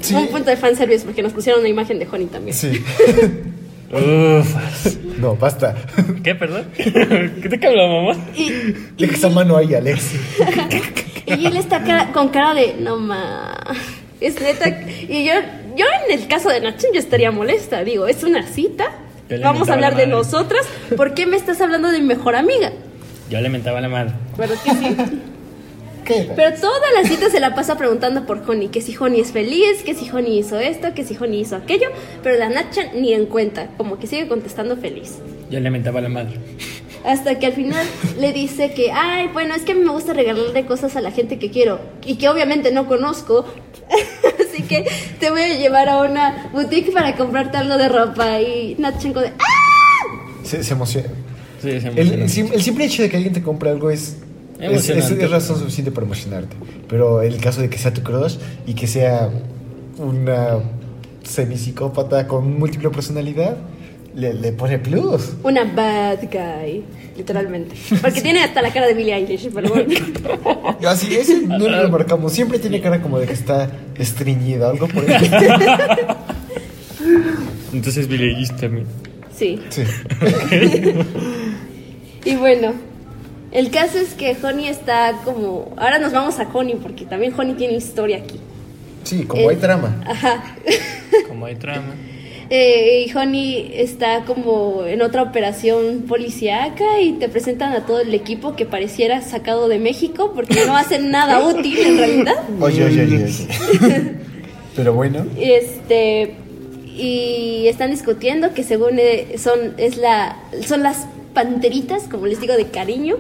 Sí. 0.00 0.14
Un 0.14 0.28
punto 0.28 0.50
de 0.50 0.56
fanservice 0.56 1.04
porque 1.04 1.22
nos 1.22 1.32
pusieron 1.32 1.60
una 1.60 1.68
imagen 1.68 1.98
de 1.98 2.06
Honey 2.10 2.26
también. 2.26 2.56
Sí. 2.56 2.70
Uf. 3.90 4.96
No, 5.18 5.34
basta. 5.36 5.74
¿Qué, 6.22 6.34
perdón? 6.34 6.66
¿Qué 6.76 7.48
te 7.58 7.66
habla, 7.66 7.86
mamá? 7.86 8.12
Y, 8.36 8.50
Deja 8.98 9.14
esa 9.14 9.28
mano 9.30 9.56
ahí, 9.56 9.74
Alex. 9.74 10.12
y 11.26 11.46
él 11.46 11.56
está 11.56 11.82
cara- 11.82 12.12
con 12.12 12.28
cara 12.28 12.54
de, 12.54 12.74
no 12.80 12.96
ma. 12.98 13.54
Es 14.20 14.40
neta. 14.40 14.68
Y 15.08 15.24
yo, 15.24 15.32
yo 15.76 15.86
en 16.06 16.18
el 16.20 16.28
caso 16.28 16.48
de 16.50 16.60
Nachin 16.60 16.90
yo 16.92 17.00
estaría 17.00 17.30
molesta. 17.30 17.82
Digo, 17.84 18.06
es 18.08 18.22
una 18.24 18.46
cita. 18.46 18.90
Vamos 19.42 19.68
a 19.68 19.74
hablar 19.74 19.92
la 19.94 20.00
de 20.00 20.06
nosotras. 20.06 20.66
¿Por 20.96 21.14
qué 21.14 21.26
me 21.26 21.36
estás 21.36 21.60
hablando 21.60 21.90
de 21.90 22.00
mi 22.00 22.06
mejor 22.06 22.34
amiga? 22.34 22.72
Yo 23.30 23.40
le 23.40 23.48
mentaba 23.50 23.80
la 23.80 23.88
madre. 23.88 24.12
Pero 24.36 24.54
que 24.64 24.70
sí. 24.70 24.96
¿Qué? 26.08 26.28
Pero 26.34 26.56
toda 26.60 26.90
la 27.00 27.08
cita 27.08 27.30
se 27.30 27.38
la 27.38 27.54
pasa 27.54 27.76
preguntando 27.76 28.26
por 28.26 28.42
Honey, 28.48 28.68
que 28.68 28.80
si 28.80 28.96
Honey 28.96 29.20
es 29.20 29.30
feliz, 29.30 29.82
que 29.84 29.94
si 29.94 30.08
Honey 30.10 30.38
hizo 30.38 30.58
esto, 30.58 30.94
que 30.94 31.04
si 31.04 31.16
Honey 31.16 31.40
hizo 31.42 31.54
aquello, 31.54 31.88
pero 32.22 32.36
la 32.38 32.48
Nacha 32.48 32.92
ni 32.94 33.12
en 33.12 33.26
cuenta, 33.26 33.68
como 33.76 33.98
que 33.98 34.06
sigue 34.06 34.26
contestando 34.26 34.76
feliz. 34.76 35.18
Yo 35.50 35.60
le 35.60 35.70
mentaba 35.70 36.00
la 36.00 36.08
madre. 36.08 36.38
Hasta 37.04 37.38
que 37.38 37.46
al 37.46 37.52
final 37.52 37.86
le 38.18 38.32
dice 38.32 38.72
que, 38.72 38.90
ay, 38.90 39.28
bueno, 39.32 39.54
es 39.54 39.62
que 39.62 39.72
a 39.72 39.74
mí 39.76 39.82
me 39.82 39.92
gusta 39.92 40.12
regalarle 40.14 40.66
cosas 40.66 40.96
a 40.96 41.00
la 41.00 41.12
gente 41.12 41.38
que 41.38 41.50
quiero 41.50 41.78
y 42.04 42.16
que 42.16 42.28
obviamente 42.28 42.72
no 42.72 42.86
conozco. 42.88 43.44
Así 44.50 44.62
que 44.64 44.84
te 45.20 45.30
voy 45.30 45.42
a 45.42 45.54
llevar 45.56 45.88
a 45.88 46.02
una 46.02 46.50
boutique 46.52 46.90
para 46.92 47.14
comprarte 47.16 47.56
algo 47.56 47.76
de 47.78 47.88
ropa. 47.88 48.40
Y 48.40 48.74
Natchenko 48.78 49.20
de, 49.20 49.28
¡ah! 49.28 50.42
Se, 50.42 50.62
se 50.64 50.72
emociona. 50.74 51.08
Sí, 51.62 51.80
se 51.80 51.88
El, 51.88 51.98
emociona. 51.98 52.22
el 52.24 52.30
sim- 52.30 52.50
el 52.52 52.62
simple 52.62 52.84
hecho 52.86 53.02
de 53.02 53.08
que 53.10 53.16
alguien 53.16 53.32
te 53.34 53.42
compre 53.42 53.70
algo 53.70 53.90
es, 53.90 54.16
es, 54.60 54.88
es- 54.90 55.30
razón 55.30 55.58
suficiente 55.58 55.90
para 55.90 56.06
emocionarte. 56.06 56.56
Pero 56.88 57.22
el 57.22 57.38
caso 57.38 57.60
de 57.60 57.68
que 57.70 57.78
sea 57.78 57.92
tu 57.92 58.02
crush 58.02 58.36
y 58.66 58.74
que 58.74 58.86
sea 58.86 59.30
una 59.98 60.58
semipsicópata 61.22 62.26
con 62.26 62.58
múltiple 62.58 62.90
personalidad, 62.90 63.56
le, 64.14 64.32
le 64.34 64.52
pone 64.52 64.78
plus. 64.78 65.34
Una 65.44 65.64
bad 65.64 66.18
guy, 66.32 66.82
literalmente. 67.16 67.76
Porque 68.00 68.20
tiene 68.22 68.42
hasta 68.42 68.62
la 68.62 68.72
cara 68.72 68.86
de 68.86 68.94
Billie 68.94 69.14
Eilish, 69.14 69.48
pero 69.52 69.68
bueno. 69.68 69.94
Así 70.88 71.14
es, 71.14 71.30
no 71.46 71.58
lo 71.68 71.82
remarcamos. 71.82 72.32
Siempre 72.32 72.58
tiene 72.58 72.80
cara 72.80 73.00
como 73.02 73.18
de 73.18 73.26
que 73.26 73.34
está 73.34 73.70
estreñida, 73.96 74.70
algo 74.70 74.88
por 74.88 75.04
eso. 75.04 75.36
Entonces 77.72 78.08
Billie 78.08 78.30
Eilish 78.34 78.56
también. 78.56 78.86
Sí. 79.36 79.60
Sí. 79.70 79.82
Y 82.24 82.34
bueno, 82.36 82.72
el 83.52 83.70
caso 83.70 83.98
es 83.98 84.14
que 84.14 84.36
Honey 84.42 84.68
está 84.68 85.20
como... 85.24 85.72
Ahora 85.76 85.98
nos 85.98 86.12
vamos 86.12 86.38
a 86.38 86.48
Honey 86.52 86.76
porque 86.76 87.04
también 87.04 87.32
Honey 87.38 87.54
tiene 87.54 87.74
historia 87.74 88.18
aquí. 88.18 88.38
Sí, 89.04 89.24
como 89.24 89.48
hay 89.48 89.56
trama. 89.56 90.02
Ajá. 90.06 90.56
Como 91.28 91.46
hay 91.46 91.54
trama. 91.54 91.94
Eh, 92.50 93.06
y 93.06 93.16
Honey 93.16 93.72
está 93.74 94.24
como 94.24 94.84
en 94.86 95.02
otra 95.02 95.22
operación 95.22 96.04
policíaca 96.08 97.00
y 97.00 97.12
te 97.12 97.28
presentan 97.28 97.74
a 97.74 97.84
todo 97.84 98.00
el 98.00 98.14
equipo 98.14 98.56
que 98.56 98.64
pareciera 98.64 99.20
sacado 99.20 99.68
de 99.68 99.78
México 99.78 100.32
porque 100.34 100.64
no 100.66 100.74
hacen 100.76 101.10
nada 101.10 101.46
útil 101.46 101.78
en 101.78 101.98
realidad. 101.98 102.36
Oye, 102.60 102.84
oye, 102.84 103.02
oye, 103.02 103.24
oye. 103.24 104.14
Pero 104.76 104.94
bueno. 104.94 105.26
Este 105.38 106.34
y 106.86 107.66
están 107.68 107.90
discutiendo 107.90 108.54
que 108.54 108.62
según 108.62 108.98
eh, 108.98 109.36
son 109.38 109.74
es 109.76 109.98
la 109.98 110.36
son 110.66 110.82
las 110.82 111.06
panteritas, 111.34 112.04
como 112.04 112.26
les 112.26 112.40
digo 112.40 112.56
de 112.56 112.68
cariño. 112.68 113.16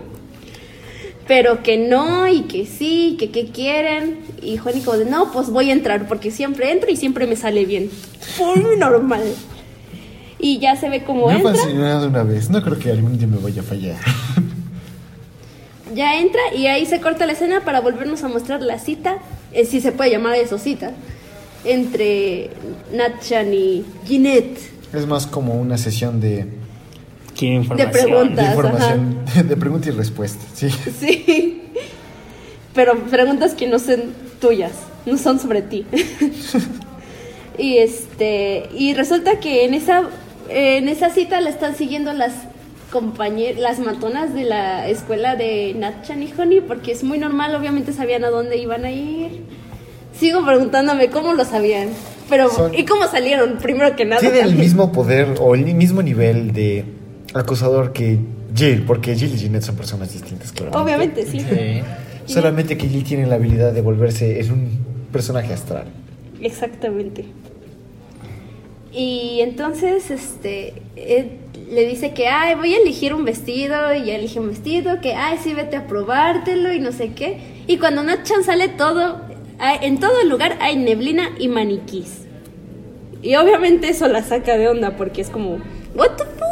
Pero 1.28 1.62
que 1.62 1.76
no 1.76 2.26
y 2.26 2.42
que 2.42 2.66
sí, 2.66 3.16
que 3.18 3.30
qué 3.30 3.46
quieren. 3.46 4.18
Y 4.42 4.58
Honey 4.58 4.80
como 4.80 4.96
de, 4.96 5.04
"No, 5.04 5.30
pues 5.30 5.50
voy 5.50 5.70
a 5.70 5.72
entrar 5.74 6.08
porque 6.08 6.30
siempre 6.30 6.72
entro 6.72 6.90
y 6.90 6.96
siempre 6.96 7.26
me 7.26 7.36
sale 7.36 7.64
bien." 7.66 7.90
Muy 8.38 8.76
normal. 8.76 9.22
Y 10.40 10.58
ya 10.58 10.74
se 10.76 10.88
ve 10.88 11.04
como 11.04 11.30
entra. 11.30 11.52
fascinado 11.52 12.08
una 12.08 12.22
vez. 12.22 12.48
No 12.48 12.62
creo 12.62 12.78
que 12.78 12.90
algún 12.90 13.18
día 13.18 13.26
me 13.26 13.36
vaya 13.38 13.60
a 13.60 13.64
fallar. 13.64 13.96
Ya 15.94 16.20
entra 16.20 16.40
y 16.54 16.66
ahí 16.66 16.84
se 16.84 17.00
corta 17.00 17.24
la 17.26 17.32
escena 17.32 17.64
para 17.64 17.80
volvernos 17.80 18.22
a 18.22 18.28
mostrar 18.28 18.60
la 18.60 18.78
cita, 18.78 19.18
eh, 19.52 19.64
si 19.64 19.80
se 19.80 19.90
puede 19.90 20.10
llamar 20.10 20.34
eso 20.34 20.58
cita, 20.58 20.92
entre 21.64 22.50
Natchan 22.92 23.54
y 23.54 23.84
Ginette. 24.06 24.58
Es 24.92 25.06
más 25.06 25.26
como 25.26 25.54
una 25.54 25.78
sesión 25.78 26.20
de, 26.20 26.46
Quiere 27.38 27.54
De 27.54 27.60
información. 27.62 27.88
de 27.92 28.02
preguntas. 28.02 28.46
información, 28.48 29.24
de 29.48 29.56
pregunta 29.56 29.88
y 29.88 29.92
respuesta. 29.92 30.44
Sí. 30.54 30.68
Sí. 31.00 31.62
Pero 32.74 32.96
preguntas 33.04 33.54
que 33.54 33.66
no 33.66 33.78
son 33.78 34.12
tuyas, 34.40 34.72
no 35.06 35.16
son 35.18 35.38
sobre 35.40 35.62
ti. 35.62 35.86
y 37.58 37.78
este 37.78 38.68
y 38.76 38.94
resulta 38.94 39.40
que 39.40 39.64
en 39.64 39.74
esa 39.74 40.02
en 40.48 40.88
esa 40.88 41.10
cita 41.10 41.40
la 41.40 41.50
están 41.50 41.74
siguiendo 41.76 42.12
las 42.12 42.32
compañeras, 42.92 43.60
las 43.60 43.78
matonas 43.80 44.32
de 44.34 44.44
la 44.44 44.88
escuela 44.88 45.36
de 45.36 45.74
Natchan 45.76 46.22
y 46.22 46.32
Honey 46.38 46.60
porque 46.60 46.92
es 46.92 47.04
muy 47.04 47.18
normal, 47.18 47.54
obviamente 47.54 47.92
sabían 47.92 48.24
a 48.24 48.30
dónde 48.30 48.56
iban 48.58 48.84
a 48.84 48.90
ir. 48.90 49.42
Sigo 50.18 50.44
preguntándome 50.44 51.10
cómo 51.10 51.34
lo 51.34 51.44
sabían, 51.44 51.88
pero 52.30 52.48
Son- 52.50 52.74
y 52.74 52.84
cómo 52.84 53.06
salieron 53.08 53.58
primero 53.58 53.94
que 53.94 54.04
nada. 54.04 54.20
Tiene 54.20 54.40
el 54.40 54.54
mismo 54.56 54.90
poder 54.92 55.34
o 55.40 55.54
el 55.54 55.64
mismo 55.74 56.02
nivel 56.02 56.52
de 56.52 56.84
acosador 57.34 57.92
que 57.92 58.18
Jill, 58.54 58.84
porque 58.86 59.14
Jill 59.14 59.34
y 59.34 59.36
Jeanette 59.38 59.62
son 59.64 59.76
personas 59.76 60.12
distintas, 60.12 60.52
claro. 60.52 60.72
Obviamente, 60.80 61.24
sí. 61.26 61.40
Sí. 61.40 61.80
Solamente 62.26 62.76
que 62.76 62.88
Jill 62.88 63.04
tiene 63.04 63.26
la 63.26 63.36
habilidad 63.36 63.72
de 63.72 63.80
volverse 63.80 64.40
en 64.40 64.52
un 64.52 64.68
personaje 65.12 65.52
astral. 65.52 65.84
Exactamente. 66.40 67.24
Y 68.92 69.40
entonces, 69.42 70.10
este, 70.10 70.74
él 70.96 71.32
le 71.70 71.86
dice 71.86 72.12
que, 72.14 72.26
ay, 72.28 72.54
voy 72.54 72.74
a 72.74 72.78
elegir 72.78 73.12
un 73.12 73.24
vestido, 73.24 73.94
y 73.94 74.06
ya 74.06 74.16
elige 74.16 74.40
un 74.40 74.48
vestido, 74.48 75.00
que, 75.00 75.14
ay, 75.14 75.38
sí, 75.42 75.52
vete 75.54 75.76
a 75.76 75.86
probártelo, 75.86 76.72
y 76.72 76.80
no 76.80 76.92
sé 76.92 77.12
qué. 77.12 77.38
Y 77.66 77.76
cuando 77.76 78.02
Natchan 78.02 78.42
sale 78.44 78.68
todo, 78.68 79.20
hay- 79.58 79.78
en 79.82 80.00
todo 80.00 80.20
el 80.22 80.28
lugar 80.30 80.56
hay 80.60 80.76
neblina 80.76 81.30
y 81.38 81.48
maniquís. 81.48 82.22
Y 83.22 83.34
obviamente 83.36 83.88
eso 83.88 84.08
la 84.08 84.22
saca 84.22 84.56
de 84.56 84.68
onda, 84.68 84.96
porque 84.96 85.20
es 85.20 85.28
como, 85.28 85.58
what 85.94 86.10
the 86.16 86.24
fuck? 86.24 86.47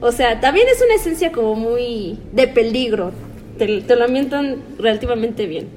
O 0.00 0.12
sea, 0.12 0.40
también 0.40 0.66
es 0.68 0.82
una 0.82 0.94
esencia 0.94 1.30
como 1.32 1.54
muy 1.54 2.18
de 2.32 2.48
peligro. 2.48 3.12
Te, 3.58 3.82
te 3.82 3.96
lo 3.96 4.04
ambientan 4.04 4.56
relativamente 4.78 5.46
bien. 5.46 5.68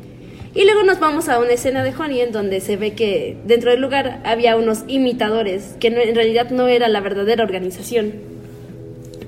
Y 0.56 0.64
luego 0.66 0.84
nos 0.84 1.00
vamos 1.00 1.30
a 1.30 1.40
una 1.40 1.52
escena 1.52 1.84
de 1.84 1.94
Honey 1.98 2.22
en 2.22 2.32
donde 2.32 2.62
se 2.62 2.78
ve 2.78 2.94
que 2.94 3.36
dentro 3.46 3.72
del 3.72 3.82
lugar 3.82 4.22
había 4.24 4.56
unos 4.56 4.84
imitadores, 4.88 5.76
que 5.80 5.90
no- 5.90 6.00
en 6.00 6.14
realidad 6.16 6.52
no 6.52 6.68
era 6.68 6.88
la 6.90 7.02
verdadera 7.02 7.44
organización. 7.44 8.14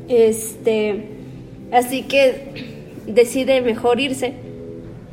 Este, 0.08 1.04
así 1.72 2.04
que 2.04 2.36
decide 3.08 3.62
mejor 3.62 4.00
irse, 4.00 4.34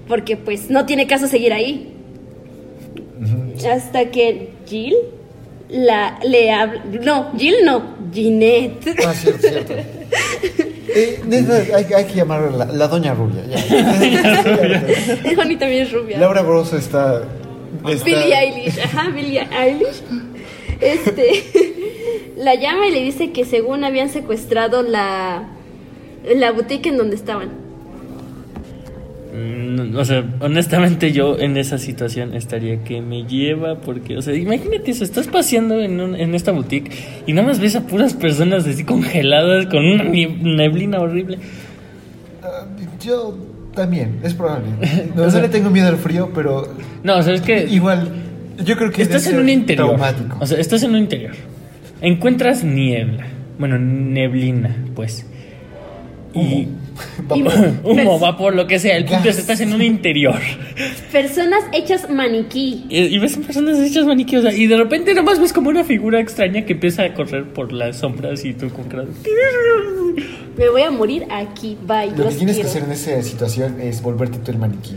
porque 0.07 0.37
pues 0.37 0.71
no 0.71 0.85
tiene 0.87 1.07
caso 1.07 1.27
seguir 1.27 1.53
ahí. 1.53 1.89
Hasta 3.71 4.11
que 4.11 4.51
Jill 4.67 4.95
la, 5.73 6.19
le 6.25 6.51
habla, 6.53 6.83
no, 7.03 7.33
Jill 7.37 7.57
no, 7.65 7.83
Ginette. 8.13 8.95
Ah, 9.07 9.13
cierto, 9.15 9.49
cierto. 9.49 9.75
Eh, 10.95 11.23
hay, 11.75 11.87
hay 11.95 12.05
que 12.05 12.15
llamarla 12.17 12.67
la, 12.67 12.73
la 12.73 12.87
Doña 12.89 13.15
Rubia. 13.15 13.43
ya. 13.47 13.57
Honey 15.41 15.57
también 15.57 15.85
es 15.85 15.93
rubia. 15.93 16.19
Laura 16.19 16.43
Grosso 16.43 16.77
está. 16.77 17.23
está- 17.89 18.05
Billie 18.05 18.35
Eilish, 18.37 18.79
ajá, 18.79 19.09
Billie 19.09 19.41
Eilish. 19.59 20.03
Este, 20.83 21.45
la 22.37 22.57
llama 22.57 22.89
y 22.89 22.91
le 22.91 23.01
dice 23.03 23.33
que 23.33 23.47
según 23.47 23.85
habían 23.85 24.11
secuestrado 24.11 24.83
la, 24.83 25.49
la 26.35 26.51
boutique 26.53 26.87
en 26.91 26.99
donde 26.99 27.17
estaban. 27.17 27.62
Mm, 29.35 29.97
O 29.97 30.05
sea, 30.05 30.25
honestamente 30.41 31.11
yo 31.13 31.39
en 31.39 31.57
esa 31.57 31.79
situación 31.79 32.35
estaría 32.35 32.85
que 32.85 33.01
me 33.01 33.25
lleva 33.25 33.81
porque, 33.81 34.17
o 34.19 34.23
sea, 34.23 34.35
imagínate 34.35 34.91
eso, 34.91 35.05
estás 35.05 35.27
paseando 35.27 35.81
en, 35.81 36.01
un- 36.01 36.15
en 36.17 36.35
esta 36.35 36.53
boutique 36.53 36.91
y 37.27 37.33
nada 37.33 37.49
más 37.49 37.59
ves 37.59 37.75
a 37.77 37.81
puras 37.87 38.13
personas 38.15 38.67
así 38.67 38.85
congeladas 38.85 39.67
con 39.67 39.85
una 39.85 40.05
neblina 40.05 41.01
horrible. 41.01 41.39
Ah, 42.43 42.67
Yo 43.03 43.37
también, 43.75 44.19
es 44.23 44.35
probable. 44.35 44.67
No, 45.17 45.27
no 45.27 45.41
le 45.41 45.49
tengo 45.49 45.71
miedo 45.71 45.89
al 45.89 45.97
frío, 45.97 46.31
pero 46.35 46.69
No, 47.03 47.17
o 47.19 47.23
sea, 47.23 47.33
es 47.35 47.41
que 47.41 47.65
igual, 47.65 48.09
yo 48.65 48.77
creo 48.77 48.91
que 48.91 49.01
estás 49.03 49.27
en 49.29 49.39
un 49.39 49.49
interior. 49.49 49.89
Traumático. 49.97 50.37
O 50.41 50.47
sea, 50.47 50.59
estás 50.59 50.83
en 50.83 50.91
un 50.91 50.99
interior. 50.99 51.33
Encuentras 52.03 52.65
niebla. 52.65 53.27
Bueno, 53.59 53.79
neblina, 53.79 54.77
pues. 54.95 55.25
Y 56.35 56.69
Vapor. 57.29 57.73
humo, 57.85 58.19
vapor, 58.21 58.55
lo 58.57 58.67
que 58.67 58.79
sea. 58.79 58.97
El 58.97 59.05
punto 59.05 59.29
es 59.29 59.39
estás 59.39 59.61
en 59.61 59.73
un 59.73 59.83
interior. 59.83 60.39
Personas 61.11 61.65
hechas 61.73 62.09
maniquí. 62.11 62.85
Y, 62.89 62.99
y 62.99 63.19
ves 63.19 63.37
personas 63.37 63.79
hechas 63.79 64.07
maniquí, 64.07 64.37
o 64.37 64.43
sea, 64.43 64.53
y 64.53 64.67
de 64.67 64.77
repente 64.77 65.15
nomás 65.15 65.41
ves 65.41 65.53
como 65.53 65.71
una 65.71 65.85
figura 65.85 66.21
extraña 66.21 66.65
que 66.65 66.75
empieza 66.75 67.05
a 67.05 67.15
correr 67.15 67.53
por 67.53 67.73
las 67.73 67.99
sombras 67.99 68.45
y 68.45 68.55
tú 68.55 68.71
con 68.71 68.87
Me 70.57 70.69
voy 70.69 70.83
a 70.83 70.91
morir 70.91 71.27
aquí, 71.31 71.77
bye. 71.87 72.11
Lo 72.17 72.29
que 72.29 72.35
tienes 72.35 72.57
que 72.57 72.63
hacer 72.63 72.85
en 72.85 72.93
esa 72.93 73.23
situación 73.23 73.81
es 73.81 74.03
volverte 74.03 74.39
tú 74.39 74.51
el 74.51 74.59
maniquí. 74.59 74.97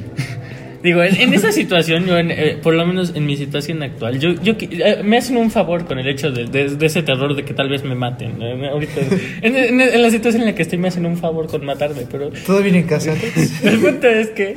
Digo, 0.86 1.02
en, 1.04 1.16
en 1.20 1.34
esa 1.34 1.52
situación, 1.52 2.06
yo 2.06 2.18
en, 2.18 2.30
eh, 2.30 2.58
por 2.62 2.74
lo 2.76 2.86
menos 2.86 3.14
en 3.16 3.26
mi 3.26 3.36
situación 3.38 3.82
actual, 3.82 4.20
yo, 4.20 4.30
yo 4.44 4.54
eh, 4.60 5.02
me 5.04 5.18
hacen 5.18 5.36
un 5.38 5.50
favor 5.50 5.86
con 5.86 5.98
el 5.98 6.08
hecho 6.08 6.32
de, 6.32 6.46
de- 6.46 6.76
de 6.76 6.86
ese 6.86 7.02
terror 7.02 7.36
de 7.36 7.44
que 7.44 7.54
tal 7.56 7.70
vez 7.70 7.84
me 7.84 7.96
maten. 7.96 8.40
Eh, 8.42 8.70
ahorita, 8.72 9.02
en, 9.42 9.56
en- 9.56 9.82
en 9.82 10.02
la 10.02 10.12
situación 10.12 10.44
en 10.44 10.50
la 10.50 10.56
que 10.56 10.62
estoy 10.62 10.78
me 10.78 10.88
hacen 10.90 11.06
un 11.08 11.18
favor 11.18 11.48
con 11.48 11.66
matarme, 11.66 12.04
pero 12.12 12.30
¿Todo 12.46 12.62
bien 12.62 12.76
en 12.76 12.84
casa? 12.84 13.14
el 13.64 13.80
punto 13.80 14.08
es 14.08 14.30
que, 14.30 14.50
eh, 14.50 14.56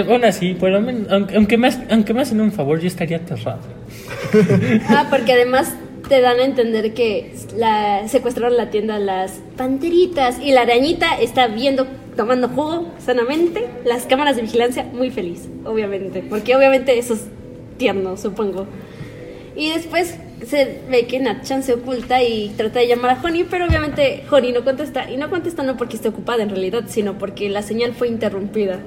eh, 0.00 0.04
aún 0.06 0.24
así, 0.24 0.52
por 0.54 0.70
lo 0.70 0.80
menos, 0.82 1.10
aunque, 1.10 1.36
aunque 1.36 1.56
me, 1.56 1.68
ha- 1.68 1.84
aunque 1.90 2.12
me 2.12 2.20
hacen 2.22 2.40
un 2.40 2.52
favor, 2.52 2.78
yo 2.80 2.86
estaría 2.86 3.16
aterrado. 3.16 3.60
Ah, 4.90 5.06
porque 5.10 5.32
además 5.32 5.74
te 6.08 6.20
dan 6.20 6.38
a 6.40 6.44
entender 6.44 6.92
que 6.94 7.32
la, 7.56 8.06
secuestraron 8.08 8.56
la 8.56 8.70
tienda 8.70 8.98
las 8.98 9.40
panteritas 9.56 10.38
y 10.42 10.52
la 10.52 10.62
arañita 10.62 11.18
está 11.20 11.46
viendo, 11.48 11.86
tomando 12.18 12.48
jugo 12.48 12.92
sanamente, 12.98 13.64
las 13.84 14.04
cámaras 14.06 14.34
de 14.34 14.42
vigilancia 14.42 14.82
muy 14.92 15.08
feliz, 15.08 15.48
obviamente, 15.64 16.20
porque 16.28 16.56
obviamente 16.56 16.98
eso 16.98 17.14
es 17.14 17.20
tierno, 17.76 18.16
supongo. 18.16 18.66
Y 19.54 19.70
después 19.70 20.16
se 20.44 20.80
ve 20.90 21.06
que 21.06 21.20
Natchan 21.20 21.62
se 21.62 21.74
oculta 21.74 22.20
y 22.24 22.48
trata 22.56 22.80
de 22.80 22.88
llamar 22.88 23.12
a 23.12 23.22
Honey, 23.22 23.44
pero 23.48 23.66
obviamente 23.66 24.24
Honey 24.28 24.50
no 24.50 24.64
contesta, 24.64 25.08
y 25.08 25.16
no 25.16 25.30
contesta 25.30 25.62
no 25.62 25.76
porque 25.76 25.94
esté 25.94 26.08
ocupada 26.08 26.42
en 26.42 26.50
realidad, 26.50 26.86
sino 26.88 27.18
porque 27.18 27.48
la 27.50 27.62
señal 27.62 27.94
fue 27.94 28.08
interrumpida. 28.08 28.80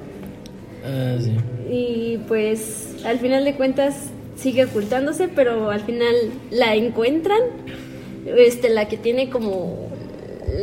Ah, 0.84 1.16
sí. 1.18 1.34
Y 1.70 2.18
pues 2.28 2.96
al 3.06 3.18
final 3.18 3.46
de 3.46 3.54
cuentas 3.54 4.10
sigue 4.36 4.66
ocultándose, 4.66 5.28
pero 5.28 5.70
al 5.70 5.80
final 5.80 6.14
la 6.50 6.74
encuentran. 6.74 7.40
Este, 8.26 8.68
la 8.68 8.88
que 8.88 8.98
tiene 8.98 9.30
como. 9.30 9.88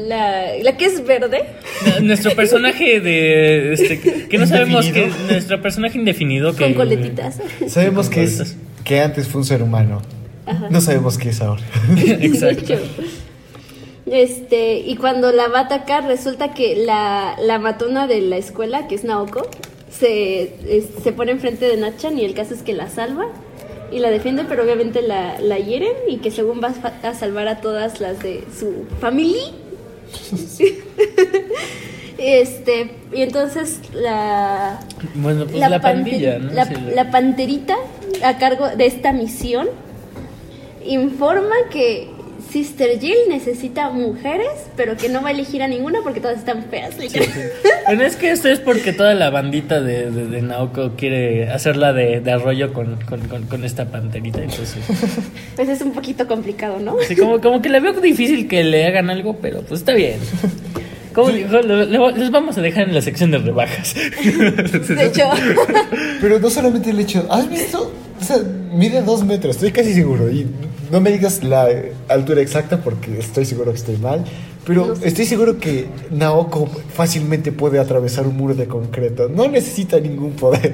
La, 0.07 0.57
la 0.61 0.77
que 0.77 0.85
es 0.85 1.05
verde. 1.05 1.43
N- 1.85 2.01
Nuestro 2.07 2.35
personaje 2.35 2.99
de. 2.99 3.73
Este, 3.73 3.99
que- 4.27 4.37
no 4.37 4.45
sabemos 4.47 4.85
que. 4.87 5.09
Nuestro 5.29 5.61
personaje 5.61 5.97
indefinido 5.97 6.55
que. 6.55 6.65
Con 6.65 6.73
coletitas. 6.73 7.39
Sabemos 7.67 8.07
Con 8.07 8.15
que, 8.15 8.23
es, 8.23 8.55
que 8.83 9.01
antes 9.01 9.27
fue 9.27 9.41
un 9.41 9.45
ser 9.45 9.61
humano. 9.63 10.01
No 10.69 10.81
sabemos 10.81 11.17
qué 11.17 11.29
es 11.29 11.41
ahora. 11.41 11.61
Exacto. 11.97 12.73
Este, 14.05 14.79
y 14.79 14.95
cuando 14.95 15.31
la 15.31 15.47
va 15.47 15.59
a 15.59 15.63
atacar, 15.63 16.05
resulta 16.07 16.53
que 16.53 16.75
la, 16.75 17.35
la 17.41 17.59
matona 17.59 18.07
de 18.07 18.21
la 18.21 18.37
escuela, 18.37 18.87
que 18.87 18.95
es 18.95 19.03
Naoko, 19.03 19.47
se, 19.91 20.53
es- 20.67 20.87
se 21.03 21.11
pone 21.11 21.31
enfrente 21.31 21.65
de 21.67 21.77
Nachan 21.77 22.17
y 22.17 22.25
el 22.25 22.33
caso 22.33 22.53
es 22.55 22.63
que 22.63 22.73
la 22.73 22.89
salva 22.89 23.27
y 23.91 23.99
la 23.99 24.09
defiende, 24.09 24.45
pero 24.47 24.63
obviamente 24.63 25.01
la, 25.01 25.39
la 25.39 25.57
hieren 25.59 25.93
y 26.07 26.17
que 26.17 26.31
según 26.31 26.61
va 26.63 26.73
a 27.03 27.13
salvar 27.13 27.47
a 27.47 27.61
todas 27.61 27.99
las 28.01 28.19
de 28.21 28.43
su 28.57 28.85
familia. 28.99 29.41
este, 32.17 32.91
y 33.13 33.21
entonces 33.21 33.79
la, 33.93 34.79
Bueno, 35.15 35.45
pues 35.45 35.57
la, 35.57 35.79
pandilla, 35.79 36.39
¿no? 36.39 36.51
la, 36.51 36.65
Sí, 36.65 36.75
la 36.93 37.11
panterita 37.11 37.75
a 38.23 38.37
cargo 38.37 38.67
de 38.69 38.85
esta 38.85 39.13
misión 39.13 39.69
informa 40.85 41.55
que 41.71 42.09
Sister 42.51 42.99
Jill 42.99 43.15
necesita 43.29 43.89
mujeres, 43.91 44.47
pero 44.75 44.97
que 44.97 45.07
no 45.09 45.21
va 45.21 45.29
a 45.29 45.31
elegir 45.31 45.61
a 45.61 45.67
ninguna 45.67 45.99
porque 46.03 46.19
todas 46.19 46.37
están 46.39 46.63
feas. 46.65 46.95
Bueno, 47.85 48.03
es 48.03 48.15
que 48.15 48.31
esto 48.31 48.47
es 48.49 48.59
porque 48.59 48.91
toda 48.93 49.13
la 49.13 49.29
bandita 49.29 49.81
de, 49.81 50.09
de, 50.09 50.25
de 50.27 50.41
Naoko 50.41 50.91
quiere 50.97 51.49
hacerla 51.51 51.93
de, 51.93 52.21
de 52.21 52.31
arroyo 52.31 52.73
con, 52.73 52.97
con, 53.07 53.21
con, 53.27 53.43
con 53.43 53.63
esta 53.65 53.85
panterita. 53.85 54.41
Entonces, 54.41 54.77
Pues 55.55 55.69
es 55.69 55.81
un 55.81 55.91
poquito 55.91 56.27
complicado, 56.27 56.79
¿no? 56.79 56.95
sí, 57.07 57.15
como, 57.15 57.39
como 57.39 57.61
que 57.61 57.69
le 57.69 57.79
veo 57.79 57.93
difícil 57.93 58.47
que 58.47 58.63
le 58.63 58.85
hagan 58.87 59.09
algo, 59.09 59.37
pero 59.41 59.61
pues 59.61 59.81
está 59.81 59.93
bien. 59.93 60.19
Como 61.13 61.29
dijo, 61.29 61.59
le- 61.61 61.85
le- 61.87 62.11
les 62.13 62.31
vamos 62.31 62.57
a 62.57 62.61
dejar 62.61 62.87
en 62.87 62.95
la 62.95 63.01
sección 63.01 63.31
de 63.31 63.39
rebajas. 63.39 63.93
De 63.95 65.05
hecho, 65.05 65.29
Pero 66.21 66.39
no 66.39 66.49
solamente 66.49 66.91
el 66.91 66.99
hecho. 66.99 67.27
¿Has 67.29 67.49
visto? 67.49 67.91
O 68.19 68.23
sea, 68.23 68.37
mide 68.73 69.01
dos 69.01 69.23
metros, 69.23 69.55
estoy 69.55 69.71
casi 69.71 69.93
seguro. 69.93 70.29
Y 70.29 70.47
no 70.91 70.99
me 71.01 71.11
digas 71.11 71.43
la 71.43 71.67
altura 72.07 72.41
exacta 72.41 72.81
porque 72.81 73.19
estoy 73.19 73.45
seguro 73.45 73.71
que 73.71 73.77
estoy 73.77 73.97
mal. 73.97 74.25
Pero 74.65 74.93
estoy 75.01 75.25
seguro 75.25 75.57
que 75.57 75.87
Naoko 76.11 76.67
fácilmente 76.93 77.51
puede 77.51 77.79
atravesar 77.79 78.27
un 78.27 78.37
muro 78.37 78.53
de 78.53 78.67
concreto. 78.67 79.29
No 79.29 79.47
necesita 79.47 79.99
ningún 79.99 80.33
poder. 80.33 80.73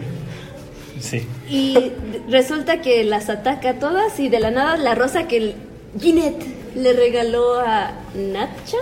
Sí. 1.00 1.28
y 1.50 1.92
resulta 2.30 2.82
que 2.82 3.04
las 3.04 3.30
ataca 3.30 3.72
a 3.72 3.74
todas 3.80 4.20
y 4.20 4.30
de 4.30 4.40
la 4.40 4.50
nada 4.50 4.76
la 4.78 4.96
rosa 4.96 5.28
que 5.28 5.54
Ginette 6.00 6.44
le 6.76 6.94
regaló 6.94 7.60
a 7.60 7.94
Natcha 8.16 8.78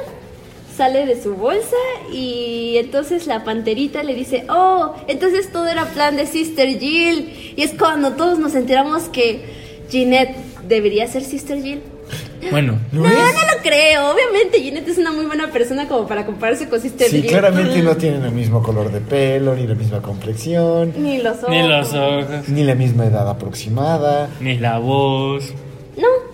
sale 0.76 1.06
de 1.06 1.22
su 1.22 1.36
bolsa 1.36 1.76
y 2.12 2.78
entonces 2.78 3.28
la 3.28 3.44
panterita 3.44 4.04
le 4.04 4.16
dice, 4.16 4.46
oh, 4.50 4.94
entonces 5.08 5.52
todo 5.52 5.68
era 5.68 5.86
plan 5.86 6.16
de 6.16 6.26
Sister 6.26 6.68
Jill. 6.80 7.54
Y 7.56 7.62
es 7.62 7.72
cuando 7.78 8.14
todos 8.14 8.40
nos 8.40 8.56
enteramos 8.56 9.04
que 9.04 9.42
Ginette 9.90 10.36
debería 10.68 11.08
ser 11.08 11.24
Sister 11.24 11.62
Jill. 11.62 11.82
Bueno, 12.52 12.78
¿Lo 12.92 13.02
no, 13.04 13.08
es? 13.08 13.14
no 13.14 13.22
lo 13.56 13.62
creo. 13.64 14.12
Obviamente 14.12 14.60
Ginette 14.62 14.90
es 14.90 14.98
una 14.98 15.12
muy 15.14 15.26
buena 15.26 15.50
persona 15.52 15.88
como 15.88 16.08
para 16.08 16.26
compararse 16.26 16.68
con 16.68 16.82
Sister 16.82 17.08
Sí, 17.10 17.22
Jill. 17.22 17.30
claramente 17.30 17.82
no 17.82 17.96
tienen 17.96 18.24
el 18.24 18.32
mismo 18.32 18.62
color 18.62 18.92
de 18.92 19.00
pelo, 19.00 19.56
ni 19.56 19.66
la 19.66 19.76
misma 19.76 20.02
complexión, 20.02 20.94
Ni 20.98 21.20
los 21.22 21.38
ojos. 21.38 21.50
ni 21.50 21.64
los 21.68 21.94
ojos, 21.94 22.50
ni 22.50 22.64
la 22.64 22.76
misma 22.76 23.06
edad 23.06 23.30
aproximada. 23.30 24.30
ni 24.42 24.58
la 24.58 24.80
voz. 24.80 25.54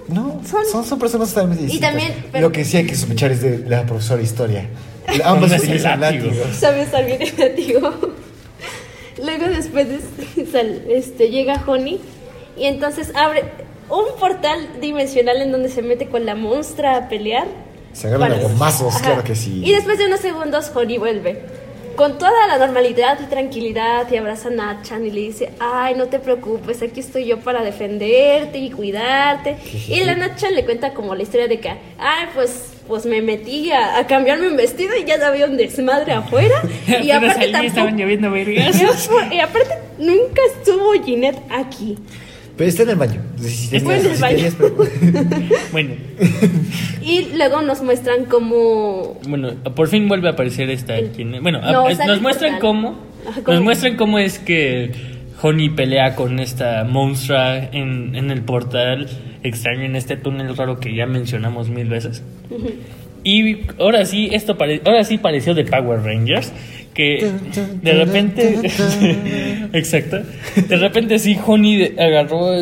No, 0.09 0.41
Son- 0.49 0.65
son, 0.65 0.85
son, 0.85 0.99
personas 0.99 1.29
totalmente 1.29 1.63
distintas. 1.63 1.91
también, 1.91 2.25
pero- 2.31 2.47
Lo 2.47 2.51
que 2.51 2.65
sí 2.65 2.77
hay 2.77 2.85
que 2.85 2.95
sospechar 2.95 3.31
es 3.31 3.41
de 3.41 3.59
la 3.69 3.83
profesora 3.85 4.17
de 4.17 4.23
historia. 4.23 4.67
Ambas 5.23 5.51
utilizan 5.59 5.99
látigo. 5.99 6.25
látigos. 6.27 6.55
Sabe 6.57 6.81
estar 6.83 7.05
bien 7.05 7.19
negativo. 7.19 7.91
Luego 9.23 9.47
después 9.47 9.87
de- 9.89 10.45
sal- 10.51 10.83
este, 10.89 11.29
llega 11.29 11.61
Honey 11.67 11.99
y 12.57 12.65
entonces 12.65 13.11
abre 13.15 13.43
un 13.89 14.05
portal 14.19 14.69
dimensional 14.81 15.41
en 15.41 15.51
donde 15.51 15.69
se 15.69 15.81
mete 15.81 16.07
con 16.07 16.25
la 16.25 16.35
monstrua 16.35 16.95
a 16.95 17.09
pelear. 17.09 17.47
Se 17.93 18.07
agarran 18.07 18.33
a 18.33 18.37
gomazos, 18.37 18.97
claro 19.01 19.23
que 19.23 19.35
sí. 19.35 19.61
Y 19.65 19.71
después 19.73 19.97
de 19.97 20.05
unos 20.05 20.19
segundos 20.19 20.71
Honey 20.73 20.97
vuelve. 20.97 21.41
Con 21.95 22.17
toda 22.17 22.47
la 22.47 22.57
normalidad 22.57 23.19
y 23.21 23.25
tranquilidad 23.25 24.09
y 24.11 24.17
abraza 24.17 24.47
a 24.47 24.51
Nachan 24.51 25.05
y 25.05 25.11
le 25.11 25.21
dice, 25.21 25.49
ay, 25.59 25.95
no 25.95 26.07
te 26.07 26.19
preocupes, 26.19 26.81
aquí 26.81 27.01
estoy 27.01 27.25
yo 27.25 27.39
para 27.39 27.61
defenderte 27.63 28.57
y 28.57 28.71
cuidarte. 28.71 29.57
y 29.87 30.03
la 30.03 30.15
Nachan 30.15 30.55
le 30.55 30.63
cuenta 30.65 30.93
como 30.93 31.13
la 31.15 31.23
historia 31.23 31.47
de 31.47 31.59
que, 31.59 31.69
ay, 31.69 32.27
pues, 32.33 32.73
pues 32.87 33.05
me 33.05 33.21
metí 33.21 33.71
a, 33.71 33.97
a 33.97 34.07
cambiarme 34.07 34.47
un 34.47 34.55
vestido 34.55 34.95
y 34.95 35.03
ya 35.03 35.15
había 35.27 35.45
un 35.45 35.57
desmadre 35.57 36.13
afuera. 36.13 36.61
y 37.03 37.11
aparte 37.11 37.45
estaban 37.45 37.71
tampoco... 37.73 37.97
lloviendo 37.97 38.31
vergas. 38.31 38.81
Y 38.81 38.85
aparte- 38.85 39.35
y 39.35 39.39
aparte, 39.39 39.73
nunca 39.97 40.41
estuvo 40.55 40.93
Ginette 41.03 41.41
aquí. 41.49 41.97
Pero 42.59 42.69
está 42.69 42.83
en 42.83 42.89
el 42.89 42.95
baño. 42.97 43.21
Si 43.41 43.75
Está 43.77 43.97
en 43.97 44.05
el 44.05 44.15
si 44.15 44.21
baño. 44.21 44.35
tenías 44.35 44.57
Bueno, 45.71 45.93
Y 47.01 47.29
luego 47.35 47.61
nos 47.63 47.81
muestran 47.81 48.25
como 48.25 49.19
Bueno, 49.27 49.53
por 49.75 49.87
fin 49.87 50.07
vuelve 50.07 50.27
a 50.27 50.31
aparecer 50.33 50.69
esta. 50.69 50.95
quien- 51.15 51.41
Bueno, 51.41 51.59
No, 51.61 51.87
a- 51.87 51.95
sale 51.95 52.11
nos 52.11 52.21
muestran 52.21 52.59
cómo. 52.59 52.99
¿cómo? 53.43 53.53
Nos 53.55 53.63
muestran 53.63 53.95
cómo 53.95 54.19
es 54.19 54.37
que 54.39 54.91
Honey 55.41 55.69
pelea 55.69 56.15
con 56.15 56.39
esta 56.39 56.83
monstrua 56.83 57.57
en, 57.57 58.13
en 58.15 58.29
el 58.29 58.41
portal 58.41 59.07
extraño, 59.41 59.83
en 59.83 59.95
este 59.95 60.17
túnel 60.17 60.55
raro 60.57 60.79
que 60.81 60.93
ya 60.93 61.05
mencionamos 61.05 61.69
mil 61.69 61.87
veces. 61.87 62.21
Y 63.23 63.67
ahora 63.79 64.05
sí, 64.05 64.29
esto 64.33 64.57
pare- 64.57 64.81
ahora 64.85 65.03
sí 65.05 65.17
pareció 65.17 65.53
de 65.53 65.63
Power 65.65 66.01
Rangers. 66.03 66.51
Que 66.99 67.31
de 67.81 67.93
repente. 67.93 68.59
Exacto. 69.71 70.17
De 70.67 70.75
repente 70.75 71.17
sí, 71.17 71.39
Honey 71.45 71.95
agarró 71.97 72.61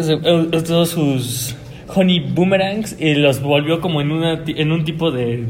todos 0.61 0.89
sus 0.91 1.55
Honey 1.87 2.19
Boomerangs 2.19 2.95
y 2.99 3.15
los 3.15 3.41
volvió 3.41 3.81
como 3.81 3.99
en, 3.99 4.11
una, 4.11 4.43
en 4.45 4.71
un 4.71 4.85
tipo 4.85 5.09
de. 5.09 5.45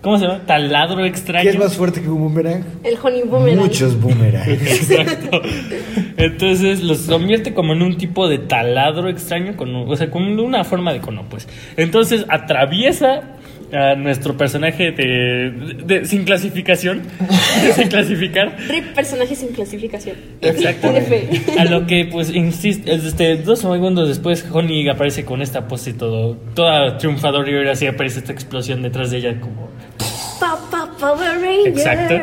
¿Cómo 0.00 0.16
se 0.16 0.24
llama? 0.24 0.46
Taladro 0.46 1.04
extraño. 1.04 1.42
¿Qué 1.42 1.50
es 1.50 1.58
más 1.58 1.76
fuerte 1.76 2.00
que 2.00 2.08
un 2.08 2.20
boomerang? 2.22 2.64
el 2.84 2.96
Honey 3.02 3.22
Boomerang. 3.24 3.58
Muchos 3.58 4.00
boomerangs. 4.00 4.48
Exacto. 4.48 5.42
Entonces 6.16 6.82
los 6.82 7.00
convierte 7.00 7.52
como 7.52 7.74
en 7.74 7.82
un 7.82 7.98
tipo 7.98 8.30
de 8.30 8.38
taladro 8.38 9.10
extraño, 9.10 9.58
con, 9.58 9.74
o 9.76 9.94
sea, 9.94 10.08
como 10.08 10.42
una 10.42 10.64
forma 10.64 10.94
de 10.94 11.00
cono, 11.00 11.26
pues. 11.28 11.46
Entonces 11.76 12.24
atraviesa 12.30 13.36
a 13.72 13.94
nuestro 13.94 14.36
personaje 14.36 14.92
de, 14.92 15.50
de- 15.84 16.04
sin 16.04 16.24
clasificación, 16.24 17.02
sin 17.74 17.88
clasificar. 17.88 18.56
Rip 18.68 18.94
personaje 18.94 19.34
sin 19.34 19.48
clasificación. 19.48 20.16
Exacto. 20.40 20.92
A 21.58 21.64
lo 21.64 21.86
que, 21.86 22.06
pues, 22.10 22.30
insiste, 22.34 22.92
este, 22.92 23.36
dos 23.36 23.60
segundos 23.60 24.08
después, 24.08 24.44
Honey 24.52 24.88
aparece 24.88 25.24
con 25.24 25.40
esta 25.42 25.68
pose 25.68 25.90
y 25.90 25.92
todo, 25.94 26.36
toda 26.54 26.98
triunfadora 26.98 27.50
y 27.50 27.54
ahora 27.54 27.74
sí 27.74 27.86
aparece 27.86 28.18
esta 28.20 28.32
explosión 28.32 28.82
detrás 28.82 29.10
de 29.10 29.18
ella 29.18 29.40
como... 29.40 29.70
Exacto. 31.66 32.14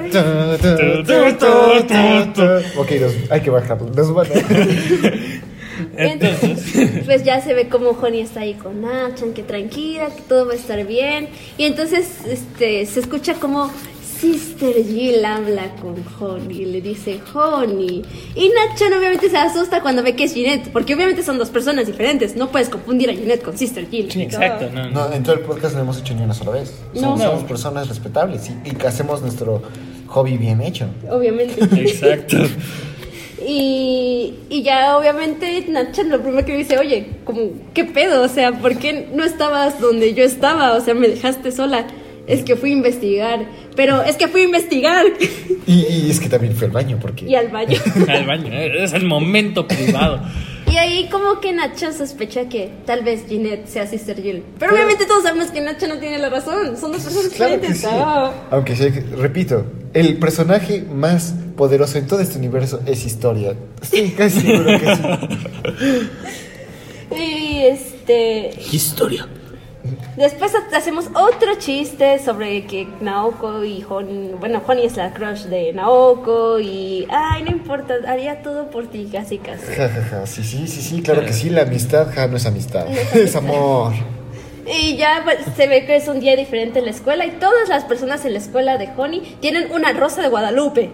Ok, 2.77 2.91
nos- 3.01 3.31
hay 3.31 3.41
que 3.41 3.49
bajarlo. 3.49 3.89
Nos 3.95 4.13
van 4.13 4.27
a- 4.27 4.29
Entonces... 5.97 7.03
Pues 7.05 7.23
ya 7.23 7.41
se 7.41 7.53
ve 7.53 7.67
como 7.69 7.89
Honey 7.91 8.21
está 8.21 8.41
ahí 8.41 8.53
con 8.53 8.81
Nachan, 8.81 9.33
que 9.33 9.43
tranquila, 9.43 10.07
que 10.15 10.21
todo 10.23 10.45
va 10.45 10.53
a 10.53 10.55
estar 10.55 10.85
bien. 10.85 11.27
Y 11.57 11.63
entonces 11.65 12.07
este, 12.27 12.85
se 12.85 12.99
escucha 12.99 13.33
como 13.35 13.71
Sister 14.19 14.75
Jill 14.85 15.23
habla 15.23 15.73
con 15.81 15.95
Honey 16.19 16.61
y 16.63 16.65
le 16.65 16.81
dice 16.81 17.19
Honey. 17.33 18.03
Y 18.35 18.49
Nachan 18.49 18.93
obviamente 18.93 19.29
se 19.29 19.37
asusta 19.37 19.81
cuando 19.81 20.03
ve 20.03 20.15
que 20.15 20.25
es 20.25 20.35
Jeanette, 20.35 20.69
porque 20.71 20.93
obviamente 20.93 21.23
son 21.23 21.37
dos 21.37 21.49
personas 21.49 21.87
diferentes. 21.87 22.35
No 22.35 22.51
puedes 22.51 22.69
confundir 22.69 23.09
a 23.09 23.13
Jeanette 23.13 23.41
con 23.41 23.57
Sister 23.57 23.89
Jill. 23.89 24.09
Exacto, 24.21 24.69
no, 24.73 24.89
no. 24.89 25.07
No, 25.07 25.13
en 25.13 25.23
todo 25.23 25.35
el 25.35 25.41
podcast 25.41 25.73
no 25.75 25.81
hemos 25.81 25.99
hecho 25.99 26.13
ni 26.13 26.21
una 26.23 26.33
sola 26.33 26.51
vez. 26.51 26.73
No. 26.93 27.01
Somos, 27.01 27.19
No. 27.19 27.25
somos 27.27 27.43
personas 27.45 27.87
respetables 27.87 28.49
y, 28.49 28.69
y 28.69 28.85
hacemos 28.85 29.21
nuestro 29.21 29.61
hobby 30.07 30.37
bien 30.37 30.61
hecho. 30.61 30.85
Obviamente. 31.09 31.63
Exacto. 31.81 32.37
Y, 33.47 34.33
y 34.49 34.63
ya 34.63 34.97
obviamente 34.97 35.65
Nachan 35.69 36.09
lo 36.09 36.21
primero 36.21 36.45
que 36.45 36.57
dice, 36.57 36.77
oye, 36.77 37.07
como, 37.23 37.51
¿qué 37.73 37.85
pedo? 37.85 38.23
O 38.23 38.27
sea, 38.27 38.51
¿por 38.51 38.77
qué 38.77 39.07
no 39.13 39.23
estabas 39.23 39.79
donde 39.79 40.13
yo 40.13 40.23
estaba? 40.23 40.73
O 40.73 40.81
sea, 40.81 40.93
me 40.93 41.07
dejaste 41.07 41.51
sola. 41.51 41.85
Es 42.27 42.43
que 42.43 42.55
fui 42.55 42.69
a 42.69 42.73
investigar. 42.73 43.45
Pero 43.75 44.03
es 44.03 44.15
que 44.15 44.27
fui 44.27 44.41
a 44.41 44.43
investigar. 44.45 45.05
Y, 45.65 45.85
y 45.85 46.11
es 46.11 46.19
que 46.19 46.29
también 46.29 46.55
fue 46.55 46.67
al 46.67 46.73
baño 46.73 46.97
porque... 47.01 47.25
y 47.25 47.35
al 47.35 47.49
baño. 47.49 47.77
Al 48.07 48.25
baño, 48.25 48.51
eh, 48.51 48.83
es 48.83 48.93
el 48.93 49.05
momento 49.05 49.67
privado. 49.67 50.21
y 50.71 50.77
ahí 50.77 51.07
como 51.09 51.39
que 51.39 51.53
Nachan 51.53 51.93
sospecha 51.93 52.49
que 52.49 52.69
tal 52.85 53.03
vez 53.03 53.27
Jeanette 53.27 53.67
sea 53.67 53.87
Sister 53.87 54.21
Jill. 54.21 54.43
Pero 54.59 54.73
obviamente 54.73 55.05
todos 55.05 55.23
sabemos 55.23 55.51
que 55.51 55.61
Nachan 55.61 55.89
no 55.89 55.97
tiene 55.97 56.17
la 56.17 56.29
razón. 56.29 56.77
Son 56.77 56.91
dos 56.91 57.03
personas 57.03 57.29
Claro 57.29 57.59
que 57.61 57.73
sí. 57.73 57.87
Aunque 58.51 58.75
sí, 58.75 58.89
repito, 59.17 59.65
el 59.93 60.17
personaje 60.17 60.83
más 60.83 61.33
poderoso 61.59 61.97
en 61.97 62.07
todo 62.07 62.21
este 62.21 62.37
universo 62.37 62.79
es 62.85 63.05
historia. 63.05 63.53
Estoy 63.81 64.11
casi 64.11 64.39
seguro 64.39 64.79
que 64.79 64.95
sí. 64.95 66.09
Y 67.17 67.63
este... 67.65 68.51
Historia. 68.71 69.27
Después 70.15 70.53
ha- 70.55 70.77
hacemos 70.77 71.07
otro 71.07 71.55
chiste 71.57 72.19
sobre 72.23 72.65
que 72.65 72.87
Naoko 73.01 73.63
y 73.65 73.83
Honey, 73.87 74.35
bueno, 74.39 74.61
Honey 74.65 74.85
es 74.85 74.95
la 74.95 75.11
crush 75.13 75.43
de 75.45 75.73
Naoko 75.73 76.59
y, 76.59 77.05
ay, 77.09 77.43
no 77.43 77.51
importa, 77.51 77.95
haría 78.07 78.41
todo 78.41 78.69
por 78.69 78.87
ti, 78.87 79.09
casi 79.11 79.37
casi. 79.39 79.65
Ja, 79.75 79.89
ja, 79.89 80.01
ja. 80.11 80.25
Sí, 80.27 80.43
sí, 80.43 80.65
sí, 80.67 80.81
sí, 80.81 81.01
claro 81.01 81.25
que 81.25 81.33
sí. 81.33 81.49
La 81.49 81.63
amistad 81.63 82.07
ja, 82.13 82.27
no 82.27 82.37
es 82.37 82.45
amistad. 82.45 82.85
Es 83.13 83.35
amor. 83.35 83.93
Y 84.71 84.97
ya 84.97 85.21
pues, 85.23 85.37
se 85.57 85.67
ve 85.67 85.87
que 85.87 85.95
es 85.95 86.07
un 86.07 86.19
día 86.19 86.35
diferente 86.35 86.77
en 86.77 86.85
la 86.85 86.91
escuela 86.91 87.25
y 87.25 87.31
todas 87.39 87.67
las 87.69 87.85
personas 87.85 88.23
en 88.25 88.33
la 88.33 88.37
escuela 88.39 88.77
de 88.77 88.87
Honey 88.95 89.37
tienen 89.39 89.71
una 89.71 89.93
rosa 89.93 90.21
de 90.21 90.27
Guadalupe. 90.27 90.91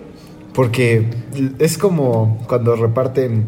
Porque 0.56 1.06
es 1.60 1.78
como 1.78 2.44
cuando 2.48 2.76
reparten 2.76 3.46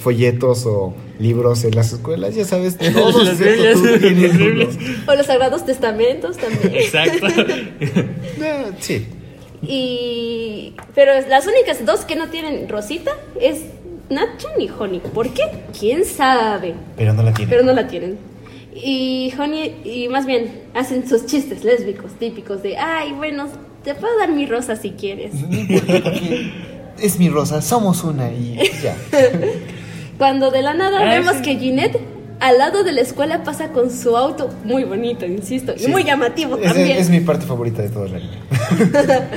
folletos 0.00 0.64
o 0.64 0.94
libros 1.18 1.64
en 1.64 1.76
las 1.76 1.92
escuelas, 1.92 2.34
ya 2.34 2.44
sabes, 2.44 2.78
todos 2.94 3.24
Las 3.24 3.38
Biblias. 3.38 4.76
O 5.06 5.14
los 5.14 5.26
Sagrados 5.26 5.66
Testamentos 5.66 6.38
también. 6.38 6.74
Exacto. 6.74 7.26
Ah, 8.42 8.70
sí. 8.80 9.06
Y... 9.62 10.74
Pero 10.94 11.12
las 11.28 11.46
únicas 11.46 11.84
dos 11.84 12.06
que 12.06 12.16
no 12.16 12.28
tienen 12.28 12.68
rosita 12.68 13.12
es 13.38 13.60
Nachan 14.08 14.58
y 14.58 14.68
Honey. 14.70 15.00
¿Por 15.00 15.28
qué? 15.34 15.42
¿Quién 15.78 16.06
sabe? 16.06 16.74
Pero 16.96 17.12
no 17.12 17.22
la 17.22 17.34
tienen. 17.34 17.50
pero 17.50 17.62
no 17.62 17.74
la 17.74 17.86
tienen. 17.86 18.18
Y 18.74 19.32
Honey, 19.38 19.82
y 19.84 20.08
más 20.08 20.24
bien, 20.24 20.62
hacen 20.74 21.06
sus 21.06 21.26
chistes 21.26 21.64
lésbicos 21.64 22.12
típicos 22.14 22.62
de, 22.62 22.78
ay, 22.78 23.12
bueno, 23.12 23.48
te 23.84 23.94
puedo 23.94 24.16
dar 24.18 24.30
mi 24.32 24.46
rosa 24.46 24.76
si 24.76 24.90
quieres. 24.92 25.34
No 25.34 25.56
importa, 25.56 26.02
porque 26.02 26.50
es 27.00 27.18
mi 27.18 27.28
rosa, 27.28 27.62
somos 27.62 28.04
una 28.04 28.30
y 28.30 28.58
ya. 28.82 28.96
Cuando 30.18 30.50
de 30.50 30.62
la 30.62 30.74
nada 30.74 31.00
Ah, 31.00 31.14
vemos 31.14 31.36
sí. 31.36 31.42
que 31.42 31.56
Ginette 31.56 31.98
al 32.40 32.58
lado 32.58 32.84
de 32.84 32.92
la 32.92 33.00
escuela 33.02 33.42
pasa 33.42 33.68
con 33.68 33.90
su 33.90 34.16
auto 34.16 34.48
muy 34.64 34.84
bonito, 34.84 35.26
insisto, 35.26 35.74
y 35.78 35.88
muy 35.88 36.04
llamativo 36.04 36.56
Es, 36.56 36.72
también. 36.72 36.96
es 36.98 37.10
mi 37.10 37.20
parte 37.20 37.44
favorita 37.46 37.82
de 37.82 37.88
todo 37.90 38.06
el 38.06 38.14
anime. 38.14 38.36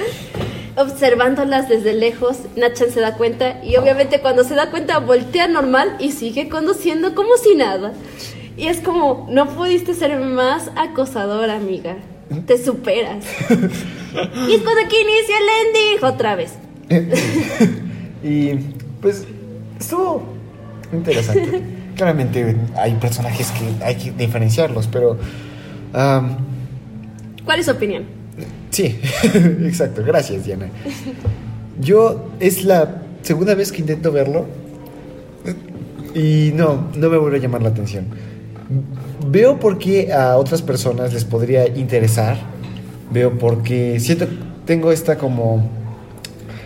Observándolas 0.75 1.69
desde 1.69 1.93
lejos, 1.93 2.37
Nachan 2.55 2.89
se 2.89 2.99
da 2.99 3.15
cuenta 3.15 3.63
y 3.63 3.75
obviamente 3.77 4.21
cuando 4.21 4.43
se 4.43 4.55
da 4.55 4.71
cuenta 4.71 4.97
voltea 4.99 5.47
normal 5.47 5.97
y 5.99 6.11
sigue 6.11 6.49
conduciendo 6.49 7.13
como 7.13 7.35
si 7.37 7.55
nada. 7.55 7.93
Y 8.57 8.67
es 8.67 8.79
como, 8.79 9.27
no 9.29 9.47
pudiste 9.49 9.93
ser 9.93 10.19
más 10.19 10.71
acosadora, 10.75 11.55
amiga. 11.55 11.97
Te 12.41 12.57
superas. 12.57 13.25
y 13.49 14.53
es 14.53 14.61
cuando 14.61 14.81
aquí 14.85 14.95
inicia 15.01 15.35
el 15.37 15.67
ending 15.67 16.03
otra 16.03 16.35
vez. 16.35 16.53
y 18.23 18.55
pues 19.01 19.25
estuvo 19.79 20.23
interesante. 20.91 21.61
Claramente 21.95 22.55
hay 22.75 22.93
personajes 22.95 23.51
que 23.51 23.83
hay 23.83 23.95
que 23.95 24.11
diferenciarlos, 24.11 24.87
pero 24.87 25.17
¿Cuál 25.93 27.59
es 27.59 27.65
su 27.65 27.71
opinión? 27.71 28.03
sí, 28.71 28.99
exacto. 29.63 30.03
Gracias, 30.03 30.45
Diana. 30.45 30.69
Yo 31.79 32.31
es 32.39 32.63
la 32.63 33.03
segunda 33.21 33.53
vez 33.55 33.71
que 33.71 33.81
intento 33.81 34.11
verlo 34.11 34.45
y 36.15 36.51
no, 36.55 36.89
no 36.95 37.09
me 37.09 37.17
vuelve 37.17 37.37
a 37.37 37.41
llamar 37.41 37.61
la 37.61 37.69
atención. 37.69 38.05
Veo 39.27 39.59
por 39.59 39.77
qué 39.77 40.13
a 40.13 40.37
otras 40.37 40.61
personas 40.61 41.13
les 41.13 41.25
podría 41.25 41.67
interesar. 41.67 42.37
Veo 43.11 43.37
por 43.37 43.63
qué 43.63 43.99
siento 43.99 44.27
tengo 44.65 44.91
esta 44.91 45.17
como 45.17 45.69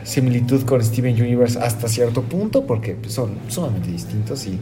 similitud 0.04 0.64
con 0.64 0.84
Steven 0.84 1.20
Universe 1.22 1.60
hasta 1.60 1.88
cierto 1.88 2.22
punto 2.22 2.66
porque 2.66 2.94
pues, 2.94 3.14
son 3.14 3.32
sumamente 3.50 3.92
distintos 3.92 4.46
y 4.46 4.58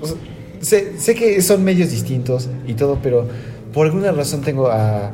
o 0.00 0.06
sea, 0.06 0.16
sé, 0.60 0.98
sé 0.98 1.14
que 1.14 1.42
son 1.42 1.62
medios 1.64 1.90
distintos 1.90 2.48
y 2.66 2.74
todo, 2.74 2.98
pero 3.02 3.28
por 3.72 3.86
alguna 3.86 4.12
razón 4.12 4.40
tengo 4.40 4.68
a 4.68 5.12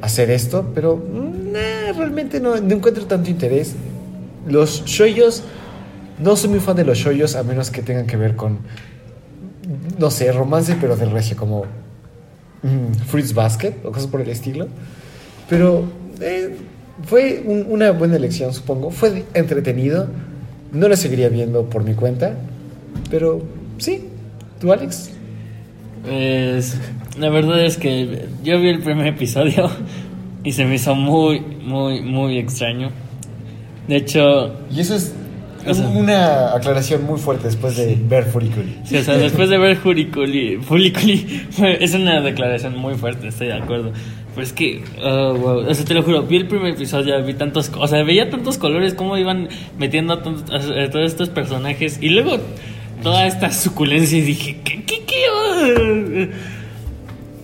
hacer 0.00 0.30
esto, 0.30 0.70
pero 0.74 1.02
nah, 1.52 1.92
realmente 1.96 2.40
no, 2.40 2.60
no 2.60 2.74
encuentro 2.74 3.06
tanto 3.06 3.30
interés. 3.30 3.74
Los 4.46 4.84
shoyos, 4.84 5.42
no 6.22 6.36
soy 6.36 6.50
muy 6.50 6.60
fan 6.60 6.76
de 6.76 6.84
los 6.84 6.98
shoyos 6.98 7.34
a 7.36 7.42
menos 7.42 7.70
que 7.70 7.82
tengan 7.82 8.06
que 8.06 8.16
ver 8.16 8.36
con, 8.36 8.58
no 9.98 10.10
sé, 10.10 10.30
romance, 10.32 10.76
pero 10.80 10.96
del 10.96 11.10
regio, 11.10 11.36
como 11.36 11.64
mm, 12.62 12.94
Fruits 13.06 13.34
Basket 13.34 13.74
o 13.84 13.90
cosas 13.92 14.06
por 14.08 14.20
el 14.20 14.28
estilo. 14.30 14.68
Pero 15.48 15.84
eh, 16.20 16.56
fue 17.04 17.42
un- 17.44 17.66
una 17.68 17.90
buena 17.92 18.16
elección, 18.16 18.52
supongo. 18.54 18.90
Fue 18.90 19.24
entretenido. 19.34 20.06
No 20.72 20.88
lo 20.88 20.96
seguiría 20.96 21.28
viendo 21.28 21.64
por 21.70 21.84
mi 21.84 21.94
cuenta, 21.94 22.34
pero 23.10 23.42
sí. 23.78 24.08
¿Tú, 24.60 24.72
Alex? 24.72 25.10
Pues, 26.04 26.76
la 27.18 27.28
verdad 27.30 27.64
es 27.64 27.76
que 27.76 28.26
yo 28.42 28.58
vi 28.60 28.68
el 28.68 28.80
primer 28.80 29.06
episodio 29.06 29.70
y 30.42 30.52
se 30.52 30.64
me 30.64 30.74
hizo 30.76 30.94
muy, 30.94 31.40
muy, 31.40 32.00
muy 32.02 32.38
extraño. 32.38 32.90
De 33.88 33.96
hecho, 33.96 34.54
Y 34.70 34.80
eso 34.80 34.94
es 34.96 35.12
O 35.66 35.74
sea- 35.74 35.88
una 35.88 36.54
aclaración 36.54 37.04
muy 37.04 37.18
fuerte 37.18 37.46
después 37.46 37.76
de 37.76 37.96
ver 38.08 38.24
Furikuri. 38.24 38.76
sí, 38.84 38.96
o 38.96 39.02
sea, 39.02 39.16
después 39.16 39.48
de 39.48 39.58
ver 39.58 39.76
Furiculi, 39.76 40.58
Furiculi, 40.58 41.46
es 41.80 41.94
una 41.94 42.20
declaración 42.20 42.76
muy 42.76 42.94
fuerte, 42.94 43.28
estoy 43.28 43.48
de 43.48 43.54
acuerdo. 43.54 43.92
Pero 44.34 44.44
es 44.46 44.52
que, 44.52 44.82
oh, 45.02 45.34
wow, 45.34 45.58
o 45.68 45.74
sea, 45.74 45.84
te 45.84 45.94
lo 45.94 46.02
juro, 46.02 46.22
vi 46.24 46.36
el 46.36 46.48
primer 46.48 46.74
episodio, 46.74 47.22
vi 47.24 47.34
tantos, 47.34 47.70
o 47.78 47.86
sea, 47.86 48.02
veía 48.02 48.30
tantos 48.30 48.58
colores, 48.58 48.92
cómo 48.94 49.16
iban 49.16 49.48
metiendo 49.78 50.12
a, 50.14 50.22
ton- 50.22 50.44
a- 50.50 50.84
a 50.84 50.90
todos 50.90 51.06
estos 51.06 51.28
personajes 51.28 51.98
y 52.02 52.08
luego 52.08 52.38
toda 53.02 53.26
esta 53.26 53.52
suculencia 53.52 54.18
y 54.18 54.22
dije, 54.22 54.56
¿qué, 54.64 54.82
qué, 54.84 55.02
qué? 55.06 55.24
oh?". 55.32 56.63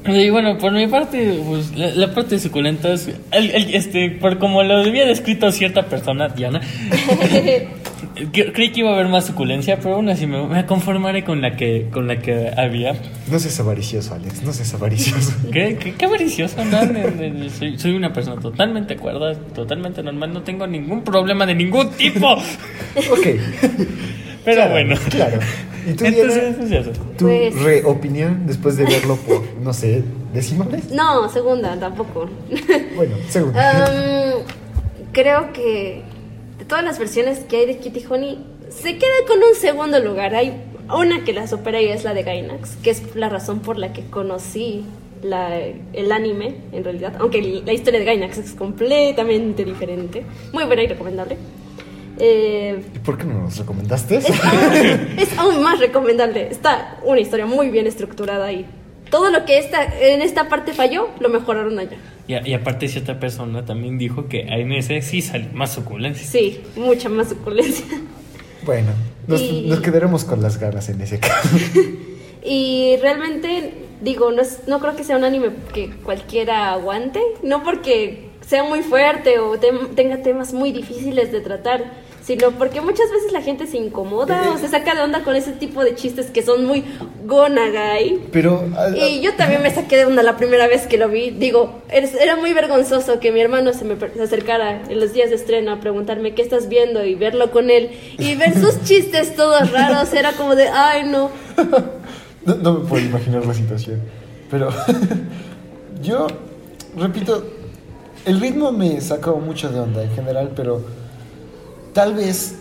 Y 0.06 0.30
bueno, 0.30 0.56
por 0.58 0.72
mi 0.72 0.86
parte, 0.86 1.40
pues, 1.46 1.76
la, 1.76 1.88
la 1.90 2.14
parte 2.14 2.36
de 2.36 2.40
suculentas, 2.40 3.08
el- 3.32 3.50
el- 3.50 3.74
este, 3.74 4.10
por 4.10 4.38
como 4.38 4.62
lo 4.62 4.78
había 4.78 5.04
descrito 5.06 5.52
cierta 5.52 5.86
persona, 5.86 6.28
Diana, 6.28 6.60
creí 8.54 8.70
que 8.72 8.80
iba 8.80 8.90
a 8.90 8.94
haber 8.94 9.08
más 9.08 9.26
suculencia, 9.26 9.78
pero 9.80 9.96
aún 9.96 10.08
así 10.08 10.26
me, 10.26 10.46
me 10.46 10.64
conformaré 10.66 11.22
con 11.24 11.40
la 11.42 11.56
que, 11.56 11.88
con 11.92 12.06
la 12.08 12.18
que 12.18 12.50
había. 12.56 12.94
No 13.30 13.38
seas 13.38 13.60
avaricioso, 13.60 14.14
Alex. 14.14 14.42
No 14.42 14.52
seas 14.52 14.72
avaricioso. 14.74 15.32
¿Qué, 15.52 15.76
qué, 15.78 15.94
qué 15.94 16.04
avaricioso, 16.06 16.64
no, 16.64 16.82
no, 16.84 16.92
no, 17.10 17.28
no, 17.34 17.50
soy, 17.50 17.78
soy 17.78 17.92
una 17.94 18.12
persona 18.12 18.40
totalmente 18.40 18.96
cuerda, 18.96 19.34
totalmente 19.54 20.02
normal, 20.02 20.32
no 20.32 20.42
tengo 20.42 20.66
ningún 20.66 21.02
problema 21.04 21.44
de 21.46 21.54
ningún 21.54 21.90
tipo. 21.90 22.32
ok. 22.32 23.26
Pero 24.44 24.56
Claro, 24.56 24.72
bueno. 24.72 24.94
Claro. 25.10 25.38
¿Y 25.86 25.92
tú, 25.94 26.04
Entonces, 26.04 26.58
Diana? 26.68 26.80
es 26.80 26.88
eso. 26.88 27.02
¿Tu 27.16 27.24
Pues- 27.24 27.62
reopinión 27.62 28.46
después 28.46 28.76
de 28.76 28.84
verlo 28.84 29.16
por, 29.16 29.42
no 29.62 29.72
sé, 29.72 30.02
décima 30.34 30.64
vez? 30.66 30.90
No, 30.90 31.28
segunda, 31.30 31.78
tampoco. 31.80 32.28
Bueno, 32.96 33.16
segundo. 33.28 33.58
Am, 33.58 34.42
creo 35.12 35.52
que 35.52 36.02
de 36.58 36.64
todas 36.66 36.84
las 36.84 36.98
versiones 36.98 37.40
que 37.40 37.56
hay 37.58 37.66
de 37.66 37.78
Kitty 37.78 38.04
Honey, 38.08 38.38
se 38.68 38.98
queda 38.98 39.10
con 39.26 39.38
un 39.38 39.54
segundo 39.58 39.98
lugar. 40.00 40.34
Hay 40.34 40.52
una 40.94 41.24
que 41.24 41.32
la 41.32 41.46
supera 41.46 41.80
y 41.80 41.88
es 41.88 42.04
la 42.04 42.14
de 42.14 42.22
Gainax, 42.24 42.76
que 42.82 42.90
es 42.90 43.14
la 43.16 43.28
razón 43.28 43.60
por 43.60 43.78
la 43.78 43.92
que 43.92 44.04
conocí 44.04 44.84
la- 45.22 45.58
el 45.92 46.12
anime, 46.12 46.56
en 46.72 46.84
realidad. 46.84 47.14
Aunque 47.18 47.40
la 47.64 47.72
historia 47.72 48.00
de 48.00 48.06
Gainax 48.06 48.38
es 48.38 48.52
completamente 48.52 49.64
diferente. 49.64 50.24
Muy 50.52 50.64
buena 50.64 50.82
y 50.82 50.86
recomendable. 50.88 51.36
Eh, 52.22 52.82
¿Y 52.94 52.98
por 52.98 53.16
qué 53.18 53.24
no 53.24 53.40
nos 53.40 53.56
recomendaste? 53.58 54.16
es, 54.18 54.26
aún, 54.30 55.18
es 55.18 55.38
aún 55.38 55.62
más 55.62 55.78
recomendable. 55.80 56.48
Está 56.50 56.98
una 57.04 57.20
historia 57.20 57.46
muy 57.46 57.70
bien 57.70 57.86
estructurada 57.86 58.52
y 58.52 58.66
todo 59.10 59.30
lo 59.30 59.44
que 59.44 59.58
esta, 59.58 59.82
en 59.84 60.20
esta 60.22 60.48
parte 60.48 60.72
falló, 60.74 61.08
lo 61.18 61.28
mejoraron 61.30 61.78
allá. 61.78 61.96
Y, 62.28 62.34
a- 62.34 62.46
y 62.46 62.54
aparte, 62.54 62.86
cierta 62.88 63.18
persona 63.18 63.64
también 63.64 63.98
dijo 63.98 64.28
que 64.28 64.42
en 64.42 64.70
ese 64.72 65.02
sí 65.02 65.22
salió 65.22 65.48
más 65.52 65.72
suculencia. 65.72 66.24
Sí, 66.26 66.60
mucha 66.76 67.08
más 67.08 67.30
suculencia. 67.30 67.86
Bueno, 68.64 68.90
nos, 69.26 69.40
Y- 69.40 69.66
nos 69.68 69.80
quedaremos 69.80 70.24
con 70.24 70.42
las 70.42 70.58
ganas 70.60 70.88
en 70.90 71.00
ese 71.00 71.18
caso. 71.18 71.48
Y 72.42 72.96
realmente, 73.02 73.74
digo, 74.00 74.30
no, 74.32 74.40
es- 74.42 74.60
no 74.66 74.80
creo 74.80 74.96
que 74.96 75.04
sea 75.04 75.16
un 75.18 75.24
anime 75.24 75.50
que 75.74 75.90
cualquiera 75.90 76.72
aguante, 76.72 77.20
no 77.42 77.62
porque 77.62 78.30
sea 78.46 78.64
muy 78.64 78.80
fuerte 78.82 79.38
o 79.38 79.60
tem- 79.60 79.94
tenga 79.94 80.22
temas 80.22 80.52
muy 80.54 80.72
difíciles 80.72 81.32
de 81.32 81.40
tratar, 81.42 81.84
sino 82.30 82.52
porque 82.52 82.80
muchas 82.80 83.10
veces 83.10 83.32
la 83.32 83.42
gente 83.42 83.66
se 83.66 83.76
incomoda 83.76 84.52
o 84.54 84.56
se 84.56 84.68
saca 84.68 84.94
de 84.94 85.02
onda 85.02 85.24
con 85.24 85.34
ese 85.34 85.50
tipo 85.50 85.82
de 85.82 85.96
chistes 85.96 86.26
que 86.26 86.42
son 86.42 86.64
muy 86.64 86.84
gonagai. 87.26 88.20
Pero. 88.30 88.64
ah, 88.76 88.86
Y 88.96 89.20
yo 89.20 89.34
también 89.34 89.62
me 89.62 89.74
saqué 89.74 89.96
de 89.96 90.04
onda 90.04 90.22
la 90.22 90.36
primera 90.36 90.68
vez 90.68 90.86
que 90.86 90.96
lo 90.96 91.08
vi. 91.08 91.30
Digo, 91.30 91.82
era 91.90 92.36
muy 92.36 92.52
vergonzoso 92.52 93.18
que 93.18 93.32
mi 93.32 93.40
hermano 93.40 93.72
se 93.72 93.84
me 93.84 93.96
se 93.98 94.22
acercara 94.22 94.80
en 94.88 95.00
los 95.00 95.12
días 95.12 95.30
de 95.30 95.34
estreno 95.34 95.72
a 95.72 95.80
preguntarme 95.80 96.32
qué 96.36 96.42
estás 96.42 96.68
viendo 96.68 97.04
y 97.04 97.16
verlo 97.16 97.50
con 97.50 97.68
él 97.68 97.90
y 98.16 98.36
ver 98.36 98.54
sus 98.54 98.80
chistes 98.84 99.34
todos 99.34 99.72
raros. 99.72 100.14
Era 100.14 100.32
como 100.34 100.54
de, 100.54 100.68
ay, 100.68 101.02
no. 101.04 101.30
No, 102.46 102.54
no 102.54 102.72
me 102.78 102.88
puedo 102.88 103.04
imaginar 103.04 103.44
la 103.44 103.52
situación. 103.52 104.00
Pero 104.50 104.70
yo, 106.02 106.26
repito, 106.96 107.44
el 108.24 108.40
ritmo 108.40 108.72
me 108.72 108.98
sacó 109.02 109.36
mucho 109.36 109.68
de 109.68 109.80
onda 109.80 110.02
en 110.04 110.10
general, 110.12 110.52
pero 110.56 110.80
tal 111.92 112.14
vez 112.14 112.56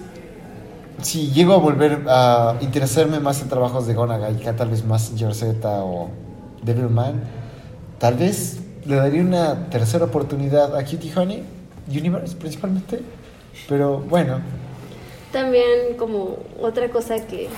si 1.01 1.31
llego 1.31 1.53
a 1.53 1.57
volver 1.57 2.03
a 2.07 2.57
interesarme 2.61 3.19
más 3.19 3.41
en 3.41 3.49
trabajos 3.49 3.87
de 3.87 3.93
Gonagai, 3.93 4.37
que 4.37 4.51
tal 4.53 4.69
vez 4.69 4.83
más 4.85 5.15
Yorceta 5.15 5.83
o 5.83 6.09
Devilman, 6.61 7.21
tal 7.99 8.15
vez 8.15 8.59
le 8.85 8.95
daría 8.95 9.21
una 9.21 9.69
tercera 9.69 10.05
oportunidad 10.05 10.75
a 10.75 10.83
Cutie 10.83 11.11
Honey, 11.15 11.43
Universe 11.87 12.35
principalmente. 12.35 13.01
Pero 13.67 13.99
bueno, 13.99 14.39
También 15.31 15.95
como 15.97 16.37
otra 16.61 16.89
cosa 16.89 17.25
que, 17.27 17.49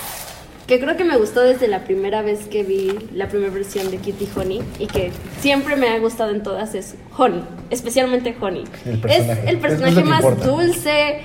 que 0.68 0.80
creo 0.80 0.98
que 0.98 1.04
me 1.04 1.18
gustó 1.18 1.42
desde 1.42 1.68
la 1.68 1.84
primera 1.84 2.22
vez 2.22 2.48
que 2.48 2.64
vi 2.64 2.98
la 3.14 3.28
primera 3.28 3.52
versión 3.52 3.92
de 3.92 3.98
Kitty 3.98 4.28
Honey 4.36 4.62
y 4.80 4.88
que 4.88 5.12
siempre 5.40 5.76
me 5.76 5.90
ha 5.90 6.00
gustado 6.00 6.32
en 6.32 6.44
todas 6.44 6.76
es 6.76 6.96
Honey, 7.18 7.44
especialmente 7.70 8.36
Honey. 8.40 8.64
El. 8.86 9.06
Es 9.06 9.28
el 9.48 9.56
es 9.56 9.62
personaje 9.62 10.04
más 10.04 10.24
importa. 10.24 10.48
dulce, 10.48 11.22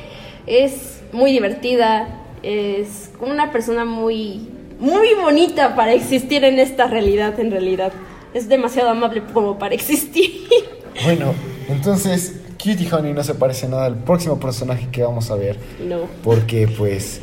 es 0.46 1.00
muy 1.12 1.32
divertida, 1.32 2.08
es 2.42 3.10
una 3.20 3.52
persona 3.52 3.84
muy, 3.84 4.48
muy 4.78 5.14
bonita 5.20 5.74
para 5.74 5.92
existir 5.92 6.44
en 6.44 6.58
esta 6.58 6.86
realidad 6.86 7.38
en 7.40 7.50
realidad. 7.50 7.92
Es 8.34 8.48
demasiado 8.48 8.90
amable 8.90 9.22
como 9.32 9.58
para 9.58 9.74
existir. 9.74 10.46
bueno, 11.04 11.34
entonces 11.68 12.40
Cutie 12.62 12.92
Honey 12.92 13.12
no 13.12 13.22
se 13.22 13.34
parece 13.34 13.68
nada 13.68 13.86
al 13.86 13.96
próximo 13.96 14.38
personaje 14.38 14.88
que 14.90 15.02
vamos 15.02 15.30
a 15.30 15.36
ver. 15.36 15.58
no. 15.86 16.00
porque 16.22 16.68
pues 16.68 17.20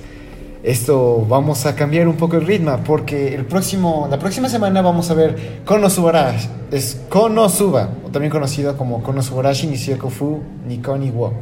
esto 0.63 1.25
vamos 1.27 1.65
a 1.65 1.75
cambiar 1.75 2.07
un 2.07 2.15
poco 2.15 2.37
el 2.37 2.47
ritmo 2.47 2.79
porque 2.85 3.35
el 3.35 3.45
próximo 3.45 4.07
la 4.09 4.17
próxima 4.17 4.47
semana 4.47 4.81
vamos 4.81 5.11
a 5.11 5.13
ver 5.13 5.61
Konosubarashi 5.65 6.47
es 6.71 7.01
Konosuba 7.09 7.89
o 8.05 8.09
también 8.09 8.31
conocido 8.31 8.77
como 8.77 9.03
Konosubarashi 9.03 9.67
Nishiyoku 9.67 10.39
Nikoni 10.65 11.11
wo 11.11 11.33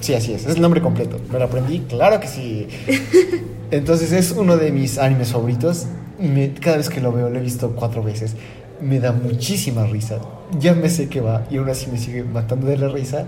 sí 0.00 0.14
así 0.14 0.32
es 0.32 0.46
es 0.46 0.56
el 0.56 0.62
nombre 0.62 0.80
completo 0.80 1.18
me 1.32 1.38
lo 1.38 1.44
aprendí 1.46 1.80
claro 1.88 2.20
que 2.20 2.28
sí 2.28 2.66
entonces 3.70 4.12
es 4.12 4.32
uno 4.32 4.56
de 4.56 4.70
mis 4.72 4.98
animes 4.98 5.32
favoritos 5.32 5.86
me- 6.20 6.52
cada 6.54 6.76
vez 6.76 6.88
que 6.88 7.00
lo 7.00 7.12
veo 7.12 7.28
lo 7.30 7.38
he 7.38 7.42
visto 7.42 7.72
cuatro 7.76 8.02
veces 8.02 8.34
me 8.80 9.00
da 9.00 9.12
muchísima 9.12 9.86
risa 9.86 10.18
ya 10.58 10.74
me 10.74 10.88
sé 10.90 11.08
que 11.08 11.20
va 11.20 11.44
y 11.50 11.56
aún 11.56 11.68
así 11.70 11.86
me 11.90 11.98
sigue 11.98 12.22
matando 12.24 12.66
de 12.66 12.76
la 12.76 12.88
risa 12.88 13.26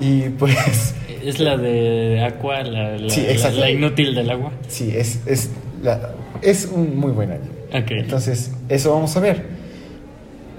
y 0.00 0.28
pues 0.30 0.94
Es 1.24 1.38
la 1.38 1.56
de 1.56 2.20
Aqua, 2.24 2.64
la, 2.64 2.96
la, 2.98 3.08
Sí, 3.08 3.24
la- 3.40 3.50
la 3.52 3.70
inútil 3.70 4.12
del 4.12 4.28
agua. 4.28 4.50
Sí, 4.66 4.92
es, 4.92 5.20
es, 5.24 5.50
la- 5.80 6.14
es 6.42 6.64
un 6.66 6.96
muy 6.98 7.12
buen 7.12 7.30
anime. 7.30 7.50
Ok. 7.72 7.92
Entonces, 7.92 8.50
eso 8.68 8.92
vamos 8.92 9.16
a 9.16 9.20
ver. 9.20 9.44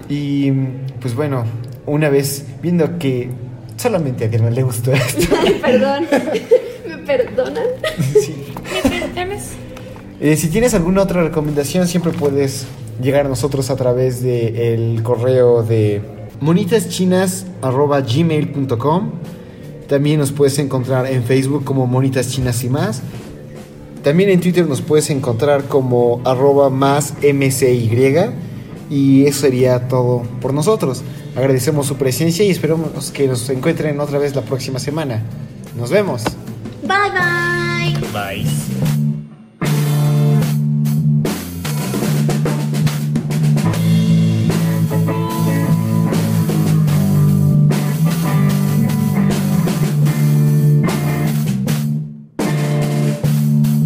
Y 0.08 0.50
pues 1.02 1.14
bueno, 1.14 1.44
una 1.84 2.08
vez 2.08 2.46
viendo 2.62 2.98
que 2.98 3.28
solamente 3.84 4.24
a 4.24 4.30
Germán 4.30 4.54
le 4.54 4.62
gustó 4.62 4.92
esto. 4.92 5.36
Perdón. 5.62 6.06
¿Me 6.88 6.96
perdonan? 6.98 7.66
sí. 8.18 8.34
Eh, 10.20 10.36
si 10.36 10.48
tienes 10.48 10.72
alguna 10.72 11.02
otra 11.02 11.22
recomendación, 11.22 11.86
siempre 11.86 12.12
puedes 12.12 12.64
llegar 13.02 13.26
a 13.26 13.28
nosotros 13.28 13.68
a 13.68 13.76
través 13.76 14.22
del 14.22 15.02
correo 15.02 15.62
de 15.62 16.00
monitaschinas.gmail.com 16.40 19.10
También 19.86 20.18
nos 20.18 20.32
puedes 20.32 20.58
encontrar 20.58 21.06
en 21.06 21.22
Facebook 21.24 21.64
como 21.64 21.86
Monitas 21.86 22.30
Chinas 22.30 22.64
y 22.64 22.70
más. 22.70 23.02
También 24.02 24.30
en 24.30 24.40
Twitter 24.40 24.66
nos 24.66 24.80
puedes 24.80 25.10
encontrar 25.10 25.64
como 25.64 26.22
arroba 26.24 26.70
más 26.70 27.12
MCY. 27.22 28.14
Y 28.88 29.26
eso 29.26 29.42
sería 29.42 29.88
todo 29.88 30.22
por 30.40 30.54
nosotros. 30.54 31.02
Agradecemos 31.36 31.86
su 31.86 31.96
presencia 31.96 32.44
y 32.44 32.50
esperamos 32.50 33.10
que 33.10 33.26
nos 33.26 33.48
encuentren 33.50 33.98
otra 34.00 34.18
vez 34.18 34.34
la 34.34 34.42
próxima 34.42 34.78
semana. 34.78 35.22
Nos 35.76 35.90
vemos. 35.90 36.22
Bye 36.82 37.10
bye. 37.12 38.44
Bye. 38.44 38.93